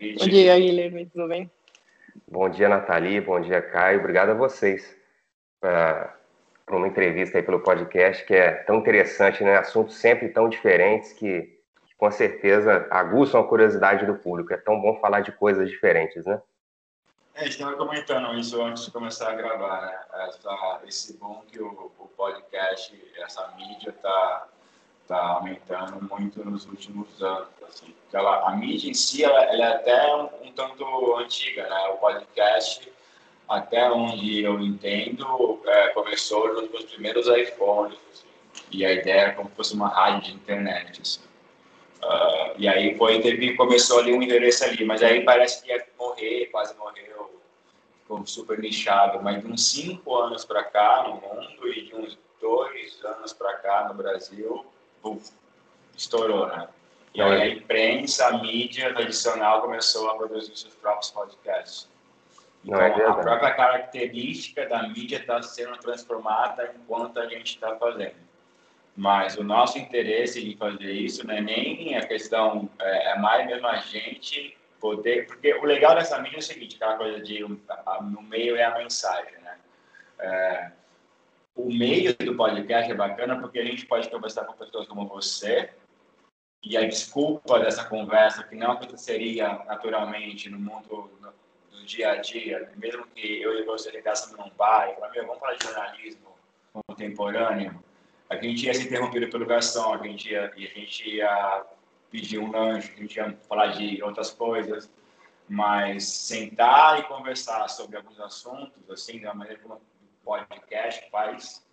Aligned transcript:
convite. 0.00 0.18
Bom 0.18 0.28
dia, 0.30 0.58
Guilherme, 0.58 1.06
tudo 1.06 1.28
bem? 1.28 1.50
Bom 2.26 2.48
dia, 2.48 2.68
Nathalie, 2.68 3.20
bom 3.20 3.40
dia, 3.40 3.60
Caio. 3.60 4.00
Obrigado 4.00 4.30
a 4.30 4.34
vocês 4.34 4.96
por 6.66 6.76
uma 6.76 6.88
entrevista 6.88 7.36
aí 7.36 7.44
pelo 7.44 7.60
podcast, 7.60 8.24
que 8.24 8.34
é 8.34 8.52
tão 8.64 8.76
interessante, 8.76 9.44
né? 9.44 9.58
Assuntos 9.58 9.96
sempre 9.96 10.28
tão 10.30 10.48
diferentes 10.48 11.12
que, 11.12 11.42
que 11.42 11.94
com 11.98 12.10
certeza 12.10 12.86
aguçam 12.90 13.40
a 13.40 13.46
curiosidade 13.46 14.06
do 14.06 14.14
público. 14.14 14.54
É 14.54 14.56
tão 14.56 14.80
bom 14.80 14.98
falar 15.00 15.20
de 15.20 15.32
coisas 15.32 15.68
diferentes, 15.68 16.24
né? 16.24 16.40
É, 17.34 17.40
a 17.40 17.44
gente 17.44 17.52
estava 17.52 17.76
comentando 17.76 18.34
isso 18.38 18.60
antes 18.62 18.86
de 18.86 18.90
começar 18.90 19.30
a 19.30 19.34
gravar, 19.34 19.82
né? 19.82 20.00
Essa, 20.28 20.80
esse 20.86 21.18
bom 21.18 21.42
que 21.46 21.60
o, 21.60 21.92
o 21.98 22.08
podcast, 22.16 22.98
essa 23.18 23.52
mídia 23.56 23.90
está 23.90 24.48
tá 25.10 25.20
aumentando 25.20 26.08
muito 26.08 26.48
nos 26.48 26.64
últimos 26.66 27.20
anos. 27.20 27.48
Assim. 27.68 27.92
Ela, 28.12 28.48
a 28.48 28.54
mídia 28.54 28.88
em 28.88 28.94
si, 28.94 29.24
ela, 29.24 29.42
ela 29.44 29.64
é 29.64 29.74
até 29.74 30.14
um, 30.14 30.46
um, 30.46 30.52
tanto 30.52 31.16
antiga, 31.16 31.68
né? 31.68 31.88
O 31.88 31.98
podcast, 31.98 32.90
até 33.48 33.90
onde 33.90 34.42
eu 34.44 34.60
entendo, 34.60 35.60
é, 35.66 35.88
começou 35.88 36.54
nos 36.54 36.70
meus 36.70 36.84
primeiros 36.84 37.26
iPhones. 37.26 37.98
Assim. 38.12 38.28
E 38.70 38.86
a 38.86 38.92
ideia 38.92 39.20
era 39.20 39.32
como 39.34 39.50
se 39.50 39.56
fosse 39.56 39.74
uma 39.74 39.88
rádio 39.88 40.30
de 40.30 40.34
internet. 40.34 41.02
Assim. 41.02 41.20
Uh, 42.02 42.54
e 42.56 42.68
aí 42.68 42.96
foi, 42.96 43.20
teve, 43.20 43.54
começou 43.56 43.98
ali 43.98 44.12
um 44.12 44.22
endereço 44.22 44.64
ali, 44.64 44.84
mas 44.84 45.02
aí 45.02 45.24
parece 45.24 45.62
que 45.62 45.70
ia 45.70 45.84
morrer, 45.98 46.46
quase 46.46 46.74
morreu, 46.78 47.40
ficou 48.02 48.24
super 48.26 48.60
nichado. 48.60 49.20
Mas 49.22 49.42
de 49.42 49.48
uns 49.48 49.72
cinco 49.72 50.16
anos 50.16 50.44
para 50.44 50.62
cá 50.62 51.02
no 51.08 51.14
mundo 51.14 51.68
e 51.68 51.82
de 51.82 51.94
uns 51.96 52.16
dois 52.40 53.04
anos 53.04 53.32
para 53.32 53.54
cá 53.54 53.88
no 53.88 53.94
Brasil, 53.94 54.64
estourou, 55.96 56.46
né? 56.46 56.68
E 57.14 57.20
aí 57.20 57.42
a 57.42 57.48
imprensa, 57.48 58.28
a 58.28 58.38
mídia 58.38 58.94
tradicional 58.94 59.62
começou 59.62 60.08
a 60.10 60.16
produzir 60.16 60.56
seus 60.56 60.74
próprios 60.74 61.10
podcasts. 61.10 61.88
Então, 62.64 62.80
é 62.80 63.06
a 63.06 63.14
própria 63.14 63.54
característica 63.54 64.66
da 64.66 64.86
mídia 64.88 65.16
está 65.16 65.42
sendo 65.42 65.76
transformada 65.78 66.74
enquanto 66.76 67.18
a 67.18 67.26
gente 67.26 67.54
está 67.54 67.74
fazendo. 67.76 68.16
Mas 68.96 69.36
o 69.36 69.42
nosso 69.42 69.78
interesse 69.78 70.46
em 70.46 70.56
fazer 70.56 70.92
isso 70.92 71.26
não 71.26 71.34
é 71.34 71.40
nem 71.40 71.96
a 71.96 72.06
questão, 72.06 72.68
é, 72.78 73.12
é 73.12 73.18
mais 73.18 73.46
mesmo 73.46 73.66
a 73.66 73.76
gente 73.76 74.56
poder. 74.78 75.26
Porque 75.26 75.54
o 75.54 75.64
legal 75.64 75.94
dessa 75.94 76.18
mídia 76.20 76.36
é 76.36 76.40
o 76.40 76.42
seguinte: 76.42 76.76
aquela 76.76 76.96
coisa 76.96 77.20
de 77.20 77.40
no 77.40 78.22
meio 78.22 78.56
é 78.56 78.64
a 78.64 78.78
mensagem, 78.78 79.38
né? 79.40 79.56
É, 80.18 80.70
o 81.54 81.72
meio 81.72 82.14
do 82.16 82.36
podcast 82.36 82.90
é 82.90 82.94
bacana 82.94 83.40
porque 83.40 83.58
a 83.58 83.64
gente 83.64 83.86
pode 83.86 84.08
conversar 84.08 84.44
com 84.44 84.52
pessoas 84.54 84.86
como 84.86 85.06
você 85.06 85.70
e 86.62 86.76
a 86.76 86.86
desculpa 86.86 87.58
dessa 87.58 87.84
conversa 87.84 88.44
que 88.44 88.54
não 88.54 88.72
aconteceria 88.72 89.48
naturalmente 89.66 90.48
no 90.50 90.58
mundo 90.58 91.10
do 91.70 91.84
dia 91.84 92.12
a 92.12 92.16
dia, 92.16 92.70
mesmo 92.76 93.06
que 93.08 93.40
eu 93.40 93.58
e 93.58 93.64
você 93.64 93.90
ligássemos 93.90 94.38
num 94.38 94.50
bar 94.50 94.90
e 94.90 94.94
falar, 94.94 95.10
meu, 95.10 95.26
vamos 95.26 95.40
falar 95.40 95.54
de 95.54 95.64
jornalismo 95.64 96.30
contemporâneo, 96.86 97.82
a 98.28 98.36
gente 98.36 98.66
ia 98.66 98.74
ser 98.74 98.84
interrompido 98.84 99.28
pelo 99.28 99.46
garçom, 99.46 99.94
a 99.94 100.06
gente 100.06 100.30
ia, 100.30 100.52
a 100.54 100.58
gente 100.58 101.08
ia 101.08 101.64
pedir 102.10 102.38
um 102.38 102.50
lanche, 102.50 102.92
a 102.92 103.00
gente 103.00 103.16
ia 103.16 103.36
falar 103.48 103.68
de 103.68 104.02
outras 104.02 104.30
coisas, 104.30 104.90
mas 105.48 106.04
sentar 106.04 107.00
e 107.00 107.02
conversar 107.04 107.66
sobre 107.68 107.96
alguns 107.96 108.20
assuntos, 108.20 108.88
assim, 108.88 109.20
da 109.20 109.34
maneira 109.34 109.60
como 109.60 109.80
podcast 110.30 111.10
faz, 111.10 111.66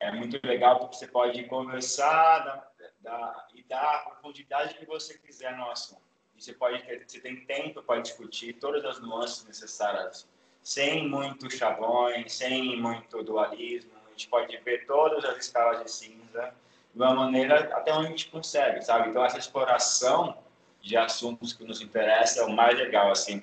é 0.00 0.10
muito 0.12 0.38
legal 0.46 0.78
porque 0.78 0.96
você 0.96 1.06
pode 1.06 1.44
conversar 1.44 2.38
da, 2.40 2.70
da, 3.00 3.48
e 3.54 3.62
dar 3.64 3.82
a 3.82 3.98
profundidade 4.10 4.74
que 4.74 4.86
você 4.86 5.18
quiser 5.18 5.56
no 5.56 5.70
assunto. 5.70 6.02
E 6.36 6.42
você 6.42 6.52
pode 6.52 6.82
ter, 6.84 7.04
você 7.06 7.20
tem 7.20 7.44
tempo 7.44 7.82
para 7.82 8.00
discutir 8.00 8.54
todas 8.54 8.84
as 8.84 9.00
nuances 9.00 9.44
necessárias, 9.44 10.28
sem 10.62 11.08
muito 11.08 11.50
chavões, 11.50 12.32
sem 12.32 12.80
muito 12.80 13.22
dualismo, 13.22 14.00
gente 14.20 14.28
pode 14.28 14.56
ver 14.58 14.86
todas 14.86 15.24
as 15.24 15.38
escalas 15.38 15.82
de 15.82 15.90
cinza 15.90 16.52
de 16.94 17.00
uma 17.00 17.14
maneira 17.14 17.74
até 17.74 17.92
onde 17.94 18.06
a 18.06 18.10
gente 18.10 18.28
consegue, 18.28 18.82
sabe? 18.82 19.08
Então, 19.08 19.24
essa 19.24 19.38
exploração 19.38 20.36
de 20.82 20.96
assuntos 20.96 21.52
que 21.52 21.64
nos 21.64 21.80
interessam 21.80 22.44
é 22.44 22.46
o 22.46 22.54
mais 22.54 22.76
legal, 22.76 23.10
assim. 23.10 23.42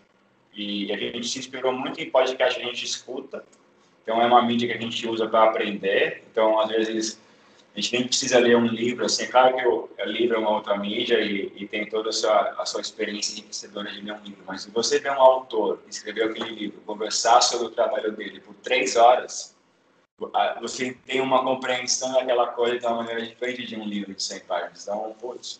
E 0.54 0.92
a 0.92 0.98
gente 0.98 1.28
se 1.28 1.40
inspirou 1.40 1.72
muito 1.72 2.00
em 2.00 2.10
podcast 2.10 2.60
que 2.60 2.66
a 2.66 2.68
gente 2.68 2.86
escuta. 2.86 3.44
Então, 4.08 4.22
é 4.22 4.26
uma 4.26 4.42
mídia 4.42 4.70
que 4.70 4.74
a 4.74 4.80
gente 4.80 5.06
usa 5.06 5.28
para 5.28 5.44
aprender. 5.44 6.24
Então, 6.32 6.58
às 6.62 6.70
vezes, 6.70 7.20
a 7.76 7.82
gente 7.82 7.92
nem 7.92 8.08
precisa 8.08 8.40
ler 8.40 8.56
um 8.56 8.66
livro, 8.66 9.04
assim. 9.04 9.24
É 9.24 9.28
claro 9.28 9.58
que 9.58 9.68
o, 9.68 9.90
livro 10.06 10.38
é 10.38 10.40
uma 10.40 10.52
outra 10.52 10.78
mídia 10.78 11.20
e, 11.20 11.52
e 11.58 11.68
tem 11.68 11.90
toda 11.90 12.08
a 12.08 12.14
sua, 12.14 12.56
a 12.58 12.66
sua 12.66 12.80
experiência 12.80 13.34
enriquecedora 13.34 13.92
de 13.92 14.00
ler 14.00 14.14
um 14.14 14.24
livro. 14.24 14.42
Mas 14.48 14.62
se 14.62 14.72
você 14.72 14.98
vê 14.98 15.10
um 15.10 15.20
autor 15.20 15.82
escreveu 15.90 16.30
aquele 16.30 16.52
livro, 16.52 16.80
conversar 16.86 17.42
sobre 17.42 17.68
o 17.68 17.70
trabalho 17.70 18.14
dele 18.14 18.40
por 18.40 18.56
três 18.56 18.96
horas, 18.96 19.54
você 20.62 20.98
tem 21.06 21.20
uma 21.20 21.44
compreensão 21.44 22.14
daquela 22.14 22.48
coisa 22.48 22.80
de 22.80 22.86
uma 22.86 23.04
maneira 23.04 23.28
diferente 23.28 23.68
de 23.68 23.76
um 23.76 23.84
livro 23.84 24.14
de 24.14 24.24
100 24.24 24.40
páginas. 24.40 24.84
Então, 24.84 25.14
putz, 25.20 25.60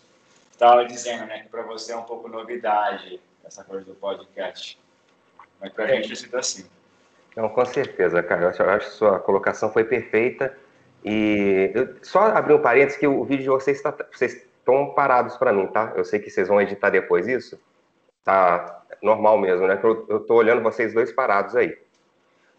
estava 0.50 0.86
dizendo 0.86 1.26
né, 1.26 1.40
que 1.40 1.50
para 1.50 1.64
você 1.64 1.92
é 1.92 1.96
um 1.98 2.04
pouco 2.04 2.30
novidade 2.30 3.20
essa 3.44 3.62
coisa 3.62 3.84
do 3.84 3.94
podcast. 3.94 4.78
Mas 5.60 5.70
para 5.70 5.84
a 5.84 5.90
é. 5.90 5.96
gente 5.96 6.14
isso 6.14 6.22
sido 6.22 6.38
assim. 6.38 6.77
Não, 7.38 7.48
com 7.48 7.64
certeza, 7.64 8.20
cara. 8.20 8.42
Eu 8.42 8.48
acho, 8.48 8.62
eu 8.62 8.70
acho 8.70 8.86
que 8.88 8.94
sua 8.96 9.20
colocação 9.20 9.72
foi 9.72 9.84
perfeita. 9.84 10.52
E 11.04 11.70
eu, 11.72 11.94
só 12.02 12.22
abrir 12.36 12.54
um 12.54 12.60
parênteses 12.60 12.98
que 12.98 13.06
o 13.06 13.24
vídeo 13.24 13.44
de 13.44 13.48
vocês 13.48 13.76
está. 13.76 13.94
Vocês 14.10 14.34
estão 14.34 14.92
parados 14.92 15.36
para 15.36 15.52
mim, 15.52 15.68
tá? 15.68 15.92
Eu 15.94 16.04
sei 16.04 16.18
que 16.18 16.30
vocês 16.30 16.48
vão 16.48 16.60
editar 16.60 16.90
depois 16.90 17.28
isso. 17.28 17.56
Tá 18.24 18.82
normal 19.00 19.38
mesmo, 19.38 19.68
né? 19.68 19.78
Eu, 19.80 20.04
eu 20.08 20.18
tô 20.18 20.34
olhando 20.34 20.64
vocês 20.64 20.92
dois 20.92 21.12
parados 21.12 21.54
aí. 21.54 21.78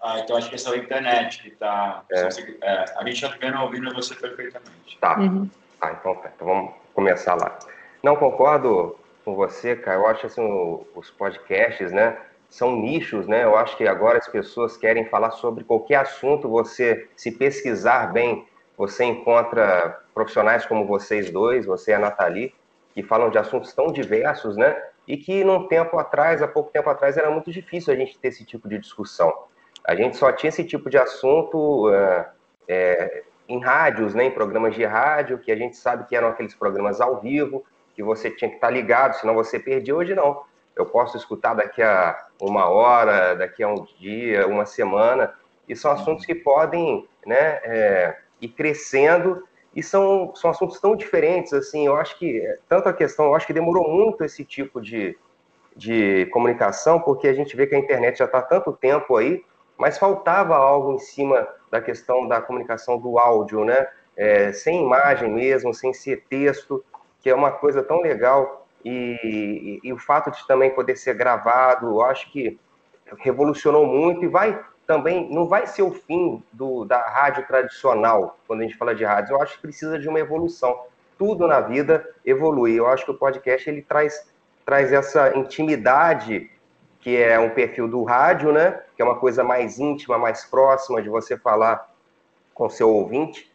Ah, 0.01 0.19
então 0.19 0.37
acho 0.37 0.47
que 0.47 0.55
essa 0.55 0.69
é 0.69 0.75
a 0.75 0.77
internet 0.77 1.43
que 1.43 1.49
está. 1.49 2.05
É. 2.09 2.29
É, 2.61 2.85
a 2.95 3.03
gente 3.03 3.25
está 3.25 3.35
vendo 3.37 3.59
ouvindo 3.59 3.93
você 3.93 4.15
perfeitamente. 4.15 4.97
Tá. 4.97 5.19
Uhum. 5.19 5.49
Ah, 5.81 5.91
então 5.91 6.15
tá. 6.15 6.31
Então 6.33 6.47
vamos 6.47 6.73
começar 6.93 7.35
lá. 7.35 7.59
Não 8.01 8.15
concordo 8.15 8.97
com 9.25 9.35
você, 9.35 9.75
cara. 9.75 9.97
Eu 9.97 10.07
acho 10.07 10.25
assim, 10.25 10.85
os 10.95 11.11
podcasts, 11.11 11.91
né? 11.91 12.17
São 12.49 12.75
nichos, 12.77 13.27
né? 13.27 13.43
Eu 13.43 13.55
acho 13.55 13.77
que 13.77 13.87
agora 13.87 14.17
as 14.17 14.27
pessoas 14.27 14.75
querem 14.75 15.05
falar 15.05 15.31
sobre 15.31 15.63
qualquer 15.63 15.97
assunto. 15.97 16.49
Você, 16.49 17.07
se 17.15 17.31
pesquisar 17.31 18.11
bem, 18.11 18.47
você 18.75 19.03
encontra 19.03 20.01
profissionais 20.13 20.65
como 20.65 20.85
vocês 20.85 21.29
dois, 21.29 21.65
você 21.65 21.91
e 21.91 21.93
a 21.93 21.99
Nathalie, 21.99 22.53
que 22.93 23.03
falam 23.03 23.29
de 23.29 23.37
assuntos 23.37 23.73
tão 23.73 23.87
diversos, 23.87 24.57
né? 24.57 24.81
E 25.07 25.17
que 25.17 25.43
num 25.43 25.67
tempo 25.67 25.97
atrás, 25.99 26.41
há 26.41 26.47
pouco 26.47 26.71
tempo 26.71 26.89
atrás, 26.89 27.17
era 27.17 27.29
muito 27.29 27.51
difícil 27.51 27.93
a 27.93 27.95
gente 27.95 28.17
ter 28.17 28.29
esse 28.29 28.43
tipo 28.43 28.67
de 28.67 28.79
discussão. 28.79 29.33
A 29.83 29.95
gente 29.95 30.17
só 30.17 30.31
tinha 30.31 30.49
esse 30.49 30.63
tipo 30.63 30.89
de 30.89 30.97
assunto 30.97 31.91
é, 31.93 32.29
é, 32.67 33.23
em 33.47 33.59
rádios, 33.59 34.13
né, 34.13 34.25
em 34.25 34.31
programas 34.31 34.75
de 34.75 34.85
rádio, 34.85 35.39
que 35.39 35.51
a 35.51 35.55
gente 35.55 35.75
sabe 35.75 36.05
que 36.07 36.15
eram 36.15 36.27
aqueles 36.29 36.53
programas 36.53 37.01
ao 37.01 37.19
vivo, 37.19 37.65
que 37.95 38.03
você 38.03 38.29
tinha 38.29 38.49
que 38.49 38.55
estar 38.55 38.69
ligado, 38.69 39.15
senão 39.15 39.33
você 39.33 39.59
perdia. 39.59 39.95
Hoje 39.95 40.15
não. 40.15 40.43
Eu 40.75 40.85
posso 40.85 41.17
escutar 41.17 41.55
daqui 41.55 41.81
a 41.81 42.28
uma 42.41 42.67
hora, 42.69 43.35
daqui 43.35 43.63
a 43.63 43.67
um 43.67 43.85
dia, 43.99 44.47
uma 44.47 44.65
semana, 44.65 45.33
e 45.67 45.75
são 45.75 45.91
assuntos 45.91 46.25
que 46.25 46.33
podem 46.33 47.07
né, 47.25 47.59
é, 47.63 48.17
ir 48.41 48.49
crescendo 48.49 49.43
e 49.75 49.83
são, 49.83 50.33
são 50.35 50.49
assuntos 50.49 50.79
tão 50.79 50.95
diferentes, 50.95 51.53
assim, 51.53 51.85
eu 51.85 51.95
acho 51.95 52.17
que, 52.17 52.43
tanto 52.67 52.89
a 52.89 52.93
questão, 52.93 53.25
eu 53.25 53.35
acho 53.35 53.45
que 53.45 53.53
demorou 53.53 53.87
muito 53.87 54.23
esse 54.23 54.43
tipo 54.43 54.81
de, 54.81 55.17
de 55.75 56.25
comunicação, 56.27 56.99
porque 56.99 57.27
a 57.27 57.33
gente 57.33 57.55
vê 57.55 57.67
que 57.67 57.75
a 57.75 57.79
internet 57.79 58.17
já 58.17 58.25
está 58.25 58.39
há 58.39 58.43
tanto 58.43 58.73
tempo 58.73 59.15
aí, 59.15 59.43
mas 59.77 59.97
faltava 59.97 60.55
algo 60.55 60.93
em 60.93 60.99
cima 60.99 61.47
da 61.71 61.79
questão 61.79 62.27
da 62.27 62.41
comunicação 62.41 62.97
do 62.97 63.17
áudio, 63.17 63.63
né? 63.63 63.87
É, 64.17 64.51
sem 64.51 64.83
imagem 64.83 65.31
mesmo, 65.31 65.73
sem 65.73 65.93
ser 65.93 66.25
texto, 66.29 66.83
que 67.21 67.29
é 67.29 67.35
uma 67.35 67.51
coisa 67.51 67.81
tão 67.81 68.01
legal. 68.01 68.67
E, 68.83 69.79
e, 69.83 69.91
o 69.91 69.97
fato 69.97 70.31
de 70.31 70.47
também 70.47 70.73
poder 70.73 70.95
ser 70.95 71.13
gravado, 71.13 71.87
eu 71.87 72.01
acho 72.01 72.31
que 72.31 72.57
revolucionou 73.17 73.85
muito 73.85 74.23
e 74.23 74.27
vai 74.27 74.57
também, 74.87 75.31
não 75.31 75.47
vai 75.47 75.67
ser 75.67 75.83
o 75.83 75.91
fim 75.91 76.43
do, 76.51 76.83
da 76.83 76.99
rádio 76.99 77.45
tradicional, 77.45 78.39
quando 78.47 78.61
a 78.61 78.63
gente 78.63 78.77
fala 78.77 78.95
de 78.95 79.03
rádio, 79.03 79.35
eu 79.35 79.41
acho 79.41 79.55
que 79.55 79.61
precisa 79.61 79.99
de 79.99 80.09
uma 80.09 80.19
evolução. 80.19 80.85
Tudo 81.17 81.45
na 81.45 81.59
vida 81.59 82.09
evolui. 82.25 82.73
Eu 82.73 82.87
acho 82.87 83.05
que 83.05 83.11
o 83.11 83.17
podcast 83.17 83.69
ele 83.69 83.81
traz, 83.81 84.27
traz 84.65 84.91
essa 84.91 85.37
intimidade 85.37 86.49
que 87.01 87.15
é 87.17 87.39
um 87.39 87.51
perfil 87.51 87.87
do 87.87 88.03
rádio, 88.03 88.51
né? 88.51 88.81
Que 88.95 89.01
é 89.01 89.05
uma 89.05 89.19
coisa 89.19 89.43
mais 89.43 89.79
íntima, 89.79 90.17
mais 90.17 90.45
próxima 90.45 91.01
de 91.01 91.09
você 91.09 91.37
falar 91.37 91.87
com 92.53 92.69
seu 92.69 92.89
ouvinte. 92.89 93.49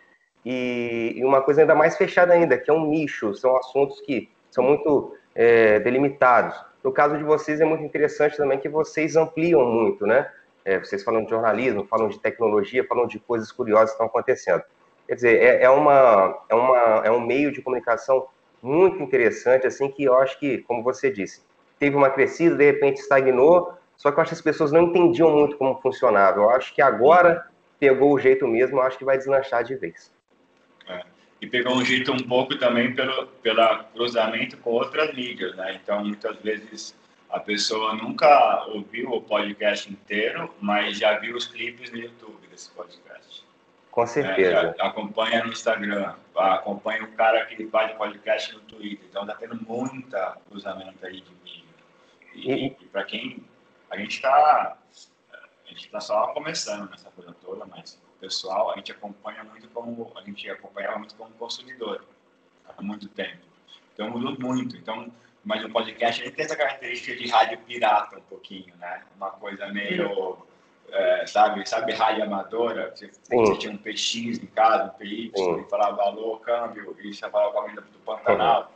E, 0.44 1.14
e 1.16 1.24
uma 1.24 1.42
coisa 1.42 1.62
ainda 1.62 1.74
mais 1.74 1.96
fechada 1.96 2.32
ainda, 2.32 2.56
que 2.56 2.70
é 2.70 2.72
um 2.72 2.86
nicho, 2.86 3.34
são 3.34 3.56
assuntos 3.56 4.00
que 4.02 4.28
são 4.54 4.62
muito 4.62 5.16
é, 5.34 5.80
delimitados. 5.80 6.54
No 6.82 6.92
caso 6.92 7.18
de 7.18 7.24
vocês 7.24 7.60
é 7.60 7.64
muito 7.64 7.82
interessante 7.82 8.36
também 8.36 8.58
que 8.60 8.68
vocês 8.68 9.16
ampliam 9.16 9.64
muito, 9.64 10.06
né? 10.06 10.30
É, 10.64 10.78
vocês 10.78 11.02
falam 11.02 11.24
de 11.24 11.30
jornalismo, 11.30 11.84
falam 11.86 12.08
de 12.08 12.20
tecnologia, 12.20 12.86
falam 12.88 13.06
de 13.06 13.18
coisas 13.18 13.50
curiosas 13.50 13.90
que 13.90 13.94
estão 13.94 14.06
acontecendo. 14.06 14.62
Quer 15.08 15.14
dizer, 15.16 15.42
é, 15.42 15.64
é, 15.64 15.70
uma, 15.70 16.38
é, 16.48 16.54
uma, 16.54 16.78
é 17.04 17.10
um 17.10 17.20
meio 17.20 17.50
de 17.50 17.60
comunicação 17.60 18.28
muito 18.62 19.02
interessante, 19.02 19.66
assim, 19.66 19.90
que 19.90 20.04
eu 20.04 20.16
acho 20.16 20.38
que, 20.38 20.58
como 20.58 20.84
você 20.84 21.10
disse, 21.10 21.42
teve 21.78 21.96
uma 21.96 22.08
crescida, 22.08 22.54
de 22.54 22.64
repente 22.64 23.00
estagnou, 23.00 23.74
só 23.96 24.12
que 24.12 24.18
eu 24.18 24.22
acho 24.22 24.30
que 24.30 24.36
as 24.36 24.40
pessoas 24.40 24.70
não 24.70 24.82
entendiam 24.82 25.30
muito 25.30 25.56
como 25.56 25.80
funcionava. 25.80 26.40
Eu 26.40 26.50
acho 26.50 26.72
que 26.72 26.80
agora 26.80 27.44
pegou 27.80 28.14
o 28.14 28.18
jeito 28.18 28.46
mesmo, 28.46 28.78
eu 28.78 28.82
acho 28.82 28.96
que 28.96 29.04
vai 29.04 29.18
deslanchar 29.18 29.64
de 29.64 29.74
vez. 29.74 30.13
É. 31.40 31.44
E 31.44 31.48
pegou 31.48 31.74
um 31.74 31.84
jeito 31.84 32.12
um 32.12 32.18
pouco 32.18 32.56
também 32.56 32.94
pelo, 32.94 33.26
pelo 33.26 33.84
cruzamento 33.92 34.56
com 34.58 34.70
outras 34.70 35.14
mídias, 35.14 35.54
né? 35.56 35.78
Então, 35.82 36.04
muitas 36.04 36.36
vezes 36.38 36.96
a 37.30 37.40
pessoa 37.40 37.94
nunca 37.94 38.64
ouviu 38.68 39.10
o 39.10 39.20
podcast 39.20 39.90
inteiro, 39.90 40.54
mas 40.60 40.98
já 40.98 41.18
viu 41.18 41.36
os 41.36 41.46
clipes 41.46 41.90
no 41.90 41.98
YouTube 41.98 42.46
desse 42.48 42.70
podcast. 42.70 43.44
Com 43.90 44.06
certeza. 44.06 44.74
É, 44.78 44.82
acompanha 44.82 45.44
no 45.44 45.52
Instagram, 45.52 46.14
acompanha 46.34 47.04
o 47.04 47.12
cara 47.12 47.44
que 47.46 47.66
faz 47.66 47.92
podcast 47.92 48.52
no 48.54 48.60
Twitter. 48.60 49.06
Então, 49.08 49.26
tá 49.26 49.34
tendo 49.34 49.56
muita 49.66 50.36
cruzamento 50.48 51.04
aí 51.06 51.20
de 51.20 51.30
mídia. 51.44 51.64
E, 52.34 52.52
e... 52.52 52.66
e 52.66 52.86
para 52.86 53.04
quem 53.04 53.44
a 53.90 53.96
gente 53.96 54.16
está 54.16 54.76
a 55.64 55.68
gente 55.68 55.86
está 55.86 56.00
só 56.00 56.28
começando 56.28 56.90
nessa 56.90 57.10
coisa 57.10 57.34
toda, 57.40 57.64
mas 57.66 57.98
pessoal 58.24 58.72
a 58.72 58.76
gente 58.76 58.92
acompanha 58.92 59.44
muito 59.44 59.68
como 59.68 60.12
a 60.16 60.22
gente 60.22 60.48
acompanhava 60.48 60.98
muito 60.98 61.14
como 61.14 61.30
consumidor 61.32 62.04
há 62.66 62.82
muito 62.82 63.08
tempo. 63.08 63.44
Então 63.92 64.10
mudou 64.10 64.36
muito. 64.38 64.76
Então, 64.76 65.12
mas 65.44 65.64
o 65.64 65.70
podcast 65.70 66.22
ele 66.22 66.30
tem 66.30 66.44
essa 66.44 66.56
característica 66.56 67.16
de 67.16 67.28
rádio 67.28 67.58
pirata 67.58 68.18
um 68.18 68.22
pouquinho, 68.22 68.74
né? 68.76 69.02
Uma 69.16 69.30
coisa 69.30 69.68
meio 69.68 70.38
é, 70.90 71.26
sabe, 71.26 71.68
sabe 71.68 71.92
rádio 71.92 72.24
amadora, 72.24 72.90
você, 72.94 73.08
você, 73.08 73.58
tinha 73.58 73.72
um 73.72 73.76
PX 73.76 74.42
em 74.42 74.46
casa, 74.46 74.84
um 74.84 74.98
PY, 74.98 75.32
falava 75.68 76.02
alô, 76.02 76.38
câmbio, 76.38 76.96
e 77.02 77.12
você 77.12 77.28
falava 77.28 77.52
com 77.52 77.60
a 77.60 77.66
do 77.68 77.98
Pantanal. 78.04 78.62
Uhum 78.62 78.74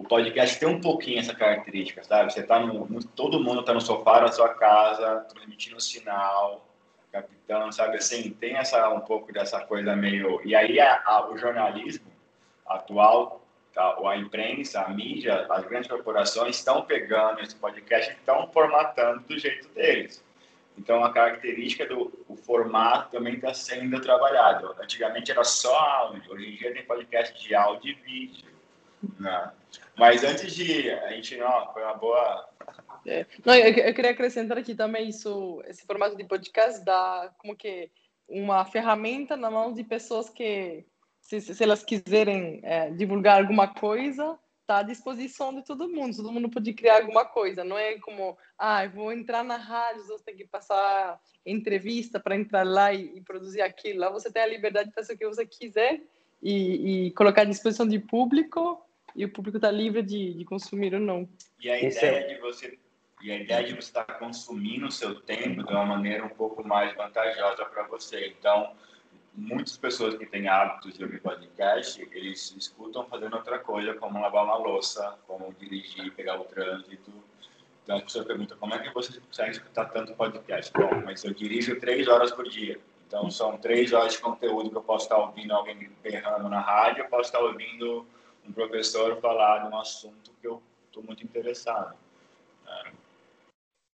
o 0.00 0.02
podcast 0.02 0.58
tem 0.58 0.66
um 0.66 0.80
pouquinho 0.80 1.18
essa 1.18 1.34
característica, 1.34 2.02
sabe? 2.02 2.32
Você 2.32 2.42
tá 2.42 2.58
no, 2.58 3.04
todo 3.08 3.38
mundo 3.38 3.62
tá 3.62 3.74
no 3.74 3.82
sofá 3.82 4.20
da 4.20 4.32
sua 4.32 4.48
casa, 4.54 5.26
transmitindo 5.28 5.76
o 5.76 5.80
sinal, 5.80 6.66
capitão, 7.10 7.70
sabe? 7.72 7.96
Assim, 7.96 8.30
tem 8.30 8.56
essa 8.56 8.88
um 8.90 9.00
pouco 9.00 9.32
dessa 9.32 9.60
coisa 9.60 9.94
meio. 9.96 10.40
E 10.44 10.54
aí 10.54 10.80
a, 10.80 11.02
a, 11.04 11.30
o 11.30 11.36
jornalismo 11.36 12.10
atual, 12.66 13.44
tá? 13.74 13.96
a 14.08 14.16
imprensa, 14.16 14.82
a 14.82 14.88
mídia, 14.88 15.46
as 15.50 15.64
grandes 15.66 15.90
corporações 15.90 16.56
estão 16.56 16.82
pegando 16.82 17.40
esse 17.40 17.56
podcast 17.56 18.10
e 18.10 18.14
estão 18.14 18.48
formatando 18.52 19.20
do 19.20 19.38
jeito 19.38 19.68
deles. 19.70 20.22
Então 20.78 21.04
a 21.04 21.12
característica 21.12 21.84
do 21.86 22.10
o 22.28 22.36
formato 22.36 23.10
também 23.10 23.34
está 23.34 23.52
sendo 23.52 24.00
trabalhado. 24.00 24.74
Antigamente 24.80 25.30
era 25.30 25.44
só 25.44 25.76
áudio, 25.76 26.32
hoje 26.32 26.48
em 26.48 26.56
dia 26.56 26.72
tem 26.72 26.84
podcast 26.84 27.38
de 27.38 27.54
áudio 27.54 27.90
e 27.90 27.94
vídeo. 27.94 28.50
Né? 29.18 29.50
Mas 29.96 30.24
antes 30.24 30.54
de 30.54 30.90
a 30.90 31.08
gente, 31.10 31.36
não, 31.36 31.72
foi 31.72 31.82
uma 31.82 31.94
boa. 31.94 32.48
É. 33.06 33.26
Não, 33.44 33.54
eu, 33.54 33.72
eu, 33.72 33.94
queria 33.94 34.10
acrescentar 34.10 34.58
aqui 34.58 34.74
também 34.74 35.08
isso, 35.08 35.62
esse 35.66 35.84
formato 35.86 36.16
de 36.16 36.24
podcast 36.24 36.84
dá 36.84 37.32
como 37.38 37.56
que 37.56 37.90
uma 38.28 38.64
ferramenta 38.64 39.36
na 39.36 39.50
mão 39.50 39.72
de 39.72 39.82
pessoas 39.82 40.28
que, 40.28 40.84
se, 41.20 41.40
se 41.40 41.62
elas 41.62 41.82
quiserem 41.82 42.60
é, 42.62 42.90
divulgar 42.90 43.40
alguma 43.40 43.68
coisa, 43.68 44.38
está 44.60 44.78
à 44.78 44.82
disposição 44.82 45.52
de 45.52 45.64
todo 45.64 45.88
mundo. 45.88 46.16
Todo 46.16 46.30
mundo 46.30 46.48
pode 46.48 46.72
criar 46.72 46.98
alguma 47.00 47.24
coisa. 47.24 47.64
Não 47.64 47.76
é 47.76 47.98
como, 47.98 48.38
ah, 48.56 48.84
eu 48.84 48.90
vou 48.90 49.12
entrar 49.12 49.42
na 49.42 49.56
rádio, 49.56 50.06
você 50.06 50.24
tem 50.24 50.36
que 50.36 50.46
passar 50.46 51.20
entrevista 51.44 52.20
para 52.20 52.36
entrar 52.36 52.64
lá 52.64 52.92
e, 52.92 53.16
e, 53.16 53.20
produzir 53.20 53.62
aquilo. 53.62 54.00
Lá 54.00 54.10
você 54.10 54.30
tem 54.30 54.42
a 54.42 54.46
liberdade 54.46 54.90
de 54.90 54.94
fazer 54.94 55.14
o 55.14 55.18
que 55.18 55.26
você 55.26 55.44
quiser 55.44 56.00
e, 56.40 57.06
e 57.06 57.10
colocar 57.12 57.42
à 57.42 57.44
disposição 57.44 57.86
de 57.86 57.98
público 57.98 58.80
e 59.16 59.24
o 59.24 59.32
público 59.32 59.56
está 59.56 59.70
livre 59.70 60.02
de, 60.02 60.34
de 60.34 60.44
consumir 60.44 60.94
ou 60.94 61.00
não. 61.00 61.28
E 61.60 61.68
a 61.68 61.80
ideia 61.80 62.18
é... 62.18 62.34
de 62.34 62.40
você 62.40 62.78
e 63.22 63.30
a 63.30 63.36
ideia 63.36 63.66
de 63.66 63.74
você 63.74 63.88
estar 63.88 64.04
consumindo 64.04 64.86
o 64.86 64.90
seu 64.90 65.20
tempo 65.20 65.62
de 65.62 65.72
uma 65.72 65.84
maneira 65.84 66.24
um 66.24 66.30
pouco 66.30 66.66
mais 66.66 66.94
vantajosa 66.96 67.64
para 67.66 67.82
você. 67.84 68.34
Então, 68.38 68.72
muitas 69.34 69.76
pessoas 69.76 70.16
que 70.16 70.26
têm 70.26 70.48
hábitos 70.48 70.96
de 70.96 71.04
ouvir 71.04 71.20
podcast, 71.20 72.00
eles 72.12 72.54
escutam 72.56 73.04
fazendo 73.06 73.36
outra 73.36 73.58
coisa, 73.58 73.94
como 73.94 74.20
lavar 74.20 74.44
uma 74.44 74.56
louça, 74.56 75.18
como 75.26 75.54
dirigir, 75.54 76.12
pegar 76.14 76.40
o 76.40 76.44
trânsito. 76.44 77.12
Então, 77.84 77.98
a 77.98 78.02
pessoa 78.02 78.24
pergunta, 78.24 78.56
como 78.56 78.74
é 78.74 78.78
que 78.78 78.92
você 78.94 79.20
consegue 79.20 79.50
escutar 79.50 79.86
tanto 79.86 80.14
podcast? 80.14 80.72
Bom, 80.72 81.02
mas 81.04 81.24
eu 81.24 81.34
dirijo 81.34 81.78
três 81.78 82.08
horas 82.08 82.30
por 82.30 82.48
dia. 82.48 82.80
Então, 83.06 83.30
são 83.30 83.58
três 83.58 83.92
horas 83.92 84.12
de 84.12 84.20
conteúdo 84.20 84.70
que 84.70 84.76
eu 84.76 84.82
posso 84.82 85.06
estar 85.06 85.18
ouvindo 85.18 85.52
alguém 85.52 85.90
berrando 86.02 86.48
na 86.48 86.60
rádio, 86.60 87.02
eu 87.02 87.08
posso 87.08 87.24
estar 87.24 87.40
ouvindo 87.40 88.06
um 88.46 88.52
professor 88.52 89.20
falar 89.20 89.58
de 89.58 89.74
um 89.74 89.78
assunto 89.78 90.30
que 90.40 90.46
eu 90.46 90.62
estou 90.88 91.02
muito 91.02 91.24
interessado. 91.24 91.96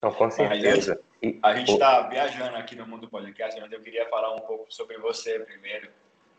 Não, 0.02 0.10
com 0.12 0.30
certeza. 0.30 0.98
a 1.42 1.54
gente 1.54 1.72
está 1.72 2.02
viajando 2.08 2.56
aqui 2.56 2.74
no 2.74 2.86
mundo 2.86 3.08
podcast, 3.08 3.60
mas 3.60 3.70
eu 3.70 3.80
queria 3.80 4.08
falar 4.08 4.34
um 4.34 4.40
pouco 4.40 4.66
sobre 4.72 4.96
você 4.96 5.38
primeiro, 5.40 5.90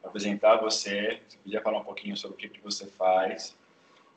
apresentar 0.04 0.58
você, 0.58 1.22
você 1.28 1.38
podia 1.38 1.62
falar 1.62 1.80
um 1.80 1.84
pouquinho 1.84 2.18
sobre 2.18 2.36
o 2.36 2.38
que, 2.38 2.50
que 2.50 2.62
você 2.62 2.88
faz 2.88 3.56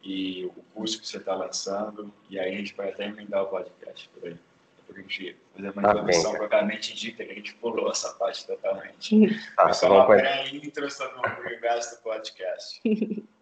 e 0.02 0.46
o 0.46 0.62
curso 0.74 0.98
que 1.00 1.06
você 1.06 1.18
está 1.18 1.34
lançando, 1.34 2.12
e 2.30 2.38
aí 2.38 2.54
a 2.54 2.56
gente 2.56 2.74
vai 2.74 2.88
até 2.88 3.06
emendar 3.06 3.42
o 3.42 3.46
podcast 3.46 4.08
por 4.10 4.28
aí. 4.28 4.36
Depois 4.78 4.98
a 4.98 5.00
gente 5.02 5.36
fazer 5.54 5.70
uma 5.70 5.82
introdução 5.90 6.32
tá 6.32 6.38
propriamente 6.38 6.94
dita, 6.94 7.24
que 7.24 7.32
a 7.32 7.34
gente 7.34 7.54
pulou 7.56 7.90
essa 7.90 8.12
parte 8.14 8.46
totalmente. 8.46 9.40
Tá, 9.56 9.72
só 9.72 9.92
uma 9.92 10.06
pré-intro 10.06 10.90
sobre 10.90 11.16
o 11.18 11.40
universo 11.46 11.96
do 11.96 12.02
podcast. 12.02 12.80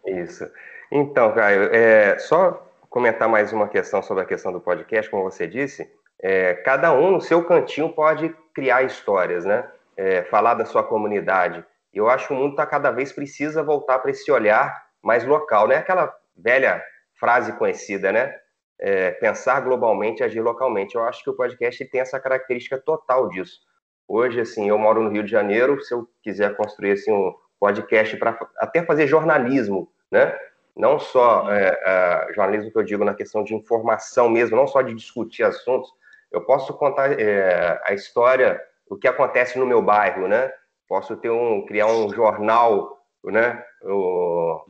Isso. 0.05 0.49
Então, 0.91 1.33
Caio, 1.33 1.63
é, 1.73 2.17
só 2.19 2.72
comentar 2.93 3.27
mais 3.27 3.51
uma 3.51 3.67
questão 3.67 4.03
sobre 4.03 4.21
a 4.21 4.25
questão 4.25 4.53
do 4.53 4.61
podcast, 4.61 5.09
como 5.09 5.23
você 5.23 5.47
disse, 5.47 5.91
é, 6.21 6.53
cada 6.53 6.93
um 6.93 7.09
no 7.09 7.19
seu 7.19 7.43
cantinho 7.43 7.89
pode 7.91 8.29
criar 8.53 8.83
histórias, 8.83 9.43
né? 9.45 9.67
É, 9.97 10.21
falar 10.25 10.53
da 10.53 10.63
sua 10.63 10.83
comunidade. 10.83 11.65
Eu 11.91 12.07
acho 12.07 12.27
que 12.27 12.33
o 12.35 12.37
mundo 12.37 12.51
está 12.51 12.67
cada 12.67 12.91
vez 12.91 13.11
precisa 13.11 13.63
voltar 13.63 13.97
para 13.97 14.11
esse 14.11 14.31
olhar 14.31 14.79
mais 15.01 15.25
local, 15.25 15.67
né? 15.67 15.77
Aquela 15.77 16.15
velha 16.37 16.83
frase 17.19 17.51
conhecida, 17.53 18.11
né? 18.11 18.35
É, 18.79 19.09
pensar 19.09 19.61
globalmente, 19.61 20.23
agir 20.23 20.41
localmente. 20.41 20.93
Eu 20.93 21.03
acho 21.03 21.23
que 21.23 21.31
o 21.31 21.35
podcast 21.35 21.83
tem 21.85 21.99
essa 21.99 22.19
característica 22.19 22.77
total 22.77 23.27
disso. 23.27 23.59
Hoje, 24.07 24.39
assim, 24.39 24.69
eu 24.69 24.77
moro 24.77 25.01
no 25.01 25.09
Rio 25.09 25.23
de 25.23 25.31
Janeiro. 25.31 25.81
Se 25.81 25.95
eu 25.95 26.07
quiser 26.21 26.55
construir 26.55 26.91
assim 26.91 27.11
um 27.11 27.33
podcast 27.59 28.15
para 28.17 28.37
até 28.59 28.83
fazer 28.83 29.07
jornalismo 29.07 29.91
né? 30.13 30.37
Não 30.75 30.99
só 30.99 31.51
é, 31.51 31.79
é, 31.85 32.33
jornalismo 32.33 32.71
que 32.71 32.77
eu 32.77 32.83
digo 32.83 33.05
na 33.05 33.13
questão 33.13 33.43
de 33.43 33.53
informação 33.53 34.29
mesmo, 34.29 34.55
não 34.55 34.65
só 34.65 34.81
de 34.81 34.93
discutir 34.93 35.43
assuntos. 35.43 35.93
Eu 36.31 36.41
posso 36.41 36.73
contar 36.73 37.19
é, 37.19 37.79
a 37.85 37.93
história, 37.93 38.59
o 38.89 38.95
que 38.95 39.07
acontece 39.07 39.59
no 39.59 39.65
meu 39.65 39.81
bairro, 39.81 40.27
né? 40.27 40.51
Posso 40.87 41.15
ter 41.15 41.29
um, 41.29 41.65
criar 41.65 41.87
um 41.87 42.09
jornal, 42.09 43.05
né? 43.23 43.63
O, 43.83 44.61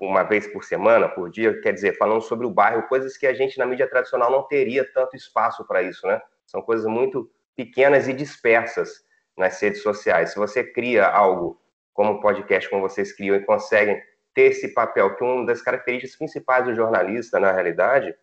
uma 0.00 0.24
vez 0.24 0.46
por 0.46 0.64
semana, 0.64 1.08
por 1.08 1.30
dia, 1.30 1.60
quer 1.60 1.72
dizer, 1.72 1.96
falando 1.96 2.20
sobre 2.20 2.46
o 2.46 2.50
bairro, 2.50 2.88
coisas 2.88 3.16
que 3.16 3.26
a 3.26 3.32
gente 3.32 3.56
na 3.58 3.66
mídia 3.66 3.88
tradicional 3.88 4.30
não 4.30 4.42
teria 4.42 4.84
tanto 4.92 5.16
espaço 5.16 5.64
para 5.66 5.82
isso, 5.82 6.06
né? 6.06 6.20
São 6.46 6.60
coisas 6.60 6.86
muito 6.86 7.30
pequenas 7.56 8.08
e 8.08 8.12
dispersas 8.12 9.04
nas 9.36 9.60
redes 9.60 9.82
sociais. 9.82 10.30
Se 10.30 10.36
você 10.36 10.64
cria 10.64 11.06
algo 11.06 11.60
como 11.92 12.20
podcast, 12.20 12.68
como 12.68 12.82
vocês 12.82 13.12
criam, 13.12 13.36
e 13.36 13.44
conseguem 13.44 14.02
ter 14.34 14.50
esse 14.50 14.68
papel, 14.74 15.14
que 15.14 15.22
uma 15.22 15.46
das 15.46 15.62
características 15.62 16.16
principais 16.16 16.64
do 16.64 16.74
jornalista, 16.74 17.38
na 17.38 17.52
realidade, 17.52 18.14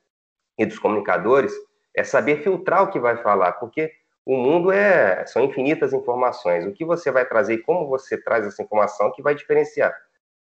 e 0.58 0.66
dos 0.66 0.78
comunicadores, 0.78 1.54
é 1.96 2.04
saber 2.04 2.44
filtrar 2.44 2.84
o 2.84 2.92
que 2.92 3.00
vai 3.00 3.18
falar, 3.18 3.54
porque 3.54 3.92
o 4.26 4.38
mundo 4.38 4.72
é 4.72 5.26
são 5.26 5.44
infinitas 5.44 5.94
informações. 5.94 6.66
O 6.66 6.74
que 6.74 6.86
você 6.86 7.12
vai 7.12 7.26
trazer 7.26 7.56
e 7.56 7.62
como 7.62 7.88
você 7.88 8.22
traz 8.22 8.46
essa 8.46 8.62
informação 8.62 9.12
que 9.12 9.22
vai 9.22 9.34
diferenciar. 9.34 9.94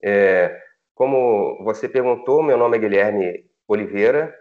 É, 0.03 0.61
como 0.93 1.63
você 1.63 1.89
perguntou, 1.89 2.43
meu 2.43 2.57
nome 2.57 2.77
é 2.77 2.79
Guilherme 2.79 3.45
Oliveira, 3.67 4.33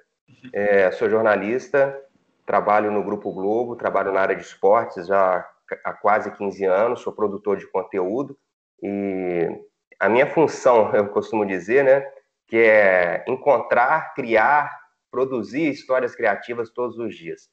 é, 0.52 0.90
sou 0.92 1.08
jornalista, 1.08 1.98
trabalho 2.46 2.90
no 2.90 3.02
Grupo 3.02 3.32
Globo, 3.32 3.76
trabalho 3.76 4.12
na 4.12 4.20
área 4.20 4.36
de 4.36 4.42
esportes 4.42 5.06
já 5.06 5.48
há 5.82 5.92
quase 5.94 6.30
15 6.36 6.64
anos, 6.64 7.00
sou 7.00 7.12
produtor 7.12 7.56
de 7.56 7.66
conteúdo 7.66 8.38
e 8.82 9.48
a 9.98 10.08
minha 10.08 10.26
função, 10.26 10.92
eu 10.94 11.08
costumo 11.08 11.44
dizer, 11.46 11.84
né, 11.84 12.06
que 12.46 12.56
é 12.56 13.24
encontrar, 13.26 14.14
criar, 14.14 14.70
produzir 15.10 15.70
histórias 15.70 16.14
criativas 16.14 16.70
todos 16.70 16.98
os 16.98 17.14
dias. 17.16 17.48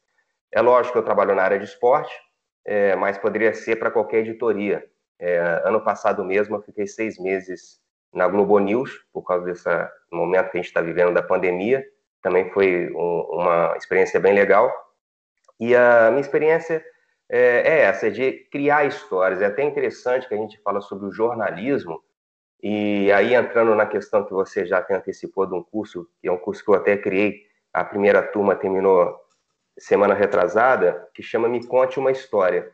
É 0.52 0.62
lógico 0.62 0.94
que 0.94 1.00
eu 1.00 1.06
trabalho 1.06 1.36
na 1.36 1.44
área 1.44 1.60
de 1.60 1.66
esporte, 1.66 2.14
é, 2.66 2.96
mas 2.96 3.18
poderia 3.18 3.54
ser 3.54 3.78
para 3.78 3.92
qualquer 3.92 4.20
editoria. 4.20 4.86
É, 5.20 5.62
ano 5.64 5.82
passado 5.82 6.24
mesmo, 6.24 6.56
eu 6.56 6.62
fiquei 6.62 6.88
seis 6.88 7.18
meses 7.18 7.80
na 8.14 8.28
Globo 8.28 8.60
News, 8.60 8.92
por 9.14 9.24
causa 9.24 9.46
desse 9.46 9.70
momento 10.12 10.52
que 10.52 10.58
a 10.58 10.62
gente 10.62 10.68
está 10.68 10.82
vivendo 10.82 11.14
da 11.14 11.24
pandemia. 11.24 11.86
Também 12.22 12.50
foi 12.52 12.92
um, 12.94 13.22
uma 13.32 13.76
experiência 13.78 14.20
bem 14.20 14.34
legal. 14.34 14.72
E 15.60 15.76
a 15.76 16.10
minha 16.10 16.22
experiência 16.22 16.84
é, 17.30 17.40
é 17.40 17.80
essa, 17.82 18.12
de 18.12 18.32
criar 18.52 18.86
histórias. 18.86 19.42
É 19.42 19.46
até 19.46 19.64
interessante 19.64 20.28
que 20.28 20.34
a 20.34 20.38
gente 20.38 20.60
fala 20.62 20.82
sobre 20.82 21.08
o 21.08 21.12
jornalismo, 21.12 22.04
e 22.62 23.12
aí, 23.12 23.34
entrando 23.34 23.74
na 23.76 23.86
questão 23.86 24.24
que 24.24 24.32
você 24.32 24.66
já 24.66 24.82
tem 24.82 24.96
antecipou 24.96 25.48
de 25.48 25.54
um 25.54 25.64
curso, 25.64 26.08
que 26.22 26.28
é 26.28 26.32
um 26.32 26.38
curso 26.38 26.64
que 26.64 26.70
eu 26.70 26.76
até 26.76 26.96
criei, 26.96 27.42
a 27.74 27.84
primeira 27.84 28.22
turma 28.22 28.56
terminou 28.56 29.16
semana 29.78 30.14
retrasada, 30.14 31.08
que 31.14 31.24
chama 31.24 31.50
Me 31.50 31.66
Conte 31.66 32.00
uma 32.00 32.12
História, 32.12 32.72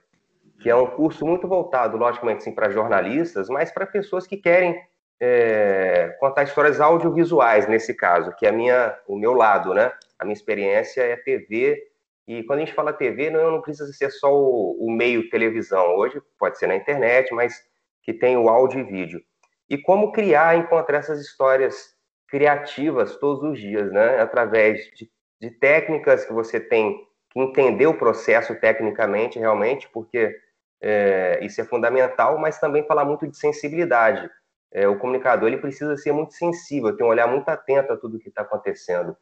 que 0.60 0.70
é 0.70 0.76
um 0.76 0.88
curso 0.88 1.26
muito 1.26 1.48
voltado, 1.48 1.98
logicamente, 1.98 2.44
sim, 2.44 2.52
para 2.52 2.70
jornalistas, 2.70 3.48
mas 3.48 3.72
para 3.72 3.86
pessoas 3.86 4.28
que 4.28 4.36
querem 4.36 4.78
é, 5.20 6.16
contar 6.20 6.44
histórias 6.44 6.82
audiovisuais, 6.82 7.68
nesse 7.68 7.94
caso, 7.94 8.36
que 8.38 8.46
é 8.46 8.50
a 8.50 8.52
minha, 8.54 8.98
o 9.08 9.16
meu 9.18 9.34
lado, 9.34 9.74
né? 9.74 9.92
A 10.20 10.26
minha 10.26 10.34
experiência 10.34 11.02
é 11.02 11.16
TV, 11.16 11.82
e 12.28 12.44
quando 12.44 12.60
a 12.60 12.66
gente 12.66 12.74
fala 12.74 12.92
TV, 12.92 13.30
não, 13.30 13.52
não 13.52 13.62
precisa 13.62 13.92
ser 13.94 14.12
só 14.12 14.34
o, 14.34 14.86
o 14.86 14.92
meio 14.92 15.30
televisão. 15.30 15.96
Hoje 15.96 16.22
pode 16.38 16.58
ser 16.58 16.68
na 16.68 16.76
internet, 16.76 17.34
mas 17.34 17.64
que 18.04 18.14
tem 18.14 18.36
o 18.36 18.50
áudio 18.50 18.82
e 18.82 18.84
vídeo. 18.84 19.22
E 19.70 19.78
como 19.78 20.12
criar, 20.12 20.58
encontrar 20.58 21.00
essas 21.00 21.20
histórias 21.20 21.96
criativas 22.28 23.16
todos 23.18 23.44
os 23.44 23.60
dias, 23.60 23.92
né? 23.92 24.20
Através 24.20 24.80
de, 24.96 25.10
de 25.42 25.52
técnicas 25.52 26.26
que 26.26 26.34
você 26.34 26.60
tem 26.60 27.06
que 27.32 27.40
entender 27.40 27.88
o 27.88 27.98
processo 27.98 28.56
tecnicamente, 28.56 29.40
realmente, 29.40 29.90
porque 29.90 30.36
é, 30.82 31.40
isso 31.42 31.60
é 31.60 31.64
fundamental, 31.66 32.38
mas 32.38 32.60
também 32.60 32.86
falar 32.86 33.06
muito 33.06 33.28
de 33.28 33.38
sensibilidade. 33.38 34.30
É, 34.72 34.88
o 34.88 34.98
comunicador 34.98 35.48
ele 35.48 35.58
precisa 35.58 35.96
ser 35.98 36.12
muito 36.12 36.34
sensível, 36.34 36.96
ter 36.96 37.04
um 37.04 37.08
olhar 37.08 37.28
muito 37.28 37.48
atento 37.50 37.94
a 37.94 37.98
tudo 37.98 38.20
que 38.20 38.30
está 38.30 38.42
acontecendo. 38.42 39.16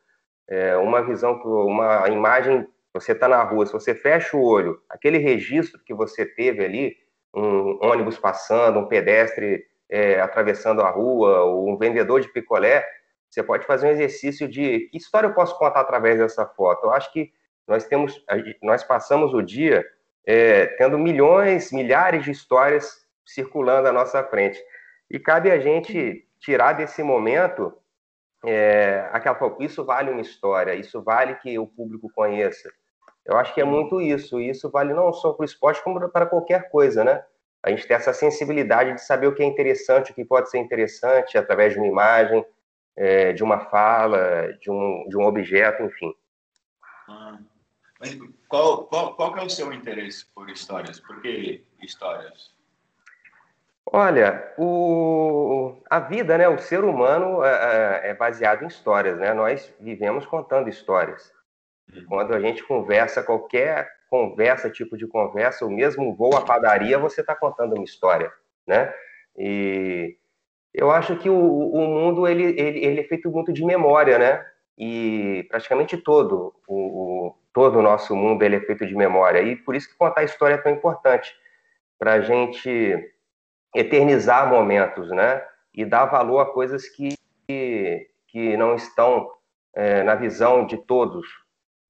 É, 0.48 0.76
uma 0.78 1.02
visão, 1.04 1.42
uma 1.44 2.08
imagem, 2.10 2.68
você 2.94 3.12
está 3.12 3.28
na 3.28 3.44
rua, 3.44 3.66
se 3.66 3.74
você 3.74 3.94
fecha 3.96 4.36
o 4.36 4.44
olho, 4.44 4.82
aquele 4.90 5.18
registro 5.18 5.82
que 5.84 5.94
você 5.94 6.26
teve 6.26 6.64
ali, 6.64 6.96
um 7.34 7.80
ônibus 7.82 8.18
passando, 8.18 8.80
um 8.80 8.88
pedestre 8.88 9.66
é, 9.90 10.20
atravessando 10.20 10.82
a 10.82 10.90
rua, 10.90 11.44
ou 11.44 11.70
um 11.70 11.78
vendedor 11.78 12.22
de 12.22 12.32
picolé, 12.32 12.86
você 13.30 13.44
pode 13.44 13.66
fazer 13.66 13.88
um 13.88 13.92
exercício 13.92 14.48
de 14.48 14.88
que 14.92 14.98
história 14.98 15.28
eu 15.28 15.34
posso 15.34 15.58
contar 15.58 15.82
através 15.82 16.20
dessa 16.20 16.46
foto. 16.46 16.86
Eu 16.86 16.92
acho 16.92 17.12
que 17.12 17.32
nós 17.68 17.86
temos, 17.86 18.24
nós 18.62 18.84
passamos 18.84 19.34
o 19.34 19.42
dia 19.42 19.86
é, 20.26 20.68
tendo 20.78 20.98
milhões, 20.98 21.72
milhares 21.72 22.24
de 22.24 22.32
histórias 22.32 23.06
circulando 23.26 23.88
à 23.88 23.92
nossa 23.92 24.24
frente. 24.24 24.60
E 25.10 25.20
cabe 25.20 25.52
a 25.52 25.60
gente 25.60 26.28
tirar 26.40 26.74
desse 26.74 27.04
momento 27.04 27.74
é, 28.46 29.10
aquela 29.12 29.38
isso 29.60 29.84
vale 29.84 30.12
uma 30.12 30.22
história, 30.22 30.76
isso 30.76 31.02
vale 31.02 31.36
que 31.36 31.58
o 31.58 31.66
público 31.66 32.10
conheça. 32.14 32.72
Eu 33.26 33.38
acho 33.38 33.54
que 33.54 33.62
é 33.62 33.66
muito 33.66 34.00
isso. 34.00 34.40
E 34.40 34.50
isso 34.50 34.70
vale 34.70 34.94
não 34.94 35.12
só 35.12 35.34
para 35.34 35.44
o 35.44 35.46
esporte, 35.46 35.84
como 35.84 36.10
para 36.10 36.28
qualquer 36.28 36.70
coisa, 36.70 37.04
né? 37.04 37.24
A 37.66 37.72
gente 37.72 37.88
tem 37.88 37.98
essa 37.98 38.14
sensibilidade 38.14 38.94
de 38.94 39.02
saber 39.02 39.26
o 39.26 39.34
que 39.34 39.42
é 39.42 39.46
interessante, 39.46 40.12
o 40.12 40.14
que 40.14 40.24
pode 40.24 40.52
ser 40.52 40.60
interessante 40.60 41.36
através 41.36 41.74
de 41.74 41.80
uma 41.80 41.88
imagem, 41.88 42.46
é, 42.96 43.34
de 43.34 43.44
uma 43.44 43.60
fala, 43.60 44.54
de 44.62 44.70
um, 44.70 45.08
de 45.10 45.18
um 45.18 45.26
objeto, 45.26 45.82
enfim. 45.82 46.14
Ah, 47.10 47.40
mas 48.00 48.16
qual, 48.48 48.86
qual, 48.86 49.16
qual 49.16 49.36
é 49.40 49.44
o 49.44 49.50
seu 49.50 49.74
interesse 49.74 50.28
por 50.28 50.48
histórias? 50.48 51.00
Por 51.00 51.20
que 51.24 51.66
histórias? 51.82 52.54
Olha, 53.84 54.54
o, 54.60 55.82
a 55.90 56.00
vida, 56.00 56.38
né, 56.38 56.48
o 56.48 56.60
ser 56.60 56.84
humano 56.84 57.44
é, 57.44 58.04
é, 58.04 58.10
é 58.10 58.14
baseado 58.14 58.64
em 58.64 58.68
histórias, 58.68 59.18
né? 59.18 59.34
Nós 59.34 59.74
vivemos 59.80 60.24
contando 60.28 60.70
histórias. 60.70 61.34
Uhum. 61.92 62.06
Quando 62.06 62.36
a 62.36 62.40
gente 62.40 62.64
conversa, 62.64 63.24
qualquer 63.24 63.95
conversa, 64.16 64.70
tipo 64.70 64.96
de 64.98 65.06
conversa, 65.06 65.66
o 65.66 65.70
mesmo 65.70 66.16
voo 66.16 66.36
à 66.36 66.42
padaria, 66.42 66.98
você 66.98 67.22
está 67.22 67.36
contando 67.36 67.76
uma 67.76 67.84
história, 67.84 68.32
né? 68.66 68.94
E 69.38 70.18
eu 70.74 70.90
acho 70.90 71.18
que 71.18 71.30
o, 71.30 71.36
o 71.38 71.88
mundo 71.88 72.28
ele, 72.28 72.44
ele, 72.60 72.86
ele, 72.86 73.02
é 73.02 73.04
feito 73.04 73.30
muito 73.30 73.52
de 73.52 73.66
memória, 73.66 74.18
né? 74.18 74.46
E 74.78 75.46
praticamente 75.50 75.98
todo 75.98 76.54
o, 76.68 76.76
o, 76.76 77.36
todo 77.54 77.80
o 77.80 77.82
nosso 77.82 78.16
mundo 78.16 78.44
ele 78.44 78.56
é 78.56 78.62
feito 78.62 78.86
de 78.86 78.96
memória. 78.96 79.42
E 79.42 79.56
por 79.56 79.76
isso 79.76 79.90
que 79.90 79.98
contar 79.98 80.24
história 80.24 80.56
é 80.56 80.58
tão 80.58 80.72
importante 80.72 81.34
para 82.00 82.14
a 82.14 82.22
gente 82.22 83.14
eternizar 83.76 84.50
momentos, 84.50 85.10
né? 85.12 85.44
E 85.74 85.84
dar 85.84 86.06
valor 86.06 86.40
a 86.40 86.46
coisas 86.46 86.88
que 86.88 87.16
que 88.28 88.58
não 88.58 88.76
estão 88.76 89.30
é, 89.74 90.04
na 90.04 90.16
visão 90.16 90.66
de 90.66 90.78
todos. 90.78 91.28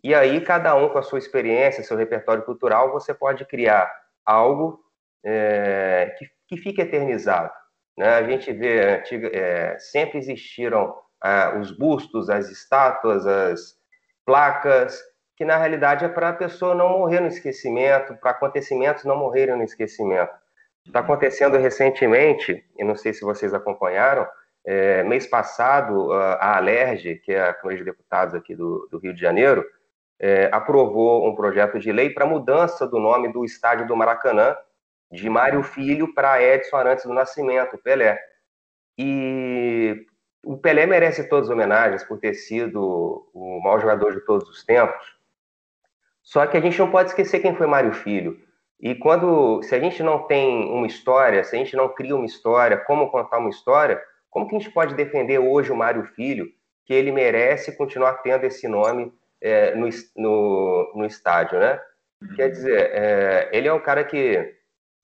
E 0.06 0.14
aí 0.14 0.40
cada 0.40 0.76
um 0.76 0.88
com 0.88 1.00
a 1.00 1.02
sua 1.02 1.18
experiência, 1.18 1.82
seu 1.82 1.98
repertório 1.98 2.44
cultural, 2.44 2.92
você 2.92 3.12
pode 3.12 3.44
criar 3.44 3.92
algo 4.24 4.80
é, 5.26 6.14
que, 6.16 6.30
que 6.48 6.58
fique 6.58 6.80
eternizado. 6.80 7.52
Né? 7.98 8.08
A 8.10 8.22
gente 8.22 8.54
vê, 8.54 8.98
antiga, 8.98 9.36
é, 9.36 9.80
sempre 9.80 10.20
existiram 10.20 10.96
ah, 11.20 11.58
os 11.60 11.72
bustos, 11.76 12.30
as 12.30 12.52
estátuas, 12.52 13.26
as 13.26 13.80
placas, 14.24 15.02
que 15.36 15.44
na 15.44 15.58
realidade 15.58 16.06
é 16.06 16.08
para 16.08 16.30
a 16.30 16.34
pessoa 16.34 16.76
não 16.76 17.00
morrer 17.00 17.20
no 17.20 17.28
esquecimento, 17.28 18.16
para 18.18 18.30
acontecimentos 18.30 19.06
não 19.06 19.18
morrerem 19.18 19.58
no 19.58 19.64
esquecimento. 19.64 20.36
Está 20.86 21.00
acontecendo 21.00 21.58
recentemente, 21.58 22.64
e 22.78 22.84
não 22.84 22.96
sei 22.96 23.12
se 23.12 23.26
vocês 23.26 23.56
acompanharam, 23.56 24.28
é, 24.64 25.02
mês 25.02 25.26
passado, 25.26 26.14
a 26.14 26.58
Alerj, 26.58 27.16
que 27.24 27.34
é 27.34 27.42
a 27.42 27.56
Câmara 27.56 27.80
de 27.80 27.84
Deputados 27.84 28.36
aqui 28.36 28.56
do, 28.56 28.88
do 28.92 29.00
Rio 29.00 29.12
de 29.12 29.20
Janeiro, 29.20 29.66
é, 30.20 30.50
aprovou 30.52 31.28
um 31.28 31.36
projeto 31.36 31.80
de 31.80 31.92
lei 31.92 32.10
para 32.10 32.26
mudança 32.26 32.88
do 32.88 33.00
nome 33.00 33.32
do 33.32 33.44
estádio 33.44 33.88
do 33.88 33.96
Maracanã, 33.96 34.56
de 35.12 35.30
Mário 35.30 35.64
Filho 35.64 36.14
para 36.14 36.42
Edson 36.42 36.76
Arantes 36.78 37.06
do 37.06 37.14
Nascimento, 37.14 37.78
Pelé. 37.78 38.20
E 38.98 40.06
o 40.44 40.58
Pelé 40.58 40.86
merece 40.86 41.28
todas 41.28 41.50
as 41.50 41.54
homenagens 41.54 42.04
por 42.04 42.20
ter 42.20 42.34
sido 42.34 43.28
o 43.34 43.60
maior 43.64 43.80
jogador 43.80 44.14
de 44.14 44.22
todos 44.22 44.50
os 44.50 44.64
tempos. 44.64 45.16
Só 46.24 46.46
que 46.48 46.58
a 46.58 46.62
gente 46.62 46.80
não 46.80 46.90
pode 46.90 47.10
esquecer 47.10 47.40
quem 47.40 47.56
foi 47.56 47.68
Mário 47.68 47.94
Filho. 47.94 48.40
E 48.80 48.96
quando, 48.96 49.62
se 49.64 49.74
a 49.76 49.80
gente 49.80 50.02
não 50.02 50.24
tem 50.24 50.66
uma 50.70 50.88
história, 50.88 51.44
se 51.44 51.56
a 51.56 51.60
gente 51.60 51.76
não 51.76 51.90
cria 51.90 52.16
uma 52.16 52.26
história, 52.26 52.78
como 52.78 53.10
contar 53.10 53.38
uma 53.38 53.50
história, 53.50 54.02
como 54.30 54.48
que 54.48 54.56
a 54.56 54.60
gente 54.60 54.72
pode 54.72 54.96
defender 54.96 55.40
hoje 55.40 55.72
o 55.72 55.76
Mário 55.76 56.04
Filho, 56.04 56.48
que 56.86 56.94
ele 56.94 57.12
merece 57.12 57.76
continuar 57.78 58.16
tendo 58.16 58.44
esse 58.44 58.68
nome 58.68 59.14
é, 59.46 59.76
no, 59.76 59.88
no, 60.16 60.94
no, 60.96 61.06
estádio, 61.06 61.60
né? 61.60 61.80
Uhum. 62.20 62.36
Quer 62.36 62.50
dizer, 62.50 62.90
é, 62.92 63.50
ele 63.54 63.68
é 63.68 63.74
um 63.74 63.80
cara 63.80 64.04
que 64.04 64.56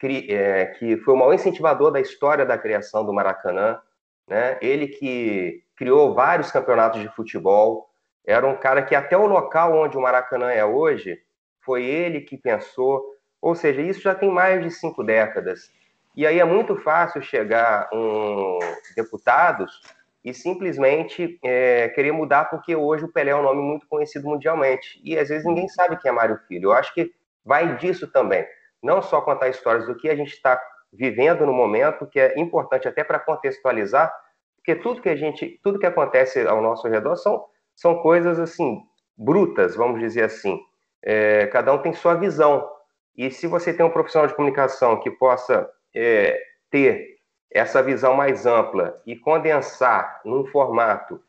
é, 0.04 0.66
que 0.66 0.98
foi 0.98 1.14
o 1.14 1.18
maior 1.18 1.34
incentivador 1.34 1.92
da 1.92 2.02
história 2.02 2.44
da 2.44 2.58
criação 2.58 3.06
do 3.06 3.14
Maracanã, 3.14 3.80
né? 4.28 4.58
Ele 4.60 4.88
que 4.88 5.64
criou 5.76 6.16
vários 6.16 6.52
campeonatos 6.52 7.02
de 7.02 7.08
futebol, 7.10 7.88
era 8.26 8.48
um 8.48 8.56
cara 8.56 8.82
que 8.82 8.96
até 8.96 9.16
o 9.16 9.28
local 9.28 9.78
onde 9.78 9.96
o 9.96 10.02
Maracanã 10.02 10.50
é 10.52 10.66
hoje, 10.66 11.20
foi 11.64 11.86
ele 11.86 12.22
que 12.22 12.36
pensou, 12.36 13.04
ou 13.40 13.54
seja, 13.54 13.82
isso 13.82 14.02
já 14.02 14.16
tem 14.16 14.32
mais 14.32 14.64
de 14.64 14.72
cinco 14.72 15.04
décadas. 15.04 15.72
E 16.16 16.26
aí 16.26 16.40
é 16.40 16.46
muito 16.46 16.76
fácil 16.78 17.22
chegar 17.22 17.88
um 17.94 18.58
deputados 18.96 19.82
e 20.24 20.34
simplesmente 20.34 21.40
é, 21.44 21.90
querer 21.90 22.12
mudar 22.12 22.46
porque 22.46 22.76
hoje 22.76 23.06
o 23.06 23.12
Pelé 23.12 23.32
é 23.32 23.36
um 23.36 23.44
nome 23.44 23.62
muito 23.62 23.88
conhecido 23.88 24.28
mundialmente. 24.28 25.02
E 25.04 25.18
às 25.18 25.30
vezes 25.30 25.46
ninguém 25.46 25.68
sabe 25.68 25.98
quem 25.98 26.10
é 26.10 26.14
Mário 26.14 26.40
Filho. 26.48 26.70
Eu 26.70 26.74
acho 26.74 26.94
que 26.94 27.12
vai 27.44 27.76
disso 27.78 28.12
também 28.12 28.46
não 28.82 29.02
só 29.02 29.22
contar 29.22 29.50
histórias 29.50 29.86
do 29.86 29.96
que 29.96 30.10
a 30.10 30.16
gente 30.16 30.34
está 30.34 30.62
vivendo 30.92 31.46
no 31.46 31.54
momento, 31.54 32.08
que 32.08 32.20
é 32.20 32.40
importante 32.40 32.88
até 32.88 33.04
para 33.04 33.20
contextualizar, 33.20 34.12
porque 34.58 34.76
tudo 34.76 35.02
que 35.02 35.10
a 35.10 35.16
gente, 35.16 35.60
tudo 35.64 35.80
que 35.80 35.86
acontece 35.86 36.46
ao 36.46 36.62
nosso 36.62 36.88
redor 36.88 37.16
são, 37.16 37.46
são 37.76 38.02
coisas 38.02 38.40
assim 38.40 38.82
brutas, 39.18 39.76
vamos 39.76 40.00
dizer 40.00 40.24
assim. 40.24 40.60
É, 41.04 41.48
cada 41.48 41.74
um 41.74 41.78
tem 41.78 41.94
sua 41.94 42.16
visão. 42.16 42.68
E 43.16 43.30
se 43.30 43.48
você 43.48 43.74
tem 43.74 43.86
um 43.86 43.90
profissional 43.90 44.28
de 44.28 44.36
comunicação 44.36 45.00
que 45.00 45.12
possa 45.12 45.70
é, 45.96 46.40
ter 46.70 47.18
essa 47.52 47.84
visão 47.84 48.16
mais 48.16 48.46
ampla 48.46 49.02
e 49.06 49.16
condensar 49.16 50.22
num 50.24 50.46
formato 50.46 51.22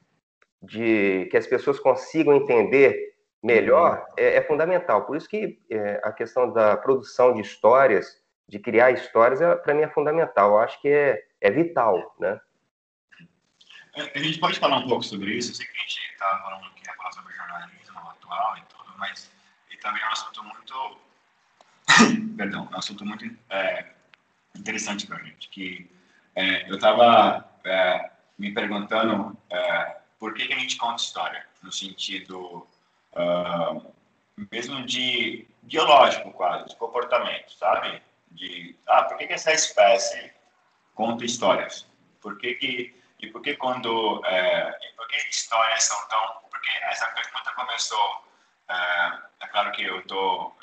de 0.62 1.26
que 1.30 1.36
as 1.36 1.46
pessoas 1.46 1.80
consigam 1.80 2.34
entender 2.36 3.12
melhor 3.42 4.06
é, 4.16 4.36
é 4.36 4.42
fundamental. 4.42 5.04
Por 5.04 5.16
isso 5.16 5.28
que 5.28 5.60
é, 5.68 6.00
a 6.04 6.12
questão 6.12 6.52
da 6.52 6.76
produção 6.76 7.34
de 7.34 7.40
histórias, 7.40 8.22
de 8.48 8.60
criar 8.60 8.92
histórias, 8.92 9.40
é, 9.40 9.56
para 9.56 9.74
mim 9.74 9.82
é 9.82 9.88
fundamental. 9.88 10.50
Eu 10.50 10.58
acho 10.58 10.80
que 10.80 10.88
é, 10.88 11.20
é 11.40 11.50
vital, 11.50 12.14
né? 12.20 12.40
É, 13.96 14.18
a 14.18 14.22
gente 14.22 14.38
pode 14.38 14.58
falar 14.60 14.78
um 14.78 14.88
pouco 14.88 15.02
sobre 15.02 15.32
isso. 15.32 15.50
Eu 15.50 15.54
sei 15.56 15.66
que 15.66 15.76
a 15.76 15.80
gente 15.80 16.12
está 16.12 16.38
falando 16.38 16.72
que 16.74 16.86
ia 16.86 16.94
falar 16.94 17.12
sobre 17.12 17.34
jornalismo 17.34 17.98
atual 17.98 18.56
e 18.58 18.62
tudo, 18.62 18.94
mas 18.96 19.30
e 19.70 19.76
também 19.78 20.00
é 20.00 20.06
um 20.06 20.12
assunto 20.12 20.44
muito, 20.44 21.00
perdão, 22.36 22.68
é 22.70 22.74
um 22.76 22.78
assunto 22.78 23.04
muito 23.04 23.24
é, 23.50 23.86
interessante 24.56 25.06
para 25.06 25.16
a 25.16 25.22
gente. 25.24 25.48
Que 25.50 25.90
é, 26.34 26.70
eu 26.70 26.76
estava 26.76 27.48
é, 27.64 28.10
me 28.38 28.52
perguntando 28.52 29.36
por 30.22 30.34
que, 30.34 30.46
que 30.46 30.52
a 30.54 30.58
gente 30.58 30.76
conta 30.76 31.02
história, 31.02 31.44
no 31.62 31.72
sentido 31.72 32.64
uh, 33.12 33.92
mesmo 34.52 34.86
de 34.86 35.48
biológico 35.62 36.30
quase, 36.32 36.68
de 36.68 36.76
comportamento, 36.76 37.52
sabe? 37.52 38.00
De, 38.30 38.76
ah, 38.86 39.02
por 39.02 39.16
que, 39.18 39.26
que 39.26 39.32
essa 39.32 39.52
espécie 39.52 40.32
conta 40.94 41.24
histórias? 41.24 41.88
Por 42.20 42.38
que 42.38 42.54
que, 42.54 43.02
e 43.20 43.26
por 43.26 43.42
que 43.42 43.56
quando, 43.56 44.24
é, 44.24 44.70
por 44.96 45.08
que 45.08 45.16
histórias 45.28 45.82
são 45.82 46.08
tão, 46.08 46.24
por 46.42 46.50
porque 46.50 46.70
essa 46.84 47.06
pergunta 47.08 47.52
começou. 47.56 48.24
É, 48.68 49.44
é 49.44 49.46
claro 49.48 49.72
que 49.72 49.82
eu 49.82 49.98
estou 49.98 50.56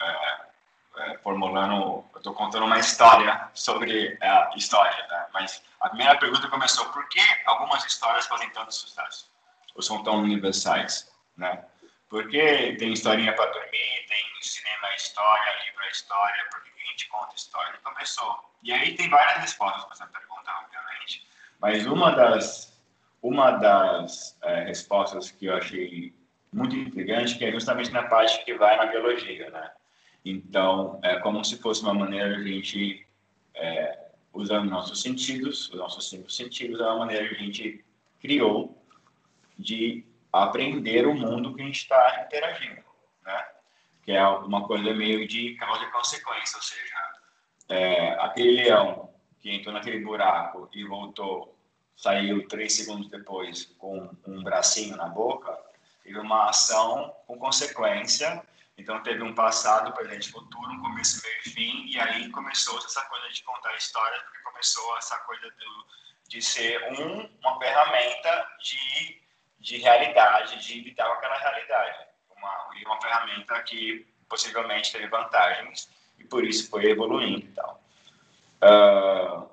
é, 0.97 1.11
é, 1.11 1.17
formulando, 1.19 2.03
eu 2.13 2.17
estou 2.17 2.33
contando 2.33 2.65
uma 2.65 2.79
história 2.79 3.49
sobre 3.53 4.17
a 4.21 4.51
história, 4.55 5.07
né? 5.07 5.25
mas 5.33 5.63
a 5.79 5.89
primeira 5.89 6.17
pergunta 6.17 6.47
começou: 6.47 6.85
por 6.89 7.07
que 7.09 7.21
algumas 7.45 7.85
histórias 7.85 8.27
fazem 8.27 8.49
tanto 8.51 8.73
sucesso? 8.73 9.31
Ou 9.75 9.81
são 9.81 10.03
tão 10.03 10.17
universais, 10.17 11.11
né? 11.37 11.65
Porque 12.09 12.75
tem 12.79 12.91
historinha 12.91 13.33
para 13.33 13.51
dormir, 13.51 14.05
tem 14.07 14.25
cinema 14.41 14.95
história, 14.95 15.63
livro 15.63 15.83
história, 15.91 16.45
por 16.51 16.61
que 16.63 16.69
a 16.69 16.91
gente 16.91 17.07
conta 17.07 17.35
história? 17.35 17.75
E 17.75 17.83
começou. 17.83 18.53
E 18.63 18.73
aí 18.73 18.95
tem 18.95 19.09
várias 19.09 19.41
respostas 19.41 19.83
para 19.85 19.93
essa 19.93 20.07
pergunta, 20.07 20.51
obviamente. 20.63 21.27
Mas 21.59 21.85
uma 21.85 22.11
das, 22.11 22.81
uma 23.21 23.51
das 23.51 24.37
é, 24.41 24.63
respostas 24.63 25.31
que 25.31 25.45
eu 25.45 25.55
achei 25.55 26.15
muito 26.51 26.75
intrigante, 26.75 27.37
que 27.37 27.45
é 27.45 27.51
justamente 27.51 27.91
na 27.91 28.03
parte 28.03 28.43
que 28.43 28.55
vai 28.55 28.75
na 28.75 28.87
biologia, 28.87 29.49
né? 29.51 29.71
Então, 30.29 30.99
é 31.01 31.19
como 31.19 31.43
se 31.43 31.57
fosse 31.57 31.81
uma 31.81 31.93
maneira 31.93 32.35
de 32.35 32.41
a 32.41 32.53
gente, 32.53 33.07
é, 33.55 34.09
usando 34.31 34.69
nossos 34.69 35.01
sentidos, 35.01 35.69
os 35.69 35.75
nossos 35.75 36.09
cinco 36.09 36.29
sentidos, 36.29 36.79
é 36.79 36.83
uma 36.83 36.99
maneira 36.99 37.27
que 37.27 37.35
a 37.35 37.39
gente 37.39 37.83
criou 38.19 38.77
de 39.57 40.05
aprender 40.31 41.07
o 41.07 41.15
mundo 41.15 41.55
que 41.55 41.61
a 41.61 41.65
gente 41.65 41.81
está 41.81 42.23
interagindo, 42.25 42.83
né? 43.25 43.45
Que 44.03 44.11
é 44.11 44.27
uma 44.27 44.67
coisa 44.67 44.93
meio 44.93 45.27
de 45.27 45.55
causa 45.55 45.83
e 45.83 45.91
consequência, 45.91 46.57
ou 46.57 46.63
seja, 46.63 46.95
é, 47.69 48.13
aquele 48.19 48.63
leão 48.63 49.09
que 49.39 49.49
entrou 49.51 49.73
naquele 49.73 49.99
buraco 50.03 50.69
e 50.73 50.83
voltou, 50.83 51.57
saiu 51.95 52.47
três 52.47 52.73
segundos 52.73 53.09
depois 53.09 53.65
com 53.77 54.09
um 54.27 54.43
bracinho 54.43 54.95
na 54.95 55.07
boca, 55.07 55.57
teve 56.03 56.19
uma 56.19 56.49
ação 56.49 57.13
com 57.25 57.37
consequência. 57.37 58.43
Então 58.79 59.03
teve 59.03 59.21
um 59.21 59.35
passado, 59.35 59.91
presente, 59.91 60.31
futuro, 60.31 60.71
um 60.71 60.79
começo, 60.79 61.21
meio 61.21 61.41
e 61.45 61.49
fim, 61.49 61.85
e 61.87 61.99
aí 61.99 62.29
começou 62.29 62.77
essa 62.77 63.01
coisa 63.01 63.27
de 63.29 63.43
contar 63.43 63.75
histórias, 63.75 64.21
porque 64.23 64.39
começou 64.39 64.97
essa 64.97 65.17
coisa 65.19 65.43
do, 65.49 65.85
de 66.29 66.41
ser 66.41 66.81
um, 66.93 67.29
uma 67.41 67.59
ferramenta 67.59 68.47
de, 68.61 69.21
de 69.59 69.77
realidade, 69.79 70.65
de 70.65 70.95
com 70.95 71.01
aquela 71.01 71.37
realidade. 71.37 72.07
Uma, 72.37 72.69
uma 72.85 73.01
ferramenta 73.01 73.61
que 73.63 74.07
possivelmente 74.29 74.93
teve 74.93 75.07
vantagens 75.07 75.89
e 76.17 76.23
por 76.23 76.45
isso 76.45 76.69
foi 76.69 76.85
evoluindo 76.85 77.47
e 77.47 77.51
tal. 77.51 77.83
Uh, 78.63 79.49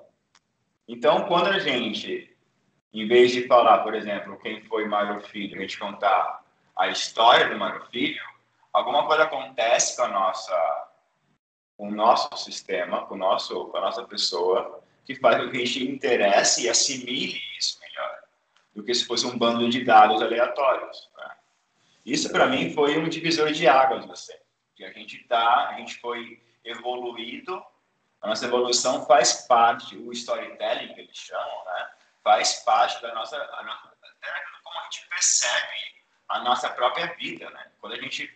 então, 0.87 1.25
quando 1.27 1.47
a 1.47 1.59
gente, 1.59 2.33
em 2.93 3.05
vez 3.05 3.31
de 3.33 3.45
falar, 3.45 3.79
por 3.79 3.93
exemplo, 3.93 4.39
quem 4.39 4.63
foi 4.63 4.87
Mário 4.87 5.21
Filho, 5.23 5.57
a 5.57 5.61
gente 5.61 5.77
contar 5.77 6.45
a 6.77 6.87
história 6.87 7.49
do 7.49 7.57
Mário 7.57 7.85
Filho, 7.87 8.36
alguma 8.77 9.07
coisa 9.07 9.23
acontece 9.23 9.95
com 9.95 10.03
a 10.03 10.07
nossa, 10.07 10.87
com 11.75 11.87
o 11.89 11.91
nosso 11.91 12.29
sistema, 12.37 13.05
com, 13.07 13.15
o 13.15 13.17
nosso, 13.17 13.65
com 13.65 13.77
a 13.77 13.81
nossa 13.81 14.03
pessoa, 14.03 14.83
que 15.03 15.15
faz 15.15 15.37
com 15.37 15.49
que 15.49 15.57
a 15.57 15.65
gente 15.65 15.89
interesse 15.89 16.65
e 16.65 16.69
assimile 16.69 17.41
isso 17.57 17.79
melhor, 17.79 18.19
do 18.75 18.83
que 18.83 18.93
se 18.93 19.05
fosse 19.05 19.25
um 19.25 19.37
bando 19.37 19.67
de 19.67 19.83
dados 19.83 20.21
aleatórios. 20.21 21.09
Né? 21.17 21.35
Isso, 22.05 22.31
para 22.31 22.45
mim, 22.45 22.71
foi 22.71 22.97
um 22.99 23.09
divisor 23.09 23.51
de 23.51 23.67
águas, 23.67 24.05
você. 24.05 24.39
Que 24.75 24.85
a 24.85 24.91
gente 24.91 25.23
tá, 25.27 25.69
a 25.69 25.73
gente 25.77 25.95
foi 25.95 26.39
evoluído, 26.63 27.63
a 28.21 28.27
nossa 28.27 28.45
evolução 28.45 29.05
faz 29.05 29.47
parte, 29.47 29.97
o 29.97 30.11
storytelling 30.11 30.93
que 30.93 31.01
eles 31.01 31.17
chamam, 31.17 31.65
né? 31.65 31.89
faz 32.23 32.63
parte 32.63 33.01
da 33.01 33.13
nossa, 33.15 33.37
a 33.37 33.63
nossa 33.63 33.91
como 34.63 34.79
a 34.79 34.83
gente 34.83 35.07
percebe 35.07 35.77
a 36.27 36.39
nossa 36.39 36.69
própria 36.69 37.07
vida, 37.15 37.49
né? 37.51 37.71
Quando 37.79 37.93
a 37.93 38.01
gente 38.01 38.29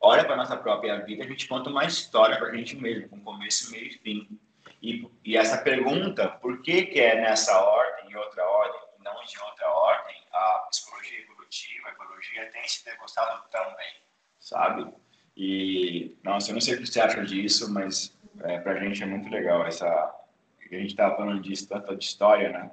olha 0.00 0.24
para 0.24 0.36
nossa 0.36 0.56
própria 0.56 0.98
vida, 1.04 1.24
a 1.24 1.26
gente 1.26 1.48
conta 1.48 1.70
uma 1.70 1.84
história 1.84 2.36
para 2.38 2.48
a 2.48 2.54
gente 2.54 2.76
mesmo, 2.76 3.08
com 3.08 3.20
começo, 3.20 3.70
meio 3.70 3.86
e 3.86 3.98
fim. 3.98 4.40
E, 4.80 5.10
e 5.24 5.36
essa 5.36 5.58
pergunta, 5.58 6.28
por 6.28 6.62
que, 6.62 6.86
que 6.86 7.00
é 7.00 7.20
nessa 7.20 7.58
ordem 7.60 8.10
e 8.10 8.16
outra 8.16 8.44
ordem, 8.44 8.80
e 8.98 9.02
não 9.02 9.24
de 9.24 9.40
outra 9.40 9.68
ordem, 9.68 10.16
a 10.32 10.66
psicologia 10.70 11.20
evolutiva, 11.20 11.88
a 11.88 11.92
ecologia 11.92 12.50
tem 12.52 12.68
se 12.68 12.84
degustado 12.84 13.42
também, 13.50 13.92
sabe? 14.38 14.92
E, 15.36 16.16
nossa, 16.22 16.50
eu 16.50 16.54
não 16.54 16.60
sei 16.60 16.74
o 16.74 16.78
que 16.78 16.86
você 16.86 17.00
acha 17.00 17.24
disso, 17.24 17.72
mas 17.72 18.16
é, 18.42 18.58
para 18.58 18.72
a 18.72 18.80
gente 18.80 19.02
é 19.02 19.06
muito 19.06 19.28
legal 19.28 19.66
essa. 19.66 19.86
A 19.86 20.74
gente 20.74 20.90
estava 20.90 21.16
falando 21.16 21.40
disso, 21.40 21.68
tanto 21.68 21.96
de 21.96 22.04
história, 22.04 22.50
né? 22.50 22.70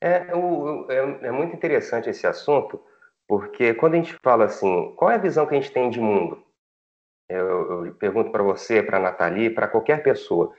É, 0.00 0.34
o, 0.34 0.90
é, 0.90 1.28
é 1.28 1.30
muito 1.30 1.54
interessante 1.54 2.10
esse 2.10 2.26
assunto, 2.26 2.82
porque 3.28 3.72
quando 3.74 3.94
a 3.94 3.96
gente 3.98 4.16
fala 4.22 4.46
assim, 4.46 4.94
qual 4.96 5.10
é 5.10 5.14
a 5.14 5.18
visão 5.18 5.46
que 5.46 5.54
a 5.54 5.60
gente 5.60 5.72
tem 5.72 5.90
de 5.90 6.00
mundo? 6.00 6.44
Eu, 7.30 7.86
eu 7.86 7.94
pergunto 7.94 8.30
para 8.30 8.42
você, 8.42 8.82
para 8.82 8.98
a 8.98 9.00
Nathalie, 9.00 9.50
para 9.50 9.68
qualquer 9.68 10.02
pessoa. 10.02 10.52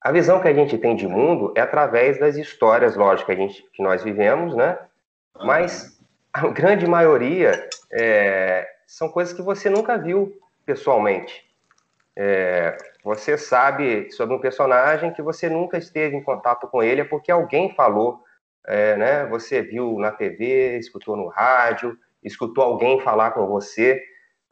A 0.00 0.12
visão 0.12 0.40
que 0.40 0.48
a 0.48 0.52
gente 0.52 0.78
tem 0.78 0.94
de 0.94 1.08
mundo 1.08 1.52
é 1.56 1.60
através 1.60 2.18
das 2.18 2.36
histórias, 2.36 2.94
lógico, 2.94 3.26
que, 3.26 3.32
a 3.32 3.36
gente, 3.36 3.62
que 3.72 3.82
nós 3.82 4.02
vivemos, 4.04 4.54
né? 4.54 4.78
Mas 5.42 5.98
a 6.32 6.46
grande 6.48 6.86
maioria 6.86 7.68
é, 7.92 8.68
são 8.86 9.08
coisas 9.08 9.34
que 9.34 9.42
você 9.42 9.68
nunca 9.68 9.96
viu 9.96 10.38
pessoalmente. 10.64 11.44
É, 12.16 12.76
você 13.02 13.36
sabe 13.36 14.10
sobre 14.12 14.36
um 14.36 14.40
personagem 14.40 15.12
que 15.12 15.22
você 15.22 15.48
nunca 15.48 15.78
esteve 15.78 16.14
em 16.14 16.22
contato 16.22 16.68
com 16.68 16.82
ele, 16.82 17.00
é 17.00 17.04
porque 17.04 17.32
alguém 17.32 17.74
falou, 17.74 18.22
é, 18.66 18.96
né? 18.96 19.26
Você 19.26 19.62
viu 19.62 19.98
na 19.98 20.12
TV, 20.12 20.78
escutou 20.78 21.16
no 21.16 21.28
rádio, 21.28 21.98
escutou 22.22 22.62
alguém 22.62 23.00
falar 23.00 23.32
com 23.32 23.46
você. 23.46 24.02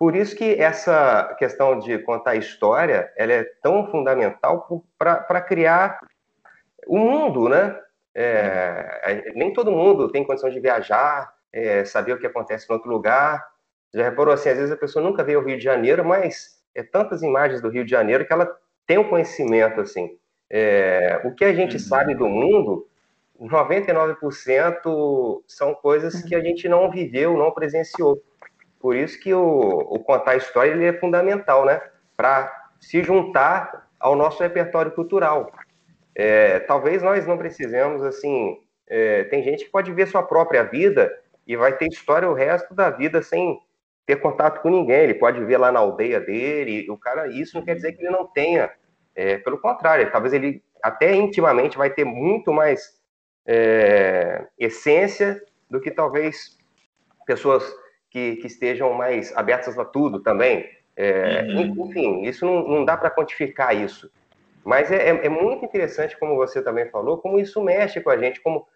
Por 0.02 0.16
isso 0.16 0.34
que 0.34 0.60
essa 0.60 1.32
questão 1.38 1.78
de 1.78 1.96
contar 2.00 2.34
história, 2.34 3.12
ela 3.16 3.34
é 3.34 3.44
tão 3.62 3.88
fundamental 3.88 4.84
para 4.98 5.40
criar 5.40 6.00
o 6.88 6.98
mundo, 6.98 7.48
né? 7.48 7.78
É, 8.12 9.30
nem 9.36 9.52
todo 9.52 9.70
mundo 9.70 10.10
tem 10.10 10.26
condição 10.26 10.50
de 10.50 10.58
viajar, 10.58 11.32
é, 11.52 11.84
saber 11.84 12.14
o 12.14 12.18
que 12.18 12.26
acontece 12.26 12.66
em 12.68 12.74
outro 12.74 12.90
lugar. 12.90 13.46
Já 13.94 14.02
reparou 14.02 14.34
assim, 14.34 14.48
às 14.48 14.56
vezes 14.56 14.72
a 14.72 14.76
pessoa 14.76 15.08
nunca 15.08 15.22
veio 15.22 15.38
ao 15.38 15.44
Rio 15.44 15.56
de 15.56 15.62
Janeiro, 15.62 16.04
mas 16.04 16.60
é 16.74 16.82
tantas 16.82 17.22
imagens 17.22 17.62
do 17.62 17.68
Rio 17.68 17.84
de 17.84 17.90
Janeiro 17.92 18.26
que 18.26 18.32
ela 18.32 18.52
tem 18.84 18.98
um 18.98 19.08
conhecimento 19.08 19.80
assim. 19.80 20.18
É, 20.50 21.20
o 21.22 21.32
que 21.32 21.44
a 21.44 21.54
gente 21.54 21.74
uhum. 21.74 21.80
sabe 21.80 22.16
do 22.16 22.28
mundo, 22.28 22.88
99% 23.40 25.42
são 25.46 25.76
coisas 25.76 26.24
que 26.24 26.34
a 26.34 26.38
uhum. 26.38 26.44
gente 26.44 26.68
não 26.68 26.90
viveu, 26.90 27.36
não 27.36 27.52
presenciou. 27.52 28.20
Por 28.82 28.96
isso 28.96 29.18
que 29.20 29.32
o, 29.32 29.40
o 29.40 30.00
contar 30.00 30.34
história 30.34 30.72
ele 30.72 30.84
é 30.84 30.92
fundamental, 30.92 31.64
né? 31.64 31.80
Para 32.16 32.52
se 32.80 33.00
juntar 33.04 33.88
ao 33.98 34.16
nosso 34.16 34.42
repertório 34.42 34.90
cultural. 34.90 35.52
É, 36.16 36.58
talvez 36.58 37.00
nós 37.00 37.24
não 37.24 37.38
precisemos, 37.38 38.02
assim, 38.02 38.60
é, 38.88 39.22
tem 39.24 39.44
gente 39.44 39.64
que 39.64 39.70
pode 39.70 39.92
ver 39.92 40.08
sua 40.08 40.24
própria 40.24 40.64
vida 40.64 41.16
e 41.46 41.56
vai 41.56 41.76
ter 41.76 41.86
história 41.86 42.28
o 42.28 42.34
resto 42.34 42.74
da 42.74 42.90
vida 42.90 43.22
sem 43.22 43.60
ter 44.04 44.16
contato 44.16 44.60
com 44.60 44.68
ninguém. 44.68 45.04
Ele 45.04 45.14
pode 45.14 45.42
ver 45.44 45.58
lá 45.58 45.70
na 45.70 45.78
aldeia 45.78 46.20
dele. 46.20 46.90
O 46.90 46.98
cara, 46.98 47.28
isso 47.28 47.56
não 47.56 47.64
quer 47.64 47.76
dizer 47.76 47.92
que 47.92 48.02
ele 48.02 48.10
não 48.10 48.26
tenha. 48.26 48.68
É, 49.14 49.38
pelo 49.38 49.58
contrário, 49.58 50.10
talvez 50.10 50.34
ele 50.34 50.60
até 50.82 51.14
intimamente 51.14 51.78
vai 51.78 51.88
ter 51.88 52.04
muito 52.04 52.52
mais 52.52 53.00
é, 53.46 54.44
essência 54.58 55.40
do 55.70 55.80
que 55.80 55.90
talvez 55.92 56.58
pessoas 57.24 57.64
que, 58.12 58.36
que, 58.36 58.46
estejam 58.46 58.92
mais 58.92 59.34
abertas 59.34 59.78
a 59.78 59.84
tudo 59.86 60.20
também. 60.20 60.68
É, 60.94 61.42
uhum. 61.48 61.86
Enfim, 61.88 62.22
isso 62.22 62.44
não, 62.44 62.68
não 62.68 62.84
dá 62.84 62.94
para 62.94 63.10
quantificar 63.10 63.74
isso. 63.74 64.10
Mas 64.62 64.92
é, 64.92 65.08
é, 65.08 65.26
é, 65.26 65.28
muito 65.30 65.64
interessante, 65.64 66.18
como 66.18 66.36
você 66.36 66.62
também 66.62 66.86
falou, 66.90 67.18
como 67.18 67.40
isso 67.40 67.62
mexe 67.62 68.00
com 68.00 68.10
a 68.10 68.18
gente, 68.18 68.40
como 68.40 68.68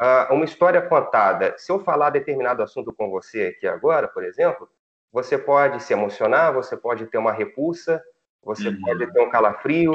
ah, 0.00 0.28
uma 0.30 0.46
história 0.46 0.80
contada. 0.80 1.54
Se 1.58 1.70
eu 1.70 1.78
falar 1.78 2.10
determinado 2.10 2.62
assunto 2.62 2.92
com 2.92 3.10
você 3.10 3.54
aqui 3.54 3.66
agora, 3.66 4.08
por 4.08 4.24
exemplo, 4.24 4.68
você 5.12 5.36
pode 5.36 5.82
se 5.82 5.92
emocionar, 5.92 6.52
você 6.52 6.76
pode 6.76 7.06
ter 7.06 7.18
uma 7.18 7.32
repulsa, 7.32 8.02
você 8.42 8.68
uhum. 8.68 8.80
pode 8.80 9.12
ter 9.12 9.20
um 9.20 9.30
calafrio, 9.30 9.92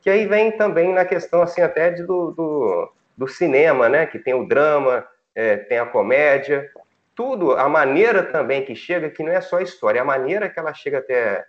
que 0.00 0.08
aí 0.08 0.26
vem 0.26 0.52
também 0.52 0.94
na 0.94 1.04
questão 1.04 1.42
assim 1.42 1.60
até 1.60 1.90
de, 1.90 2.04
do, 2.04 2.30
do, 2.30 2.92
do 3.18 3.28
cinema, 3.28 3.88
né? 3.88 4.06
Que 4.06 4.18
tem 4.18 4.32
o 4.32 4.46
drama, 4.46 5.06
é, 5.34 5.56
tem 5.56 5.78
a 5.78 5.86
comédia, 5.86 6.70
tudo, 7.14 7.52
a 7.52 7.68
maneira 7.68 8.22
também 8.22 8.64
que 8.64 8.74
chega, 8.74 9.10
que 9.10 9.22
não 9.22 9.32
é 9.32 9.40
só 9.40 9.58
a 9.58 9.62
história, 9.62 10.00
a 10.00 10.04
maneira 10.04 10.48
que 10.48 10.58
ela 10.58 10.72
chega 10.72 10.98
até 10.98 11.44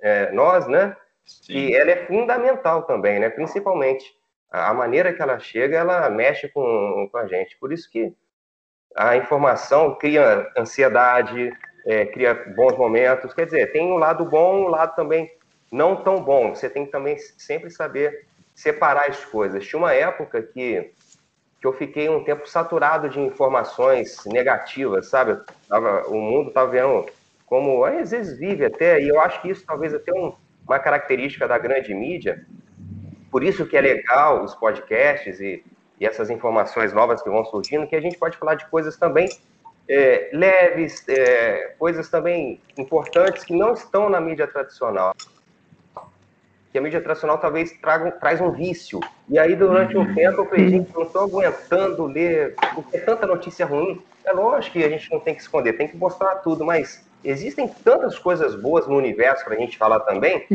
é, 0.00 0.30
nós, 0.32 0.66
né? 0.66 0.96
Sim. 1.26 1.52
E 1.52 1.74
ela 1.74 1.90
é 1.90 2.06
fundamental 2.06 2.82
também, 2.84 3.18
né? 3.18 3.28
Principalmente 3.28 4.04
a 4.50 4.72
maneira 4.72 5.12
que 5.12 5.20
ela 5.20 5.38
chega, 5.38 5.76
ela 5.76 6.08
mexe 6.08 6.48
com, 6.48 7.08
com 7.10 7.18
a 7.18 7.26
gente. 7.26 7.58
Por 7.58 7.72
isso 7.72 7.90
que 7.90 8.14
a 8.96 9.16
informação 9.16 9.94
cria 9.96 10.50
ansiedade, 10.56 11.52
é, 11.86 12.06
cria 12.06 12.34
bons 12.56 12.76
momentos. 12.76 13.34
Quer 13.34 13.44
dizer, 13.44 13.72
tem 13.72 13.92
um 13.92 13.96
lado 13.96 14.24
bom, 14.24 14.66
um 14.66 14.68
lado 14.68 14.94
também 14.94 15.30
não 15.70 16.02
tão 16.02 16.22
bom. 16.22 16.54
Você 16.54 16.70
tem 16.70 16.86
que 16.86 16.92
também 16.92 17.18
sempre 17.18 17.70
saber 17.70 18.26
separar 18.54 19.08
as 19.08 19.24
coisas. 19.24 19.66
Tinha 19.66 19.78
uma 19.78 19.92
época 19.92 20.42
que 20.42 20.92
que 21.60 21.66
eu 21.66 21.72
fiquei 21.72 22.08
um 22.08 22.22
tempo 22.22 22.48
saturado 22.48 23.08
de 23.08 23.20
informações 23.20 24.24
negativas, 24.26 25.08
sabe? 25.08 25.40
Tava, 25.68 26.06
o 26.08 26.20
mundo 26.20 26.48
estava 26.48 26.70
vendo 26.70 27.06
como 27.46 27.84
às 27.84 28.10
vezes 28.10 28.38
vive 28.38 28.64
até, 28.64 29.00
e 29.00 29.08
eu 29.08 29.20
acho 29.20 29.40
que 29.40 29.50
isso 29.50 29.64
talvez 29.66 29.94
até 29.94 30.12
um, 30.12 30.34
uma 30.66 30.78
característica 30.78 31.48
da 31.48 31.58
grande 31.58 31.94
mídia. 31.94 32.46
Por 33.30 33.42
isso 33.42 33.66
que 33.66 33.76
é 33.76 33.80
legal 33.80 34.44
os 34.44 34.54
podcasts 34.54 35.40
e, 35.40 35.64
e 35.98 36.06
essas 36.06 36.30
informações 36.30 36.92
novas 36.92 37.22
que 37.22 37.30
vão 37.30 37.44
surgindo, 37.44 37.86
que 37.86 37.96
a 37.96 38.00
gente 38.00 38.18
pode 38.18 38.36
falar 38.36 38.54
de 38.54 38.66
coisas 38.66 38.96
também 38.96 39.28
é, 39.88 40.30
leves, 40.32 41.04
é, 41.08 41.74
coisas 41.78 42.08
também 42.08 42.60
importantes 42.76 43.44
que 43.44 43.54
não 43.54 43.72
estão 43.72 44.08
na 44.08 44.20
mídia 44.20 44.46
tradicional 44.46 45.14
que 46.70 46.78
a 46.78 46.80
mídia 46.80 47.00
tradicional 47.00 47.38
talvez 47.38 47.72
traga, 47.72 48.10
traz 48.12 48.40
um 48.40 48.50
vício. 48.50 49.00
E 49.28 49.38
aí, 49.38 49.56
durante 49.56 49.96
um 49.96 50.14
tempo, 50.14 50.42
eu 50.42 50.46
falei, 50.46 50.68
gente, 50.68 50.92
não 50.94 51.02
estou 51.02 51.22
aguentando 51.22 52.06
ler, 52.06 52.54
porque 52.74 52.96
é 52.96 53.00
tanta 53.00 53.26
notícia 53.26 53.64
ruim. 53.64 54.02
É 54.24 54.32
lógico 54.32 54.74
que 54.74 54.84
a 54.84 54.88
gente 54.88 55.10
não 55.10 55.20
tem 55.20 55.34
que 55.34 55.40
esconder, 55.40 55.74
tem 55.74 55.88
que 55.88 55.96
mostrar 55.96 56.36
tudo, 56.36 56.64
mas 56.64 57.06
existem 57.24 57.66
tantas 57.66 58.18
coisas 58.18 58.54
boas 58.54 58.86
no 58.86 58.96
universo 58.96 59.44
para 59.44 59.54
a 59.54 59.58
gente 59.58 59.78
falar 59.78 60.00
também, 60.00 60.46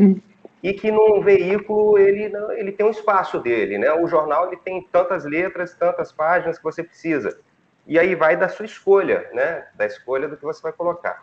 e 0.62 0.72
que 0.72 0.90
num 0.90 1.20
veículo 1.20 1.98
ele, 1.98 2.32
ele 2.56 2.72
tem 2.72 2.86
um 2.86 2.90
espaço 2.90 3.38
dele, 3.38 3.76
né? 3.76 3.92
O 3.92 4.06
jornal 4.06 4.46
ele 4.46 4.56
tem 4.56 4.80
tantas 4.90 5.24
letras, 5.24 5.74
tantas 5.74 6.12
páginas 6.12 6.56
que 6.56 6.64
você 6.64 6.82
precisa. 6.82 7.38
E 7.86 7.98
aí 7.98 8.14
vai 8.14 8.36
da 8.36 8.48
sua 8.48 8.64
escolha, 8.64 9.28
né? 9.32 9.66
Da 9.74 9.84
escolha 9.84 10.28
do 10.28 10.36
que 10.36 10.44
você 10.44 10.62
vai 10.62 10.72
colocar. 10.72 11.22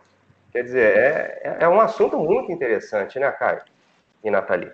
Quer 0.51 0.63
dizer, 0.63 0.97
é, 0.97 1.57
é 1.61 1.67
um 1.67 1.79
assunto 1.79 2.17
muito 2.17 2.51
interessante, 2.51 3.17
né, 3.17 3.31
Caio 3.31 3.61
e 4.23 4.29
Nathalie? 4.29 4.71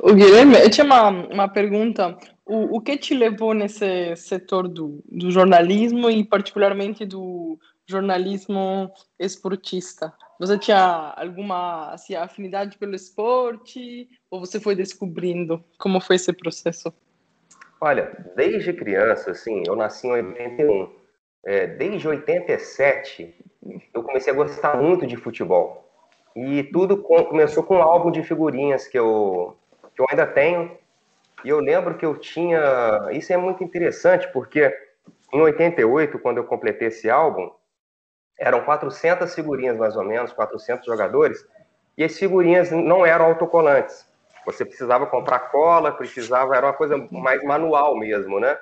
O 0.00 0.14
Guilherme, 0.14 0.54
eu 0.60 0.70
tinha 0.70 0.84
uma, 0.84 1.08
uma 1.08 1.48
pergunta. 1.48 2.16
O, 2.46 2.76
o 2.76 2.80
que 2.80 2.96
te 2.96 3.14
levou 3.14 3.52
nesse 3.52 4.14
setor 4.16 4.68
do, 4.68 5.02
do 5.10 5.30
jornalismo 5.30 6.08
e 6.08 6.24
particularmente 6.24 7.04
do 7.04 7.58
jornalismo 7.86 8.92
esportista? 9.18 10.12
Você 10.38 10.56
tinha 10.56 11.14
alguma 11.16 11.90
assim, 11.90 12.14
afinidade 12.14 12.78
pelo 12.78 12.94
esporte 12.94 14.08
ou 14.30 14.38
você 14.38 14.60
foi 14.60 14.76
descobrindo? 14.76 15.64
Como 15.78 16.00
foi 16.00 16.16
esse 16.16 16.32
processo? 16.32 16.92
Olha, 17.80 18.16
desde 18.36 18.72
criança, 18.72 19.32
assim, 19.32 19.62
eu 19.66 19.74
nasci 19.74 20.06
em 20.06 20.12
81. 20.12 20.90
É, 21.44 21.66
desde 21.66 22.06
87, 22.06 23.34
eu 23.92 24.02
comecei 24.02 24.32
a 24.32 24.36
gostar 24.36 24.80
muito 24.80 25.06
de 25.06 25.16
futebol. 25.16 25.88
E 26.36 26.62
tudo 26.64 26.98
com, 26.98 27.24
começou 27.24 27.62
com 27.64 27.76
um 27.76 27.82
álbum 27.82 28.10
de 28.10 28.22
figurinhas 28.22 28.86
que 28.86 28.98
eu, 28.98 29.56
que 29.98 30.02
eu 30.02 30.06
ainda 30.08 30.26
tenho. 30.26 30.78
E 31.44 31.48
eu 31.48 31.58
lembro 31.58 31.98
que 31.98 32.06
eu 32.06 32.16
tinha. 32.16 32.60
Isso 33.10 33.32
é 33.32 33.36
muito 33.36 33.64
interessante, 33.64 34.28
porque 34.32 34.72
em 35.32 35.40
88, 35.40 36.18
quando 36.20 36.38
eu 36.38 36.44
completei 36.44 36.88
esse 36.88 37.10
álbum, 37.10 37.50
eram 38.38 38.60
400 38.60 39.34
figurinhas 39.34 39.76
mais 39.76 39.96
ou 39.96 40.04
menos, 40.04 40.32
400 40.32 40.86
jogadores, 40.86 41.44
e 41.96 42.04
as 42.04 42.16
figurinhas 42.16 42.70
não 42.70 43.04
eram 43.04 43.26
autocolantes. 43.26 44.06
Você 44.46 44.64
precisava 44.64 45.06
comprar 45.06 45.50
cola, 45.50 45.92
precisava, 45.92 46.56
era 46.56 46.66
uma 46.66 46.72
coisa 46.72 46.96
mais 47.10 47.42
manual 47.42 47.98
mesmo, 47.98 48.38
né? 48.38 48.56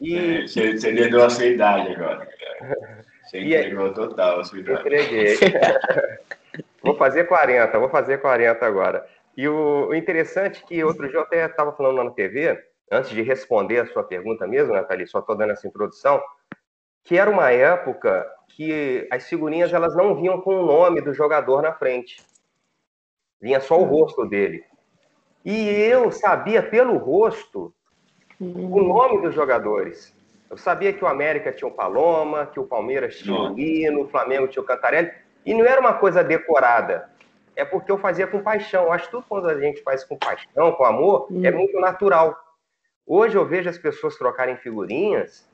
E... 0.00 0.42
Você, 0.48 0.76
você 0.76 0.90
lhe 0.90 1.20
a 1.20 1.30
sua 1.30 1.46
idade 1.46 1.94
agora. 1.94 2.26
Você 3.24 3.38
entregou 3.44 3.88
e... 3.88 3.94
total 3.94 4.40
a 4.40 4.44
sua 4.44 4.58
idade. 4.58 4.80
Entreguei. 4.80 5.36
vou 6.82 6.96
fazer 6.96 7.24
40, 7.24 7.78
vou 7.78 7.88
fazer 7.88 8.18
40 8.18 8.66
agora. 8.66 9.06
E 9.36 9.48
o, 9.48 9.88
o 9.88 9.94
interessante 9.94 10.62
é 10.62 10.66
que 10.66 10.84
outro 10.84 11.08
dia 11.08 11.18
eu 11.18 11.22
até 11.22 11.46
estava 11.46 11.72
falando 11.72 12.04
na 12.04 12.10
TV, 12.10 12.62
antes 12.90 13.10
de 13.10 13.22
responder 13.22 13.80
a 13.80 13.86
sua 13.86 14.04
pergunta 14.04 14.46
mesmo, 14.46 14.74
Nathalie, 14.74 15.06
só 15.06 15.20
estou 15.20 15.36
dando 15.36 15.52
essa 15.52 15.66
introdução, 15.66 16.22
que 17.04 17.18
era 17.18 17.30
uma 17.30 17.50
época 17.50 18.26
que 18.48 19.08
as 19.10 19.26
figurinhas 19.28 19.72
elas 19.72 19.96
não 19.96 20.14
vinham 20.14 20.40
com 20.40 20.54
o 20.60 20.66
nome 20.66 21.00
do 21.00 21.14
jogador 21.14 21.62
na 21.62 21.72
frente. 21.72 22.22
Vinha 23.40 23.60
só 23.60 23.80
o 23.80 23.84
rosto 23.84 24.26
dele. 24.26 24.64
E 25.44 25.68
eu 25.68 26.12
sabia 26.12 26.62
pelo 26.62 26.96
rosto 26.98 27.74
o 28.38 28.82
nome 28.82 29.22
dos 29.22 29.34
jogadores. 29.34 30.14
Eu 30.48 30.56
sabia 30.56 30.92
que 30.92 31.02
o 31.02 31.08
América 31.08 31.50
tinha 31.50 31.66
o 31.66 31.74
Paloma, 31.74 32.46
que 32.46 32.60
o 32.60 32.66
Palmeiras 32.66 33.16
tinha 33.16 33.34
o 33.34 33.54
Lino, 33.54 34.02
o 34.02 34.08
Flamengo 34.08 34.46
tinha 34.46 34.62
o 34.62 34.66
Cantarelli. 34.66 35.10
E 35.44 35.54
não 35.54 35.64
era 35.64 35.80
uma 35.80 35.94
coisa 35.94 36.22
decorada 36.22 37.10
é 37.56 37.64
porque 37.64 37.90
eu 37.90 37.98
fazia 37.98 38.26
com 38.26 38.42
paixão. 38.42 38.84
Eu 38.84 38.92
acho 38.92 39.06
que 39.06 39.10
tudo 39.10 39.26
quando 39.28 39.48
a 39.48 39.60
gente 39.60 39.82
faz 39.82 40.04
com 40.04 40.16
paixão, 40.16 40.72
com 40.72 40.84
amor, 40.84 41.28
é 41.42 41.50
hum. 41.50 41.58
muito 41.58 41.78
natural. 41.80 42.38
Hoje 43.06 43.36
eu 43.36 43.46
vejo 43.46 43.68
as 43.68 43.78
pessoas 43.78 44.16
trocarem 44.16 44.56
figurinhas, 44.56 45.48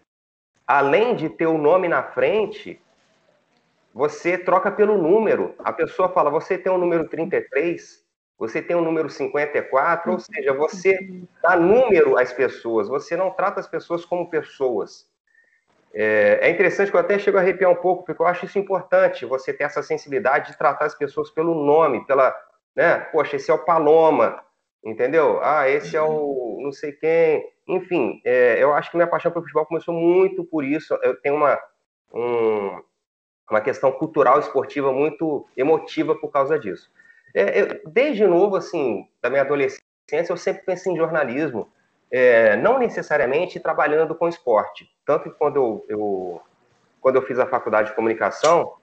além 0.66 1.14
de 1.16 1.28
ter 1.28 1.46
o 1.46 1.58
nome 1.58 1.88
na 1.88 2.02
frente, 2.02 2.80
você 3.92 4.36
troca 4.36 4.70
pelo 4.70 4.98
número. 4.98 5.54
A 5.58 5.72
pessoa 5.72 6.08
fala, 6.08 6.30
você 6.30 6.58
tem 6.58 6.70
o 6.70 6.78
número 6.78 7.08
33, 7.08 8.04
você 8.38 8.62
tem 8.62 8.76
o 8.76 8.82
número 8.82 9.08
54, 9.08 10.12
ou 10.12 10.20
seja, 10.20 10.52
você 10.52 11.26
dá 11.42 11.56
número 11.56 12.16
às 12.16 12.32
pessoas, 12.32 12.86
você 12.86 13.16
não 13.16 13.30
trata 13.30 13.58
as 13.58 13.66
pessoas 13.66 14.04
como 14.04 14.30
pessoas. 14.30 15.07
É, 15.92 16.38
é, 16.42 16.50
interessante 16.50 16.90
que 16.90 16.96
eu 16.96 17.00
até 17.00 17.18
chego 17.18 17.38
a 17.38 17.40
arrepiar 17.40 17.70
um 17.70 17.76
pouco, 17.76 18.04
porque 18.04 18.20
eu 18.20 18.26
acho 18.26 18.44
isso 18.44 18.58
importante, 18.58 19.24
você 19.24 19.52
ter 19.52 19.64
essa 19.64 19.82
sensibilidade 19.82 20.52
de 20.52 20.58
tratar 20.58 20.84
as 20.84 20.94
pessoas 20.94 21.30
pelo 21.30 21.54
nome, 21.54 22.06
pela, 22.06 22.34
né? 22.76 22.98
Poxa, 23.12 23.36
esse 23.36 23.50
é 23.50 23.54
o 23.54 23.64
Paloma, 23.64 24.42
entendeu? 24.84 25.40
Ah, 25.42 25.68
esse 25.68 25.96
é 25.96 26.02
o 26.02 26.58
não 26.60 26.72
sei 26.72 26.92
quem. 26.92 27.50
Enfim, 27.66 28.20
é, 28.24 28.62
eu 28.62 28.72
acho 28.74 28.90
que 28.90 28.96
minha 28.96 29.06
paixão 29.06 29.30
pelo 29.30 29.44
futebol 29.44 29.66
começou 29.66 29.94
muito 29.94 30.44
por 30.44 30.64
isso. 30.64 30.94
Eu 31.02 31.18
tenho 31.20 31.36
uma, 31.36 31.58
um, 32.12 32.80
uma 33.50 33.60
questão 33.60 33.90
cultural 33.92 34.38
esportiva 34.38 34.92
muito 34.92 35.46
emotiva 35.56 36.14
por 36.14 36.30
causa 36.30 36.58
disso. 36.58 36.90
É, 37.34 37.60
eu, 37.60 37.80
desde 37.86 38.26
novo, 38.26 38.56
assim, 38.56 39.06
da 39.22 39.30
minha 39.30 39.42
adolescência, 39.42 39.82
eu 40.30 40.36
sempre 40.36 40.64
pensei 40.64 40.92
em 40.92 40.96
jornalismo 40.96 41.70
é, 42.10 42.56
não 42.56 42.78
necessariamente 42.78 43.60
trabalhando 43.60 44.14
com 44.14 44.28
esporte. 44.28 44.88
Tanto 45.04 45.24
que 45.24 45.38
quando 45.38 45.56
eu, 45.56 45.84
eu 45.88 46.42
quando 47.00 47.16
eu 47.16 47.22
fiz 47.22 47.38
a 47.38 47.46
faculdade 47.46 47.90
de 47.90 47.94
comunicação, 47.94 48.74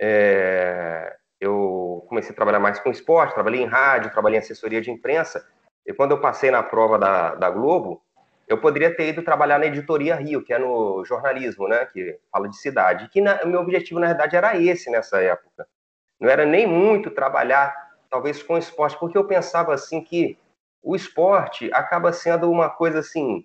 é, 0.00 1.16
eu 1.40 2.04
comecei 2.08 2.32
a 2.32 2.34
trabalhar 2.34 2.60
mais 2.60 2.78
com 2.78 2.90
esporte, 2.90 3.34
trabalhei 3.34 3.62
em 3.62 3.66
rádio, 3.66 4.12
trabalhei 4.12 4.38
em 4.38 4.42
assessoria 4.42 4.80
de 4.80 4.90
imprensa, 4.90 5.46
e 5.86 5.92
quando 5.92 6.12
eu 6.12 6.20
passei 6.20 6.50
na 6.50 6.62
prova 6.62 6.98
da, 6.98 7.34
da 7.34 7.50
Globo, 7.50 8.02
eu 8.48 8.58
poderia 8.58 8.94
ter 8.94 9.08
ido 9.08 9.22
trabalhar 9.22 9.58
na 9.58 9.66
editoria 9.66 10.14
Rio, 10.14 10.42
que 10.42 10.52
é 10.52 10.58
no 10.58 11.04
jornalismo, 11.04 11.68
né, 11.68 11.84
que 11.86 12.18
fala 12.30 12.48
de 12.48 12.56
cidade, 12.56 13.08
que 13.08 13.20
o 13.20 13.48
meu 13.48 13.60
objetivo, 13.60 13.98
na 13.98 14.08
verdade, 14.08 14.36
era 14.36 14.56
esse 14.56 14.90
nessa 14.90 15.20
época. 15.20 15.66
Não 16.20 16.30
era 16.30 16.46
nem 16.46 16.66
muito 16.66 17.10
trabalhar, 17.10 17.74
talvez, 18.08 18.42
com 18.42 18.56
esporte, 18.56 18.98
porque 18.98 19.18
eu 19.18 19.26
pensava, 19.26 19.74
assim, 19.74 20.00
que 20.00 20.38
o 20.86 20.94
esporte 20.94 21.68
acaba 21.72 22.12
sendo 22.12 22.48
uma 22.48 22.70
coisa 22.70 23.00
assim, 23.00 23.44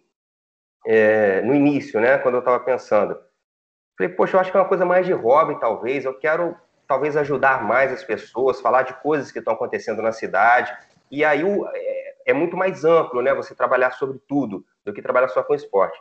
é, 0.85 1.41
no 1.41 1.55
início, 1.55 1.99
né, 1.99 2.19
quando 2.19 2.35
eu 2.35 2.39
estava 2.39 2.59
pensando. 2.59 3.17
Falei, 3.97 4.13
poxa, 4.13 4.37
eu 4.37 4.39
acho 4.39 4.51
que 4.51 4.57
é 4.57 4.59
uma 4.59 4.67
coisa 4.67 4.85
mais 4.85 5.07
de 5.07 5.11
hobby, 5.11 5.59
talvez. 5.59 6.05
Eu 6.05 6.13
quero, 6.13 6.55
talvez, 6.87 7.17
ajudar 7.17 7.63
mais 7.63 7.91
as 7.91 8.03
pessoas, 8.03 8.61
falar 8.61 8.83
de 8.83 8.93
coisas 9.01 9.31
que 9.31 9.39
estão 9.39 9.55
acontecendo 9.55 10.03
na 10.03 10.11
cidade. 10.11 10.71
E 11.09 11.25
aí 11.25 11.43
o, 11.43 11.67
é, 11.67 12.15
é, 12.27 12.33
muito 12.33 12.55
mais 12.55 12.85
amplo, 12.85 13.23
né, 13.23 13.33
você 13.33 13.55
trabalhar 13.55 13.89
sobre 13.93 14.19
tudo, 14.27 14.63
do 14.85 14.93
que 14.93 15.01
trabalhar 15.01 15.29
só 15.29 15.41
com 15.41 15.55
esporte. 15.55 15.99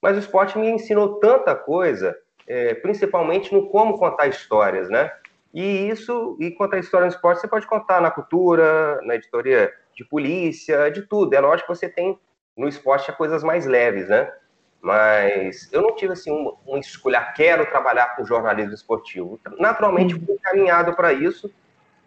Mas 0.00 0.16
o 0.16 0.20
esporte 0.20 0.58
me 0.58 0.68
ensinou 0.68 1.18
tanta 1.20 1.54
coisa, 1.54 2.14
é, 2.46 2.74
principalmente 2.74 3.50
no 3.54 3.70
como 3.70 3.96
contar 3.96 4.26
histórias, 4.26 4.90
né? 4.90 5.10
E 5.54 5.88
isso, 5.88 6.36
e 6.38 6.50
contar 6.50 6.78
história 6.78 7.06
no 7.06 7.12
esporte, 7.12 7.40
você 7.40 7.48
pode 7.48 7.66
contar 7.66 8.00
na 8.02 8.10
cultura, 8.10 9.00
na 9.02 9.14
editoria 9.14 9.72
de 9.94 10.04
polícia, 10.04 10.90
de 10.90 11.02
tudo. 11.02 11.34
É 11.34 11.40
lógico 11.40 11.72
que 11.72 11.78
você 11.78 11.88
tem 11.88 12.18
no 12.56 12.68
esporte 12.68 13.12
coisas 13.12 13.42
mais 13.42 13.66
leves, 13.66 14.08
né? 14.08 14.32
Mas 14.80 15.72
eu 15.72 15.80
não 15.80 15.94
tive 15.94 16.12
assim 16.12 16.32
um, 16.32 16.56
um 16.66 16.78
escolha, 16.78 17.22
quero 17.36 17.64
trabalhar 17.66 18.16
com 18.16 18.24
jornalismo 18.24 18.74
esportivo. 18.74 19.38
Naturalmente 19.58 20.14
fui 20.14 20.34
encaminhado 20.34 20.94
para 20.94 21.12
isso. 21.12 21.52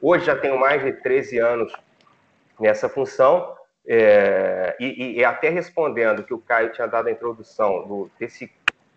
Hoje 0.02 0.26
já 0.26 0.36
tenho 0.36 0.60
mais 0.60 0.84
de 0.84 0.92
13 0.92 1.40
anos 1.40 1.74
nessa 2.60 2.90
função. 2.90 3.56
É, 3.88 4.76
e, 4.80 5.20
e, 5.20 5.24
até 5.24 5.50
respondendo 5.50 6.24
que 6.24 6.34
o 6.34 6.40
Caio 6.40 6.72
tinha 6.72 6.88
dado 6.88 7.08
a 7.08 7.12
introdução 7.12 7.88
do, 7.88 8.12
desse. 8.20 8.52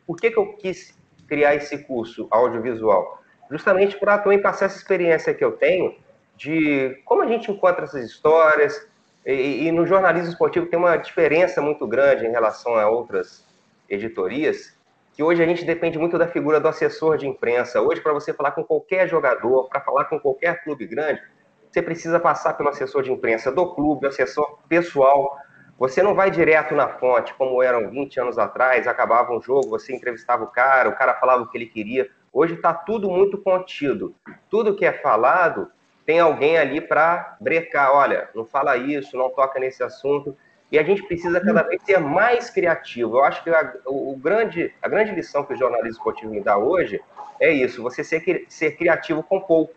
Por 0.06 0.16
que, 0.16 0.30
que 0.30 0.38
eu 0.38 0.54
quis 0.54 0.98
criar 1.28 1.54
esse 1.54 1.78
curso 1.84 2.26
audiovisual? 2.30 3.22
Justamente 3.50 3.98
para 3.98 4.18
também 4.18 4.40
passar 4.40 4.66
essa 4.66 4.78
experiência 4.78 5.34
que 5.34 5.44
eu 5.44 5.52
tenho 5.52 5.94
de 6.38 7.02
como 7.04 7.22
a 7.22 7.26
gente 7.26 7.50
encontra 7.50 7.84
essas 7.84 8.04
histórias. 8.04 8.88
E, 9.26 9.66
e, 9.66 9.72
no 9.72 9.84
jornalismo 9.84 10.30
esportivo 10.30 10.66
tem 10.66 10.78
uma 10.78 10.96
diferença 10.96 11.60
muito 11.60 11.86
grande 11.86 12.24
em 12.24 12.30
relação 12.30 12.76
a 12.76 12.88
outras 12.88 13.44
editorias, 13.90 14.74
que 15.12 15.22
hoje 15.22 15.42
a 15.42 15.46
gente 15.46 15.64
depende 15.64 15.98
muito 15.98 16.16
da 16.16 16.28
figura 16.28 16.60
do 16.60 16.68
assessor 16.68 17.18
de 17.18 17.26
imprensa. 17.26 17.82
Hoje, 17.82 18.00
para 18.00 18.12
você 18.12 18.32
falar 18.32 18.52
com 18.52 18.62
qualquer 18.62 19.08
jogador, 19.08 19.68
para 19.68 19.80
falar 19.80 20.04
com 20.04 20.18
qualquer 20.18 20.62
clube 20.62 20.86
grande, 20.86 21.20
você 21.68 21.82
precisa 21.82 22.20
passar 22.20 22.54
pelo 22.54 22.70
assessor 22.70 23.02
de 23.02 23.12
imprensa 23.12 23.50
do 23.50 23.74
clube, 23.74 24.06
assessor 24.06 24.58
pessoal. 24.68 25.36
Você 25.78 26.02
não 26.02 26.14
vai 26.14 26.30
direto 26.30 26.74
na 26.74 26.88
fonte, 26.88 27.34
como 27.34 27.62
eram 27.62 27.90
20 27.90 28.20
anos 28.20 28.38
atrás, 28.38 28.86
acabava 28.86 29.36
um 29.36 29.42
jogo, 29.42 29.68
você 29.68 29.94
entrevistava 29.94 30.44
o 30.44 30.48
cara, 30.48 30.88
o 30.88 30.96
cara 30.96 31.14
falava 31.14 31.42
o 31.42 31.48
que 31.48 31.58
ele 31.58 31.66
queria. 31.66 32.08
Hoje 32.32 32.54
está 32.54 32.72
tudo 32.72 33.10
muito 33.10 33.36
contido. 33.38 34.14
Tudo 34.48 34.76
que 34.76 34.86
é 34.86 34.92
falado 34.92 35.70
tem 36.08 36.20
alguém 36.20 36.56
ali 36.56 36.80
para 36.80 37.36
brecar. 37.38 37.94
Olha, 37.94 38.30
não 38.34 38.46
fala 38.46 38.78
isso, 38.78 39.14
não 39.14 39.28
toca 39.28 39.60
nesse 39.60 39.82
assunto. 39.82 40.34
E 40.72 40.78
a 40.78 40.82
gente 40.82 41.02
precisa 41.02 41.38
cada 41.38 41.62
vez 41.62 41.82
ser 41.82 41.98
mais 42.00 42.48
criativo. 42.48 43.18
Eu 43.18 43.24
acho 43.24 43.44
que 43.44 43.50
a, 43.50 43.74
o, 43.84 44.16
grande, 44.16 44.72
a 44.80 44.88
grande 44.88 45.12
lição 45.12 45.44
que 45.44 45.52
o 45.52 45.56
jornalismo 45.56 45.98
esportivo 45.98 46.32
me 46.32 46.40
dá 46.40 46.56
hoje 46.56 46.98
é 47.38 47.52
isso: 47.52 47.82
você 47.82 48.02
ser, 48.02 48.46
ser 48.48 48.70
criativo 48.78 49.22
com 49.22 49.38
pouco. 49.38 49.74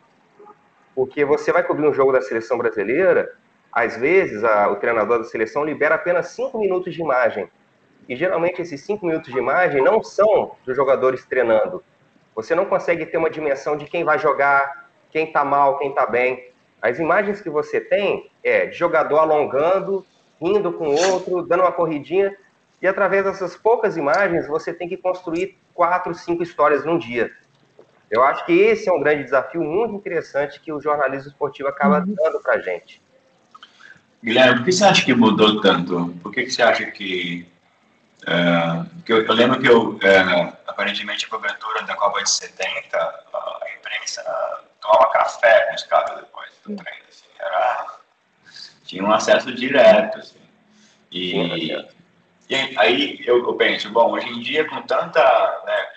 Porque 0.95 1.25
você 1.25 1.51
vai 1.51 1.63
cobrir 1.63 1.85
um 1.85 1.93
jogo 1.93 2.13
da 2.13 2.21
seleção 2.21 2.57
brasileira, 2.57 3.29
às 3.69 3.97
vezes 3.97 4.41
a, 4.41 4.69
o 4.69 4.77
treinador 4.77 5.17
da 5.17 5.25
seleção 5.25 5.65
libera 5.65 5.95
apenas 5.95 6.27
cinco 6.29 6.57
minutos 6.59 6.93
de 6.93 7.01
imagem. 7.01 7.49
E 8.07 8.15
geralmente 8.15 8.61
esses 8.61 8.79
cinco 8.79 9.05
minutos 9.05 9.33
de 9.33 9.37
imagem 9.37 9.83
não 9.83 10.01
são 10.01 10.55
dos 10.65 10.77
jogadores 10.77 11.25
treinando. 11.25 11.83
Você 12.33 12.55
não 12.55 12.63
consegue 12.63 13.05
ter 13.05 13.17
uma 13.17 13.29
dimensão 13.29 13.75
de 13.75 13.83
quem 13.83 14.05
vai 14.05 14.17
jogar, 14.17 14.80
quem 15.11 15.25
está 15.25 15.43
mal, 15.43 15.77
quem 15.77 15.89
está 15.89 16.05
bem. 16.05 16.51
As 16.81 16.97
imagens 16.97 17.41
que 17.41 17.49
você 17.49 17.79
tem 17.79 18.29
é 18.43 18.67
de 18.67 18.77
jogador 18.77 19.19
alongando, 19.19 20.05
indo 20.39 20.73
com 20.73 20.95
outro, 20.95 21.43
dando 21.43 21.61
uma 21.61 21.71
corridinha, 21.71 22.35
e 22.81 22.87
através 22.87 23.23
dessas 23.23 23.55
poucas 23.55 23.95
imagens 23.95 24.47
você 24.47 24.73
tem 24.73 24.89
que 24.89 24.97
construir 24.97 25.57
quatro, 25.73 26.13
cinco 26.15 26.41
histórias 26.41 26.83
num 26.83 26.97
dia. 26.97 27.31
Eu 28.09 28.23
acho 28.23 28.45
que 28.45 28.51
esse 28.51 28.89
é 28.89 28.91
um 28.91 28.99
grande 28.99 29.23
desafio 29.23 29.61
muito 29.61 29.95
interessante 29.95 30.59
que 30.59 30.73
o 30.73 30.81
jornalismo 30.81 31.29
esportivo 31.29 31.69
acaba 31.69 31.99
uhum. 31.99 32.15
dando 32.15 32.41
para 32.41 32.55
a 32.55 32.59
gente. 32.59 33.01
Guilherme, 34.23 34.57
por 34.57 34.65
que 34.65 34.71
você 34.71 34.83
acha 34.83 35.05
que 35.05 35.13
mudou 35.13 35.61
tanto? 35.61 36.13
Por 36.21 36.31
que, 36.31 36.43
que 36.43 36.51
você 36.51 36.61
acha 36.61 36.85
que. 36.85 37.47
Uh, 38.23 39.03
que 39.03 39.13
eu, 39.13 39.25
eu, 39.25 39.33
lembro 39.33 39.59
que 39.59 39.67
eu, 39.67 39.93
uh, 39.93 40.57
aparentemente, 40.67 41.25
a 41.25 41.29
cobertura 41.29 41.83
da 41.83 41.95
Copa 41.95 42.21
de 42.21 42.29
70, 42.29 42.97
a 42.97 43.65
imprensa 43.79 44.21
tomava 44.81 45.09
café 45.11 45.67
com 45.67 45.75
os 45.75 45.83
caras 45.83 46.15
depois 46.17 46.51
do 46.65 46.75
treino. 46.75 47.05
Assim, 47.07 47.27
era, 47.39 47.99
tinha 48.85 49.03
um 49.03 49.11
acesso 49.11 49.53
direto. 49.53 50.17
Assim. 50.17 50.41
E, 51.11 51.71
e 52.49 52.55
aí 52.77 53.21
eu, 53.25 53.45
eu, 53.45 53.53
penso, 53.55 53.89
bom, 53.89 54.11
hoje 54.11 54.27
em 54.27 54.39
dia, 54.39 54.67
com 54.67 54.81
tanta 54.81 55.21
né, 55.65 55.87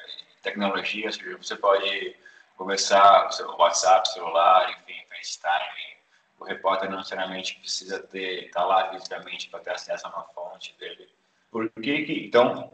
tecnologia, 0.42 1.10
você 1.10 1.56
pode 1.56 2.16
conversar 2.56 3.28
com 3.28 3.62
WhatsApp, 3.62 4.12
celular, 4.12 4.70
enfim, 4.70 5.00
FaceTime 5.08 5.94
o 6.44 6.44
repórter 6.44 6.90
não 6.90 6.98
necessariamente 6.98 7.58
precisa 7.58 8.00
ter 8.00 8.46
estar 8.46 8.60
tá 8.60 8.66
lá 8.66 8.90
fisicamente 8.90 9.48
para 9.48 9.60
ter 9.60 9.70
acesso 9.70 10.06
a 10.06 10.10
uma 10.10 10.24
fonte 10.24 10.74
dele. 10.78 11.08
Por 11.50 11.70
que 11.70 12.02
que, 12.04 12.26
então, 12.26 12.72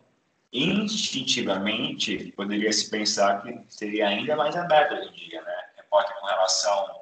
instintivamente, 0.53 2.33
poderia 2.33 2.73
se 2.73 2.91
pensar 2.91 3.43
que 3.43 3.61
seria 3.69 4.09
ainda 4.09 4.37
mais 4.37 4.57
aberto 4.57 4.95
hoje 4.95 5.09
em 5.09 5.13
dia, 5.13 5.43
né? 5.43 5.65
Repórter 5.91 6.17
com 6.21 6.27
relação 6.27 7.01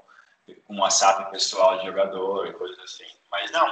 com 0.65 0.75
um 0.75 0.81
WhatsApp 0.81 1.31
pessoal 1.31 1.79
de 1.79 1.87
jogador 1.87 2.47
e 2.47 2.53
coisas 2.55 2.79
assim. 2.79 3.05
Mas 3.31 3.51
não, 3.51 3.69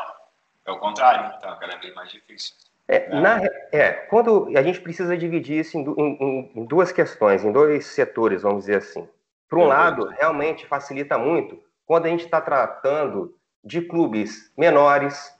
é 0.66 0.70
o 0.70 0.78
contrário, 0.78 1.34
então 1.36 1.58
cada 1.58 1.76
vez 1.76 1.94
mais 1.94 2.10
difícil. 2.10 2.54
É, 2.88 3.08
né? 3.08 3.20
na, 3.20 3.40
é, 3.72 3.92
quando 3.92 4.48
a 4.56 4.62
gente 4.62 4.80
precisa 4.80 5.16
dividir 5.16 5.60
isso 5.60 5.76
em, 5.76 5.82
em, 5.82 6.52
em, 6.54 6.64
duas 6.66 6.92
questões, 6.92 7.44
em 7.44 7.50
dois 7.50 7.86
setores, 7.86 8.42
vamos 8.42 8.60
dizer 8.60 8.76
assim. 8.76 9.08
Por 9.48 9.58
um 9.58 9.66
lado, 9.66 10.06
realmente 10.08 10.66
facilita 10.66 11.16
muito 11.16 11.60
quando 11.84 12.06
a 12.06 12.08
gente 12.08 12.24
está 12.24 12.40
tratando 12.40 13.34
de 13.64 13.80
clubes 13.80 14.52
menores, 14.56 15.32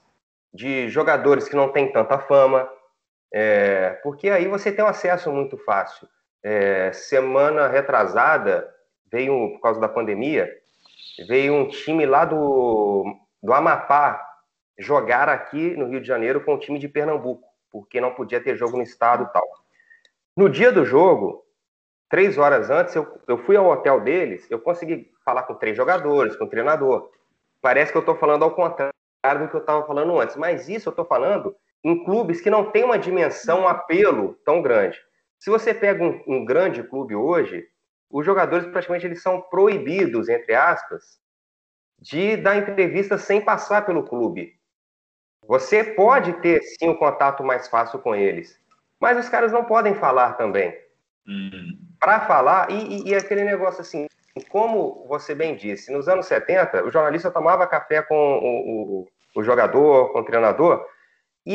de 0.53 0.89
jogadores 0.89 1.47
que 1.47 1.55
não 1.55 1.71
têm 1.71 1.91
tanta 1.91 2.17
fama, 2.19 2.69
é, 3.31 3.99
porque 4.03 4.29
aí 4.29 4.47
você 4.47 4.71
tem 4.71 4.83
um 4.83 4.87
acesso 4.87 5.31
muito 5.31 5.57
fácil. 5.57 6.07
É, 6.41 6.91
semana 6.93 7.67
retrasada, 7.67 8.73
veio, 9.11 9.51
por 9.53 9.61
causa 9.61 9.79
da 9.79 9.87
pandemia, 9.87 10.51
veio 11.27 11.53
um 11.53 11.67
time 11.67 12.05
lá 12.05 12.25
do, 12.25 13.05
do 13.41 13.53
Amapá 13.53 14.23
jogar 14.77 15.29
aqui 15.29 15.75
no 15.75 15.87
Rio 15.87 16.01
de 16.01 16.07
Janeiro 16.07 16.43
com 16.43 16.53
o 16.53 16.59
time 16.59 16.77
de 16.77 16.87
Pernambuco, 16.87 17.47
porque 17.71 17.99
não 17.99 18.13
podia 18.13 18.41
ter 18.41 18.55
jogo 18.55 18.77
no 18.77 18.83
estado 18.83 19.23
e 19.23 19.33
tal. 19.33 19.47
No 20.35 20.49
dia 20.49 20.71
do 20.71 20.85
jogo, 20.85 21.43
três 22.09 22.37
horas 22.37 22.69
antes, 22.69 22.95
eu, 22.95 23.07
eu 23.27 23.37
fui 23.39 23.55
ao 23.55 23.65
hotel 23.65 24.01
deles, 24.01 24.45
eu 24.49 24.59
consegui 24.59 25.11
falar 25.25 25.43
com 25.43 25.55
três 25.55 25.75
jogadores, 25.75 26.35
com 26.35 26.45
o 26.45 26.49
treinador. 26.49 27.09
Parece 27.61 27.91
que 27.91 27.97
eu 27.97 28.01
estou 28.01 28.15
falando 28.15 28.43
ao 28.43 28.51
contrário 28.51 28.93
do 29.39 29.49
que 29.49 29.55
eu 29.55 29.61
estava 29.61 29.85
falando 29.85 30.19
antes, 30.19 30.35
mas 30.35 30.69
isso 30.69 30.89
eu 30.89 30.91
estou 30.91 31.05
falando 31.05 31.55
em 31.83 32.03
clubes 32.03 32.39
que 32.39 32.49
não 32.49 32.71
tem 32.71 32.83
uma 32.83 32.99
dimensão, 32.99 33.61
um 33.61 33.67
apelo 33.67 34.37
tão 34.45 34.61
grande. 34.61 34.99
Se 35.39 35.49
você 35.49 35.73
pega 35.73 36.03
um, 36.03 36.21
um 36.27 36.45
grande 36.45 36.83
clube 36.83 37.15
hoje, 37.15 37.67
os 38.09 38.25
jogadores 38.25 38.67
praticamente 38.67 39.05
eles 39.05 39.21
são 39.21 39.41
proibidos, 39.41 40.29
entre 40.29 40.53
aspas, 40.53 41.19
de 41.99 42.37
dar 42.37 42.57
entrevista 42.57 43.17
sem 43.17 43.41
passar 43.41 43.85
pelo 43.85 44.03
clube. 44.03 44.55
Você 45.47 45.83
pode 45.83 46.33
ter 46.41 46.61
sim 46.61 46.89
um 46.89 46.95
contato 46.95 47.43
mais 47.43 47.67
fácil 47.67 47.99
com 47.99 48.15
eles, 48.15 48.59
mas 48.99 49.17
os 49.17 49.29
caras 49.29 49.51
não 49.51 49.65
podem 49.65 49.95
falar 49.95 50.33
também. 50.33 50.77
Uhum. 51.27 51.77
Para 51.99 52.21
falar, 52.21 52.71
e, 52.71 52.75
e, 52.75 53.09
e, 53.09 53.15
aquele 53.15 53.43
negócio 53.43 53.81
assim, 53.81 54.07
como 54.49 55.05
você 55.07 55.33
bem 55.33 55.55
disse, 55.55 55.91
nos 55.91 56.07
anos 56.07 56.25
70, 56.27 56.85
o 56.85 56.91
jornalista 56.91 57.31
tomava 57.31 57.67
café 57.67 58.01
com 58.01 58.15
o, 58.15 59.01
o, 59.01 59.07
o 59.35 59.43
jogador, 59.43 60.11
com 60.13 60.19
o 60.19 60.25
treinador, 60.25 60.85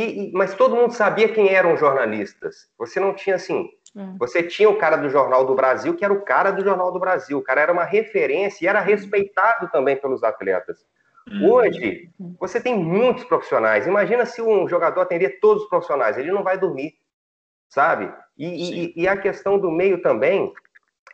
e, 0.01 0.33
mas 0.33 0.55
todo 0.55 0.77
mundo 0.77 0.93
sabia 0.93 1.29
quem 1.29 1.49
eram 1.49 1.75
os 1.75 1.81
jornalistas. 1.81 2.69
Você 2.79 2.99
não 2.99 3.15
tinha 3.15 3.37
assim. 3.37 3.69
Uhum. 3.95 4.17
Você 4.19 4.43
tinha 4.43 4.71
o 4.71 4.79
cara 4.79 4.97
do 4.97 5.11
Jornal 5.11 5.45
do 5.45 5.55
Brasil, 5.55 5.95
que 5.95 6.05
era 6.05 6.15
o 6.15 6.23
cara 6.23 6.51
do 6.51 6.65
Jornal 6.65 6.91
do 6.91 6.99
Brasil. 6.99 7.39
O 7.39 7.43
cara 7.43 7.61
era 7.61 7.73
uma 7.73 7.85
referência 7.85 8.65
e 8.65 8.69
era 8.69 8.81
respeitado 8.81 9.71
também 9.71 9.97
pelos 9.97 10.25
atletas. 10.25 10.87
Uhum. 11.29 11.53
Hoje, 11.53 12.11
você 12.41 12.61
tem 12.61 12.77
muitos 12.77 13.25
profissionais. 13.25 13.87
Imagina 13.87 14.25
se 14.25 14.41
um 14.41 14.69
jogador 14.69 15.03
atender 15.03 15.41
todos 15.41 15.65
os 15.65 15.69
profissionais, 15.69 16.17
ele 16.17 16.33
não 16.33 16.43
vai 16.43 16.59
dormir, 16.59 16.95
sabe? 17.69 18.13
E, 18.37 18.47
e, 18.47 19.03
e, 19.03 19.09
a 19.09 19.17
questão 19.17 19.59
do 19.59 19.71
meio 19.71 20.01
também, 20.01 20.53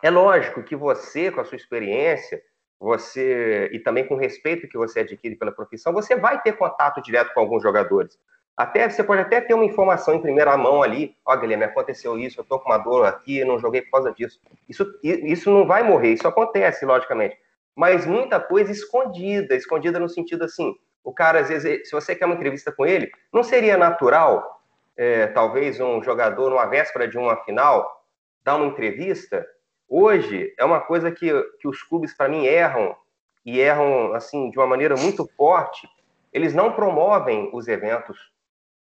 é 0.03 0.09
lógico 0.09 0.62
que 0.62 0.77
você, 0.77 1.31
com 1.31 1.41
a 1.41 1.45
sua 1.45 1.57
experiência, 1.57 2.41
você 2.81 3.69
e 3.73 3.81
também 3.81 4.07
com 4.07 4.14
o 4.14 4.19
respeito 4.19 4.69
que 4.69 4.79
você 4.79 5.01
adquire 5.01 5.35
pela 5.35 5.53
profissão, 5.53 5.93
você 5.93 6.14
vai 6.14 6.41
ter 6.41 6.53
contato 6.53 7.03
direto 7.03 7.35
com 7.35 7.41
alguns 7.41 7.62
jogadores. 7.62 8.17
Até 8.59 8.90
você 8.90 9.05
pode 9.05 9.21
até 9.21 9.40
ter 9.40 9.55
uma 9.55 9.64
informação 9.64 10.14
em 10.14 10.21
primeira 10.21 10.57
mão 10.57 10.83
ali, 10.83 11.16
ó, 11.25 11.33
oh, 11.33 11.38
Guilherme, 11.38 11.62
aconteceu 11.62 12.18
isso, 12.18 12.40
eu 12.40 12.44
tô 12.44 12.59
com 12.59 12.68
uma 12.68 12.79
dor 12.79 13.07
aqui, 13.07 13.44
não 13.44 13.57
joguei 13.57 13.83
por 13.83 13.92
causa 13.92 14.12
disso. 14.12 14.40
Isso, 14.68 14.85
isso 15.01 15.49
não 15.49 15.64
vai 15.64 15.85
morrer, 15.85 16.14
isso 16.14 16.27
acontece, 16.27 16.85
logicamente. 16.85 17.38
Mas 17.77 18.05
muita 18.05 18.40
coisa 18.40 18.73
escondida, 18.73 19.55
escondida 19.55 20.01
no 20.01 20.09
sentido 20.09 20.42
assim, 20.42 20.75
o 21.05 21.12
cara, 21.12 21.38
às 21.38 21.49
vezes, 21.49 21.88
se 21.88 21.92
você 21.92 22.16
quer 22.16 22.27
uma 22.27 22.35
entrevista 22.35 22.73
com 22.73 22.85
ele, 22.85 23.12
não 23.33 23.44
seria 23.44 23.77
natural 23.77 24.61
é, 24.97 25.29
talvez 25.29 25.79
um 25.79 26.03
jogador, 26.03 26.51
numa 26.51 26.66
véspera 26.66 27.07
de 27.07 27.16
uma 27.16 27.37
final, 27.44 28.05
dar 28.42 28.57
uma 28.57 28.66
entrevista, 28.66 29.47
hoje 29.88 30.53
é 30.59 30.64
uma 30.64 30.81
coisa 30.81 31.12
que, 31.12 31.31
que 31.61 31.68
os 31.68 31.81
clubes, 31.85 32.12
para 32.12 32.29
mim, 32.29 32.44
erram, 32.44 32.97
e 33.47 33.61
erram 33.61 34.12
assim 34.14 34.51
de 34.51 34.59
uma 34.59 34.66
maneira 34.66 34.97
muito 34.97 35.25
forte. 35.37 35.88
Eles 36.33 36.53
não 36.53 36.73
promovem 36.73 37.49
os 37.53 37.68
eventos. 37.68 38.37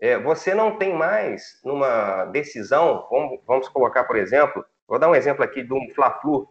É, 0.03 0.19
você 0.19 0.53
não 0.53 0.77
tem 0.77 0.93
mais, 0.93 1.61
numa 1.65 2.25
decisão, 2.25 3.07
vamos, 3.09 3.41
vamos 3.47 3.69
colocar, 3.69 4.03
por 4.03 4.17
exemplo, 4.17 4.65
vou 4.89 4.99
dar 4.99 5.09
um 5.09 5.15
exemplo 5.15 5.45
aqui 5.45 5.63
de 5.63 5.73
um 5.73 5.89
Fla-Flu 5.95 6.49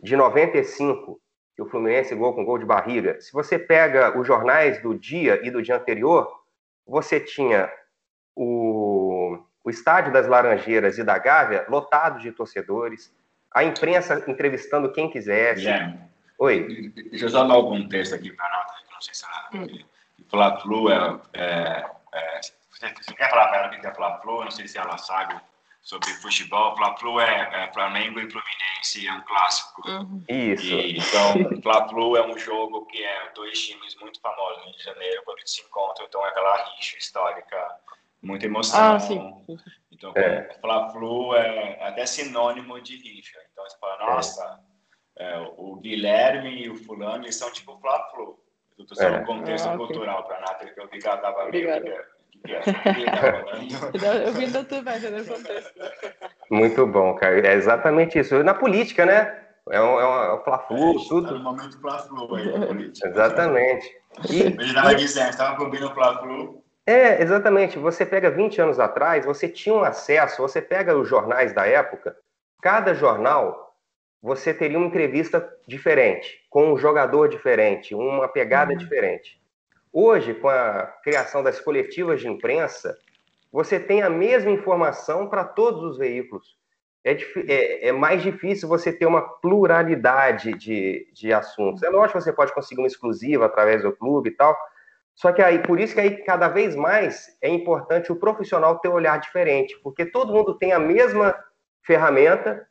de 0.00 0.16
95, 0.16 1.20
que 1.54 1.62
o 1.62 1.66
Fluminense 1.66 2.12
gol 2.16 2.34
com 2.34 2.44
gol 2.44 2.58
de 2.58 2.64
barriga. 2.64 3.20
Se 3.20 3.32
você 3.32 3.56
pega 3.56 4.18
os 4.18 4.26
jornais 4.26 4.82
do 4.82 4.98
dia 4.98 5.40
e 5.46 5.50
do 5.52 5.62
dia 5.62 5.76
anterior, 5.76 6.28
você 6.84 7.20
tinha 7.20 7.72
o, 8.34 9.38
o 9.62 9.70
estádio 9.70 10.12
das 10.12 10.26
Laranjeiras 10.26 10.98
e 10.98 11.04
da 11.04 11.16
Gávea 11.18 11.64
lotado 11.68 12.18
de 12.18 12.32
torcedores, 12.32 13.14
a 13.52 13.62
imprensa 13.62 14.24
entrevistando 14.26 14.90
quem 14.90 15.08
quisesse. 15.08 15.60
Guilherme, 15.60 16.00
Oi. 16.36 16.92
Deixa 17.10 17.26
eu 17.26 17.28
só 17.28 17.46
dar 17.46 17.58
o 17.58 17.68
contexto 17.68 18.16
aqui 18.16 18.32
para 18.32 18.50
nós, 18.50 18.92
não 18.92 19.00
sei 19.00 19.14
se 19.14 19.24
ela... 19.24 19.50
Hum. 19.54 19.84
Fla-Flu 20.28 20.90
é, 20.90 21.20
é, 21.34 21.86
é, 22.12 22.40
Você 22.88 23.14
quer 23.14 23.30
falar 23.30 23.48
para 23.48 23.58
ela 23.58 23.66
o 23.68 23.80
que 23.80 23.86
é 23.86 23.94
Fla-Flu? 23.94 24.44
Não 24.44 24.50
sei 24.50 24.66
se 24.66 24.78
ela 24.78 24.98
sabe 24.98 25.40
sobre 25.80 26.08
futebol. 26.14 26.76
Fla-Flu 26.76 27.20
é, 27.20 27.64
é, 27.64 27.72
Flamengo 27.72 28.20
e 28.20 28.30
Fluminense, 28.30 29.06
é 29.06 29.12
um 29.12 29.20
clássico. 29.22 29.88
Uhum. 29.88 30.24
Isso. 30.28 30.64
E, 30.64 30.98
então, 30.98 31.62
Fla-Flu 31.62 32.16
é 32.16 32.26
um 32.26 32.38
jogo 32.38 32.86
que 32.86 33.02
é 33.02 33.32
dois 33.34 33.60
times 33.60 33.96
muito 34.00 34.20
famosos 34.20 34.58
no 34.58 34.64
Rio 34.64 34.76
de 34.76 34.84
Janeiro, 34.84 35.22
quando 35.24 35.38
eles 35.38 35.52
se 35.52 35.62
encontram. 35.62 36.06
Então, 36.06 36.24
é 36.24 36.28
aquela 36.28 36.56
rixa 36.76 36.96
histórica 36.96 37.80
muita 38.22 38.46
emoção. 38.46 38.94
Ah, 38.94 38.98
sim. 39.00 39.44
Então, 39.90 40.12
é. 40.16 40.56
Fla-Flu 40.60 41.34
é 41.34 41.82
até 41.82 42.06
sinônimo 42.06 42.80
de 42.80 42.96
rixa. 42.96 43.38
Então, 43.52 43.64
você 43.64 43.76
fala, 43.78 44.14
nossa, 44.14 44.60
é. 44.68 44.72
É, 45.34 45.38
o 45.56 45.76
Guilherme 45.76 46.62
e 46.62 46.70
o 46.70 46.76
fulano, 46.76 47.24
eles 47.24 47.36
são 47.36 47.52
tipo 47.52 47.78
Fla-Flu. 47.78 48.38
Eu 48.78 48.84
estou 48.84 48.96
só 48.96 49.10
no 49.10 49.16
é. 49.16 49.24
contexto 49.24 49.68
ah, 49.68 49.76
cultural 49.76 50.20
okay. 50.20 50.28
para 50.28 50.38
a 50.38 50.40
Nathalie, 50.40 50.74
que 50.74 50.80
eu 50.80 50.88
vi 50.88 51.04
ela 51.04 51.50
que, 51.50 52.04
Eu 54.24 54.32
vim 54.32 54.50
da 54.50 54.60
o 54.62 54.64
contexto. 54.64 55.72
Muito 56.50 56.86
bom, 56.86 57.14
cara. 57.14 57.46
É 57.46 57.54
exatamente 57.54 58.18
isso. 58.18 58.42
Na 58.42 58.54
política, 58.54 59.06
né? 59.06 59.38
É 59.70 59.80
um, 59.80 60.00
é 60.00 60.06
um, 60.06 60.24
é 60.24 60.34
um 60.34 60.42
fla-flu, 60.42 60.90
é, 60.90 61.08
tudo. 61.08 61.28
Tá 61.28 61.34
no 61.34 61.44
momento 61.44 61.80
fla-flu 61.80 62.34
aí, 62.34 62.58
na 62.58 62.66
política. 62.66 63.08
Exatamente. 63.08 63.88
E, 64.28 64.40
Ele 64.40 64.64
estava 64.64 64.94
dizendo, 64.94 65.30
estava 65.30 65.56
cobrindo 65.56 65.86
o 65.86 65.94
fla-flu. 65.94 66.62
É, 66.84 67.22
exatamente. 67.22 67.78
Você 67.78 68.04
pega 68.04 68.30
20 68.30 68.60
anos 68.60 68.80
atrás, 68.80 69.24
você 69.24 69.48
tinha 69.48 69.74
um 69.74 69.84
acesso, 69.84 70.42
você 70.42 70.60
pega 70.60 70.96
os 70.96 71.08
jornais 71.08 71.52
da 71.52 71.64
época, 71.66 72.16
cada 72.60 72.92
jornal 72.92 73.72
você 74.20 74.54
teria 74.54 74.78
uma 74.78 74.86
entrevista 74.86 75.48
diferente, 75.66 76.44
com 76.48 76.72
um 76.72 76.76
jogador 76.76 77.28
diferente, 77.28 77.94
uma 77.94 78.28
pegada 78.28 78.72
uhum. 78.72 78.78
diferente. 78.78 79.41
Hoje, 79.92 80.34
com 80.34 80.48
a 80.48 80.86
criação 81.04 81.42
das 81.42 81.60
coletivas 81.60 82.20
de 82.20 82.28
imprensa, 82.28 82.96
você 83.52 83.78
tem 83.78 84.02
a 84.02 84.08
mesma 84.08 84.50
informação 84.50 85.28
para 85.28 85.44
todos 85.44 85.82
os 85.82 85.98
veículos. 85.98 86.56
É, 87.04 87.12
é, 87.48 87.88
é, 87.88 87.92
mais 87.92 88.22
difícil 88.22 88.68
você 88.68 88.92
ter 88.92 89.06
uma 89.06 89.22
pluralidade 89.22 90.52
de, 90.52 91.08
de 91.12 91.32
assuntos. 91.32 91.82
É 91.82 91.90
lógico 91.90 92.18
que 92.18 92.24
você 92.24 92.32
pode 92.32 92.54
conseguir 92.54 92.80
uma 92.80 92.86
exclusiva 92.86 93.46
através 93.46 93.82
do 93.82 93.92
clube 93.92 94.30
e 94.30 94.32
tal, 94.32 94.56
só 95.14 95.32
que 95.32 95.42
aí, 95.42 95.58
por 95.60 95.78
isso 95.78 95.94
que 95.94 96.00
aí 96.00 96.16
cada 96.24 96.48
vez 96.48 96.74
mais 96.74 97.36
é 97.40 97.48
importante 97.48 98.10
o 98.10 98.16
profissional 98.16 98.78
ter 98.78 98.88
um 98.88 98.94
olhar 98.94 99.18
diferente, 99.20 99.78
porque 99.82 100.06
todo 100.06 100.32
mundo 100.32 100.54
tem 100.54 100.72
a 100.72 100.78
mesma 100.78 101.34
ferramenta, 101.82 102.66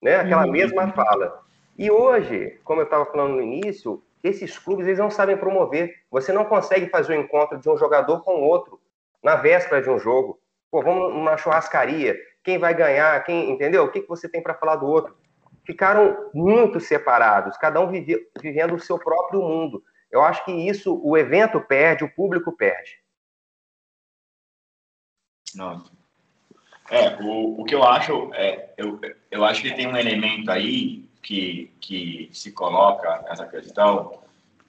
né, 0.00 0.16
aquela 0.16 0.44
uhum. 0.44 0.52
mesma 0.52 0.92
fala. 0.92 1.40
E 1.76 1.90
hoje, 1.90 2.60
como 2.64 2.80
eu 2.80 2.84
estava 2.84 3.06
falando 3.06 3.34
no 3.36 3.42
início, 3.42 4.02
esses 4.22 4.58
clubes 4.58 4.86
eles 4.86 4.98
não 4.98 5.10
sabem 5.10 5.36
promover. 5.36 6.02
Você 6.10 6.32
não 6.32 6.44
consegue 6.44 6.88
fazer 6.88 7.16
o 7.16 7.18
um 7.18 7.22
encontro 7.22 7.58
de 7.58 7.68
um 7.68 7.76
jogador 7.76 8.22
com 8.22 8.42
outro 8.42 8.80
na 9.22 9.36
véspera 9.36 9.82
de 9.82 9.90
um 9.90 9.98
jogo. 9.98 10.40
Pô, 10.70 10.82
vamos 10.82 11.14
numa 11.14 11.36
churrascaria. 11.36 12.16
Quem 12.42 12.58
vai 12.58 12.74
ganhar? 12.74 13.22
Quem, 13.24 13.50
entendeu? 13.50 13.84
O 13.84 13.90
que, 13.90 14.06
você 14.06 14.28
tem 14.28 14.42
para 14.42 14.54
falar 14.54 14.76
do 14.76 14.86
outro? 14.86 15.16
Ficaram 15.64 16.30
muito 16.34 16.80
separados, 16.80 17.56
cada 17.56 17.80
um 17.80 17.90
vive, 17.90 18.28
vivendo 18.40 18.74
o 18.74 18.80
seu 18.80 18.98
próprio 18.98 19.40
mundo. 19.40 19.84
Eu 20.10 20.22
acho 20.22 20.44
que 20.44 20.50
isso 20.50 21.00
o 21.04 21.16
evento 21.16 21.60
perde, 21.60 22.02
o 22.02 22.12
público 22.12 22.52
perde. 22.52 22.98
Não. 25.54 25.84
É, 26.90 27.16
o, 27.22 27.60
o 27.60 27.64
que 27.64 27.74
eu 27.74 27.84
acho, 27.84 28.34
é, 28.34 28.74
eu, 28.76 28.98
eu 29.30 29.44
acho 29.44 29.62
que 29.62 29.74
tem 29.74 29.86
um 29.86 29.96
elemento 29.96 30.50
aí 30.50 31.08
que, 31.22 31.72
que 31.80 32.30
se 32.32 32.52
coloca 32.52 33.22
nessa 33.22 33.46
questão, 33.46 34.22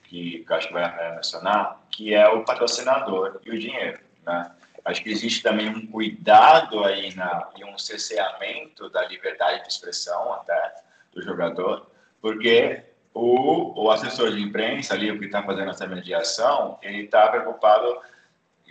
que, 0.04 0.44
que 0.46 0.52
acho 0.52 0.68
que 0.68 0.74
vai 0.74 1.14
mencionar, 1.14 1.80
que 1.90 2.14
é 2.14 2.28
o 2.28 2.44
patrocinador 2.44 3.40
e 3.44 3.50
o 3.50 3.58
dinheiro. 3.58 3.98
Né? 4.24 4.50
Acho 4.84 5.02
que 5.02 5.10
existe 5.10 5.42
também 5.42 5.68
um 5.68 5.86
cuidado 5.86 6.84
aí 6.84 7.14
na, 7.14 7.48
e 7.56 7.64
um 7.64 7.78
cesseamento 7.78 8.88
da 8.90 9.06
liberdade 9.06 9.62
de 9.62 9.68
expressão 9.68 10.32
até 10.34 10.74
do 11.12 11.22
jogador, 11.22 11.86
porque 12.20 12.82
o, 13.14 13.84
o 13.84 13.90
assessor 13.90 14.32
de 14.32 14.42
imprensa 14.42 14.94
ali, 14.94 15.10
o 15.10 15.18
que 15.18 15.26
está 15.26 15.42
fazendo 15.42 15.70
essa 15.70 15.86
mediação, 15.86 16.78
ele 16.82 17.04
está 17.04 17.28
preocupado, 17.28 18.00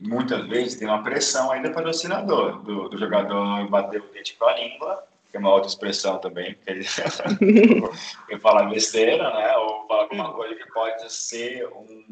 muitas 0.02 0.46
vezes 0.48 0.80
tem 0.80 0.88
uma 0.88 1.04
pressão 1.04 1.52
aí 1.52 1.62
do 1.62 1.72
patrocinador, 1.72 2.62
do, 2.63 2.89
do 2.89 2.98
jogador 2.98 3.67
bater 3.70 4.02
o 4.02 4.08
dente 4.12 4.36
com 4.36 4.46
a 4.46 4.56
língua, 4.56 5.04
que 5.32 5.38
é 5.38 5.39
uma 5.39 5.54
outra 5.54 5.70
expressão 5.70 6.20
também, 6.20 6.56
que 6.56 6.70
ele, 6.70 6.86
ele 8.30 8.39
fala 8.39 8.65
besteira, 8.65 9.34
né? 9.34 9.56
Ou 9.58 9.88
fala 9.88 10.04
alguma 10.04 10.34
coisa 10.34 10.54
que 10.56 10.67
pode 10.72 11.12
ser 11.12 11.65
um 11.70 12.06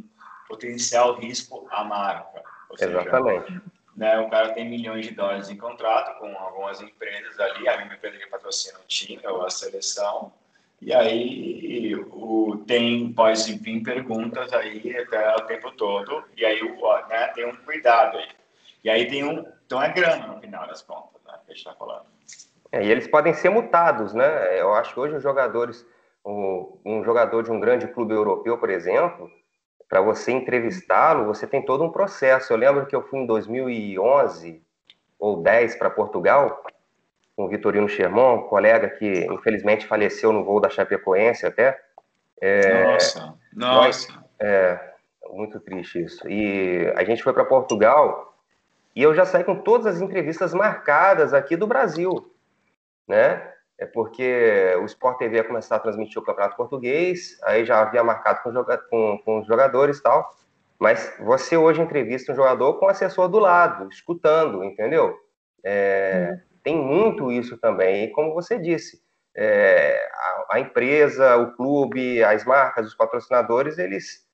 potencial 0.47 1.15
risco 1.15 1.67
à 1.69 1.83
marca. 1.83 2.41
Seja, 2.75 3.01
Exatamente. 3.01 3.61
Né, 3.95 4.17
o 4.17 4.29
cara 4.29 4.53
tem 4.53 4.69
milhões 4.69 5.05
de 5.05 5.13
dólares 5.13 5.49
em 5.49 5.57
contrato 5.57 6.17
com 6.19 6.33
algumas 6.37 6.79
empresas 6.81 7.37
ali, 7.37 7.67
a 7.67 7.77
minha 7.83 7.93
empresa 7.93 8.17
que 8.17 8.27
patrocina 8.27 8.79
o 8.79 8.87
time 8.87 9.19
ou 9.27 9.45
a 9.45 9.49
seleção, 9.49 10.31
e 10.81 10.93
aí 10.93 11.93
o, 11.95 12.63
tem, 12.65 13.11
pode 13.11 13.51
vir 13.57 13.83
perguntas 13.83 14.53
aí 14.53 14.95
até 14.95 15.35
o 15.35 15.41
tempo 15.41 15.71
todo, 15.71 16.23
e 16.37 16.45
aí 16.45 16.61
o, 16.63 17.07
né, 17.07 17.27
tem 17.35 17.45
um 17.45 17.55
cuidado 17.57 18.17
aí. 18.17 18.29
E 18.85 18.89
aí 18.89 19.05
tem 19.09 19.25
um, 19.25 19.45
então 19.65 19.83
é 19.83 19.91
grana 19.91 20.27
no 20.27 20.39
final 20.39 20.65
das 20.65 20.81
contas, 20.81 21.21
né, 21.25 21.33
que 21.45 21.51
a 21.51 21.55
gente 21.55 21.57
está 21.57 21.73
falando. 21.73 22.05
É, 22.71 22.83
e 22.83 22.91
eles 22.91 23.07
podem 23.07 23.33
ser 23.33 23.49
mutados, 23.49 24.13
né? 24.13 24.59
Eu 24.59 24.73
acho 24.73 24.93
que 24.93 24.99
hoje 24.99 25.15
os 25.15 25.23
jogadores, 25.23 25.85
um, 26.25 26.77
um 26.85 27.03
jogador 27.03 27.43
de 27.43 27.51
um 27.51 27.59
grande 27.59 27.87
clube 27.87 28.13
europeu, 28.13 28.57
por 28.57 28.69
exemplo, 28.69 29.29
para 29.87 30.01
você 30.01 30.31
entrevistá-lo, 30.31 31.25
você 31.25 31.47
tem 31.47 31.65
todo 31.65 31.83
um 31.83 31.91
processo. 31.91 32.53
Eu 32.53 32.57
lembro 32.57 32.85
que 32.85 32.95
eu 32.95 33.01
fui 33.01 33.19
em 33.19 33.25
2011 33.25 34.61
ou 35.17 35.41
10 35.41 35.75
para 35.75 35.89
Portugal, 35.89 36.63
com 37.35 37.45
o 37.45 37.49
Vitorino 37.49 37.89
Sherman, 37.89 38.43
colega 38.47 38.89
que 38.89 39.25
infelizmente 39.25 39.87
faleceu 39.87 40.31
no 40.31 40.43
voo 40.43 40.59
da 40.59 40.69
Chapecoense 40.69 41.45
até. 41.45 41.79
É, 42.39 42.83
nossa, 42.83 43.35
nossa. 43.53 44.13
Nós, 44.13 44.19
é, 44.39 44.79
muito 45.31 45.59
triste 45.59 46.03
isso. 46.03 46.29
E 46.29 46.91
a 46.95 47.03
gente 47.03 47.23
foi 47.23 47.33
para 47.33 47.43
Portugal 47.43 48.37
e 48.95 49.01
eu 49.01 49.13
já 49.15 49.25
saí 49.25 49.43
com 49.43 49.55
todas 49.55 49.87
as 49.87 50.01
entrevistas 50.01 50.53
marcadas 50.53 51.33
aqui 51.33 51.55
do 51.55 51.65
Brasil 51.65 52.31
né? 53.09 53.51
É 53.79 53.85
porque 53.85 54.75
o 54.81 54.85
Sport 54.85 55.17
TV 55.17 55.37
ia 55.37 55.43
começar 55.43 55.77
a 55.77 55.79
transmitir 55.79 56.21
o 56.21 56.25
Campeonato 56.25 56.55
Português, 56.55 57.37
aí 57.43 57.65
já 57.65 57.81
havia 57.81 58.03
marcado 58.03 58.41
com, 58.43 58.53
com, 58.89 59.17
com 59.25 59.39
os 59.39 59.47
jogadores 59.47 59.97
e 59.97 60.03
tal, 60.03 60.29
mas 60.77 61.13
você 61.19 61.57
hoje 61.57 61.81
entrevista 61.81 62.31
um 62.31 62.35
jogador 62.35 62.75
com 62.75 62.85
o 62.85 62.89
assessor 62.89 63.27
do 63.27 63.39
lado, 63.39 63.89
escutando, 63.89 64.63
entendeu? 64.63 65.17
É, 65.63 66.31
hum. 66.31 66.49
Tem 66.61 66.75
muito 66.75 67.31
isso 67.31 67.57
também, 67.57 68.05
e 68.05 68.11
como 68.11 68.33
você 68.33 68.59
disse, 68.59 69.01
é, 69.35 70.09
a, 70.13 70.55
a, 70.55 70.59
empresa, 70.59 71.37
o 71.37 71.55
clube, 71.55 72.21
as 72.23 72.43
marcas, 72.43 72.85
os 72.85 72.95
patrocinadores, 72.95 73.77
eles, 73.77 74.25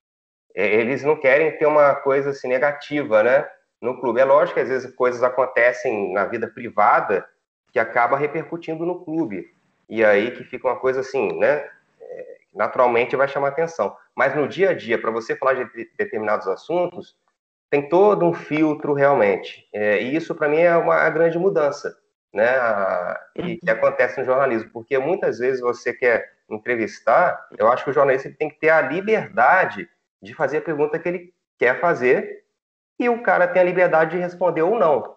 é, 0.55 0.65
eles 0.65 1.03
não 1.03 1.15
querem 1.15 1.55
ter 1.57 1.67
uma 1.67 1.93
coisa 1.95 2.31
assim 2.31 2.47
negativa, 2.47 3.21
né? 3.21 3.47
No 3.79 3.99
clube. 3.99 4.19
É 4.19 4.25
lógico 4.25 4.55
que 4.55 4.61
às 4.61 4.69
vezes 4.69 4.95
coisas 4.95 5.21
acontecem 5.21 6.11
na 6.13 6.25
vida 6.25 6.47
privada, 6.47 7.27
que 7.75 7.79
acaba 7.79 8.15
repercutindo 8.15 8.85
no 8.85 9.03
clube. 9.03 9.53
E 9.89 10.01
aí 10.01 10.31
que 10.31 10.45
fica 10.45 10.65
uma 10.65 10.79
coisa 10.79 11.01
assim, 11.01 11.37
né? 11.37 11.67
É, 11.99 12.37
naturalmente 12.53 13.17
vai 13.17 13.27
chamar 13.27 13.49
atenção. 13.49 13.93
Mas 14.15 14.33
no 14.33 14.47
dia 14.47 14.69
a 14.69 14.73
dia, 14.73 14.97
para 14.97 15.11
você 15.11 15.35
falar 15.35 15.55
de 15.55 15.89
determinados 15.97 16.47
assuntos, 16.47 17.17
tem 17.69 17.89
todo 17.89 18.25
um 18.25 18.33
filtro 18.33 18.93
realmente. 18.93 19.67
É, 19.73 20.01
e 20.01 20.15
isso, 20.15 20.33
para 20.33 20.47
mim, 20.47 20.59
é 20.59 20.73
uma 20.77 21.09
grande 21.09 21.37
mudança 21.37 21.97
né, 22.33 22.47
a, 22.47 23.19
que, 23.35 23.59
acontece 23.69 24.21
no 24.21 24.25
jornalismo. 24.25 24.69
Porque 24.71 24.97
muitas 24.97 25.39
vezes 25.39 25.59
você 25.59 25.91
quer 25.91 26.31
entrevistar, 26.49 27.45
eu 27.57 27.69
acho 27.69 27.83
que 27.83 27.89
o 27.89 27.93
jornalista 27.93 28.33
tem 28.39 28.47
que 28.47 28.57
ter 28.57 28.69
a 28.69 28.79
liberdade 28.79 29.89
de 30.21 30.33
fazer 30.33 30.59
a 30.59 30.61
pergunta 30.61 30.97
que 30.97 31.09
ele 31.09 31.33
quer 31.59 31.81
fazer 31.81 32.45
e 32.97 33.09
o 33.09 33.21
cara 33.21 33.49
tem 33.49 33.61
a 33.61 33.65
liberdade 33.65 34.11
de 34.11 34.17
responder 34.17 34.61
ou 34.61 34.79
não. 34.79 35.14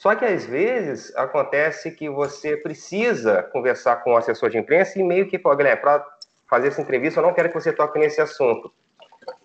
Só 0.00 0.14
que 0.14 0.24
às 0.24 0.46
vezes 0.46 1.14
acontece 1.14 1.90
que 1.90 2.08
você 2.08 2.56
precisa 2.56 3.42
conversar 3.42 3.96
com 3.96 4.14
o 4.14 4.16
assessor 4.16 4.48
de 4.48 4.56
imprensa 4.56 4.98
e 4.98 5.02
meio 5.02 5.28
que, 5.28 5.38
pô, 5.38 5.54
Guilherme, 5.54 5.82
para 5.82 6.02
fazer 6.48 6.68
essa 6.68 6.80
entrevista, 6.80 7.20
eu 7.20 7.22
não 7.22 7.34
quero 7.34 7.48
que 7.50 7.54
você 7.54 7.70
toque 7.70 7.98
nesse 7.98 8.18
assunto. 8.18 8.72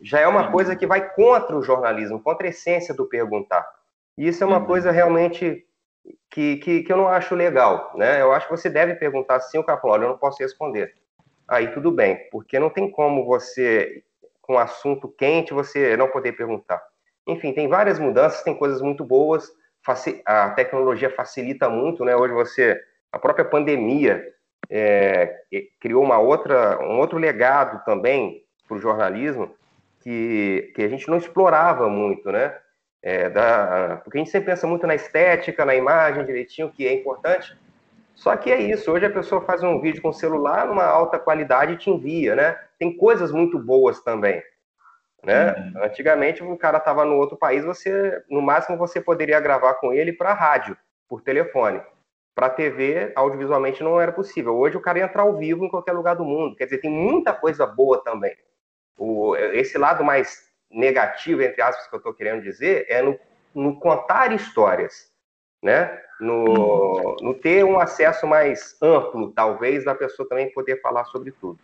Já 0.01 0.21
é 0.21 0.27
uma 0.29 0.49
coisa 0.53 0.73
que 0.73 0.87
vai 0.87 1.13
contra 1.13 1.57
o 1.57 1.61
jornalismo, 1.61 2.21
contra 2.21 2.47
a 2.47 2.51
essência 2.51 2.93
do 2.93 3.05
perguntar. 3.05 3.67
E 4.17 4.29
isso 4.29 4.45
é 4.45 4.47
uma 4.47 4.59
uhum. 4.59 4.65
coisa 4.65 4.91
realmente 4.91 5.67
que, 6.31 6.55
que, 6.55 6.83
que, 6.83 6.93
eu 6.93 6.95
não 6.95 7.09
acho 7.09 7.35
legal, 7.35 7.91
né? 7.93 8.21
Eu 8.21 8.31
acho 8.31 8.47
que 8.47 8.55
você 8.55 8.69
deve 8.69 8.95
perguntar 8.95 9.41
sim, 9.41 9.57
o 9.57 9.63
cara 9.63 9.81
falou, 9.81 9.97
olha, 9.97 10.05
eu 10.05 10.09
não 10.11 10.17
posso 10.17 10.41
responder. 10.41 10.95
Aí 11.49 11.67
tudo 11.73 11.91
bem, 11.91 12.29
porque 12.31 12.57
não 12.59 12.69
tem 12.69 12.89
como 12.89 13.25
você, 13.25 14.05
com 14.41 14.53
um 14.53 14.57
assunto 14.57 15.09
quente, 15.09 15.53
você 15.53 15.97
não 15.97 16.07
poder 16.07 16.31
perguntar. 16.31 16.81
Enfim, 17.27 17.51
tem 17.51 17.67
várias 17.67 17.99
mudanças, 17.99 18.41
tem 18.41 18.55
coisas 18.55 18.81
muito 18.81 19.03
boas, 19.03 19.51
a 20.25 20.49
tecnologia 20.51 21.09
facilita 21.09 21.69
muito, 21.69 22.03
né? 22.03 22.15
Hoje 22.15 22.33
você, 22.33 22.81
a 23.11 23.19
própria 23.19 23.45
pandemia 23.45 24.25
é, 24.69 25.41
criou 25.79 26.03
uma 26.03 26.17
outra, 26.17 26.79
um 26.81 26.97
outro 26.97 27.17
legado 27.17 27.83
também 27.85 28.43
para 28.67 28.77
o 28.77 28.79
jornalismo 28.79 29.55
que, 30.01 30.71
que 30.75 30.83
a 30.83 30.87
gente 30.87 31.07
não 31.07 31.17
explorava 31.17 31.87
muito, 31.89 32.31
né? 32.31 32.55
É, 33.01 33.29
da, 33.29 34.01
porque 34.03 34.17
a 34.17 34.21
gente 34.21 34.31
sempre 34.31 34.49
pensa 34.49 34.65
muito 34.65 34.87
na 34.87 34.95
estética, 34.95 35.63
na 35.63 35.75
imagem 35.75 36.25
direitinho, 36.25 36.71
que 36.71 36.87
é 36.87 36.93
importante. 36.93 37.55
Só 38.15 38.35
que 38.35 38.51
é 38.51 38.59
isso, 38.59 38.91
hoje 38.91 39.05
a 39.05 39.11
pessoa 39.11 39.41
faz 39.41 39.61
um 39.61 39.79
vídeo 39.79 40.01
com 40.01 40.11
celular 40.11 40.65
numa 40.65 40.85
alta 40.85 41.19
qualidade 41.19 41.73
e 41.73 41.77
te 41.77 41.89
envia, 41.89 42.35
né? 42.35 42.57
Tem 42.79 42.95
coisas 42.95 43.31
muito 43.31 43.59
boas 43.59 44.01
também. 44.01 44.41
Né? 45.25 45.53
Uhum. 45.53 45.83
Antigamente 45.83 46.43
o 46.43 46.55
cara 46.55 46.77
estava 46.77 47.03
no 47.03 47.15
outro 47.15 47.35
país, 47.35 47.65
você 47.65 48.21
no 48.29 48.41
máximo 48.41 48.77
você 48.77 49.01
poderia 49.01 49.39
gravar 49.39 49.73
com 49.75 49.91
ele 49.91 50.13
para 50.13 50.33
rádio, 50.33 50.77
por 51.09 51.21
telefone. 51.21 51.81
Para 52.35 52.49
TV, 52.49 53.11
audiovisualmente 53.15 53.81
não 53.81 53.99
era 53.99 54.11
possível. 54.11 54.55
Hoje 54.55 54.77
o 54.77 54.81
cara 54.81 54.99
entra 54.99 55.23
ao 55.23 55.35
vivo 55.35 55.65
em 55.65 55.69
qualquer 55.69 55.93
lugar 55.93 56.15
do 56.15 56.23
mundo. 56.23 56.55
Quer 56.55 56.65
dizer, 56.65 56.77
tem 56.77 56.91
muita 56.91 57.33
coisa 57.33 57.65
boa 57.65 58.03
também. 58.03 58.35
O, 58.97 59.35
esse 59.35 59.77
lado 59.77 60.03
mais 60.03 60.47
negativo, 60.69 61.41
entre 61.41 61.61
aspas, 61.61 61.87
que 61.87 61.95
eu 61.95 61.97
estou 61.97 62.13
querendo 62.13 62.43
dizer, 62.43 62.85
é 62.87 63.01
no, 63.01 63.17
no 63.53 63.79
contar 63.79 64.31
histórias, 64.31 65.11
né? 65.63 65.99
No, 66.19 67.15
no 67.21 67.33
ter 67.33 67.63
um 67.63 67.79
acesso 67.79 68.27
mais 68.27 68.77
amplo, 68.81 69.31
talvez, 69.31 69.85
da 69.85 69.95
pessoa 69.95 70.27
também 70.27 70.51
poder 70.53 70.79
falar 70.81 71.05
sobre 71.05 71.31
tudo. 71.31 71.59